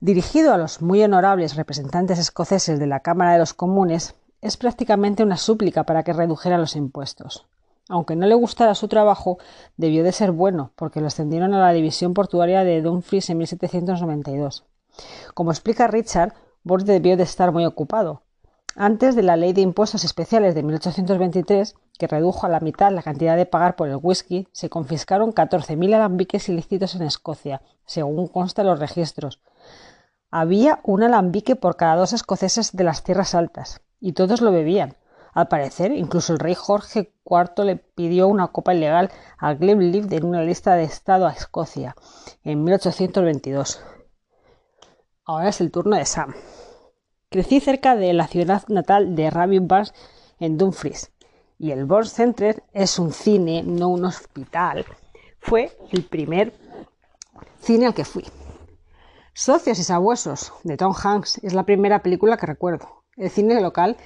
Dirigido 0.00 0.52
a 0.52 0.58
los 0.58 0.82
muy 0.82 1.02
honorables 1.02 1.56
representantes 1.56 2.18
escoceses 2.18 2.78
de 2.78 2.86
la 2.86 3.00
Cámara 3.00 3.32
de 3.32 3.38
los 3.38 3.54
Comunes, 3.54 4.14
es 4.42 4.58
prácticamente 4.58 5.22
una 5.22 5.38
súplica 5.38 5.84
para 5.84 6.02
que 6.02 6.12
redujeran 6.12 6.60
los 6.60 6.76
impuestos. 6.76 7.46
Aunque 7.88 8.16
no 8.16 8.26
le 8.26 8.34
gustara 8.34 8.74
su 8.74 8.88
trabajo, 8.88 9.38
debió 9.76 10.04
de 10.04 10.12
ser 10.12 10.32
bueno, 10.32 10.72
porque 10.76 11.00
lo 11.00 11.08
ascendieron 11.08 11.52
a 11.54 11.60
la 11.60 11.72
división 11.72 12.14
portuaria 12.14 12.64
de 12.64 12.80
Dumfries 12.80 13.28
en 13.30 13.38
1792. 13.38 14.64
Como 15.34 15.50
explica 15.50 15.86
Richard, 15.86 16.34
Borde 16.62 16.94
debió 16.94 17.16
de 17.16 17.24
estar 17.24 17.52
muy 17.52 17.66
ocupado. 17.66 18.22
Antes 18.76 19.14
de 19.14 19.22
la 19.22 19.36
Ley 19.36 19.52
de 19.52 19.60
Impuestos 19.60 20.02
Especiales 20.02 20.54
de 20.54 20.62
1823, 20.62 21.76
que 21.98 22.06
redujo 22.08 22.46
a 22.46 22.48
la 22.48 22.58
mitad 22.58 22.90
la 22.90 23.02
cantidad 23.02 23.36
de 23.36 23.46
pagar 23.46 23.76
por 23.76 23.88
el 23.88 24.00
whisky, 24.02 24.48
se 24.50 24.68
confiscaron 24.68 25.32
14.000 25.32 25.94
alambiques 25.94 26.48
ilícitos 26.48 26.94
en 26.96 27.02
Escocia, 27.02 27.62
según 27.84 28.26
consta 28.26 28.64
los 28.64 28.80
registros. 28.80 29.40
Había 30.30 30.80
un 30.82 31.04
alambique 31.04 31.54
por 31.54 31.76
cada 31.76 31.94
dos 31.94 32.12
escoceses 32.12 32.74
de 32.74 32.82
las 32.82 33.04
tierras 33.04 33.36
altas, 33.36 33.80
y 34.00 34.14
todos 34.14 34.40
lo 34.40 34.50
bebían. 34.50 34.96
Al 35.34 35.48
parecer, 35.48 35.90
incluso 35.90 36.32
el 36.32 36.38
rey 36.38 36.54
Jorge 36.54 37.12
IV 37.24 37.64
le 37.64 37.76
pidió 37.76 38.28
una 38.28 38.48
copa 38.48 38.72
ilegal 38.72 39.10
a 39.36 39.54
Glenlivet 39.54 40.12
en 40.12 40.24
una 40.24 40.42
lista 40.42 40.76
de 40.76 40.84
Estado 40.84 41.26
a 41.26 41.32
Escocia 41.32 41.96
en 42.44 42.62
1822. 42.62 43.82
Ahora 45.24 45.48
es 45.48 45.60
el 45.60 45.72
turno 45.72 45.96
de 45.96 46.04
Sam. 46.04 46.34
Crecí 47.30 47.58
cerca 47.58 47.96
de 47.96 48.12
la 48.12 48.28
ciudad 48.28 48.62
natal 48.68 49.16
de 49.16 49.28
Rabbit 49.28 49.66
Bars 49.66 49.94
en 50.38 50.56
Dumfries 50.56 51.10
y 51.58 51.72
el 51.72 51.84
Born 51.84 52.06
Center 52.06 52.62
es 52.72 53.00
un 53.00 53.12
cine, 53.12 53.64
no 53.64 53.88
un 53.88 54.04
hospital. 54.04 54.84
Fue 55.40 55.76
el 55.90 56.04
primer 56.04 56.52
cine 57.60 57.86
al 57.86 57.94
que 57.94 58.04
fui. 58.04 58.24
Socios 59.32 59.80
y 59.80 59.82
Sabuesos 59.82 60.52
de 60.62 60.76
Tom 60.76 60.94
Hanks 60.94 61.38
es 61.42 61.54
la 61.54 61.64
primera 61.64 62.02
película 62.02 62.36
que 62.36 62.46
recuerdo. 62.46 63.02
El 63.16 63.30
cine 63.30 63.60
local 63.60 63.96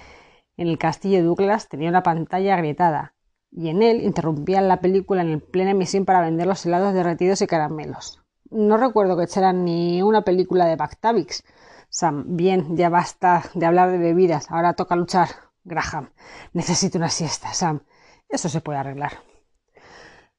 en 0.58 0.68
el 0.68 0.76
castillo 0.76 1.18
de 1.18 1.22
Douglas 1.22 1.68
tenía 1.68 1.88
una 1.88 2.02
pantalla 2.02 2.54
agrietada 2.54 3.14
y 3.50 3.68
en 3.68 3.80
él 3.80 4.02
interrumpían 4.02 4.68
la 4.68 4.80
película 4.80 5.22
en 5.22 5.40
plena 5.40 5.70
emisión 5.70 6.04
para 6.04 6.20
vender 6.20 6.46
los 6.46 6.66
helados 6.66 6.92
derretidos 6.92 7.40
y 7.40 7.46
caramelos. 7.46 8.20
No 8.50 8.76
recuerdo 8.76 9.16
que 9.16 9.24
echaran 9.24 9.64
ni 9.64 10.02
una 10.02 10.22
película 10.22 10.66
de 10.66 10.76
Bactavix. 10.76 11.44
Sam, 11.88 12.36
bien, 12.36 12.76
ya 12.76 12.88
basta 12.88 13.44
de 13.54 13.66
hablar 13.66 13.90
de 13.90 13.98
bebidas, 13.98 14.50
ahora 14.50 14.74
toca 14.74 14.96
luchar. 14.96 15.28
Graham, 15.64 16.10
necesito 16.52 16.98
una 16.98 17.08
siesta, 17.08 17.52
Sam. 17.52 17.80
Eso 18.28 18.48
se 18.48 18.60
puede 18.60 18.78
arreglar. 18.78 19.12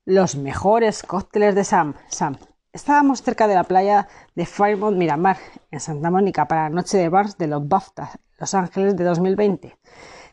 Los 0.05 0.35
mejores 0.35 1.03
cócteles 1.03 1.55
de 1.55 1.63
Sam. 1.63 1.93
Sam, 2.09 2.37
estábamos 2.73 3.21
cerca 3.21 3.47
de 3.47 3.55
la 3.55 3.63
playa 3.63 4.07
de 4.35 4.45
Fairmont 4.45 4.97
Miramar, 4.97 5.37
en 5.71 5.79
Santa 5.79 6.09
Mónica, 6.09 6.47
para 6.47 6.63
la 6.63 6.69
noche 6.69 6.97
de 6.97 7.09
bars 7.09 7.37
de 7.37 7.47
los 7.47 7.67
BAFTA, 7.67 8.11
Los 8.39 8.53
Ángeles 8.53 8.95
de 8.95 9.03
2020. 9.03 9.77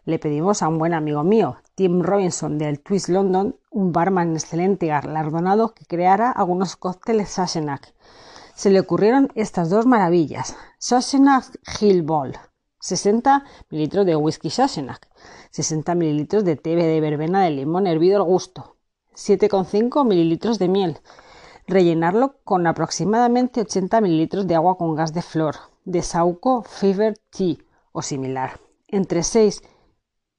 Le 0.04 0.20
pedimos 0.20 0.62
a 0.62 0.68
un 0.68 0.78
buen 0.78 0.94
amigo 0.94 1.24
mío, 1.24 1.56
Tim 1.74 2.02
Robinson 2.02 2.56
del 2.56 2.78
Twist 2.78 3.08
London, 3.08 3.56
un 3.70 3.92
barman 3.92 4.34
excelente 4.34 4.86
y 4.86 4.90
galardonado 4.90 5.74
que 5.74 5.86
creara 5.86 6.30
algunos 6.30 6.76
cócteles 6.76 7.30
Sassenach. 7.30 7.82
Se 8.54 8.70
le 8.70 8.78
ocurrieron 8.78 9.32
estas 9.34 9.70
dos 9.70 9.86
maravillas. 9.86 10.54
Sassenach 10.78 11.46
Hill 11.80 12.02
Ball, 12.02 12.36
60 12.78 13.44
mililitros 13.70 14.06
de 14.06 14.14
whisky 14.14 14.50
Sassenach, 14.50 15.02
60 15.50 15.96
mililitros 15.96 16.44
de 16.44 16.54
té 16.54 16.76
de 16.76 17.00
verbena 17.00 17.42
de 17.42 17.50
limón 17.50 17.88
hervido 17.88 18.18
al 18.18 18.22
gusto, 18.22 18.76
7,5 19.16 20.06
mililitros 20.06 20.60
de 20.60 20.68
miel. 20.68 21.00
Rellenarlo 21.66 22.36
con 22.44 22.68
aproximadamente 22.68 23.62
80 23.62 24.00
mililitros 24.00 24.46
de 24.46 24.54
agua 24.54 24.78
con 24.78 24.94
gas 24.94 25.12
de 25.12 25.22
flor, 25.22 25.56
de 25.84 26.02
Sauco 26.02 26.62
Fever 26.62 27.18
Tea 27.30 27.65
o 27.96 28.02
similar, 28.02 28.60
entre 28.88 29.22
6 29.22 29.62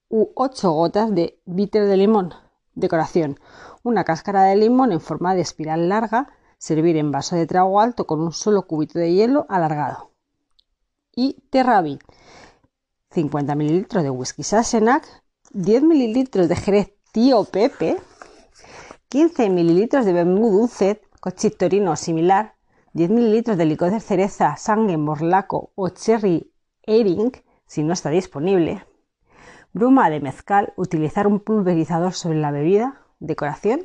u 0.10 0.30
8 0.36 0.72
gotas 0.72 1.14
de 1.14 1.41
bitter 1.45 1.88
de 1.88 1.97
limón. 1.97 2.34
Decoración: 2.76 3.39
una 3.82 4.03
cáscara 4.03 4.43
de 4.43 4.55
limón 4.55 4.91
en 4.91 5.01
forma 5.01 5.34
de 5.34 5.41
espiral 5.41 5.89
larga, 5.89 6.30
servir 6.60 6.97
en 6.97 7.12
vaso 7.12 7.36
de 7.36 7.47
trago 7.47 7.82
alto 7.82 8.05
con 8.05 8.22
un 8.22 8.32
solo 8.32 8.68
cubito 8.68 8.99
de 8.99 9.12
hielo 9.12 9.47
alargado. 9.49 10.12
Y 11.16 11.41
Terrabi, 11.49 11.97
50 13.10 13.55
mililitros 13.55 14.03
de 14.03 14.12
whisky 14.12 14.43
Sassenach, 14.43 15.05
10 15.51 15.82
mililitros 15.82 16.47
de 16.47 16.55
jerez 16.55 16.93
Tío 17.12 17.43
Pepe, 17.45 17.97
15 19.10 19.49
mililitros 19.49 20.05
de 20.05 20.14
vermú 20.14 20.51
dulce, 20.51 21.01
cochitorino 21.20 21.95
similar, 21.95 22.53
10 22.93 23.10
mililitros 23.10 23.58
de 23.58 23.66
licor 23.66 23.89
de 23.89 23.99
cereza, 23.99 24.58
sangre, 24.58 24.97
morlaco 24.97 25.72
o 25.74 25.89
cherry 25.89 26.51
airing, 26.86 27.32
si 27.68 27.84
no 27.84 27.93
está 27.93 28.09
disponible, 28.09 28.86
bruma 29.74 30.09
de 30.09 30.20
mezcal, 30.20 30.74
utilizar 30.76 31.28
un 31.28 31.39
pulverizador 31.39 32.13
sobre 32.13 32.39
la 32.39 32.51
bebida, 32.51 33.01
decoración, 33.20 33.82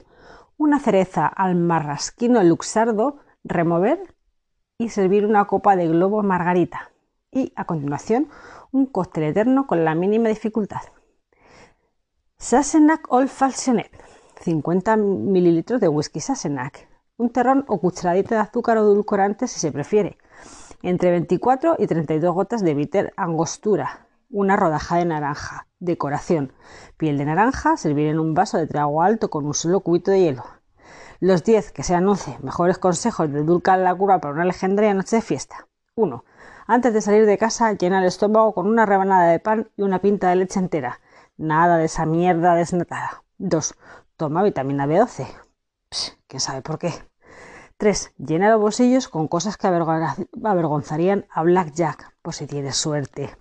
una 0.57 0.79
cereza 0.79 1.27
al 1.27 1.57
marrasquino 1.57 2.43
luxardo, 2.43 3.19
remover 3.45 4.15
y 4.79 4.89
servir 4.89 5.27
una 5.27 5.45
copa 5.47 5.77
de 5.77 5.89
globo 5.89 6.23
margarita. 6.23 6.93
Y 7.31 7.53
a 7.57 7.65
continuación, 7.65 8.29
un 8.71 8.87
cóctel 8.87 9.25
eterno 9.25 9.67
con 9.67 9.85
la 9.85 9.95
mínima 9.95 10.29
dificultad. 10.29 10.83
Sassenach 12.39 13.03
Old 13.09 13.29
Fashioned, 13.29 13.91
50 14.41 14.97
mililitros 14.97 15.81
de 15.81 15.89
whisky 15.89 16.21
Sassenach, 16.21 16.89
un 17.17 17.31
terrón 17.31 17.65
o 17.69 17.79
cucharadita 17.81 18.35
de 18.35 18.41
azúcar 18.41 18.79
o 18.79 18.81
edulcorante 18.81 19.47
si 19.47 19.61
se 19.61 19.73
prefiere, 19.73 20.19
entre 20.83 21.11
24 21.11 21.77
y 21.79 21.87
32 21.87 22.35
gotas 22.35 22.63
de 22.63 22.75
bitter 22.75 23.13
angostura, 23.17 24.09
una 24.31 24.57
rodaja 24.57 24.97
de 24.97 25.05
naranja, 25.05 25.69
decoración, 25.79 26.53
piel 26.97 27.19
de 27.19 27.25
naranja, 27.25 27.77
servir 27.77 28.09
en 28.09 28.19
un 28.19 28.35
vaso 28.35 28.59
de 28.59 28.67
trago 28.67 29.03
alto 29.03 29.31
con 29.31 29.47
un 29.47 29.55
solo 29.55 29.81
cubito 29.81 30.11
de 30.11 30.21
hielo. 30.21 30.45
Los 31.21 31.45
10 31.45 31.71
que 31.71 31.85
sean 31.85 32.09
11 32.09 32.39
mejores 32.43 32.79
consejos 32.79 33.31
de 33.33 33.45
Dulca 33.45 33.77
la 33.77 33.95
cura 33.95 34.21
para 34.21 34.35
una 34.35 34.45
legendaria 34.45 34.93
noche 34.93 35.17
de 35.17 35.23
fiesta. 35.23 35.69
1. 35.95 36.25
Antes 36.67 36.95
de 36.95 37.01
salir 37.01 37.27
de 37.27 37.39
casa, 37.39 37.73
llena 37.75 38.01
el 38.01 38.07
estómago 38.07 38.55
con 38.55 38.67
una 38.67 38.87
rebanada 38.87 39.31
de 39.31 39.39
pan 39.39 39.71
y 39.77 39.83
una 39.83 40.01
pinta 40.01 40.31
de 40.31 40.37
leche 40.37 40.59
entera. 40.59 41.01
Nada 41.37 41.77
de 41.77 41.85
esa 41.85 42.07
mierda 42.07 42.55
desnatada. 42.55 43.23
2. 43.39 43.75
Toma 44.17 44.43
vitamina 44.43 44.87
B12. 44.87 45.29
¿Quién 46.27 46.41
sabe 46.41 46.63
por 46.63 46.79
qué? 46.79 46.93
3. 47.83 48.13
Llena 48.17 48.49
los 48.49 48.61
bolsillos 48.61 49.09
con 49.09 49.27
cosas 49.27 49.57
que 49.57 49.67
avergonzarían 49.67 51.27
a 51.29 51.43
Black 51.43 51.73
Jack, 51.75 52.15
por 52.23 52.33
si 52.33 52.47
tienes 52.47 52.77
suerte. 52.77 53.37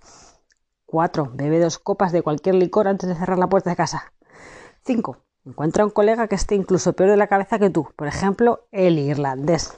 4. 0.87 1.29
Bebe 1.35 1.59
dos 1.59 1.77
copas 1.77 2.11
de 2.11 2.23
cualquier 2.23 2.55
licor 2.55 2.87
antes 2.87 3.07
de 3.07 3.13
cerrar 3.13 3.37
la 3.37 3.49
puerta 3.49 3.69
de 3.69 3.75
casa. 3.75 4.13
5. 4.83 5.17
Encuentra 5.45 5.85
un 5.85 5.91
colega 5.91 6.27
que 6.27 6.33
esté 6.33 6.55
incluso 6.55 6.93
peor 6.93 7.11
de 7.11 7.17
la 7.17 7.27
cabeza 7.27 7.59
que 7.59 7.69
tú, 7.69 7.89
por 7.95 8.07
ejemplo, 8.07 8.65
el 8.71 8.97
irlandés. 8.97 9.77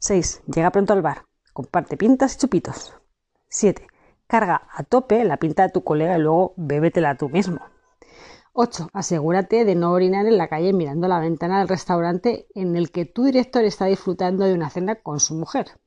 6. 0.00 0.42
Llega 0.54 0.72
pronto 0.72 0.92
al 0.92 1.00
bar. 1.00 1.22
Comparte 1.54 1.96
pintas 1.96 2.34
y 2.34 2.38
chupitos. 2.40 2.92
7. 3.48 3.86
Carga 4.26 4.68
a 4.74 4.82
tope 4.82 5.24
la 5.24 5.38
pinta 5.38 5.62
de 5.62 5.72
tu 5.72 5.84
colega 5.84 6.18
y 6.18 6.20
luego 6.20 6.52
bébetela 6.58 7.14
tú 7.14 7.30
mismo. 7.30 7.62
8. 8.62 8.90
Asegúrate 8.92 9.64
de 9.64 9.74
no 9.74 9.90
orinar 9.90 10.26
en 10.26 10.36
la 10.36 10.48
calle 10.48 10.74
mirando 10.74 11.08
la 11.08 11.18
ventana 11.18 11.60
del 11.60 11.68
restaurante 11.68 12.46
en 12.54 12.76
el 12.76 12.90
que 12.90 13.06
tu 13.06 13.24
director 13.24 13.64
está 13.64 13.86
disfrutando 13.86 14.44
de 14.44 14.52
una 14.52 14.68
cena 14.68 14.96
con 14.96 15.18
su 15.18 15.34
mujer. 15.34 15.80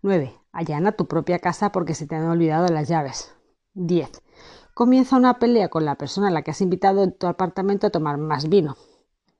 9. 0.00 0.34
Allana 0.52 0.92
tu 0.92 1.06
propia 1.06 1.38
casa 1.38 1.70
porque 1.70 1.94
se 1.94 2.06
te 2.06 2.14
han 2.14 2.24
olvidado 2.24 2.66
las 2.68 2.88
llaves. 2.88 3.34
10. 3.74 4.08
Comienza 4.72 5.16
una 5.16 5.38
pelea 5.38 5.68
con 5.68 5.84
la 5.84 5.96
persona 5.96 6.28
a 6.28 6.30
la 6.30 6.40
que 6.40 6.52
has 6.52 6.62
invitado 6.62 7.02
en 7.02 7.12
tu 7.12 7.26
apartamento 7.26 7.88
a 7.88 7.90
tomar 7.90 8.16
más 8.16 8.48
vino. 8.48 8.78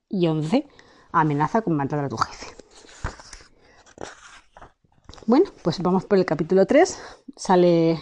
Y 0.07 0.27
11. 0.27 0.67
Amenaza 1.11 1.63
con 1.63 1.75
matar 1.75 2.05
a 2.05 2.09
tu 2.09 2.17
jefe. 2.17 2.55
Bueno, 5.25 5.49
pues 5.63 5.81
vamos 5.81 6.05
por 6.05 6.19
el 6.19 6.25
capítulo 6.25 6.67
3. 6.67 6.99
Sale 7.35 7.93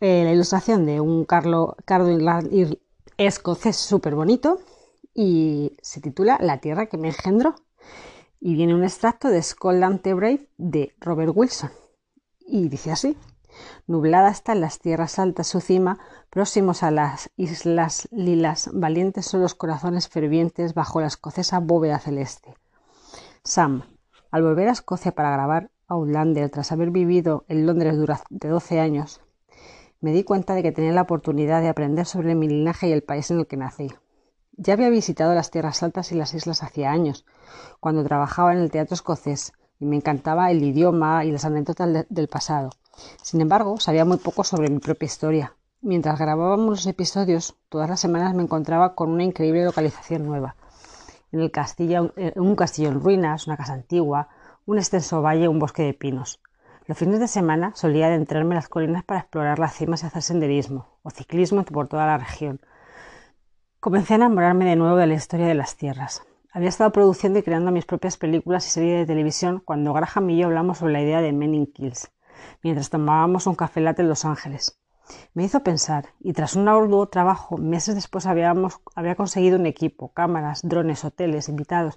eh, 0.00 0.24
la 0.24 0.32
ilustración 0.32 0.86
de 0.86 1.00
un 1.00 1.24
carlo, 1.24 1.76
cardo 1.84 2.08
escocés 3.26 3.76
súper 3.76 4.14
bonito 4.14 4.60
y 5.12 5.76
se 5.82 6.00
titula 6.00 6.38
La 6.40 6.58
tierra 6.58 6.86
que 6.86 6.96
me 6.96 7.08
engendró. 7.08 7.56
Y 8.40 8.54
viene 8.54 8.74
un 8.74 8.84
extracto 8.84 9.28
de 9.28 9.42
Scotland 9.42 10.00
the 10.02 10.14
Brave 10.14 10.48
de 10.56 10.94
Robert 11.00 11.32
Wilson. 11.34 11.70
Y 12.46 12.68
dice 12.68 12.92
así. 12.92 13.16
Nublada 13.88 14.30
está 14.30 14.52
en 14.52 14.60
las 14.60 14.78
tierras 14.78 15.18
altas 15.18 15.48
su 15.48 15.60
cima, 15.60 15.98
próximos 16.30 16.84
a 16.84 16.92
las 16.92 17.30
islas 17.36 18.08
lilas, 18.12 18.70
valientes 18.72 19.26
son 19.26 19.40
los 19.40 19.56
corazones 19.56 20.08
fervientes 20.08 20.74
bajo 20.74 21.00
la 21.00 21.08
escocesa 21.08 21.58
bóveda 21.58 21.98
celeste. 21.98 22.54
Sam, 23.42 23.82
al 24.30 24.42
volver 24.42 24.68
a 24.68 24.72
Escocia 24.72 25.12
para 25.12 25.32
grabar 25.32 25.70
Outlander 25.88 26.50
tras 26.50 26.70
haber 26.70 26.90
vivido 26.90 27.44
en 27.48 27.66
Londres 27.66 27.96
durante 27.96 28.46
12 28.46 28.78
años, 28.78 29.20
me 30.00 30.12
di 30.12 30.22
cuenta 30.24 30.54
de 30.54 30.62
que 30.62 30.72
tenía 30.72 30.92
la 30.92 31.02
oportunidad 31.02 31.60
de 31.60 31.68
aprender 31.68 32.06
sobre 32.06 32.34
mi 32.34 32.48
linaje 32.48 32.88
y 32.88 32.92
el 32.92 33.02
país 33.02 33.30
en 33.30 33.40
el 33.40 33.46
que 33.46 33.56
nací. 33.56 33.88
Ya 34.56 34.74
había 34.74 34.90
visitado 34.90 35.34
las 35.34 35.50
tierras 35.50 35.82
altas 35.82 36.12
y 36.12 36.14
las 36.14 36.34
islas 36.34 36.62
hacía 36.62 36.90
años, 36.90 37.24
cuando 37.80 38.04
trabajaba 38.04 38.52
en 38.52 38.58
el 38.58 38.70
teatro 38.70 38.94
escocés, 38.94 39.52
y 39.80 39.86
me 39.86 39.96
encantaba 39.96 40.50
el 40.50 40.62
idioma 40.62 41.24
y 41.24 41.30
las 41.30 41.44
anécdotas 41.44 42.06
del 42.08 42.28
pasado. 42.28 42.70
Sin 43.22 43.40
embargo, 43.40 43.78
sabía 43.78 44.04
muy 44.04 44.16
poco 44.16 44.42
sobre 44.42 44.70
mi 44.70 44.80
propia 44.80 45.06
historia. 45.06 45.56
Mientras 45.80 46.18
grabábamos 46.18 46.68
los 46.68 46.86
episodios, 46.86 47.56
todas 47.68 47.88
las 47.88 48.00
semanas 48.00 48.34
me 48.34 48.42
encontraba 48.42 48.96
con 48.96 49.10
una 49.10 49.22
increíble 49.22 49.64
localización 49.64 50.26
nueva. 50.26 50.56
En 51.30 51.40
el 51.40 51.52
castillo, 51.52 52.12
un 52.34 52.56
castillo 52.56 52.88
en 52.88 53.00
ruinas, 53.00 53.46
una 53.46 53.56
casa 53.56 53.74
antigua, 53.74 54.28
un 54.66 54.78
extenso 54.78 55.22
valle, 55.22 55.46
un 55.46 55.60
bosque 55.60 55.84
de 55.84 55.94
pinos. 55.94 56.40
Los 56.88 56.96
fines 56.96 57.20
de 57.20 57.28
semana 57.28 57.72
solía 57.74 58.06
adentrarme 58.06 58.54
en 58.54 58.56
las 58.56 58.70
colinas 58.70 59.04
para 59.04 59.20
explorar 59.20 59.58
las 59.58 59.74
cimas 59.74 60.02
y 60.02 60.06
hacer 60.06 60.22
senderismo 60.22 60.86
o 61.02 61.10
ciclismo 61.10 61.62
por 61.62 61.86
toda 61.86 62.06
la 62.06 62.16
región. 62.16 62.62
Comencé 63.78 64.14
a 64.14 64.16
enamorarme 64.16 64.64
de 64.64 64.76
nuevo 64.76 64.96
de 64.96 65.06
la 65.06 65.12
historia 65.12 65.46
de 65.46 65.54
las 65.54 65.76
tierras. 65.76 66.22
Había 66.50 66.70
estado 66.70 66.90
produciendo 66.90 67.40
y 67.40 67.42
creando 67.42 67.72
mis 67.72 67.84
propias 67.84 68.16
películas 68.16 68.66
y 68.66 68.70
series 68.70 69.00
de 69.00 69.06
televisión 69.06 69.60
cuando 69.62 69.92
Graham 69.92 70.30
y 70.30 70.38
yo 70.38 70.46
hablamos 70.46 70.78
sobre 70.78 70.94
la 70.94 71.02
idea 71.02 71.20
de 71.20 71.34
Men 71.34 71.54
in 71.54 71.66
Kills, 71.66 72.10
mientras 72.62 72.88
tomábamos 72.88 73.46
un 73.46 73.54
café 73.54 73.82
latte 73.82 74.00
en 74.00 74.08
Los 74.08 74.24
Ángeles. 74.24 74.80
Me 75.34 75.44
hizo 75.44 75.62
pensar, 75.62 76.06
y 76.20 76.32
tras 76.32 76.56
un 76.56 76.68
arduo 76.68 77.06
trabajo, 77.08 77.58
meses 77.58 77.96
después 77.96 78.24
habíamos, 78.24 78.80
había 78.94 79.14
conseguido 79.14 79.58
un 79.58 79.66
equipo, 79.66 80.12
cámaras, 80.14 80.60
drones, 80.62 81.04
hoteles, 81.04 81.50
invitados, 81.50 81.96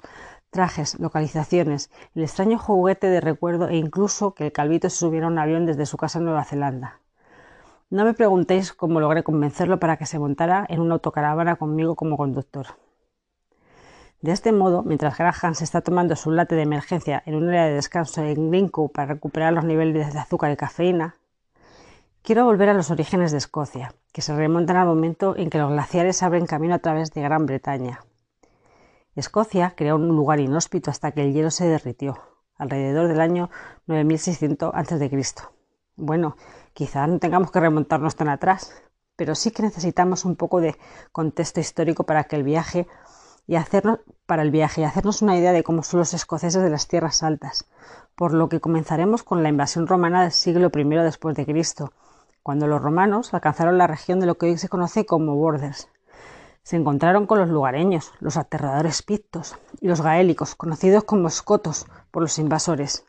trajes, 0.52 1.00
localizaciones, 1.00 1.90
el 2.14 2.24
extraño 2.24 2.60
juguete 2.60 3.08
de 3.08 3.22
recuerdo 3.22 3.70
e 3.70 3.78
incluso 3.78 4.36
que 4.36 4.46
el 4.46 4.52
calvito 4.52 4.90
se 4.90 4.98
subiera 4.98 5.26
a 5.26 5.30
un 5.30 5.40
avión 5.40 5.66
desde 5.66 5.86
su 5.86 5.98
casa 5.98 6.20
en 6.20 6.26
Nueva 6.26 6.44
Zelanda. 6.44 7.00
No 7.90 8.06
me 8.06 8.14
preguntéis 8.14 8.74
cómo 8.74 9.00
logré 9.00 9.24
convencerlo 9.24 9.80
para 9.80 9.98
que 9.98 10.06
se 10.06 10.20
montara 10.20 10.66
en 10.70 10.82
una 10.82 10.94
autocaravana 10.96 11.56
conmigo 11.56 11.96
como 11.96 12.18
conductor. 12.18 12.68
De 14.22 14.32
este 14.32 14.52
modo, 14.52 14.84
mientras 14.84 15.18
Graham 15.18 15.56
se 15.56 15.64
está 15.64 15.82
tomando 15.82 16.16
su 16.16 16.32
late 16.32 16.56
de 16.56 16.62
emergencia 16.62 17.24
en 17.26 17.36
un 17.36 17.50
área 17.50 17.66
de 17.66 17.74
descanso 17.74 18.22
en 18.22 18.52
Glencoe 18.52 18.90
para 18.90 19.14
recuperar 19.14 19.52
los 19.52 19.64
niveles 19.64 20.14
de 20.14 20.20
azúcar 20.20 20.52
y 20.52 20.58
cafeína, 20.58 21.16
quiero 22.22 22.46
volver 22.46 22.70
a 22.70 22.74
los 22.74 22.92
orígenes 22.92 23.32
de 23.32 23.40
Escocia, 23.40 23.96
que 24.14 24.22
se 24.22 24.36
remontan 24.36 24.78
al 24.78 24.86
momento 24.88 25.36
en 25.36 25.50
que 25.50 25.58
los 25.58 25.72
glaciares 25.72 26.22
abren 26.22 26.46
camino 26.46 26.76
a 26.76 26.80
través 26.80 27.12
de 27.14 27.22
Gran 27.22 27.48
Bretaña. 27.48 28.02
Escocia 29.16 29.74
creó 29.76 29.98
un 29.98 30.08
lugar 30.08 30.40
inhóspito 30.40 30.90
hasta 30.90 31.12
que 31.12 31.22
el 31.22 31.34
hielo 31.34 31.52
se 31.52 31.68
derritió, 31.68 32.18
alrededor 32.56 33.10
del 33.10 33.20
año 33.20 33.50
9600 33.88 34.72
a.C. 34.74 35.26
Bueno, 35.98 36.38
quizá 36.74 37.06
no 37.08 37.20
tengamos 37.20 37.52
que 37.52 37.60
remontarnos 37.60 38.16
tan 38.16 38.30
atrás, 38.30 38.74
pero 39.18 39.36
sí 39.36 39.52
que 39.52 39.64
necesitamos 39.64 40.24
un 40.24 40.38
poco 40.38 40.62
de 40.62 40.78
contexto 41.12 41.60
histórico 41.60 42.06
para 42.06 42.24
que 42.24 42.38
el 42.38 42.44
viaje 42.44 42.88
y 43.48 43.56
hacernos 43.56 44.00
para 44.26 44.44
el 44.44 44.52
viaje 44.52 44.80
y 44.80 44.84
hacernos 44.86 45.22
una 45.22 45.38
idea 45.38 45.52
de 45.52 45.64
cómo 45.64 45.84
son 45.84 46.00
los 46.00 46.14
escoceses 46.14 46.64
de 46.64 46.70
las 46.70 46.88
tierras 46.88 47.22
altas, 47.22 47.68
por 48.16 48.34
lo 48.34 48.48
que 48.48 48.62
comenzaremos 48.62 49.24
con 49.24 49.44
la 49.44 49.50
invasión 49.50 49.88
romana 49.88 50.22
del 50.22 50.32
siglo 50.32 50.72
I 50.74 50.84
después 51.04 51.36
de 51.36 51.46
Cristo, 51.46 51.92
cuando 52.44 52.66
los 52.66 52.82
romanos 52.82 53.34
alcanzaron 53.34 53.78
la 53.78 53.88
región 53.88 54.22
de 54.22 54.26
lo 54.26 54.36
que 54.36 54.46
hoy 54.46 54.58
se 54.58 54.70
conoce 54.70 55.06
como 55.06 55.36
Borders, 55.36 55.90
se 56.64 56.76
encontraron 56.76 57.26
con 57.26 57.40
los 57.40 57.50
lugareños, 57.50 58.12
los 58.20 58.38
aterradores 58.38 59.02
pictos 59.02 59.58
y 59.80 59.88
los 59.88 60.02
gaélicos, 60.02 60.56
conocidos 60.56 61.04
como 61.04 61.28
escotos 61.28 61.86
por 62.12 62.22
los 62.22 62.38
invasores. 62.40 63.06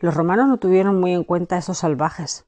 Los 0.00 0.14
romanos 0.14 0.48
no 0.48 0.58
tuvieron 0.58 0.98
muy 0.98 1.12
en 1.12 1.24
cuenta 1.24 1.56
a 1.56 1.58
estos 1.58 1.78
salvajes, 1.78 2.46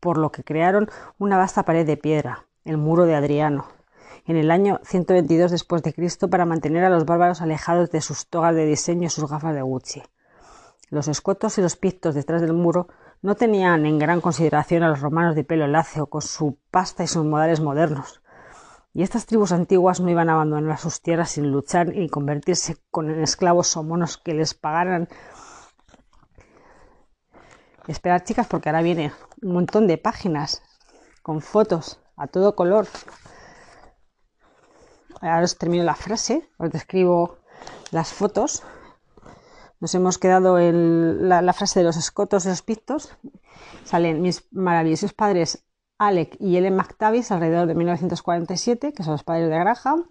por 0.00 0.18
lo 0.18 0.30
que 0.30 0.44
crearon 0.44 0.88
una 1.18 1.36
vasta 1.36 1.64
pared 1.64 1.86
de 1.86 1.96
piedra, 1.96 2.46
el 2.64 2.76
muro 2.76 3.06
de 3.06 3.14
Adriano, 3.16 3.66
en 4.26 4.36
el 4.36 4.50
año 4.50 4.80
122 4.84 5.50
después 5.50 5.82
de 5.82 5.92
Cristo 5.92 6.28
para 6.28 6.44
mantener 6.44 6.84
a 6.84 6.90
los 6.90 7.04
bárbaros 7.04 7.40
alejados 7.40 7.90
de 7.90 8.00
sus 8.00 8.26
togas 8.28 8.54
de 8.54 8.66
diseño 8.66 9.06
y 9.06 9.10
sus 9.10 9.28
gafas 9.28 9.54
de 9.54 9.62
Gucci. 9.62 10.02
Los 10.90 11.08
escotos 11.08 11.58
y 11.58 11.62
los 11.62 11.76
pictos 11.76 12.14
detrás 12.14 12.40
del 12.40 12.52
muro 12.52 12.88
no 13.22 13.34
tenían 13.34 13.86
en 13.86 13.98
gran 13.98 14.20
consideración 14.20 14.82
a 14.82 14.88
los 14.88 15.00
romanos 15.00 15.34
de 15.34 15.44
pelo 15.44 15.66
láceo 15.66 16.06
con 16.06 16.22
su 16.22 16.58
pasta 16.70 17.02
y 17.02 17.08
sus 17.08 17.24
modales 17.24 17.60
modernos, 17.60 18.20
y 18.96 19.02
estas 19.02 19.26
tribus 19.26 19.52
antiguas 19.52 20.00
no 20.00 20.08
iban 20.08 20.30
a 20.30 20.32
abandonar 20.32 20.78
sus 20.78 21.02
tierras 21.02 21.32
sin 21.32 21.52
luchar 21.52 21.94
y 21.94 22.08
convertirse 22.08 22.78
con 22.90 23.10
esclavos 23.10 23.76
o 23.76 23.82
monos 23.82 24.16
que 24.16 24.32
les 24.32 24.54
pagaran. 24.54 25.06
Esperad, 27.88 28.24
chicas, 28.24 28.46
porque 28.46 28.70
ahora 28.70 28.80
viene 28.80 29.12
un 29.42 29.52
montón 29.52 29.86
de 29.86 29.98
páginas 29.98 30.62
con 31.22 31.42
fotos 31.42 32.00
a 32.16 32.26
todo 32.26 32.56
color. 32.56 32.88
Ahora 35.20 35.42
os 35.42 35.58
termino 35.58 35.84
la 35.84 35.94
frase, 35.94 36.48
os 36.56 36.70
describo 36.70 37.36
las 37.90 38.14
fotos. 38.14 38.62
Nos 39.78 39.94
hemos 39.94 40.16
quedado 40.16 40.58
en 40.58 41.28
la, 41.28 41.52
frase 41.52 41.80
de 41.80 41.84
los 41.84 41.98
escotos 41.98 42.46
y 42.46 42.48
los 42.48 42.62
pictos. 42.62 43.14
Salen 43.84 44.22
mis 44.22 44.48
maravillosos 44.52 45.12
padres 45.12 45.65
Alec 45.98 46.36
y 46.38 46.56
Ellen 46.56 46.76
McTavish 46.76 47.32
alrededor 47.32 47.66
de 47.66 47.74
1947, 47.74 48.92
que 48.92 49.02
son 49.02 49.12
los 49.12 49.24
padres 49.24 49.48
de 49.48 49.58
Graham. 49.58 50.04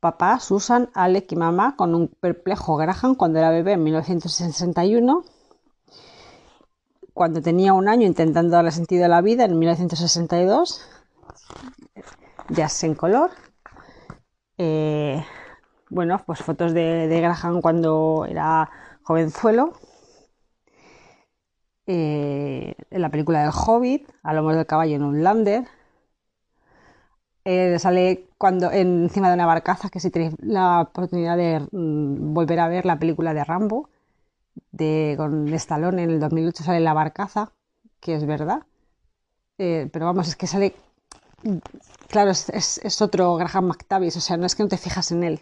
Papá, 0.00 0.38
Susan, 0.38 0.90
Alec 0.94 1.32
y 1.32 1.36
mamá 1.36 1.74
con 1.76 1.94
un 1.94 2.08
perplejo 2.08 2.76
Graham 2.76 3.14
cuando 3.14 3.38
era 3.38 3.50
bebé 3.50 3.72
en 3.72 3.82
1961. 3.82 5.24
Cuando 7.14 7.42
tenía 7.42 7.72
un 7.72 7.88
año 7.88 8.06
intentando 8.06 8.52
darle 8.52 8.70
sentido 8.70 9.06
a 9.06 9.08
la 9.08 9.20
vida 9.22 9.44
en 9.44 9.58
1962. 9.58 10.80
Jazz 12.50 12.84
en 12.84 12.94
color. 12.94 13.30
Eh, 14.56 15.24
bueno, 15.90 16.20
pues 16.24 16.40
fotos 16.40 16.72
de, 16.74 17.08
de 17.08 17.20
Graham 17.20 17.60
cuando 17.60 18.26
era 18.28 18.70
jovenzuelo 19.02 19.72
eh, 21.90 22.74
en 22.90 23.00
la 23.00 23.08
película 23.08 23.40
del 23.40 23.50
Hobbit, 23.50 24.06
a 24.22 24.34
lomos 24.34 24.54
del 24.54 24.66
caballo 24.66 24.94
en 24.94 25.02
un 25.02 25.22
lander. 25.24 25.64
Eh, 27.46 27.78
sale 27.78 28.26
cuando 28.36 28.70
encima 28.70 29.28
de 29.28 29.34
una 29.34 29.46
barcaza, 29.46 29.88
que 29.88 29.98
si 29.98 30.10
tenéis 30.10 30.34
la 30.40 30.82
oportunidad 30.82 31.38
de 31.38 31.60
mm, 31.72 32.34
volver 32.34 32.60
a 32.60 32.68
ver 32.68 32.84
la 32.84 32.98
película 32.98 33.32
de 33.32 33.42
Rambo, 33.42 33.88
de, 34.70 35.14
con 35.16 35.48
Stallone 35.54 36.02
en 36.02 36.10
el 36.10 36.20
2008 36.20 36.62
sale 36.62 36.80
la 36.80 36.92
barcaza, 36.92 37.52
que 38.00 38.14
es 38.16 38.26
verdad. 38.26 38.64
Eh, 39.56 39.88
pero 39.90 40.06
vamos, 40.06 40.28
es 40.28 40.36
que 40.36 40.46
sale... 40.46 40.74
Claro, 42.08 42.32
es, 42.32 42.50
es 42.50 43.02
otro 43.02 43.36
Graham 43.36 43.68
McTavish, 43.68 44.16
o 44.18 44.20
sea, 44.20 44.36
no 44.36 44.44
es 44.44 44.54
que 44.54 44.62
no 44.62 44.68
te 44.68 44.76
fijas 44.76 45.10
en 45.12 45.24
él. 45.24 45.40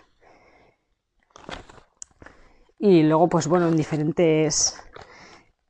Y 2.79 3.03
luego, 3.03 3.29
pues 3.29 3.49
bueno, 3.49 3.69
en 3.69 3.77
diferentes 3.77 4.77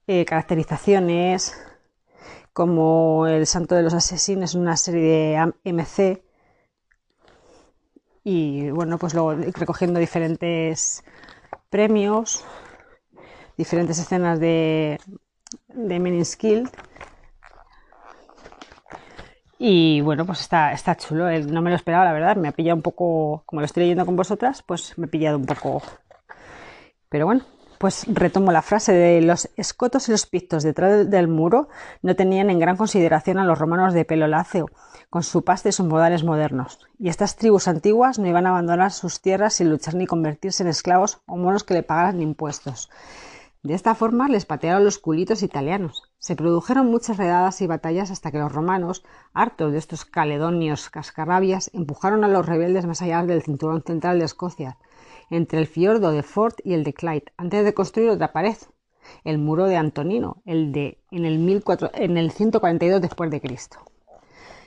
eh, 0.06 0.24
caracterizaciones 0.24 1.54
como 2.52 3.26
El 3.26 3.46
Santo 3.46 3.74
de 3.74 3.82
los 3.82 3.92
Asesinos, 3.92 4.54
una 4.54 4.76
serie 4.76 5.02
de 5.02 5.52
MC. 5.64 6.22
Y 8.24 8.70
bueno, 8.70 8.98
pues 8.98 9.14
luego 9.14 9.34
recogiendo 9.34 10.00
diferentes 10.00 11.04
premios, 11.70 12.44
diferentes 13.56 13.98
escenas 13.98 14.40
de, 14.40 14.98
de 15.68 15.98
Men 15.98 16.24
Y 19.58 20.00
bueno, 20.00 20.24
pues 20.24 20.40
está, 20.40 20.72
está 20.72 20.96
chulo. 20.96 21.30
No 21.40 21.62
me 21.62 21.70
lo 21.70 21.76
esperaba, 21.76 22.04
la 22.04 22.12
verdad. 22.12 22.36
Me 22.36 22.48
ha 22.48 22.52
pillado 22.52 22.76
un 22.76 22.82
poco, 22.82 23.42
como 23.46 23.60
lo 23.60 23.66
estoy 23.66 23.82
leyendo 23.82 24.06
con 24.06 24.16
vosotras, 24.16 24.62
pues 24.62 24.96
me 24.98 25.06
he 25.06 25.08
pillado 25.10 25.36
un 25.36 25.46
poco. 25.46 25.82
Pero 27.08 27.26
bueno, 27.26 27.44
pues 27.78 28.05
retomo 28.09 28.53
la 28.53 28.62
frase 28.62 28.93
de 28.93 29.20
los 29.20 29.48
escotos 29.57 30.09
y 30.09 30.12
los 30.12 30.27
pictos 30.27 30.62
detrás 30.62 31.11
del 31.11 31.28
muro 31.28 31.69
no 32.03 32.16
tenían 32.16 32.51
en 32.51 32.59
gran 32.59 32.77
consideración 32.77 33.39
a 33.39 33.44
los 33.44 33.59
romanos 33.59 33.94
de 33.94 34.05
pelo 34.05 34.27
láceo, 34.27 34.66
con 35.11 35.23
su 35.23 35.44
pasta 35.44 35.69
y 35.69 35.73
sus 35.73 35.86
modales 35.86 36.24
modernos, 36.24 36.81
y 36.98 37.09
estas 37.09 37.36
tribus 37.36 37.69
antiguas 37.69 38.19
no 38.19 38.27
iban 38.27 38.47
a 38.47 38.51
abandonar 38.51 38.93
sus 38.93 39.20
tierras 39.20 39.55
sin 39.55 39.70
luchar 39.70 39.94
ni 39.94 40.07
convertirse 40.07 40.62
en 40.62 40.69
esclavos 40.69 41.20
o 41.27 41.36
monos 41.36 41.65
que 41.65 41.74
le 41.74 41.82
pagaran 41.82 42.20
impuestos. 42.20 42.90
De 43.66 43.74
esta 43.74 43.97
forma 43.97 44.28
les 44.28 44.47
patearon 44.47 44.85
los 44.85 44.98
culitos 44.98 45.43
italianos. 45.43 46.05
Se 46.19 46.36
produjeron 46.36 46.86
muchas 46.86 47.16
redadas 47.16 47.61
y 47.61 47.66
batallas 47.66 48.12
hasta 48.12 48.31
que 48.31 48.39
los 48.39 48.53
romanos, 48.53 49.05
hartos 49.35 49.73
de 49.73 49.78
estos 49.78 50.05
caledonios 50.05 50.89
cascarrabias, 50.89 51.70
empujaron 51.73 52.23
a 52.23 52.28
los 52.28 52.47
rebeldes 52.47 52.86
más 52.86 53.03
allá 53.03 53.24
del 53.24 53.43
cinturón 53.43 53.82
central 53.82 54.20
de 54.20 54.24
Escocia, 54.24 54.78
entre 55.31 55.59
el 55.59 55.66
fiordo 55.66 56.12
de 56.12 56.23
Fort 56.23 56.61
y 56.65 56.74
el 56.74 56.85
de 56.85 56.94
Clyde, 56.94 57.32
antes 57.36 57.65
de 57.65 57.74
construir 57.74 58.11
otra 58.11 58.32
pared, 58.32 58.57
el 59.24 59.39
muro 59.39 59.66
de 59.66 59.77
Antonino, 59.77 60.43
el 60.44 60.73
de 60.73 60.98
en 61.11 61.24
el, 61.24 61.62
en 61.94 62.16
el 62.16 62.31
142 62.31 63.01
después 63.01 63.31
de 63.31 63.40
Cristo. 63.40 63.78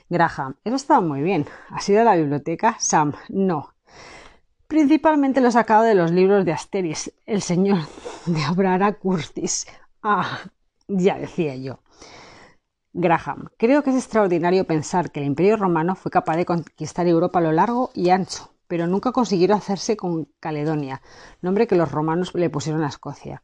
Graham, 0.08 0.56
eso 0.64 0.76
estaba 0.76 1.00
muy 1.00 1.22
bien. 1.22 1.46
¿Has 1.70 1.88
ido 1.88 2.00
a 2.00 2.04
la 2.04 2.16
biblioteca? 2.16 2.76
Sam, 2.80 3.12
no. 3.28 3.74
Principalmente 4.66 5.40
lo 5.40 5.48
he 5.48 5.52
sacado 5.52 5.82
de 5.82 5.94
los 5.94 6.10
libros 6.10 6.44
de 6.44 6.52
Asteris, 6.52 7.12
el 7.26 7.42
señor 7.42 7.78
de 8.26 8.42
Abrara 8.42 8.92
Curtis. 8.92 9.66
Ah, 10.02 10.40
ya 10.88 11.18
decía 11.18 11.54
yo. 11.56 11.80
Graham, 12.92 13.50
creo 13.56 13.82
que 13.82 13.90
es 13.90 13.96
extraordinario 13.96 14.64
pensar 14.66 15.12
que 15.12 15.20
el 15.20 15.26
Imperio 15.26 15.56
Romano 15.56 15.94
fue 15.94 16.10
capaz 16.10 16.36
de 16.36 16.44
conquistar 16.44 17.06
Europa 17.06 17.38
a 17.38 17.42
lo 17.42 17.52
largo 17.52 17.90
y 17.94 18.10
ancho, 18.10 18.52
pero 18.70 18.86
nunca 18.86 19.10
consiguieron 19.10 19.58
hacerse 19.58 19.96
con 19.96 20.28
Caledonia, 20.38 21.02
nombre 21.42 21.66
que 21.66 21.74
los 21.74 21.90
romanos 21.90 22.32
le 22.34 22.50
pusieron 22.50 22.84
a 22.84 22.88
Escocia. 22.88 23.42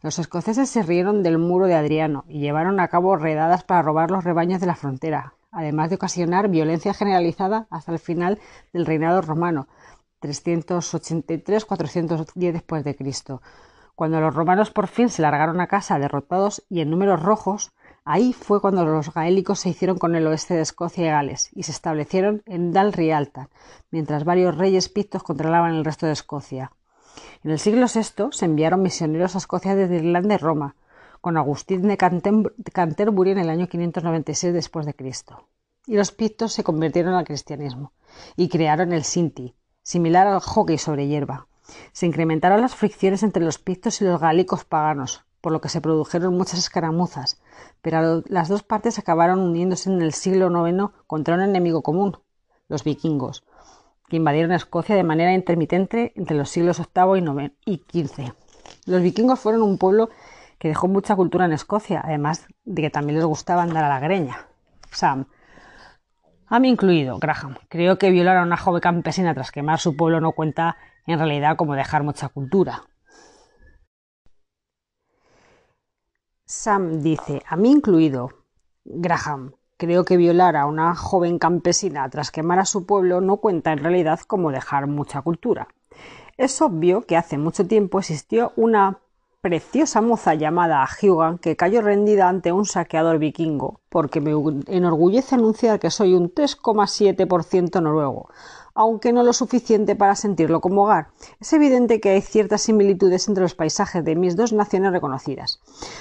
Los 0.00 0.18
escoceses 0.18 0.70
se 0.70 0.82
rieron 0.82 1.22
del 1.22 1.36
muro 1.36 1.66
de 1.66 1.74
Adriano 1.74 2.24
y 2.26 2.40
llevaron 2.40 2.80
a 2.80 2.88
cabo 2.88 3.16
redadas 3.16 3.64
para 3.64 3.82
robar 3.82 4.10
los 4.10 4.24
rebaños 4.24 4.58
de 4.58 4.66
la 4.66 4.74
frontera, 4.74 5.34
además 5.52 5.90
de 5.90 5.96
ocasionar 5.96 6.48
violencia 6.48 6.94
generalizada 6.94 7.66
hasta 7.68 7.92
el 7.92 7.98
final 7.98 8.38
del 8.72 8.86
reinado 8.86 9.20
romano, 9.20 9.68
383-410 10.22 12.52
después 12.52 12.82
de 12.82 12.96
Cristo, 12.96 13.42
Cuando 13.94 14.22
los 14.22 14.34
romanos 14.34 14.70
por 14.70 14.86
fin 14.86 15.10
se 15.10 15.20
largaron 15.20 15.60
a 15.60 15.66
casa 15.66 15.98
derrotados 15.98 16.64
y 16.70 16.80
en 16.80 16.88
números 16.88 17.22
rojos, 17.22 17.74
ahí 18.06 18.32
fue 18.32 18.60
cuando 18.62 18.86
los 18.86 19.12
gaélicos 19.12 19.58
se 19.58 19.68
hicieron 19.68 19.98
con 19.98 20.14
el 20.14 20.26
oeste 20.26 20.54
de 20.54 20.62
Escocia 20.62 21.04
y 21.04 21.10
Gales 21.10 21.50
y 21.52 21.64
se 21.64 21.72
establecieron 21.72 22.42
en 22.46 22.72
Dal 22.72 22.92
Rialta, 22.92 23.50
mientras 23.90 24.24
varios 24.24 24.56
reyes 24.56 24.88
pictos 24.88 25.24
controlaban 25.24 25.74
el 25.74 25.84
resto 25.84 26.06
de 26.06 26.12
Escocia. 26.12 26.72
En 27.42 27.50
el 27.50 27.58
siglo 27.58 27.86
VI 27.92 28.28
se 28.30 28.44
enviaron 28.44 28.82
misioneros 28.82 29.34
a 29.34 29.38
Escocia 29.38 29.74
desde 29.74 29.96
Irlanda 29.96 30.36
y 30.36 30.38
Roma, 30.38 30.76
con 31.20 31.36
Agustín 31.36 31.82
de 31.82 31.96
Canterbury 31.96 33.32
en 33.32 33.38
el 33.38 33.50
año 33.50 33.66
596 33.66 34.54
después. 34.54 34.86
Y 35.86 35.96
los 35.96 36.12
pictos 36.12 36.52
se 36.52 36.62
convirtieron 36.62 37.14
al 37.14 37.24
cristianismo 37.24 37.92
y 38.36 38.48
crearon 38.48 38.92
el 38.92 39.02
Sinti, 39.02 39.56
similar 39.82 40.28
al 40.28 40.40
hockey 40.40 40.78
sobre 40.78 41.08
hierba. 41.08 41.48
Se 41.92 42.06
incrementaron 42.06 42.60
las 42.60 42.76
fricciones 42.76 43.24
entre 43.24 43.42
los 43.42 43.58
pictos 43.58 44.00
y 44.00 44.04
los 44.04 44.20
gaélicos 44.20 44.64
paganos, 44.64 45.25
por 45.46 45.52
lo 45.52 45.60
que 45.60 45.68
se 45.68 45.80
produjeron 45.80 46.36
muchas 46.36 46.58
escaramuzas, 46.58 47.40
pero 47.80 48.24
las 48.26 48.48
dos 48.48 48.64
partes 48.64 48.98
acabaron 48.98 49.38
uniéndose 49.38 49.88
en 49.88 50.02
el 50.02 50.12
siglo 50.12 50.50
IX 50.50 50.90
contra 51.06 51.36
un 51.36 51.40
enemigo 51.40 51.82
común, 51.82 52.18
los 52.66 52.82
vikingos, 52.82 53.44
que 54.08 54.16
invadieron 54.16 54.50
Escocia 54.50 54.96
de 54.96 55.04
manera 55.04 55.34
intermitente 55.34 56.12
entre 56.16 56.36
los 56.36 56.50
siglos 56.50 56.82
VIII 56.92 57.52
y 57.64 57.76
XV. 57.76 58.32
Los 58.86 59.02
vikingos 59.02 59.38
fueron 59.38 59.62
un 59.62 59.78
pueblo 59.78 60.10
que 60.58 60.66
dejó 60.66 60.88
mucha 60.88 61.14
cultura 61.14 61.44
en 61.44 61.52
Escocia, 61.52 62.02
además 62.04 62.48
de 62.64 62.82
que 62.82 62.90
también 62.90 63.18
les 63.18 63.24
gustaba 63.24 63.62
andar 63.62 63.84
a 63.84 63.88
la 63.88 64.00
greña. 64.00 64.48
Sam, 64.90 65.26
a 66.48 66.58
mí 66.58 66.70
incluido, 66.70 67.20
Graham. 67.20 67.54
Creo 67.68 67.98
que 67.98 68.10
violar 68.10 68.38
a 68.38 68.42
una 68.42 68.56
joven 68.56 68.80
campesina 68.80 69.32
tras 69.32 69.52
quemar 69.52 69.78
su 69.78 69.96
pueblo 69.96 70.20
no 70.20 70.32
cuenta 70.32 70.76
en 71.06 71.20
realidad 71.20 71.54
como 71.54 71.76
dejar 71.76 72.02
mucha 72.02 72.30
cultura. 72.30 72.82
Sam 76.48 77.02
dice, 77.02 77.42
a 77.48 77.56
mí 77.56 77.72
incluido, 77.72 78.30
Graham. 78.84 79.54
Creo 79.76 80.04
que 80.04 80.16
violar 80.16 80.54
a 80.54 80.66
una 80.66 80.94
joven 80.94 81.40
campesina 81.40 82.08
tras 82.08 82.30
quemar 82.30 82.60
a 82.60 82.64
su 82.64 82.86
pueblo 82.86 83.20
no 83.20 83.38
cuenta 83.38 83.72
en 83.72 83.78
realidad 83.78 84.20
como 84.20 84.52
dejar 84.52 84.86
mucha 84.86 85.22
cultura. 85.22 85.66
Es 86.36 86.62
obvio 86.62 87.02
que 87.02 87.16
hace 87.16 87.36
mucho 87.36 87.66
tiempo 87.66 87.98
existió 87.98 88.52
una 88.54 89.00
preciosa 89.40 90.00
moza 90.00 90.34
llamada 90.34 90.86
Hyugan 90.86 91.38
que 91.38 91.56
cayó 91.56 91.82
rendida 91.82 92.28
ante 92.28 92.52
un 92.52 92.64
saqueador 92.64 93.18
vikingo, 93.18 93.80
porque 93.88 94.20
me 94.20 94.30
enorgullece 94.68 95.34
anunciar 95.34 95.80
que 95.80 95.90
soy 95.90 96.14
un 96.14 96.32
3,7% 96.32 97.82
noruego, 97.82 98.30
aunque 98.76 99.12
no 99.12 99.24
lo 99.24 99.32
suficiente 99.32 99.96
para 99.96 100.14
sentirlo 100.14 100.60
como 100.60 100.84
hogar. 100.84 101.08
Es 101.40 101.52
evidente 101.54 101.98
que 101.98 102.10
hay 102.10 102.20
ciertas 102.20 102.60
similitudes 102.60 103.26
entre 103.26 103.42
los 103.42 103.54
paisajes 103.54 104.04
de 104.04 104.14
mis 104.14 104.36
dos 104.36 104.52
naciones 104.52 104.92
reconocidas. 104.92 105.60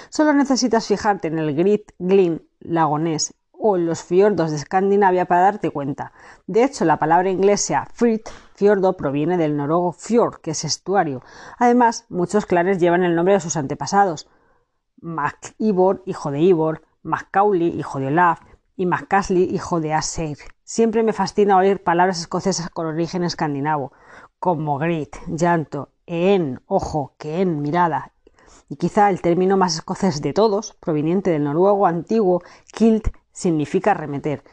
Solo 0.09 0.33
necesitas 0.33 0.85
fijarte 0.85 1.29
en 1.29 1.39
el 1.39 1.55
Grit 1.55 1.93
Glin 1.97 2.47
lagonés 2.59 3.33
o 3.53 3.77
en 3.77 3.85
los 3.85 4.03
fiordos 4.03 4.51
de 4.51 4.57
Escandinavia 4.57 5.25
para 5.25 5.41
darte 5.41 5.71
cuenta. 5.71 6.11
De 6.47 6.65
hecho, 6.65 6.83
la 6.83 6.99
palabra 6.99 7.29
inglesa 7.29 7.87
frit, 7.93 8.27
fiordo, 8.53 8.97
proviene 8.97 9.37
del 9.37 9.55
noruego 9.55 9.93
fjord, 9.93 10.41
que 10.41 10.51
es 10.51 10.65
estuario. 10.65 11.23
Además, 11.57 12.05
muchos 12.09 12.45
clanes 12.45 12.79
llevan 12.79 13.03
el 13.03 13.15
nombre 13.15 13.35
de 13.35 13.39
sus 13.39 13.55
antepasados. 13.55 14.27
Mac 14.99 15.55
Ivor, 15.59 16.03
hijo 16.05 16.29
de 16.29 16.41
Ivor, 16.41 16.81
Macaulay, 17.03 17.69
hijo 17.79 17.99
de 17.99 18.07
Olaf, 18.07 18.41
y 18.75 18.85
Macasli, 18.85 19.43
hijo 19.43 19.79
de 19.79 19.93
Aseir. 19.93 20.37
Siempre 20.63 21.03
me 21.03 21.13
fascina 21.13 21.57
oír 21.57 21.83
palabras 21.83 22.19
escocesas 22.19 22.69
con 22.69 22.87
origen 22.87 23.23
escandinavo, 23.23 23.93
como 24.39 24.77
grit, 24.77 25.15
llanto, 25.27 25.89
en, 26.05 26.61
ojo, 26.67 27.15
que 27.17 27.41
en, 27.41 27.61
mirada, 27.61 28.11
y 28.69 28.75
quizá 28.77 29.09
el 29.09 29.21
término 29.21 29.57
más 29.57 29.75
escocés 29.75 30.21
de 30.21 30.33
todos, 30.33 30.73
proveniente 30.73 31.29
del 31.31 31.43
noruego 31.43 31.85
antiguo 31.85 32.41
kilt, 32.73 33.09
significa 33.31 33.91
arremeter. 33.91 34.43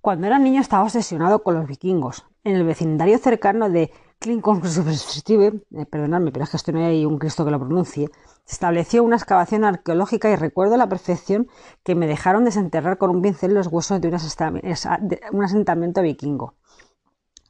Cuando 0.00 0.26
era 0.26 0.38
niño 0.38 0.60
estaba 0.60 0.84
obsesionado 0.84 1.42
con 1.42 1.54
los 1.54 1.66
vikingos. 1.66 2.26
En 2.44 2.54
el 2.54 2.64
vecindario 2.64 3.18
cercano 3.18 3.68
de 3.68 3.90
Klinkonsubstive, 4.26 5.62
eh, 5.70 5.86
perdonadme, 5.86 6.32
pero 6.32 6.42
es 6.42 6.50
que 6.50 6.56
esto 6.56 6.72
no 6.72 6.84
hay 6.84 7.04
un 7.04 7.16
Cristo 7.16 7.44
que 7.44 7.52
lo 7.52 7.60
pronuncie, 7.60 8.10
estableció 8.44 9.04
una 9.04 9.14
excavación 9.14 9.62
arqueológica 9.62 10.28
y 10.28 10.34
recuerdo 10.34 10.74
a 10.74 10.78
la 10.78 10.88
perfección 10.88 11.46
que 11.84 11.94
me 11.94 12.08
dejaron 12.08 12.44
desenterrar 12.44 12.98
con 12.98 13.10
un 13.10 13.22
pincel 13.22 13.54
los 13.54 13.68
huesos 13.68 14.00
de 14.00 14.08
un 14.08 15.44
asentamiento 15.44 16.02
vikingo. 16.02 16.54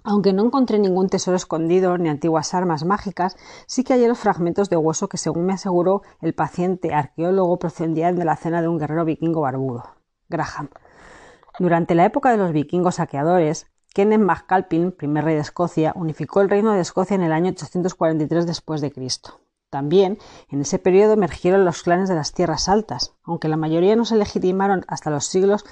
Aunque 0.05 0.35
no 0.35 0.44
encontré 0.44 0.78
ningún 0.78 1.09
tesoro 1.09 1.39
escondido 1.39 1.97
ni 1.97 2.11
antiguas 2.11 2.53
armas 2.53 2.85
mágicas, 2.85 3.39
sí 3.66 3.82
que 3.82 3.94
hallé 3.94 4.07
los 4.07 4.19
fragmentos 4.19 4.69
de 4.69 4.77
hueso 4.77 5.09
que, 5.09 5.16
según 5.16 5.47
me 5.47 5.55
aseguró 5.55 6.03
el 6.20 6.35
paciente 6.35 6.93
arqueólogo, 6.93 7.59
procedían 7.59 8.16
de 8.16 8.27
la 8.27 8.36
cena 8.36 8.61
de 8.61 8.69
un 8.69 8.77
guerrero 8.77 9.07
vikingo 9.07 9.40
barbudo. 9.40 9.85
Graham. 10.28 10.69
Durante 11.59 11.94
la 11.94 12.05
época 12.05 12.31
de 12.31 12.36
los 12.36 12.53
vikingos 12.53 12.97
saqueadores, 12.97 13.66
Kenneth 13.97 14.20
MacAlpin, 14.20 14.93
primer 14.93 15.24
rey 15.24 15.36
de 15.36 15.40
Escocia, 15.40 15.94
unificó 15.97 16.43
el 16.43 16.51
reino 16.51 16.74
de 16.74 16.82
Escocia 16.82 17.14
en 17.14 17.23
el 17.23 17.32
año 17.32 17.52
843 17.52 18.47
después 18.47 18.82
de. 18.82 18.93
También 19.70 20.18
en 20.51 20.60
ese 20.60 20.78
periodo 20.78 21.14
emergieron 21.14 21.64
los 21.64 21.82
clanes 21.82 22.10
de 22.10 22.14
las 22.14 22.35
tierras 22.35 22.68
altas, 22.68 23.14
aunque 23.24 23.48
la 23.48 23.56
mayoría 23.56 23.97
no 23.97 24.05
se 24.05 24.16
legitimaron 24.16 24.85
hasta 24.86 25.09
los 25.09 25.24
siglos 25.24 25.64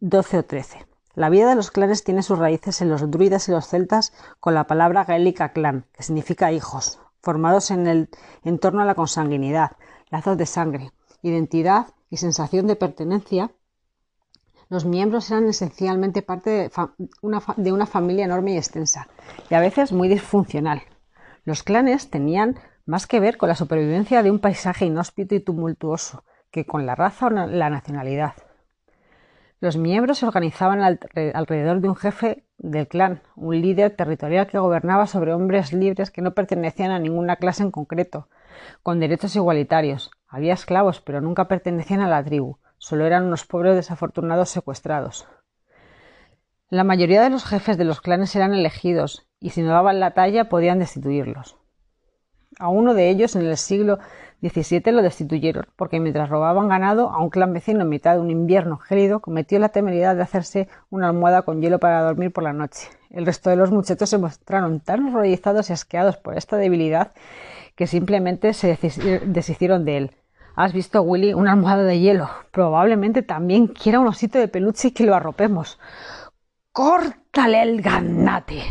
XII 0.00 0.18
o 0.18 0.22
XIII. 0.42 0.86
La 1.14 1.28
vida 1.28 1.48
de 1.48 1.54
los 1.54 1.70
clanes 1.70 2.02
tiene 2.02 2.24
sus 2.24 2.36
raíces 2.36 2.80
en 2.80 2.88
los 2.88 3.08
druidas 3.08 3.48
y 3.48 3.52
los 3.52 3.68
celtas 3.68 4.12
con 4.40 4.54
la 4.54 4.66
palabra 4.66 5.04
gaélica 5.04 5.52
clan, 5.52 5.86
que 5.92 6.02
significa 6.02 6.50
hijos, 6.50 6.98
formados 7.22 7.70
en 7.70 7.86
el 7.86 8.08
en 8.42 8.58
torno 8.58 8.82
a 8.82 8.86
la 8.86 8.96
consanguinidad, 8.96 9.76
lazos 10.10 10.36
de 10.36 10.46
sangre, 10.46 10.90
identidad 11.22 11.94
y 12.10 12.16
sensación 12.16 12.66
de 12.66 12.74
pertenencia 12.74 13.52
los 14.68 14.84
miembros 14.84 15.30
eran 15.30 15.48
esencialmente 15.48 16.22
parte 16.22 16.50
de 16.50 16.70
una, 17.22 17.42
de 17.56 17.72
una 17.72 17.86
familia 17.86 18.24
enorme 18.24 18.52
y 18.52 18.56
extensa, 18.56 19.08
y 19.50 19.54
a 19.54 19.60
veces 19.60 19.92
muy 19.92 20.08
disfuncional. 20.08 20.82
Los 21.44 21.62
clanes 21.62 22.10
tenían 22.10 22.58
más 22.84 23.06
que 23.06 23.20
ver 23.20 23.36
con 23.36 23.48
la 23.48 23.54
supervivencia 23.54 24.22
de 24.22 24.30
un 24.30 24.38
paisaje 24.38 24.86
inhóspito 24.86 25.34
y 25.34 25.40
tumultuoso 25.40 26.24
que 26.50 26.64
con 26.64 26.86
la 26.86 26.94
raza 26.94 27.26
o 27.26 27.30
la 27.30 27.70
nacionalidad. 27.70 28.34
Los 29.60 29.76
miembros 29.76 30.18
se 30.18 30.26
organizaban 30.26 30.80
alrededor 30.82 31.80
de 31.80 31.88
un 31.88 31.96
jefe 31.96 32.44
del 32.58 32.88
clan, 32.88 33.22
un 33.36 33.60
líder 33.60 33.96
territorial 33.96 34.46
que 34.46 34.58
gobernaba 34.58 35.06
sobre 35.06 35.32
hombres 35.32 35.72
libres 35.72 36.10
que 36.10 36.22
no 36.22 36.34
pertenecían 36.34 36.90
a 36.90 36.98
ninguna 36.98 37.36
clase 37.36 37.62
en 37.62 37.70
concreto, 37.70 38.28
con 38.82 39.00
derechos 39.00 39.34
igualitarios. 39.34 40.10
Había 40.28 40.54
esclavos, 40.54 41.00
pero 41.00 41.20
nunca 41.20 41.48
pertenecían 41.48 42.00
a 42.00 42.08
la 42.08 42.22
tribu, 42.22 42.58
solo 42.78 43.06
eran 43.06 43.24
unos 43.24 43.44
pobres 43.44 43.76
desafortunados 43.76 44.50
secuestrados. 44.50 45.26
La 46.68 46.84
mayoría 46.84 47.22
de 47.22 47.30
los 47.30 47.44
jefes 47.44 47.78
de 47.78 47.84
los 47.84 48.00
clanes 48.00 48.34
eran 48.34 48.52
elegidos, 48.52 49.28
y 49.40 49.50
si 49.50 49.62
no 49.62 49.70
daban 49.70 50.00
la 50.00 50.14
talla 50.14 50.48
podían 50.48 50.78
destituirlos. 50.80 51.56
A 52.58 52.68
uno 52.68 52.94
de 52.94 53.10
ellos 53.10 53.36
en 53.36 53.42
el 53.42 53.56
siglo 53.56 53.98
XVII 54.40 54.92
lo 54.92 55.02
destituyeron, 55.02 55.66
porque 55.76 56.00
mientras 56.00 56.28
robaban 56.28 56.68
ganado 56.68 57.10
a 57.10 57.22
un 57.22 57.30
clan 57.30 57.52
vecino 57.52 57.82
en 57.82 57.88
mitad 57.88 58.14
de 58.14 58.20
un 58.20 58.30
invierno 58.30 58.78
gélido, 58.78 59.20
cometió 59.20 59.58
la 59.58 59.68
temeridad 59.68 60.16
de 60.16 60.22
hacerse 60.22 60.68
una 60.90 61.08
almohada 61.08 61.42
con 61.42 61.60
hielo 61.60 61.78
para 61.78 62.02
dormir 62.02 62.32
por 62.32 62.44
la 62.44 62.52
noche. 62.52 62.88
El 63.10 63.26
resto 63.26 63.50
de 63.50 63.56
los 63.56 63.70
muchachos 63.70 64.08
se 64.08 64.18
mostraron 64.18 64.80
tan 64.80 65.06
horrorizados 65.08 65.70
y 65.70 65.72
asqueados 65.72 66.16
por 66.16 66.36
esta 66.36 66.56
debilidad 66.56 67.12
que 67.74 67.86
simplemente 67.86 68.54
se 68.54 68.78
deshicieron 69.26 69.84
de 69.84 69.96
él. 69.96 70.10
¿Has 70.56 70.72
visto, 70.72 71.02
Willy, 71.02 71.34
una 71.34 71.52
almohada 71.52 71.82
de 71.82 72.00
hielo? 72.00 72.30
Probablemente 72.50 73.20
también 73.20 73.66
quiera 73.66 74.00
un 74.00 74.06
osito 74.06 74.38
de 74.38 74.48
peluche 74.48 74.88
y 74.88 74.90
que 74.92 75.04
lo 75.04 75.14
arropemos. 75.14 75.78
¡Córtale 76.72 77.60
el 77.60 77.82
ganate! 77.82 78.62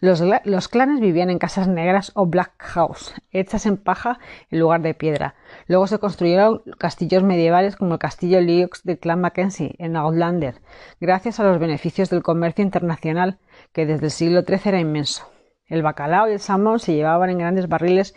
Los, 0.00 0.68
clanes 0.68 1.00
vivían 1.00 1.30
en 1.30 1.38
casas 1.38 1.66
negras 1.66 2.12
o 2.14 2.26
black 2.26 2.52
house, 2.58 3.14
hechas 3.30 3.64
en 3.64 3.78
paja 3.78 4.18
en 4.50 4.60
lugar 4.60 4.82
de 4.82 4.92
piedra. 4.92 5.34
Luego 5.66 5.86
se 5.86 5.98
construyeron 5.98 6.62
castillos 6.76 7.22
medievales 7.22 7.76
como 7.76 7.94
el 7.94 7.98
castillo 7.98 8.42
Liox 8.42 8.82
del 8.82 8.98
clan 8.98 9.22
Mackenzie 9.22 9.76
en 9.78 9.96
Outlander, 9.96 10.60
gracias 11.00 11.40
a 11.40 11.44
los 11.44 11.58
beneficios 11.58 12.10
del 12.10 12.22
comercio 12.22 12.62
internacional 12.62 13.38
que 13.72 13.86
desde 13.86 14.06
el 14.06 14.12
siglo 14.12 14.42
XIII 14.42 14.60
era 14.66 14.78
inmenso. 14.78 15.26
El 15.68 15.82
bacalao 15.82 16.28
y 16.28 16.34
el 16.34 16.40
salmón 16.40 16.80
se 16.80 16.94
llevaban 16.94 17.30
en 17.30 17.38
grandes 17.38 17.66
barriles 17.66 18.14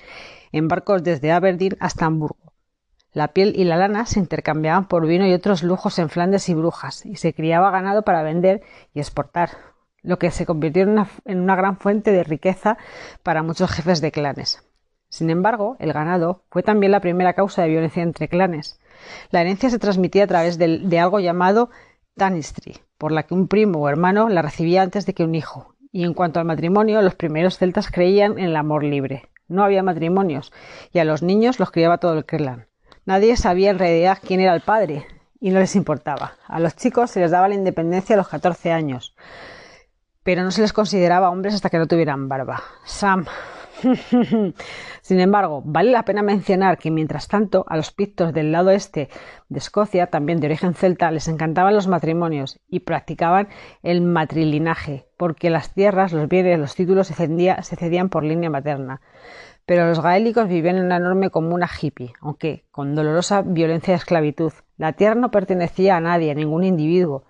en 0.51 0.67
barcos 0.67 1.03
desde 1.03 1.31
Aberdeen 1.31 1.77
hasta 1.79 2.05
Hamburgo. 2.05 2.56
La 3.17 3.29
piel 3.29 3.53
y 3.55 3.63
la 3.63 3.77
lana 3.77 4.05
se 4.05 4.19
intercambiaban 4.19 4.87
por 4.87 5.07
vino 5.07 5.25
y 5.25 5.33
otros 5.33 5.63
lujos 5.63 5.97
en 5.97 6.09
Flandes 6.09 6.49
y 6.49 6.53
Brujas, 6.53 7.03
y 7.03 7.15
se 7.15 7.33
criaba 7.33 7.71
ganado 7.71 8.03
para 8.03 8.21
vender 8.21 8.61
y 8.93 8.99
exportar, 8.99 9.57
lo 10.03 10.19
que 10.19 10.29
se 10.29 10.45
convirtió 10.45 10.83
en 10.83 11.39
una, 11.39 11.55
gran 11.55 11.77
fuente 11.79 12.11
de 12.11 12.23
riqueza 12.23 12.77
para 13.23 13.41
muchos 13.41 13.71
jefes 13.71 14.01
de 14.01 14.11
clanes. 14.11 14.63
Sin 15.09 15.31
embargo, 15.31 15.77
el 15.79 15.93
ganado 15.93 16.43
fue 16.51 16.61
también 16.61 16.91
la 16.91 16.99
primera 16.99 17.33
causa 17.33 17.63
de 17.63 17.69
violencia 17.69 18.03
entre 18.03 18.27
clanes. 18.27 18.79
La 19.31 19.41
herencia 19.41 19.71
se 19.71 19.79
transmitía 19.79 20.25
a 20.25 20.27
través 20.27 20.59
de, 20.59 20.77
de 20.77 20.99
algo 20.99 21.19
llamado 21.19 21.71
tanistry, 22.17 22.75
por 22.99 23.11
la 23.11 23.23
que 23.23 23.33
un 23.33 23.47
primo 23.47 23.79
o 23.79 23.89
hermano 23.89 24.29
la 24.29 24.43
recibía 24.43 24.83
antes 24.83 25.07
de 25.07 25.15
que 25.15 25.23
un 25.23 25.33
hijo. 25.33 25.73
Y 25.91 26.03
en 26.03 26.13
cuanto 26.13 26.39
al 26.39 26.45
matrimonio, 26.45 27.01
los 27.01 27.15
primeros 27.15 27.57
celtas 27.57 27.89
creían 27.89 28.37
en 28.37 28.45
el 28.45 28.55
amor 28.55 28.83
libre. 28.83 29.27
No 29.47 29.63
había 29.63 29.81
matrimonios, 29.81 30.53
y 30.93 30.99
a 30.99 31.03
los 31.03 31.23
niños 31.23 31.59
los 31.59 31.71
criaba 31.71 31.97
todo 31.97 32.13
el 32.13 32.23
clan. 32.23 32.66
Nadie 33.07 33.37
sabía 33.37 33.69
en 33.69 33.79
realidad 33.79 34.17
quién 34.21 34.41
era 34.41 34.53
el 34.53 34.59
padre, 34.59 35.07
y 35.39 35.51
no 35.51 35.59
les 35.59 35.77
importaba. 35.77 36.33
A 36.45 36.59
los 36.59 36.75
chicos 36.75 37.09
se 37.09 37.21
les 37.21 37.31
daba 37.31 37.47
la 37.47 37.55
independencia 37.55 38.15
a 38.15 38.17
los 38.17 38.27
14 38.27 38.73
años, 38.73 39.15
pero 40.23 40.43
no 40.43 40.51
se 40.51 40.61
les 40.61 40.73
consideraba 40.73 41.29
hombres 41.29 41.53
hasta 41.53 41.69
que 41.69 41.77
no 41.77 41.87
tuvieran 41.87 42.27
barba. 42.27 42.61
Sam. 42.83 43.25
Sin 45.01 45.19
embargo, 45.21 45.61
vale 45.63 45.91
la 45.91 46.03
pena 46.03 46.21
mencionar 46.21 46.77
que 46.77 46.91
mientras 46.91 47.29
tanto 47.29 47.63
a 47.69 47.77
los 47.77 47.93
pictos 47.93 48.33
del 48.33 48.51
lado 48.51 48.71
este 48.71 49.07
de 49.47 49.59
Escocia, 49.59 50.07
también 50.07 50.41
de 50.41 50.47
origen 50.47 50.73
celta, 50.73 51.09
les 51.09 51.29
encantaban 51.29 51.75
los 51.75 51.87
matrimonios 51.87 52.59
y 52.67 52.81
practicaban 52.81 53.47
el 53.83 54.01
matrilinaje, 54.01 55.07
porque 55.15 55.49
las 55.49 55.73
tierras, 55.73 56.11
los 56.11 56.27
bienes, 56.27 56.59
los 56.59 56.75
títulos 56.75 57.07
se, 57.07 57.15
se 57.15 57.75
cedían 57.77 58.09
por 58.09 58.25
línea 58.25 58.49
materna 58.49 58.99
pero 59.67 59.85
los 59.85 59.99
gaélicos 59.99 60.47
vivían 60.47 60.77
en 60.77 60.85
una 60.85 60.95
enorme 60.95 61.29
comuna 61.29 61.69
hippie, 61.69 62.13
aunque 62.21 62.63
con 62.71 62.95
dolorosa 62.95 63.41
violencia 63.41 63.91
y 63.91 63.95
esclavitud. 63.95 64.53
La 64.77 64.93
tierra 64.93 65.15
no 65.15 65.29
pertenecía 65.29 65.97
a 65.97 65.99
nadie, 65.99 66.31
a 66.31 66.35
ningún 66.35 66.63
individuo. 66.63 67.25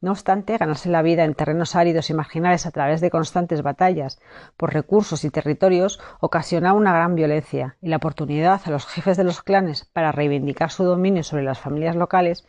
No 0.00 0.10
obstante, 0.10 0.56
ganarse 0.58 0.88
la 0.88 1.02
vida 1.02 1.24
en 1.24 1.34
terrenos 1.34 1.76
áridos 1.76 2.10
y 2.10 2.14
marginales 2.14 2.66
a 2.66 2.72
través 2.72 3.00
de 3.00 3.10
constantes 3.10 3.62
batallas 3.62 4.20
por 4.56 4.72
recursos 4.72 5.24
y 5.24 5.30
territorios 5.30 6.00
ocasionaba 6.18 6.76
una 6.76 6.92
gran 6.92 7.14
violencia, 7.14 7.76
y 7.80 7.88
la 7.88 7.96
oportunidad 7.98 8.60
a 8.64 8.70
los 8.70 8.84
jefes 8.86 9.16
de 9.16 9.24
los 9.24 9.42
clanes 9.42 9.84
para 9.84 10.10
reivindicar 10.10 10.72
su 10.72 10.82
dominio 10.82 11.22
sobre 11.22 11.44
las 11.44 11.60
familias 11.60 11.94
locales, 11.94 12.44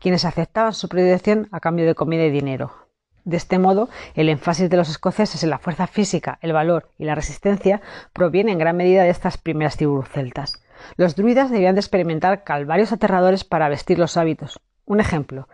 quienes 0.00 0.26
aceptaban 0.26 0.74
su 0.74 0.90
predilección 0.90 1.48
a 1.50 1.60
cambio 1.60 1.86
de 1.86 1.94
comida 1.94 2.24
y 2.24 2.30
dinero. 2.30 2.85
De 3.26 3.36
este 3.36 3.58
modo, 3.58 3.88
el 4.14 4.28
énfasis 4.28 4.70
de 4.70 4.76
los 4.76 4.88
escoceses 4.88 5.42
en 5.42 5.50
la 5.50 5.58
fuerza 5.58 5.88
física, 5.88 6.38
el 6.42 6.52
valor 6.52 6.92
y 6.96 7.06
la 7.06 7.16
resistencia 7.16 7.82
proviene 8.12 8.52
en 8.52 8.58
gran 8.58 8.76
medida 8.76 9.02
de 9.02 9.10
estas 9.10 9.36
primeras 9.36 9.76
tribus 9.76 10.08
celtas. 10.08 10.62
Los 10.96 11.16
druidas 11.16 11.50
debían 11.50 11.74
de 11.74 11.80
experimentar 11.80 12.44
calvarios 12.44 12.92
aterradores 12.92 13.42
para 13.42 13.68
vestir 13.68 13.98
los 13.98 14.16
hábitos. 14.16 14.60
Un 14.84 15.00
ejemplo, 15.00 15.48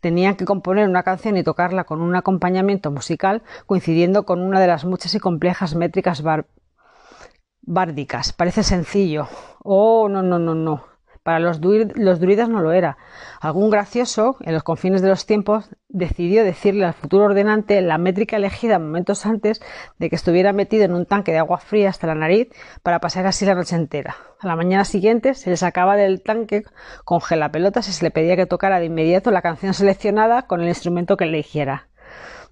tenían 0.00 0.36
que 0.36 0.46
componer 0.46 0.88
una 0.88 1.02
canción 1.02 1.36
y 1.36 1.42
tocarla 1.42 1.84
con 1.84 2.00
un 2.00 2.16
acompañamiento 2.16 2.90
musical 2.90 3.42
coincidiendo 3.66 4.24
con 4.24 4.40
una 4.40 4.58
de 4.58 4.68
las 4.68 4.86
muchas 4.86 5.14
y 5.14 5.20
complejas 5.20 5.74
métricas 5.74 6.22
bárdicas. 7.60 8.32
Parece 8.32 8.62
sencillo. 8.62 9.28
Oh, 9.62 10.08
no, 10.08 10.22
no, 10.22 10.38
no, 10.38 10.54
no. 10.54 10.84
Para 11.22 11.40
los, 11.40 11.60
druidas 11.60 12.48
no 12.48 12.62
lo 12.62 12.72
era. 12.72 12.96
Algún 13.38 13.68
gracioso, 13.68 14.38
en 14.40 14.54
los 14.54 14.62
confines 14.62 15.02
de 15.02 15.08
los 15.08 15.26
tiempos, 15.26 15.68
decidió 15.88 16.44
decirle 16.44 16.84
al 16.84 16.92
futuro 16.92 17.24
ordenante 17.24 17.80
la 17.80 17.96
métrica 17.96 18.36
elegida 18.36 18.78
momentos 18.78 19.24
antes 19.24 19.60
de 19.98 20.10
que 20.10 20.16
estuviera 20.16 20.52
metido 20.52 20.84
en 20.84 20.92
un 20.92 21.06
tanque 21.06 21.32
de 21.32 21.38
agua 21.38 21.58
fría 21.58 21.88
hasta 21.88 22.06
la 22.06 22.14
nariz 22.14 22.48
para 22.82 23.00
pasar 23.00 23.26
así 23.26 23.46
la 23.46 23.54
noche 23.54 23.74
entera. 23.74 24.16
A 24.40 24.46
la 24.46 24.56
mañana 24.56 24.84
siguiente 24.84 25.34
se 25.34 25.50
le 25.50 25.56
sacaba 25.56 25.96
del 25.96 26.22
tanque 26.22 26.64
con 27.04 27.20
gelapelotas 27.20 27.88
y 27.88 27.92
se 27.92 28.04
le 28.04 28.10
pedía 28.10 28.36
que 28.36 28.46
tocara 28.46 28.80
de 28.80 28.86
inmediato 28.86 29.30
la 29.30 29.42
canción 29.42 29.72
seleccionada 29.74 30.42
con 30.46 30.60
el 30.60 30.68
instrumento 30.68 31.16
que 31.16 31.24
eligiera. 31.24 31.88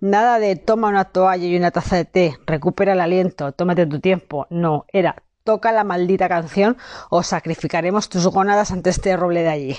Nada 0.01 0.39
de 0.39 0.57
toma 0.57 0.89
una 0.89 1.05
toalla 1.05 1.47
y 1.47 1.57
una 1.57 1.71
taza 1.71 1.97
de 1.97 2.05
té, 2.05 2.37
recupera 2.47 2.93
el 2.93 3.01
aliento, 3.01 3.53
tómate 3.53 3.87
tu 3.87 4.01
tiempo. 4.01 4.47
No, 4.51 4.85
era 4.93 5.17
toca 5.45 5.71
la 5.73 5.85
maldita 5.85 6.29
canción 6.29 6.77
o 7.09 7.23
sacrificaremos 7.23 8.09
tus 8.09 8.27
gónadas 8.27 8.73
ante 8.73 8.91
este 8.91 9.17
roble 9.17 9.43
de 9.43 9.49
allí. 9.49 9.77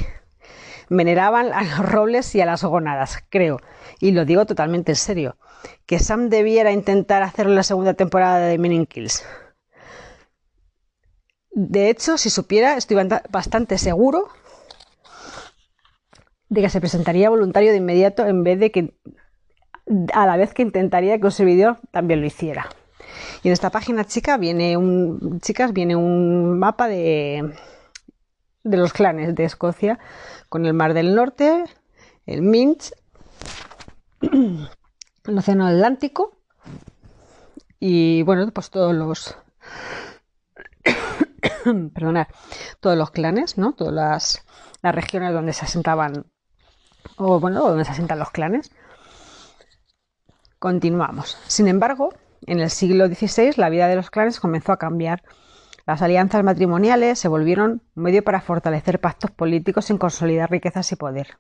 Veneraban 0.90 1.52
a 1.54 1.64
los 1.64 1.80
robles 1.80 2.34
y 2.36 2.42
a 2.42 2.46
las 2.46 2.64
gónadas, 2.64 3.24
creo, 3.30 3.60
y 4.00 4.12
lo 4.12 4.26
digo 4.26 4.46
totalmente 4.46 4.94
en 4.94 4.96
serio, 4.96 5.38
que 5.86 6.00
Sam 6.00 6.30
debiera 6.30 6.72
intentar 6.72 7.24
hacerlo 7.24 7.52
en 7.52 7.58
la 7.58 7.64
segunda 7.64 7.94
temporada 7.94 8.40
de 8.40 8.58
Meaning 8.58 8.86
Kills. 8.86 9.26
De 11.52 11.90
hecho, 11.90 12.18
si 12.18 12.30
supiera, 12.30 12.78
estoy 12.78 12.98
bastante 13.30 13.78
seguro 13.78 14.30
de 16.50 16.62
que 16.62 16.70
se 16.70 16.80
presentaría 16.80 17.30
voluntario 17.30 17.72
de 17.72 17.78
inmediato 17.78 18.26
en 18.26 18.44
vez 18.44 18.60
de 18.60 18.72
que 18.72 18.94
a 20.14 20.26
la 20.26 20.38
vez 20.38 20.54
que 20.54 20.62
intentaría 20.62 21.18
que 21.18 21.26
un 21.26 21.32
servidor 21.32 21.80
también 21.92 22.22
lo 22.22 22.28
hiciera. 22.28 22.70
Y 23.44 23.48
en 23.48 23.54
esta 23.54 23.70
página 23.70 24.06
chica 24.06 24.38
viene 24.38 24.78
un, 24.78 25.40
chicas, 25.42 25.74
viene 25.74 25.96
un 25.96 26.60
mapa 26.60 26.88
de, 26.88 27.54
de 28.64 28.78
los 28.78 28.94
clanes 28.94 29.34
de 29.36 29.46
Escocia 29.46 30.00
con 30.50 30.66
el 30.66 30.74
Mar 30.74 30.94
del 30.94 31.16
Norte, 31.16 31.66
el 32.26 32.42
Minch, 32.42 32.92
el 34.22 35.38
Océano 35.38 35.68
Atlántico 35.68 36.38
y 37.80 38.24
bueno, 38.24 38.50
pues 38.52 38.70
todos 38.70 38.96
los 38.96 39.38
perdonad, 41.94 42.28
todos 42.80 42.98
los 42.98 43.12
clanes, 43.12 43.58
¿no? 43.58 43.74
Todas 43.74 43.94
las, 43.94 44.46
las 44.82 44.96
regiones 44.96 45.34
donde 45.34 45.54
se 45.54 45.66
asentaban 45.66 46.26
o 47.18 47.40
bueno, 47.40 47.62
donde 47.62 47.86
se 47.86 47.92
asentan 47.92 48.20
los 48.20 48.32
clanes. 48.32 48.72
Continuamos. 50.60 51.38
Sin 51.48 51.68
embargo, 51.68 52.10
en 52.46 52.60
el 52.60 52.70
siglo 52.70 53.08
XVI 53.08 53.54
la 53.58 53.70
vida 53.70 53.88
de 53.88 53.96
los 53.96 54.10
clanes 54.10 54.40
comenzó 54.40 54.72
a 54.72 54.78
cambiar. 54.78 55.24
Las 55.88 56.02
alianzas 56.02 56.44
matrimoniales 56.44 57.18
se 57.18 57.30
volvieron 57.30 57.82
un 57.96 58.04
medio 58.04 58.22
para 58.22 58.42
fortalecer 58.42 59.00
pactos 59.00 59.32
políticos 59.32 59.86
sin 59.86 59.98
consolidar 59.98 60.52
riquezas 60.52 60.92
y 60.92 60.98
poder. 60.98 61.38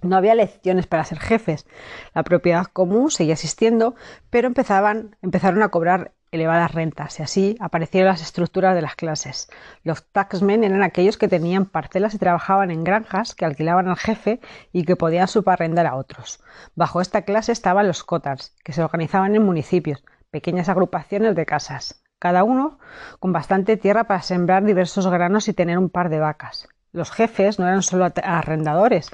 No 0.00 0.16
había 0.16 0.32
elecciones 0.32 0.86
para 0.86 1.04
ser 1.04 1.18
jefes. 1.18 1.66
La 2.14 2.22
propiedad 2.22 2.64
común 2.64 3.10
seguía 3.10 3.34
existiendo, 3.34 3.96
pero 4.30 4.46
empezaban, 4.46 5.14
empezaron 5.20 5.62
a 5.62 5.68
cobrar 5.68 6.12
elevadas 6.30 6.72
rentas 6.72 7.20
y 7.20 7.22
así 7.22 7.56
aparecieron 7.60 8.08
las 8.08 8.22
estructuras 8.22 8.74
de 8.74 8.80
las 8.80 8.96
clases. 8.96 9.50
Los 9.82 10.06
taxmen 10.06 10.64
eran 10.64 10.82
aquellos 10.82 11.18
que 11.18 11.28
tenían 11.28 11.66
parcelas 11.66 12.14
y 12.14 12.18
trabajaban 12.18 12.70
en 12.70 12.82
granjas 12.82 13.34
que 13.34 13.44
alquilaban 13.44 13.88
al 13.88 13.98
jefe 13.98 14.40
y 14.72 14.84
que 14.84 14.96
podían 14.96 15.28
subarrendar 15.28 15.86
a 15.86 15.96
otros. 15.96 16.42
Bajo 16.76 17.02
esta 17.02 17.26
clase 17.26 17.52
estaban 17.52 17.86
los 17.86 18.04
cotars, 18.04 18.56
que 18.64 18.72
se 18.72 18.82
organizaban 18.82 19.34
en 19.34 19.42
municipios, 19.42 20.02
pequeñas 20.30 20.70
agrupaciones 20.70 21.34
de 21.34 21.44
casas, 21.44 22.02
cada 22.20 22.44
uno 22.44 22.78
con 23.18 23.32
bastante 23.32 23.76
tierra 23.76 24.04
para 24.04 24.22
sembrar 24.22 24.64
diversos 24.64 25.08
granos 25.08 25.48
y 25.48 25.54
tener 25.54 25.78
un 25.78 25.88
par 25.88 26.10
de 26.10 26.20
vacas. 26.20 26.68
Los 26.92 27.10
jefes 27.10 27.58
no 27.58 27.66
eran 27.66 27.82
solo 27.82 28.06
arrendadores, 28.22 29.10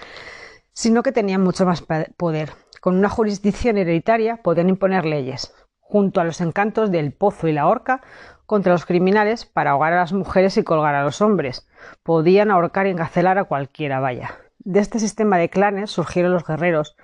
sino 0.73 1.03
que 1.03 1.13
tenían 1.13 1.43
mucho 1.43 1.65
más 1.65 1.83
poder. 2.17 2.53
Con 2.81 2.97
una 2.97 3.09
jurisdicción 3.09 3.79
hereditaria 3.79 4.39
podían 4.43 4.69
imponer 4.69 5.07
leyes, 5.07 5.55
junto 5.81 6.21
a 6.21 6.25
los 6.25 6.41
encantos 6.41 6.91
del 6.91 7.13
pozo 7.13 7.49
y 7.49 7.53
la 7.53 7.67
horca, 7.67 8.03
contra 8.45 8.73
los 8.73 8.87
criminales 8.87 9.45
para 9.45 9.71
ahogar 9.71 9.93
a 9.93 10.01
las 10.01 10.13
mujeres 10.13 10.57
y 10.57 10.65
colgar 10.65 10.95
a 10.95 11.05
los 11.05 11.21
hombres. 11.21 11.69
Podían 12.03 12.51
ahorcar 12.51 12.87
y 12.87 12.91
encarcelar 12.91 13.39
a 13.39 13.45
cualquiera, 13.45 14.01
vaya. 14.01 14.35
De 14.59 14.81
este 14.81 14.99
sistema 14.99 15.39
de 15.39 15.49
clanes 15.49 15.91
surgieron 15.91 16.33
los 16.33 16.45
guerreros, 16.45 16.97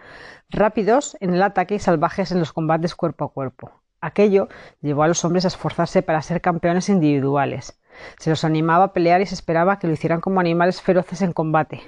rápidos 0.51 1.17
en 1.21 1.35
el 1.35 1.43
ataque 1.43 1.77
y 1.77 1.79
salvajes 1.79 2.33
en 2.33 2.41
los 2.41 2.53
combates 2.53 2.95
cuerpo 2.95 3.25
a 3.25 3.33
cuerpo. 3.33 3.82
Aquello 4.03 4.49
llevó 4.83 5.05
a 5.05 5.09
los 5.09 5.25
hombres 5.25 5.47
a 5.47 5.49
esforzarse 5.49 6.03
para 6.03 6.21
ser 6.21 6.43
campeones 6.43 6.91
individuales. 6.91 7.81
Se 8.19 8.29
los 8.29 8.45
animaba 8.45 8.85
a 8.85 8.93
pelear 8.93 9.23
y 9.23 9.27
se 9.27 9.35
esperaba 9.35 9.79
que 9.79 9.87
lo 9.87 9.95
hicieran 9.95 10.21
como 10.21 10.41
animales 10.41 10.83
feroces 10.83 11.23
en 11.23 11.33
combate, 11.33 11.83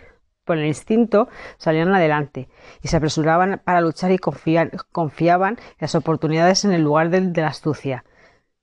por 0.45 0.59
el 0.59 0.66
instinto 0.66 1.28
salían 1.57 1.95
adelante 1.95 2.49
y 2.82 2.89
se 2.89 2.97
apresuraban 2.97 3.61
para 3.65 3.81
luchar 3.81 4.12
y 4.12 4.19
confiaban 4.19 5.55
en 5.55 5.77
las 5.81 5.95
oportunidades 5.95 6.65
en 6.65 6.73
el 6.73 6.82
lugar 6.82 7.11
de, 7.11 7.32
la 7.41 7.49
astucia. 7.49 8.05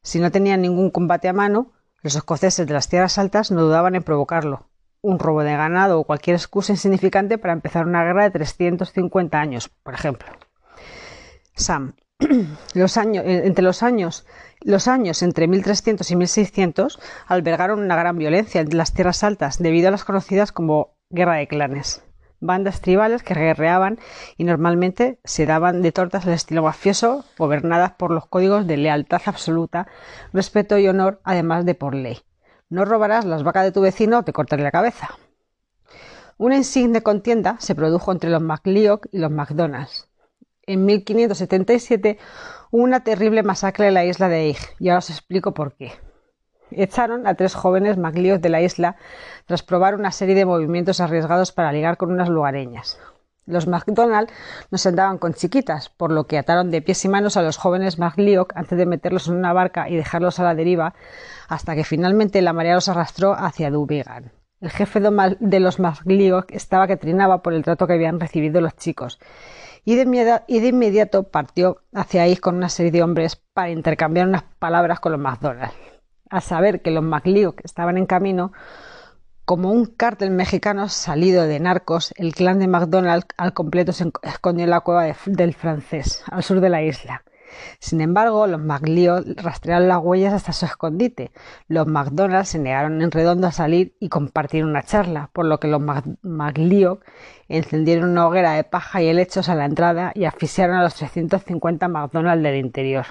Si 0.02 0.20
no 0.20 0.32
tenían 0.32 0.62
ningún 0.62 0.92
combate 0.92 1.28
a 1.28 1.34
mano, 1.34 1.72
los 2.04 2.16
escoceses 2.16 2.68
de 2.68 2.74
las 2.74 2.88
tierras 2.88 3.18
altas 3.18 3.52
no 3.52 3.62
dudaban 3.62 3.96
en 3.96 4.04
provocarlo. 4.04 4.68
Un 5.02 5.18
robo 5.18 5.44
de 5.44 5.56
ganado 5.56 6.00
o 6.00 6.04
cualquier 6.04 6.36
excusa 6.36 6.72
insignificante 6.72 7.40
para 7.40 7.54
empezar 7.54 7.88
una 7.88 8.04
guerra 8.04 8.24
de 8.24 8.32
350 8.32 9.40
años, 9.40 9.70
por 9.70 9.96
ejemplo. 9.96 10.30
Sam. 11.56 11.96
Los 12.74 12.98
años, 12.98 13.26
eh, 13.26 13.44
entre 13.46 13.64
los 13.64 13.84
años, 13.84 14.26
los 14.62 14.88
años 14.88 15.22
entre 15.24 15.48
1300 15.48 16.10
y 16.12 16.16
1600 16.16 17.00
albergaron 17.28 17.80
una 17.80 17.96
gran 17.96 18.18
violencia 18.18 18.62
en 18.62 18.78
las 18.78 18.94
tierras 18.94 19.24
altas 19.24 19.58
debido 19.58 19.88
a 19.88 19.92
las 19.92 20.04
conocidas 20.04 20.52
como 20.52 20.96
guerra 21.10 21.36
de 21.36 21.48
clanes. 21.48 22.04
Bandas 22.40 22.82
tribales 22.82 23.24
que 23.24 23.34
guerreaban 23.34 24.00
y 24.38 24.44
normalmente 24.44 25.20
se 25.24 25.46
daban 25.46 25.82
de 25.82 25.92
tortas 25.92 26.26
al 26.26 26.34
estilo 26.34 26.64
mafioso, 26.64 27.26
gobernadas 27.38 27.94
por 27.94 28.12
los 28.12 28.26
códigos 28.26 28.66
de 28.66 28.78
lealtad 28.78 29.22
absoluta, 29.26 29.88
respeto 30.34 30.78
y 30.78 30.88
honor, 30.88 31.22
además 31.24 31.66
de 31.66 31.76
por 31.76 31.94
ley. 31.94 32.20
No 32.70 32.86
robarás 32.86 33.26
las 33.26 33.44
vacas 33.44 33.66
de 33.66 33.72
tu 33.72 33.82
vecino 33.82 34.20
o 34.20 34.24
te 34.24 34.34
cortaré 34.34 34.64
la 34.64 34.72
cabeza. 34.72 35.10
Una 36.38 36.56
insigne 36.58 37.04
contienda 37.04 37.58
se 37.60 37.76
produjo 37.76 38.12
entre 38.12 38.32
los 38.32 38.42
MacLeod 38.42 39.02
y 39.12 39.20
los 39.20 39.30
MacDonalds. 39.30 40.11
En 40.64 40.86
1577 40.86 42.18
hubo 42.72 42.84
una 42.84 43.04
terrible 43.04 43.44
masacre 43.44 43.88
en 43.88 43.94
la 43.96 44.06
isla 44.06 44.30
de 44.30 44.46
Eig, 44.46 44.58
y 44.80 44.90
ahora 44.90 45.00
os 45.00 45.10
explico 45.10 45.54
por 45.54 45.74
qué 45.74 45.92
echaron 46.72 47.28
a 47.28 47.36
tres 47.36 47.54
jóvenes 47.54 47.98
maglíos 47.98 48.42
de 48.42 48.50
la 48.50 48.62
isla 48.62 48.96
tras 49.46 49.64
probar 49.64 49.96
una 49.96 50.12
serie 50.12 50.36
de 50.36 50.46
movimientos 50.46 51.00
arriesgados 51.00 51.52
para 51.52 51.72
ligar 51.72 51.98
con 51.98 52.12
unas 52.12 52.30
lugareñas. 52.30 53.00
Los 53.46 53.68
MacDonald 53.68 54.30
no 54.70 54.78
se 54.78 54.90
andaban 54.90 55.18
con 55.18 55.34
chiquitas, 55.34 55.90
por 55.90 56.12
lo 56.12 56.26
que 56.26 56.38
ataron 56.38 56.72
de 56.72 56.82
pies 56.82 57.04
y 57.06 57.10
manos 57.10 57.38
a 57.38 57.42
los 57.42 57.58
jóvenes 57.58 57.98
MacLeod 57.98 58.48
antes 58.56 58.78
de 58.78 58.86
meterlos 58.86 59.28
en 59.28 59.36
una 59.36 59.52
barca 59.52 59.90
y 59.90 59.96
dejarlos 59.96 60.40
a 60.40 60.44
la 60.44 60.56
deriva, 60.56 60.94
hasta 61.50 61.76
que 61.76 61.84
finalmente 61.84 62.42
la 62.42 62.54
marea 62.54 62.76
los 62.76 62.88
arrastró 62.88 63.34
hacia 63.34 63.72
Dubigan. 63.72 64.32
El 64.62 64.70
jefe 64.70 65.00
de 65.00 65.60
los 65.60 65.80
MacLeod 65.80 66.46
estaba 66.50 66.86
que 66.86 66.98
trinaba 66.98 67.42
por 67.42 67.54
el 67.54 67.64
trato 67.64 67.88
que 67.88 67.94
habían 67.94 68.20
recibido 68.20 68.62
los 68.62 68.76
chicos, 68.76 69.20
y 69.84 69.96
de, 69.96 70.68
inmediato 70.68 71.24
partió 71.24 71.82
hacia 71.94 72.24
ahí 72.24 72.38
con 72.38 72.56
una 72.56 72.70
serie 72.70 72.92
de 72.92 73.04
hombres 73.04 73.42
para 73.54 73.72
intercambiar 73.72 74.28
unas 74.28 74.44
palabras 74.60 75.00
con 75.00 75.12
los 75.12 75.22
MacDonald. 75.22 75.72
Al 76.30 76.42
saber 76.42 76.82
que 76.82 76.92
los 76.92 77.04
MacLeod 77.04 77.56
estaban 77.64 77.98
en 77.98 78.06
camino, 78.06 78.54
como 79.44 79.72
un 79.72 79.86
cártel 79.86 80.32
mexicano 80.32 80.88
salido 80.88 81.44
de 81.44 81.60
narcos, 81.60 82.14
el 82.16 82.34
clan 82.34 82.60
de 82.60 82.68
McDonald 82.68 83.26
al 83.38 83.54
completo 83.54 83.92
se 83.92 84.12
escondió 84.22 84.64
en 84.64 84.70
la 84.70 84.82
cueva 84.82 85.14
del 85.26 85.54
francés, 85.54 86.24
al 86.32 86.44
sur 86.44 86.62
de 86.62 86.70
la 86.70 86.84
isla. 86.84 87.24
Sin 87.80 88.02
embargo, 88.02 88.48
los 88.48 88.62
MacLeod 88.62 89.40
rastrearon 89.42 89.88
las 89.88 90.00
huellas 90.00 90.34
hasta 90.34 90.54
su 90.54 90.66
escondite. 90.66 91.32
Los 91.68 91.88
McDonald 91.88 92.46
se 92.46 92.60
negaron 92.60 93.02
en 93.02 93.12
redondo 93.12 93.48
a 93.48 93.52
salir 93.52 93.96
y 94.00 94.10
compartir 94.10 94.64
una 94.66 94.84
charla, 94.84 95.30
por 95.34 95.46
lo 95.46 95.60
que 95.60 95.68
los 95.68 95.82
MacLeod 96.22 97.00
encendieron 97.48 98.10
una 98.10 98.28
hoguera 98.28 98.54
de 98.54 98.64
paja 98.64 99.02
y 99.02 99.08
helechos 99.08 99.50
a 99.50 99.56
la 99.56 99.66
entrada 99.66 100.12
y 100.16 100.26
asfixiaron 100.26 100.76
a 100.78 100.84
los 100.84 100.96
350 100.96 101.88
McDonald 101.88 102.44
del 102.44 102.58
interior. 102.58 103.06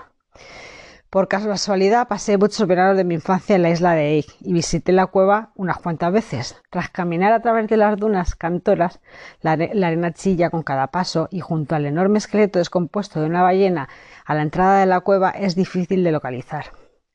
Por 1.10 1.26
casualidad 1.26 2.06
pasé 2.06 2.38
muchos 2.38 2.68
veranos 2.68 2.96
de 2.96 3.02
mi 3.02 3.16
infancia 3.16 3.56
en 3.56 3.62
la 3.62 3.70
isla 3.70 3.94
de 3.94 4.10
Eik 4.10 4.26
y 4.42 4.52
visité 4.52 4.92
la 4.92 5.06
cueva 5.06 5.50
unas 5.56 5.78
cuantas 5.78 6.12
veces. 6.12 6.62
Tras 6.70 6.88
caminar 6.88 7.32
a 7.32 7.42
través 7.42 7.66
de 7.66 7.76
las 7.76 7.96
dunas 7.96 8.36
cantoras, 8.36 9.00
la, 9.40 9.54
arena 9.54 10.12
chilla 10.12 10.50
con 10.50 10.62
cada 10.62 10.92
paso 10.92 11.26
y 11.32 11.40
junto 11.40 11.74
al 11.74 11.86
enorme 11.86 12.18
esqueleto 12.18 12.60
descompuesto 12.60 13.20
de 13.20 13.26
una 13.26 13.42
ballena 13.42 13.88
a 14.24 14.36
la 14.36 14.42
entrada 14.42 14.78
de 14.78 14.86
la 14.86 15.00
cueva 15.00 15.30
es 15.30 15.56
difícil 15.56 16.04
de 16.04 16.12
localizar. 16.12 16.66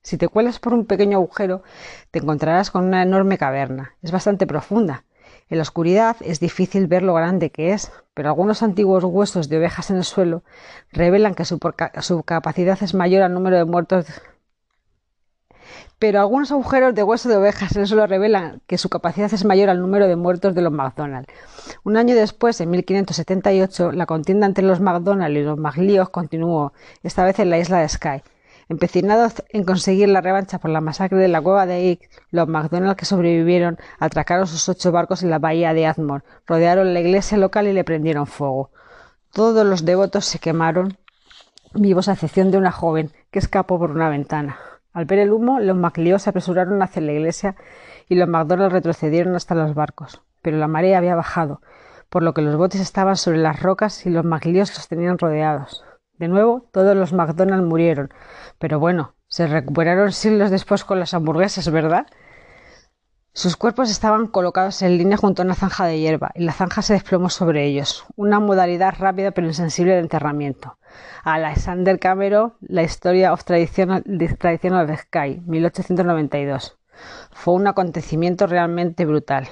Si 0.03 0.17
te 0.17 0.27
cuelas 0.27 0.59
por 0.59 0.73
un 0.73 0.85
pequeño 0.85 1.19
agujero, 1.19 1.63
te 2.11 2.19
encontrarás 2.19 2.71
con 2.71 2.83
una 2.83 3.01
enorme 3.01 3.37
caverna. 3.37 3.95
Es 4.01 4.11
bastante 4.11 4.45
profunda 4.45 5.04
en 5.49 5.57
la 5.57 5.61
oscuridad 5.61 6.17
es 6.21 6.39
difícil 6.39 6.87
ver 6.87 7.03
lo 7.03 7.13
grande 7.13 7.49
que 7.51 7.73
es, 7.73 7.91
pero 8.13 8.29
algunos 8.29 8.63
antiguos 8.63 9.03
huesos 9.03 9.49
de 9.49 9.57
ovejas 9.57 9.89
en 9.89 9.97
el 9.97 10.03
suelo 10.03 10.43
revelan 10.91 11.35
que 11.35 11.45
su, 11.45 11.59
capacidad 11.59 12.81
es 12.81 12.93
mayor 12.93 13.21
al 13.21 13.33
número 13.33 13.57
de 13.57 13.65
muertos 13.65 14.05
pero 15.99 16.19
algunos 16.19 16.51
agujeros 16.51 16.93
de 16.93 17.03
hueso 17.03 17.29
de 17.29 17.37
ovejas 17.37 17.75
en 17.75 17.81
el 17.81 17.87
suelo 17.87 18.05
revelan 18.05 18.61
que 18.67 18.77
su 18.77 18.89
capacidad 18.89 19.33
es 19.33 19.45
mayor 19.45 19.69
al 19.69 19.79
número 19.79 20.07
de 20.07 20.15
muertos 20.15 20.53
de 20.53 20.61
los 20.61 20.71
McDonald. 20.71 21.25
Un 21.83 21.97
año 21.97 22.15
después, 22.15 22.59
en 22.61 22.69
1578, 22.69 23.91
la 23.91 24.05
contienda 24.05 24.45
entre 24.45 24.65
los 24.65 24.81
McDonald 24.81 25.35
y 25.35 25.41
los 25.41 25.57
MacLeod 25.57 26.09
continuó, 26.09 26.73
esta 27.01 27.23
vez 27.23 27.39
en 27.39 27.49
la 27.49 27.57
isla 27.59 27.79
de 27.79 27.89
Skye. 27.89 28.23
Empecinados 28.67 29.43
en 29.49 29.63
conseguir 29.63 30.09
la 30.09 30.21
revancha 30.21 30.57
por 30.57 30.71
la 30.71 30.81
masacre 30.81 31.19
de 31.19 31.27
la 31.27 31.41
cueva 31.41 31.67
de 31.67 31.83
Ick, 31.83 32.09
los 32.31 32.47
MacDonald 32.47 32.95
que 32.95 33.05
sobrevivieron 33.05 33.77
atracaron 33.99 34.47
sus 34.47 34.67
ocho 34.69 34.91
barcos 34.91 35.21
en 35.21 35.29
la 35.29 35.37
bahía 35.37 35.73
de 35.73 35.85
Admore, 35.85 36.23
rodearon 36.47 36.93
la 36.93 36.99
iglesia 36.99 37.37
local 37.37 37.67
y 37.67 37.73
le 37.73 37.83
prendieron 37.83 38.25
fuego. 38.25 38.71
Todos 39.31 39.65
los 39.67 39.85
devotos 39.85 40.25
se 40.25 40.39
quemaron 40.39 40.97
vivos 41.75 42.07
a 42.07 42.13
excepción 42.13 42.49
de 42.49 42.57
una 42.57 42.71
joven 42.71 43.11
que 43.29 43.39
escapó 43.39 43.77
por 43.77 43.91
una 43.91 44.09
ventana. 44.09 44.57
Al 44.93 45.05
ver 45.05 45.19
el 45.19 45.31
humo, 45.31 45.59
los 45.59 45.75
MacLeod 45.75 46.19
se 46.19 46.29
apresuraron 46.31 46.81
hacia 46.81 47.01
la 47.01 47.11
iglesia 47.11 47.55
y 48.07 48.15
los 48.15 48.29
MacDonald 48.29 48.71
retrocedieron 48.71 49.35
hasta 49.35 49.53
los 49.53 49.75
barcos. 49.75 50.21
Pero 50.41 50.57
la 50.57 50.67
marea 50.67 50.97
había 50.97 51.15
bajado, 51.15 51.61
por 52.09 52.23
lo 52.23 52.33
que 52.33 52.41
los 52.41 52.55
botes 52.55 52.81
estaban 52.81 53.17
sobre 53.17 53.37
las 53.37 53.61
rocas 53.61 54.05
y 54.05 54.09
los 54.09 54.25
MacLeod 54.25 54.69
los 54.69 54.87
tenían 54.87 55.17
rodeados. 55.17 55.83
De 56.17 56.27
nuevo, 56.27 56.67
todos 56.71 56.95
los 56.95 57.13
McDonald 57.13 57.65
murieron. 57.65 58.13
Pero 58.57 58.79
bueno, 58.79 59.15
se 59.27 59.47
recuperaron 59.47 60.11
siglos 60.11 60.51
después 60.51 60.85
con 60.85 60.99
las 60.99 61.13
hamburguesas, 61.13 61.69
¿verdad? 61.69 62.07
Sus 63.33 63.57
cuerpos 63.57 63.91
estaban 63.91 64.27
colocados 64.27 64.81
en 64.81 64.97
línea 64.97 65.17
junto 65.17 65.41
a 65.41 65.45
una 65.45 65.55
zanja 65.55 65.85
de 65.85 65.99
hierba, 65.99 66.31
y 66.35 66.45
la 66.45 66.53
zanja 66.53 66.81
se 66.81 66.93
desplomó 66.93 67.29
sobre 67.29 67.65
ellos, 67.65 68.05
una 68.15 68.39
modalidad 68.39 68.95
rápida 68.97 69.31
pero 69.31 69.47
insensible 69.47 69.91
de 69.91 69.99
enterramiento. 69.99 70.77
Alexander 71.25 71.99
Cameron, 71.99 72.53
La 72.61 72.83
Historia 72.83 73.33
of 73.33 73.43
Traditional, 73.43 74.05
Traditional 74.39 74.89
of 74.89 74.99
Sky, 75.01 75.41
1892. 75.45 76.77
Fue 77.31 77.55
un 77.55 77.67
acontecimiento 77.67 78.47
realmente 78.47 79.05
brutal. 79.05 79.49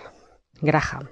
Graham. 0.61 1.09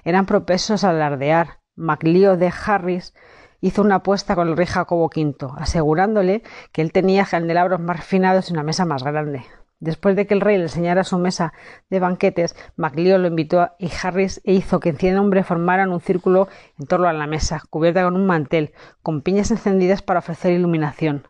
Eran 0.04 0.26
propensos 0.26 0.84
a 0.84 0.90
alardear. 0.90 1.60
MacLeod 1.76 2.38
de 2.38 2.52
Harris 2.66 3.14
hizo 3.60 3.82
una 3.82 3.96
apuesta 3.96 4.34
con 4.34 4.48
el 4.48 4.56
rey 4.56 4.66
Jacobo 4.66 5.06
V, 5.06 5.34
asegurándole 5.56 6.42
que 6.72 6.82
él 6.82 6.92
tenía 6.92 7.24
candelabros 7.24 7.80
más 7.80 7.96
refinados 7.96 8.50
y 8.50 8.52
una 8.52 8.62
mesa 8.62 8.84
más 8.84 9.02
grande. 9.02 9.44
Después 9.80 10.14
de 10.14 10.26
que 10.26 10.34
el 10.34 10.42
rey 10.42 10.58
le 10.58 10.64
enseñara 10.64 11.04
su 11.04 11.18
mesa 11.18 11.54
de 11.88 12.00
banquetes, 12.00 12.54
MacLeod 12.76 13.18
lo 13.18 13.28
invitó 13.28 13.70
y 13.78 13.90
Harris 14.02 14.42
e 14.44 14.52
hizo 14.52 14.78
que 14.78 14.92
cien 14.92 15.16
hombres 15.16 15.46
formaran 15.46 15.90
un 15.90 16.00
círculo 16.00 16.48
en 16.78 16.86
torno 16.86 17.08
a 17.08 17.14
la 17.14 17.26
mesa, 17.26 17.62
cubierta 17.70 18.04
con 18.04 18.14
un 18.14 18.26
mantel, 18.26 18.74
con 19.02 19.22
piñas 19.22 19.50
encendidas 19.50 20.02
para 20.02 20.18
ofrecer 20.18 20.52
iluminación. 20.52 21.28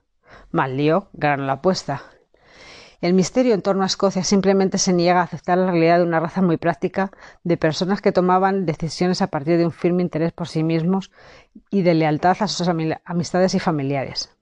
MacLeod 0.51 1.05
ganó 1.13 1.45
la 1.45 1.55
apuesta. 1.55 2.03
El 3.01 3.15
misterio 3.15 3.55
en 3.55 3.63
torno 3.63 3.85
a 3.85 3.87
Escocia 3.87 4.25
simplemente 4.25 4.79
se 4.79 4.93
niega 4.93 5.21
a 5.21 5.25
aceptar 5.25 5.57
la 5.57 5.71
realidad 5.71 5.99
de 5.99 6.05
una 6.05 6.21
raza 6.21 6.43
muy 6.43 6.57
práctica, 6.57 7.13
de 7.45 7.57
personas 7.57 8.03
que 8.03 8.13
tomaban 8.13 8.67
decisiones 8.67 9.23
a 9.23 9.29
partir 9.29 9.59
de 9.59 9.65
un 9.65 9.73
firme 9.73 10.03
interés 10.03 10.33
por 10.33 10.49
sí 10.49 10.65
mismos 10.65 11.13
y 11.71 11.83
de 11.83 11.95
lealtad 11.95 12.37
a 12.41 12.49
sus 12.49 12.69
amistades 12.69 13.55
y 13.55 13.61
familiares. 13.61 14.37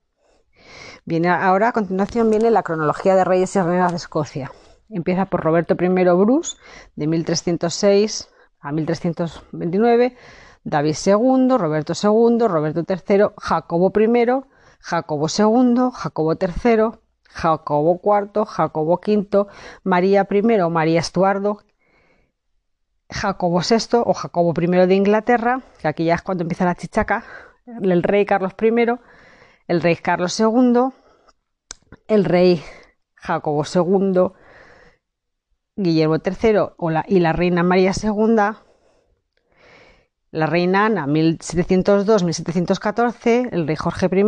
Ahora 1.27 1.69
a 1.69 1.73
continuación 1.73 2.29
viene 2.29 2.51
la 2.51 2.63
cronología 2.63 3.17
de 3.17 3.25
reyes 3.25 3.57
y 3.57 3.61
reinas 3.63 3.93
de 3.93 3.97
Escocia. 3.97 4.53
Empieza 4.91 5.25
por 5.25 5.43
Roberto 5.43 5.75
I 5.81 5.89
Bruce 5.89 6.57
de 6.97 7.07
1306 7.07 8.29
a 8.61 8.73
1329, 8.73 10.17
David 10.65 10.97
II, 11.07 11.57
Roberto 11.57 11.95
II, 11.95 12.47
Roberto 12.47 12.85
III, 12.87 13.25
Jacobo 13.39 13.91
I, 13.99 14.27
Jacobo 14.81 15.27
II, 15.29 15.91
Jacobo 15.95 16.33
III, 16.35 16.99
Jacobo 17.31 18.01
IV, 18.05 18.45
Jacobo 18.47 19.01
V, 19.01 19.47
María 19.85 20.29
I 20.31 20.43
María 20.71 21.01
Estuardo, 21.01 21.63
Jacobo 23.09 23.61
VI 23.61 24.03
o 24.05 24.13
Jacobo 24.13 24.53
I 24.61 24.87
de 24.87 24.95
Inglaterra, 24.95 25.63
que 25.81 25.89
aquí 25.89 26.05
ya 26.05 26.17
es 26.17 26.23
cuando 26.23 26.43
empieza 26.43 26.67
la 26.67 26.75
chichaca, 26.75 27.25
el 27.67 28.03
rey 28.03 28.27
Carlos 28.27 28.53
I, 28.61 28.99
el 29.69 29.81
rey 29.83 29.97
Carlos 29.97 30.41
II, 30.41 30.89
el 32.09 32.25
rey 32.25 32.63
Jacobo 33.15 33.63
II, 33.63 34.33
Guillermo 35.77 36.17
III 36.17 36.71
y 37.07 37.21
la 37.21 37.33
reina 37.33 37.63
María 37.63 37.93
II, 38.03 38.35
la 40.31 40.45
reina 40.47 40.87
Ana 40.87 41.07
1702-1714, 41.07 43.51
el 43.53 43.67
rey 43.67 43.77
Jorge 43.77 44.07
I 44.07 44.25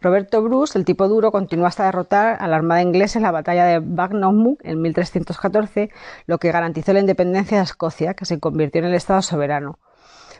Roberto 0.00 0.42
Bruce, 0.42 0.78
el 0.78 0.84
tipo 0.84 1.08
duro, 1.08 1.32
continuó 1.32 1.66
hasta 1.66 1.86
derrotar 1.86 2.36
a 2.38 2.46
la 2.46 2.56
armada 2.56 2.82
inglesa 2.82 3.18
en 3.18 3.22
la 3.22 3.30
batalla 3.30 3.64
de 3.64 3.80
Bagnogmook 3.80 4.60
en 4.62 4.82
1314, 4.82 5.90
lo 6.26 6.38
que 6.38 6.52
garantizó 6.52 6.92
la 6.92 7.00
independencia 7.00 7.56
de 7.56 7.64
Escocia, 7.64 8.14
que 8.14 8.26
se 8.26 8.38
convirtió 8.38 8.80
en 8.80 8.88
el 8.88 8.94
Estado 8.94 9.22
soberano. 9.22 9.78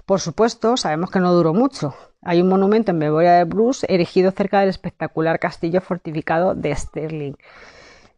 Por 0.04 0.20
supuesto, 0.20 0.76
sabemos 0.76 1.10
que 1.10 1.18
no 1.18 1.32
duró 1.32 1.54
mucho. 1.54 1.94
Hay 2.20 2.42
un 2.42 2.48
monumento 2.48 2.90
en 2.90 2.98
memoria 2.98 3.32
de 3.32 3.44
Bruce 3.44 3.86
erigido 3.88 4.32
cerca 4.32 4.60
del 4.60 4.68
espectacular 4.68 5.38
castillo 5.38 5.80
fortificado 5.80 6.54
de 6.54 6.76
Stirling. 6.76 7.36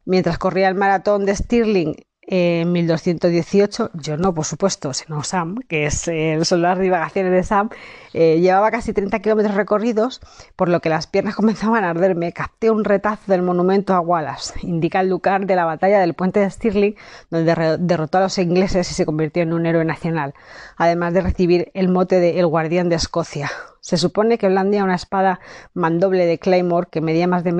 Mientras 0.04 0.38
corría 0.38 0.68
el 0.68 0.74
maratón 0.74 1.26
de 1.26 1.36
Stirling 1.36 1.94
en 2.28 2.72
1218, 2.72 3.90
yo 3.94 4.16
no, 4.16 4.34
por 4.34 4.44
supuesto, 4.44 4.92
sino 4.92 5.22
Sam, 5.22 5.60
que 5.68 5.86
es, 5.86 6.08
eh, 6.08 6.38
son 6.42 6.62
las 6.62 6.78
divagaciones 6.78 7.30
de 7.32 7.44
Sam, 7.44 7.70
eh, 8.14 8.40
llevaba 8.40 8.72
casi 8.72 8.92
30 8.92 9.20
kilómetros 9.20 9.54
recorridos, 9.54 10.20
por 10.56 10.68
lo 10.68 10.80
que 10.80 10.88
las 10.88 11.06
piernas 11.06 11.36
comenzaban 11.36 11.84
a 11.84 11.90
arderme. 11.90 12.32
Capté 12.32 12.70
un 12.70 12.84
retazo 12.84 13.22
del 13.30 13.42
monumento 13.42 13.94
a 13.94 14.00
Wallace, 14.00 14.54
indica 14.62 15.00
el 15.00 15.08
lugar 15.08 15.46
de 15.46 15.54
la 15.54 15.64
batalla 15.64 16.00
del 16.00 16.14
puente 16.14 16.40
de 16.40 16.50
Stirling, 16.50 16.96
donde 17.30 17.78
derrotó 17.78 18.18
a 18.18 18.22
los 18.22 18.38
ingleses 18.38 18.90
y 18.90 18.94
se 18.94 19.06
convirtió 19.06 19.42
en 19.42 19.52
un 19.52 19.64
héroe 19.64 19.84
nacional, 19.84 20.34
además 20.76 21.14
de 21.14 21.20
recibir 21.20 21.70
el 21.74 21.88
mote 21.88 22.18
de 22.18 22.40
El 22.40 22.46
Guardián 22.46 22.88
de 22.88 22.96
Escocia. 22.96 23.50
Se 23.80 23.96
supone 23.96 24.36
que 24.36 24.48
blandía 24.48 24.82
una 24.82 24.96
espada 24.96 25.38
mandoble 25.72 26.26
de 26.26 26.40
Claymore 26.40 26.88
que 26.90 27.00
medía 27.00 27.28
más 27.28 27.44
de 27.44 27.52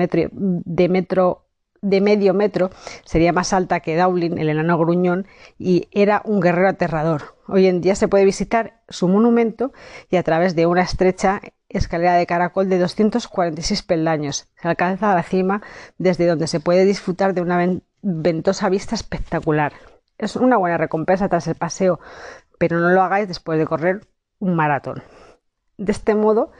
metro 0.89 1.46
de 1.81 2.01
medio 2.01 2.33
metro, 2.33 2.69
sería 3.05 3.33
más 3.33 3.53
alta 3.53 3.79
que 3.79 3.95
Dowling, 3.95 4.37
el 4.37 4.49
enano 4.49 4.77
gruñón, 4.77 5.27
y 5.57 5.87
era 5.91 6.21
un 6.25 6.39
guerrero 6.39 6.69
aterrador. 6.69 7.35
Hoy 7.47 7.67
en 7.67 7.81
día 7.81 7.95
se 7.95 8.07
puede 8.07 8.25
visitar 8.25 8.81
su 8.89 9.07
monumento 9.07 9.71
y 10.09 10.17
a 10.17 10.23
través 10.23 10.55
de 10.55 10.65
una 10.65 10.81
estrecha 10.81 11.41
escalera 11.69 12.13
de 12.13 12.25
caracol 12.25 12.69
de 12.69 12.79
246 12.79 13.83
peldaños 13.83 14.47
se 14.61 14.67
alcanza 14.67 15.11
a 15.11 15.15
la 15.15 15.23
cima 15.23 15.61
desde 15.97 16.27
donde 16.27 16.47
se 16.47 16.59
puede 16.59 16.85
disfrutar 16.85 17.33
de 17.33 17.41
una 17.41 17.79
ventosa 18.01 18.69
vista 18.69 18.95
espectacular. 18.95 19.73
Es 20.17 20.35
una 20.35 20.57
buena 20.57 20.77
recompensa 20.77 21.29
tras 21.29 21.47
el 21.47 21.55
paseo, 21.55 21.99
pero 22.57 22.79
no 22.79 22.89
lo 22.89 23.01
hagáis 23.01 23.27
después 23.27 23.59
de 23.59 23.65
correr 23.65 24.07
un 24.39 24.55
maratón. 24.55 25.03
De 25.77 25.91
este 25.91 26.15
modo, 26.15 26.51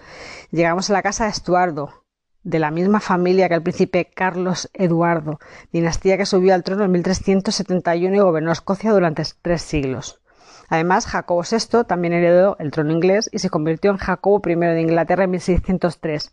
llegamos 0.51 0.89
a 0.89 0.93
la 0.93 1.01
casa 1.01 1.23
de 1.25 1.31
Estuardo, 1.31 2.05
de 2.47 2.59
la 2.59 2.71
misma 2.71 3.01
familia 3.01 3.49
que 3.49 3.55
el 3.55 3.61
príncipe 3.61 4.09
Carlos 4.15 4.69
Eduardo, 4.73 5.37
dinastía 5.73 6.17
que 6.17 6.25
subió 6.25 6.53
al 6.53 6.63
trono 6.63 6.85
en 6.85 6.91
1371 6.91 8.15
y 8.15 8.19
gobernó 8.19 8.53
Escocia 8.53 8.93
durante 8.93 9.23
tres 9.41 9.61
siglos. 9.61 10.21
Además, 10.69 11.07
Jacobo 11.07 11.41
VI 11.43 11.83
también 11.85 12.13
heredó 12.13 12.55
el 12.59 12.71
trono 12.71 12.93
inglés 12.93 13.29
y 13.33 13.39
se 13.39 13.49
convirtió 13.49 13.91
en 13.91 13.97
Jacobo 13.97 14.41
I 14.45 14.55
de 14.55 14.81
Inglaterra 14.81 15.25
en 15.25 15.31
1603, 15.31 16.31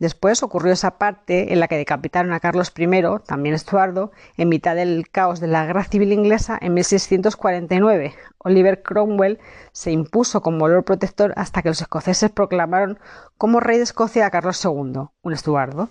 Después 0.00 0.42
ocurrió 0.42 0.72
esa 0.72 0.92
parte 0.92 1.52
en 1.52 1.60
la 1.60 1.68
que 1.68 1.76
decapitaron 1.76 2.32
a 2.32 2.40
Carlos 2.40 2.72
I, 2.74 2.88
también 3.26 3.54
Estuardo, 3.54 4.12
en 4.38 4.48
mitad 4.48 4.74
del 4.74 5.10
caos 5.10 5.40
de 5.40 5.46
la 5.46 5.66
guerra 5.66 5.84
civil 5.84 6.14
inglesa 6.14 6.58
en 6.58 6.72
1649. 6.72 8.14
Oliver 8.38 8.82
Cromwell 8.82 9.38
se 9.72 9.92
impuso 9.92 10.40
como 10.40 10.68
Lord 10.68 10.84
Protector 10.84 11.34
hasta 11.36 11.60
que 11.60 11.68
los 11.68 11.82
escoceses 11.82 12.30
proclamaron 12.30 12.98
como 13.36 13.60
rey 13.60 13.76
de 13.76 13.82
Escocia 13.82 14.24
a 14.24 14.30
Carlos 14.30 14.64
II, 14.64 15.10
un 15.20 15.32
Estuardo, 15.34 15.90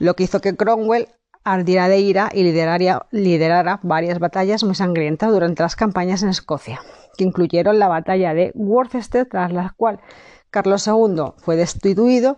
lo 0.00 0.14
que 0.16 0.24
hizo 0.24 0.40
que 0.40 0.56
Cromwell 0.56 1.06
ardiera 1.44 1.86
de 1.86 2.00
ira 2.00 2.28
y 2.34 2.42
liderara 2.42 3.78
varias 3.84 4.18
batallas 4.18 4.64
muy 4.64 4.74
sangrientas 4.74 5.30
durante 5.30 5.62
las 5.62 5.76
campañas 5.76 6.24
en 6.24 6.28
Escocia, 6.28 6.80
que 7.16 7.22
incluyeron 7.22 7.78
la 7.78 7.86
batalla 7.86 8.34
de 8.34 8.50
Worcester, 8.56 9.28
tras 9.30 9.52
la 9.52 9.74
cual 9.76 10.00
Carlos 10.50 10.88
II 10.88 11.34
fue 11.36 11.54
destituido 11.54 12.36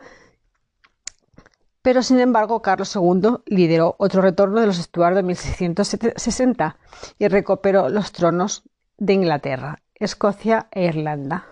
pero 1.84 2.02
sin 2.02 2.18
embargo 2.18 2.62
Carlos 2.62 2.96
II 2.96 3.42
lideró 3.44 3.94
otro 3.98 4.22
retorno 4.22 4.58
de 4.58 4.66
los 4.66 4.78
Estuardo 4.78 5.18
en 5.18 5.26
1660 5.26 6.78
y 7.18 7.28
recuperó 7.28 7.90
los 7.90 8.10
tronos 8.10 8.62
de 8.96 9.12
Inglaterra, 9.12 9.82
Escocia 9.94 10.66
e 10.70 10.86
Irlanda. 10.86 11.44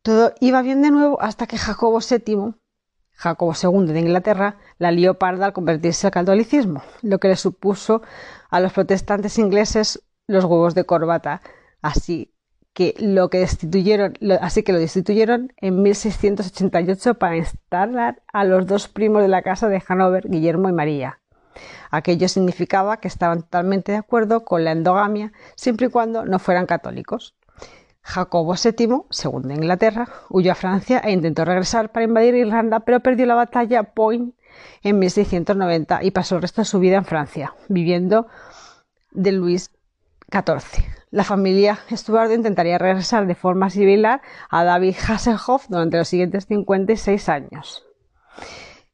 Todo 0.00 0.32
iba 0.40 0.62
bien 0.62 0.80
de 0.80 0.90
nuevo 0.90 1.20
hasta 1.20 1.46
que 1.46 1.58
Jacobo 1.58 1.98
VII, 1.98 2.54
Jacobo 3.12 3.52
II 3.62 3.92
de 3.92 4.00
Inglaterra, 4.00 4.56
la 4.78 4.90
lió 4.90 5.18
parda 5.18 5.44
al 5.44 5.52
convertirse 5.52 6.06
al 6.06 6.12
catolicismo, 6.14 6.82
lo 7.02 7.18
que 7.18 7.28
le 7.28 7.36
supuso 7.36 8.00
a 8.48 8.58
los 8.58 8.72
protestantes 8.72 9.36
ingleses 9.36 10.02
los 10.26 10.44
huevos 10.44 10.74
de 10.74 10.86
corbata, 10.86 11.42
así 11.82 12.33
que 12.74 12.94
lo 12.98 13.30
que 13.30 13.38
destituyeron, 13.38 14.14
así 14.40 14.64
que 14.64 14.72
lo 14.72 14.78
destituyeron 14.78 15.52
en 15.58 15.80
1688 15.80 17.14
para 17.14 17.36
instalar 17.36 18.22
a 18.32 18.44
los 18.44 18.66
dos 18.66 18.88
primos 18.88 19.22
de 19.22 19.28
la 19.28 19.42
casa 19.42 19.68
de 19.68 19.82
Hanover, 19.86 20.28
Guillermo 20.28 20.68
y 20.68 20.72
María. 20.72 21.20
Aquello 21.90 22.28
significaba 22.28 22.96
que 22.98 23.06
estaban 23.06 23.42
totalmente 23.42 23.92
de 23.92 23.98
acuerdo 23.98 24.44
con 24.44 24.64
la 24.64 24.72
endogamia 24.72 25.32
siempre 25.54 25.86
y 25.86 25.90
cuando 25.90 26.24
no 26.26 26.40
fueran 26.40 26.66
católicos. 26.66 27.36
Jacobo 28.02 28.54
VII, 28.54 29.04
segundo 29.08 29.48
de 29.48 29.54
Inglaterra, 29.54 30.08
huyó 30.28 30.52
a 30.52 30.56
Francia 30.56 30.98
e 30.98 31.12
intentó 31.12 31.44
regresar 31.44 31.92
para 31.92 32.04
invadir 32.04 32.34
Irlanda, 32.34 32.80
pero 32.80 33.00
perdió 33.00 33.24
la 33.24 33.36
batalla 33.36 33.84
Point 33.94 34.34
en 34.82 34.98
1690 34.98 36.02
y 36.02 36.10
pasó 36.10 36.34
el 36.36 36.42
resto 36.42 36.60
de 36.60 36.66
su 36.66 36.80
vida 36.80 36.96
en 36.96 37.04
Francia, 37.04 37.54
viviendo 37.68 38.26
de 39.12 39.32
Luis 39.32 39.70
La 41.10 41.22
familia 41.22 41.78
Estuardo 41.90 42.34
intentaría 42.34 42.76
regresar 42.76 43.28
de 43.28 43.36
forma 43.36 43.70
similar 43.70 44.20
a 44.50 44.64
David 44.64 44.96
Hasselhoff 45.06 45.68
durante 45.68 45.96
los 45.96 46.08
siguientes 46.08 46.46
56 46.46 47.28
años. 47.28 47.84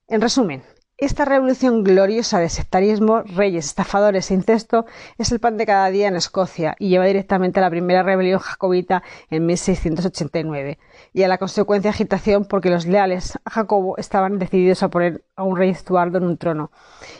En 0.06 0.20
resumen, 0.20 0.62
esta 0.98 1.24
revolución 1.24 1.82
gloriosa 1.82 2.40
de 2.40 2.50
sectarismo, 2.50 3.22
reyes, 3.22 3.64
estafadores 3.64 4.30
e 4.30 4.34
incesto 4.34 4.84
es 5.16 5.32
el 5.32 5.40
pan 5.40 5.56
de 5.56 5.64
cada 5.64 5.88
día 5.88 6.08
en 6.08 6.16
Escocia 6.16 6.76
y 6.78 6.90
lleva 6.90 7.06
directamente 7.06 7.58
a 7.58 7.62
la 7.62 7.70
primera 7.70 8.02
rebelión 8.02 8.38
jacobita 8.38 9.02
en 9.30 9.46
1689 9.46 10.78
y 11.14 11.22
a 11.22 11.28
la 11.28 11.38
consecuente 11.38 11.88
agitación 11.88 12.44
porque 12.44 12.68
los 12.68 12.84
leales 12.84 13.38
a 13.46 13.50
Jacobo 13.50 13.96
estaban 13.96 14.38
decididos 14.38 14.82
a 14.82 14.90
poner 14.90 15.24
a 15.36 15.44
un 15.44 15.56
rey 15.56 15.70
Estuardo 15.70 16.18
en 16.18 16.24
un 16.24 16.36
trono 16.36 16.70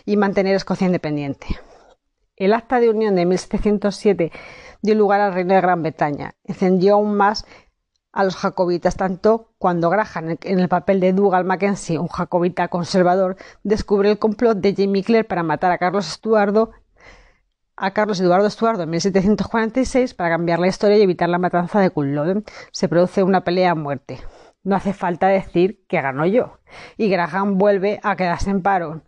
y 0.04 0.18
mantener 0.18 0.56
Escocia 0.56 0.86
independiente. 0.86 1.46
El 2.40 2.54
acta 2.54 2.80
de 2.80 2.88
unión 2.88 3.16
de 3.16 3.26
1707 3.26 4.32
dio 4.80 4.94
lugar 4.94 5.20
al 5.20 5.34
reino 5.34 5.52
de 5.52 5.60
Gran 5.60 5.82
Bretaña. 5.82 6.36
Encendió 6.44 6.94
aún 6.94 7.14
más 7.14 7.44
a 8.12 8.24
los 8.24 8.34
jacobitas, 8.34 8.96
tanto 8.96 9.52
cuando 9.58 9.90
Graham, 9.90 10.38
en 10.40 10.58
el 10.58 10.68
papel 10.70 11.00
de 11.00 11.12
Dougal 11.12 11.44
Mackenzie, 11.44 11.98
un 11.98 12.08
jacobita 12.08 12.68
conservador, 12.68 13.36
descubre 13.62 14.10
el 14.10 14.18
complot 14.18 14.56
de 14.56 14.74
Jamie 14.74 15.04
Clare 15.04 15.24
para 15.24 15.42
matar 15.42 15.70
a 15.70 15.76
Carlos 15.76 16.08
Estuardo 16.08 16.70
a 17.76 17.92
Carlos 17.92 18.20
Eduardo 18.20 18.46
Estuardo 18.46 18.84
en 18.84 18.90
1746 18.90 20.14
para 20.14 20.30
cambiar 20.30 20.60
la 20.60 20.66
historia 20.68 20.96
y 20.96 21.02
evitar 21.02 21.28
la 21.28 21.38
matanza 21.38 21.80
de 21.80 21.90
Culloden. 21.90 22.44
Se 22.72 22.88
produce 22.88 23.22
una 23.22 23.44
pelea 23.44 23.72
a 23.72 23.74
muerte. 23.74 24.18
No 24.62 24.76
hace 24.76 24.94
falta 24.94 25.28
decir 25.28 25.84
que 25.88 26.00
ganó 26.00 26.24
yo. 26.24 26.58
Y 26.96 27.10
Graham 27.10 27.58
vuelve 27.58 28.00
a 28.02 28.16
quedarse 28.16 28.50
en 28.50 28.62
paro. 28.62 29.02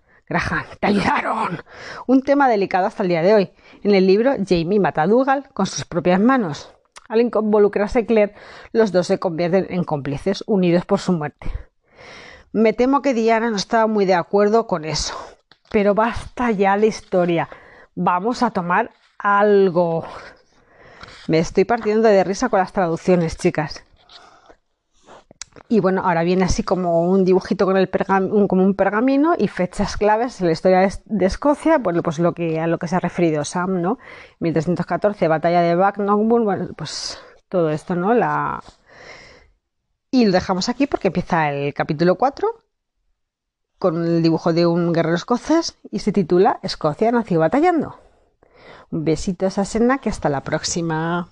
Te 0.80 0.86
ayudaron. 0.86 1.62
Un 2.06 2.22
tema 2.22 2.48
delicado 2.48 2.86
hasta 2.86 3.02
el 3.02 3.08
día 3.08 3.22
de 3.22 3.34
hoy. 3.34 3.52
En 3.82 3.94
el 3.94 4.06
libro, 4.06 4.32
Jamie 4.46 4.80
mata 4.80 5.02
a 5.02 5.06
Dougal 5.06 5.48
con 5.52 5.66
sus 5.66 5.84
propias 5.84 6.20
manos. 6.20 6.72
Al 7.08 7.20
involucrarse 7.20 8.06
Claire, 8.06 8.34
los 8.72 8.92
dos 8.92 9.06
se 9.06 9.18
convierten 9.18 9.66
en 9.68 9.84
cómplices, 9.84 10.42
unidos 10.46 10.84
por 10.86 10.98
su 10.98 11.12
muerte. 11.12 11.50
Me 12.52 12.72
temo 12.72 13.02
que 13.02 13.14
Diana 13.14 13.50
no 13.50 13.56
estaba 13.56 13.86
muy 13.86 14.04
de 14.04 14.14
acuerdo 14.14 14.66
con 14.66 14.84
eso. 14.84 15.14
Pero 15.70 15.94
basta 15.94 16.50
ya 16.50 16.76
la 16.76 16.86
historia. 16.86 17.48
Vamos 17.94 18.42
a 18.42 18.50
tomar 18.50 18.90
algo. 19.18 20.04
Me 21.28 21.38
estoy 21.38 21.64
partiendo 21.64 22.08
de 22.08 22.24
risa 22.24 22.48
con 22.48 22.58
las 22.58 22.72
traducciones, 22.72 23.36
chicas. 23.36 23.84
Y 25.72 25.80
bueno, 25.80 26.02
ahora 26.04 26.22
viene 26.22 26.44
así 26.44 26.62
como 26.62 27.00
un 27.08 27.24
dibujito 27.24 27.64
con 27.64 27.78
el 27.78 27.88
como 27.88 28.62
un 28.62 28.74
pergamino 28.74 29.32
y 29.38 29.48
fechas 29.48 29.96
claves 29.96 30.38
en 30.42 30.48
la 30.48 30.52
historia 30.52 30.86
de, 31.06 31.24
Escocia, 31.24 31.78
bueno, 31.78 32.02
pues 32.02 32.18
lo 32.18 32.34
que, 32.34 32.60
a 32.60 32.66
lo 32.66 32.76
que 32.76 32.88
se 32.88 32.96
ha 32.96 33.00
referido 33.00 33.42
Sam, 33.42 33.80
¿no? 33.80 33.98
1314, 34.40 35.28
batalla 35.28 35.62
de 35.62 35.74
Bagnogburn, 35.74 36.44
bueno, 36.44 36.68
pues 36.76 37.18
todo 37.48 37.70
esto, 37.70 37.94
¿no? 37.94 38.12
Y 40.10 40.26
lo 40.26 40.32
dejamos 40.32 40.68
aquí 40.68 40.86
porque 40.86 41.08
empieza 41.08 41.50
el 41.50 41.72
capítulo 41.72 42.16
4 42.16 42.48
con 43.78 44.04
el 44.04 44.22
dibujo 44.22 44.52
de 44.52 44.66
un 44.66 44.92
guerrero 44.92 45.16
escocés 45.16 45.78
y 45.90 46.00
se 46.00 46.12
titula 46.12 46.60
Escocia 46.62 47.10
nació 47.12 47.40
batallando. 47.40 47.98
Un 48.90 49.04
besito 49.06 49.46
a 49.46 49.48
escena 49.48 49.96
que 49.96 50.10
hasta 50.10 50.28
la 50.28 50.42
próxima. 50.42 51.30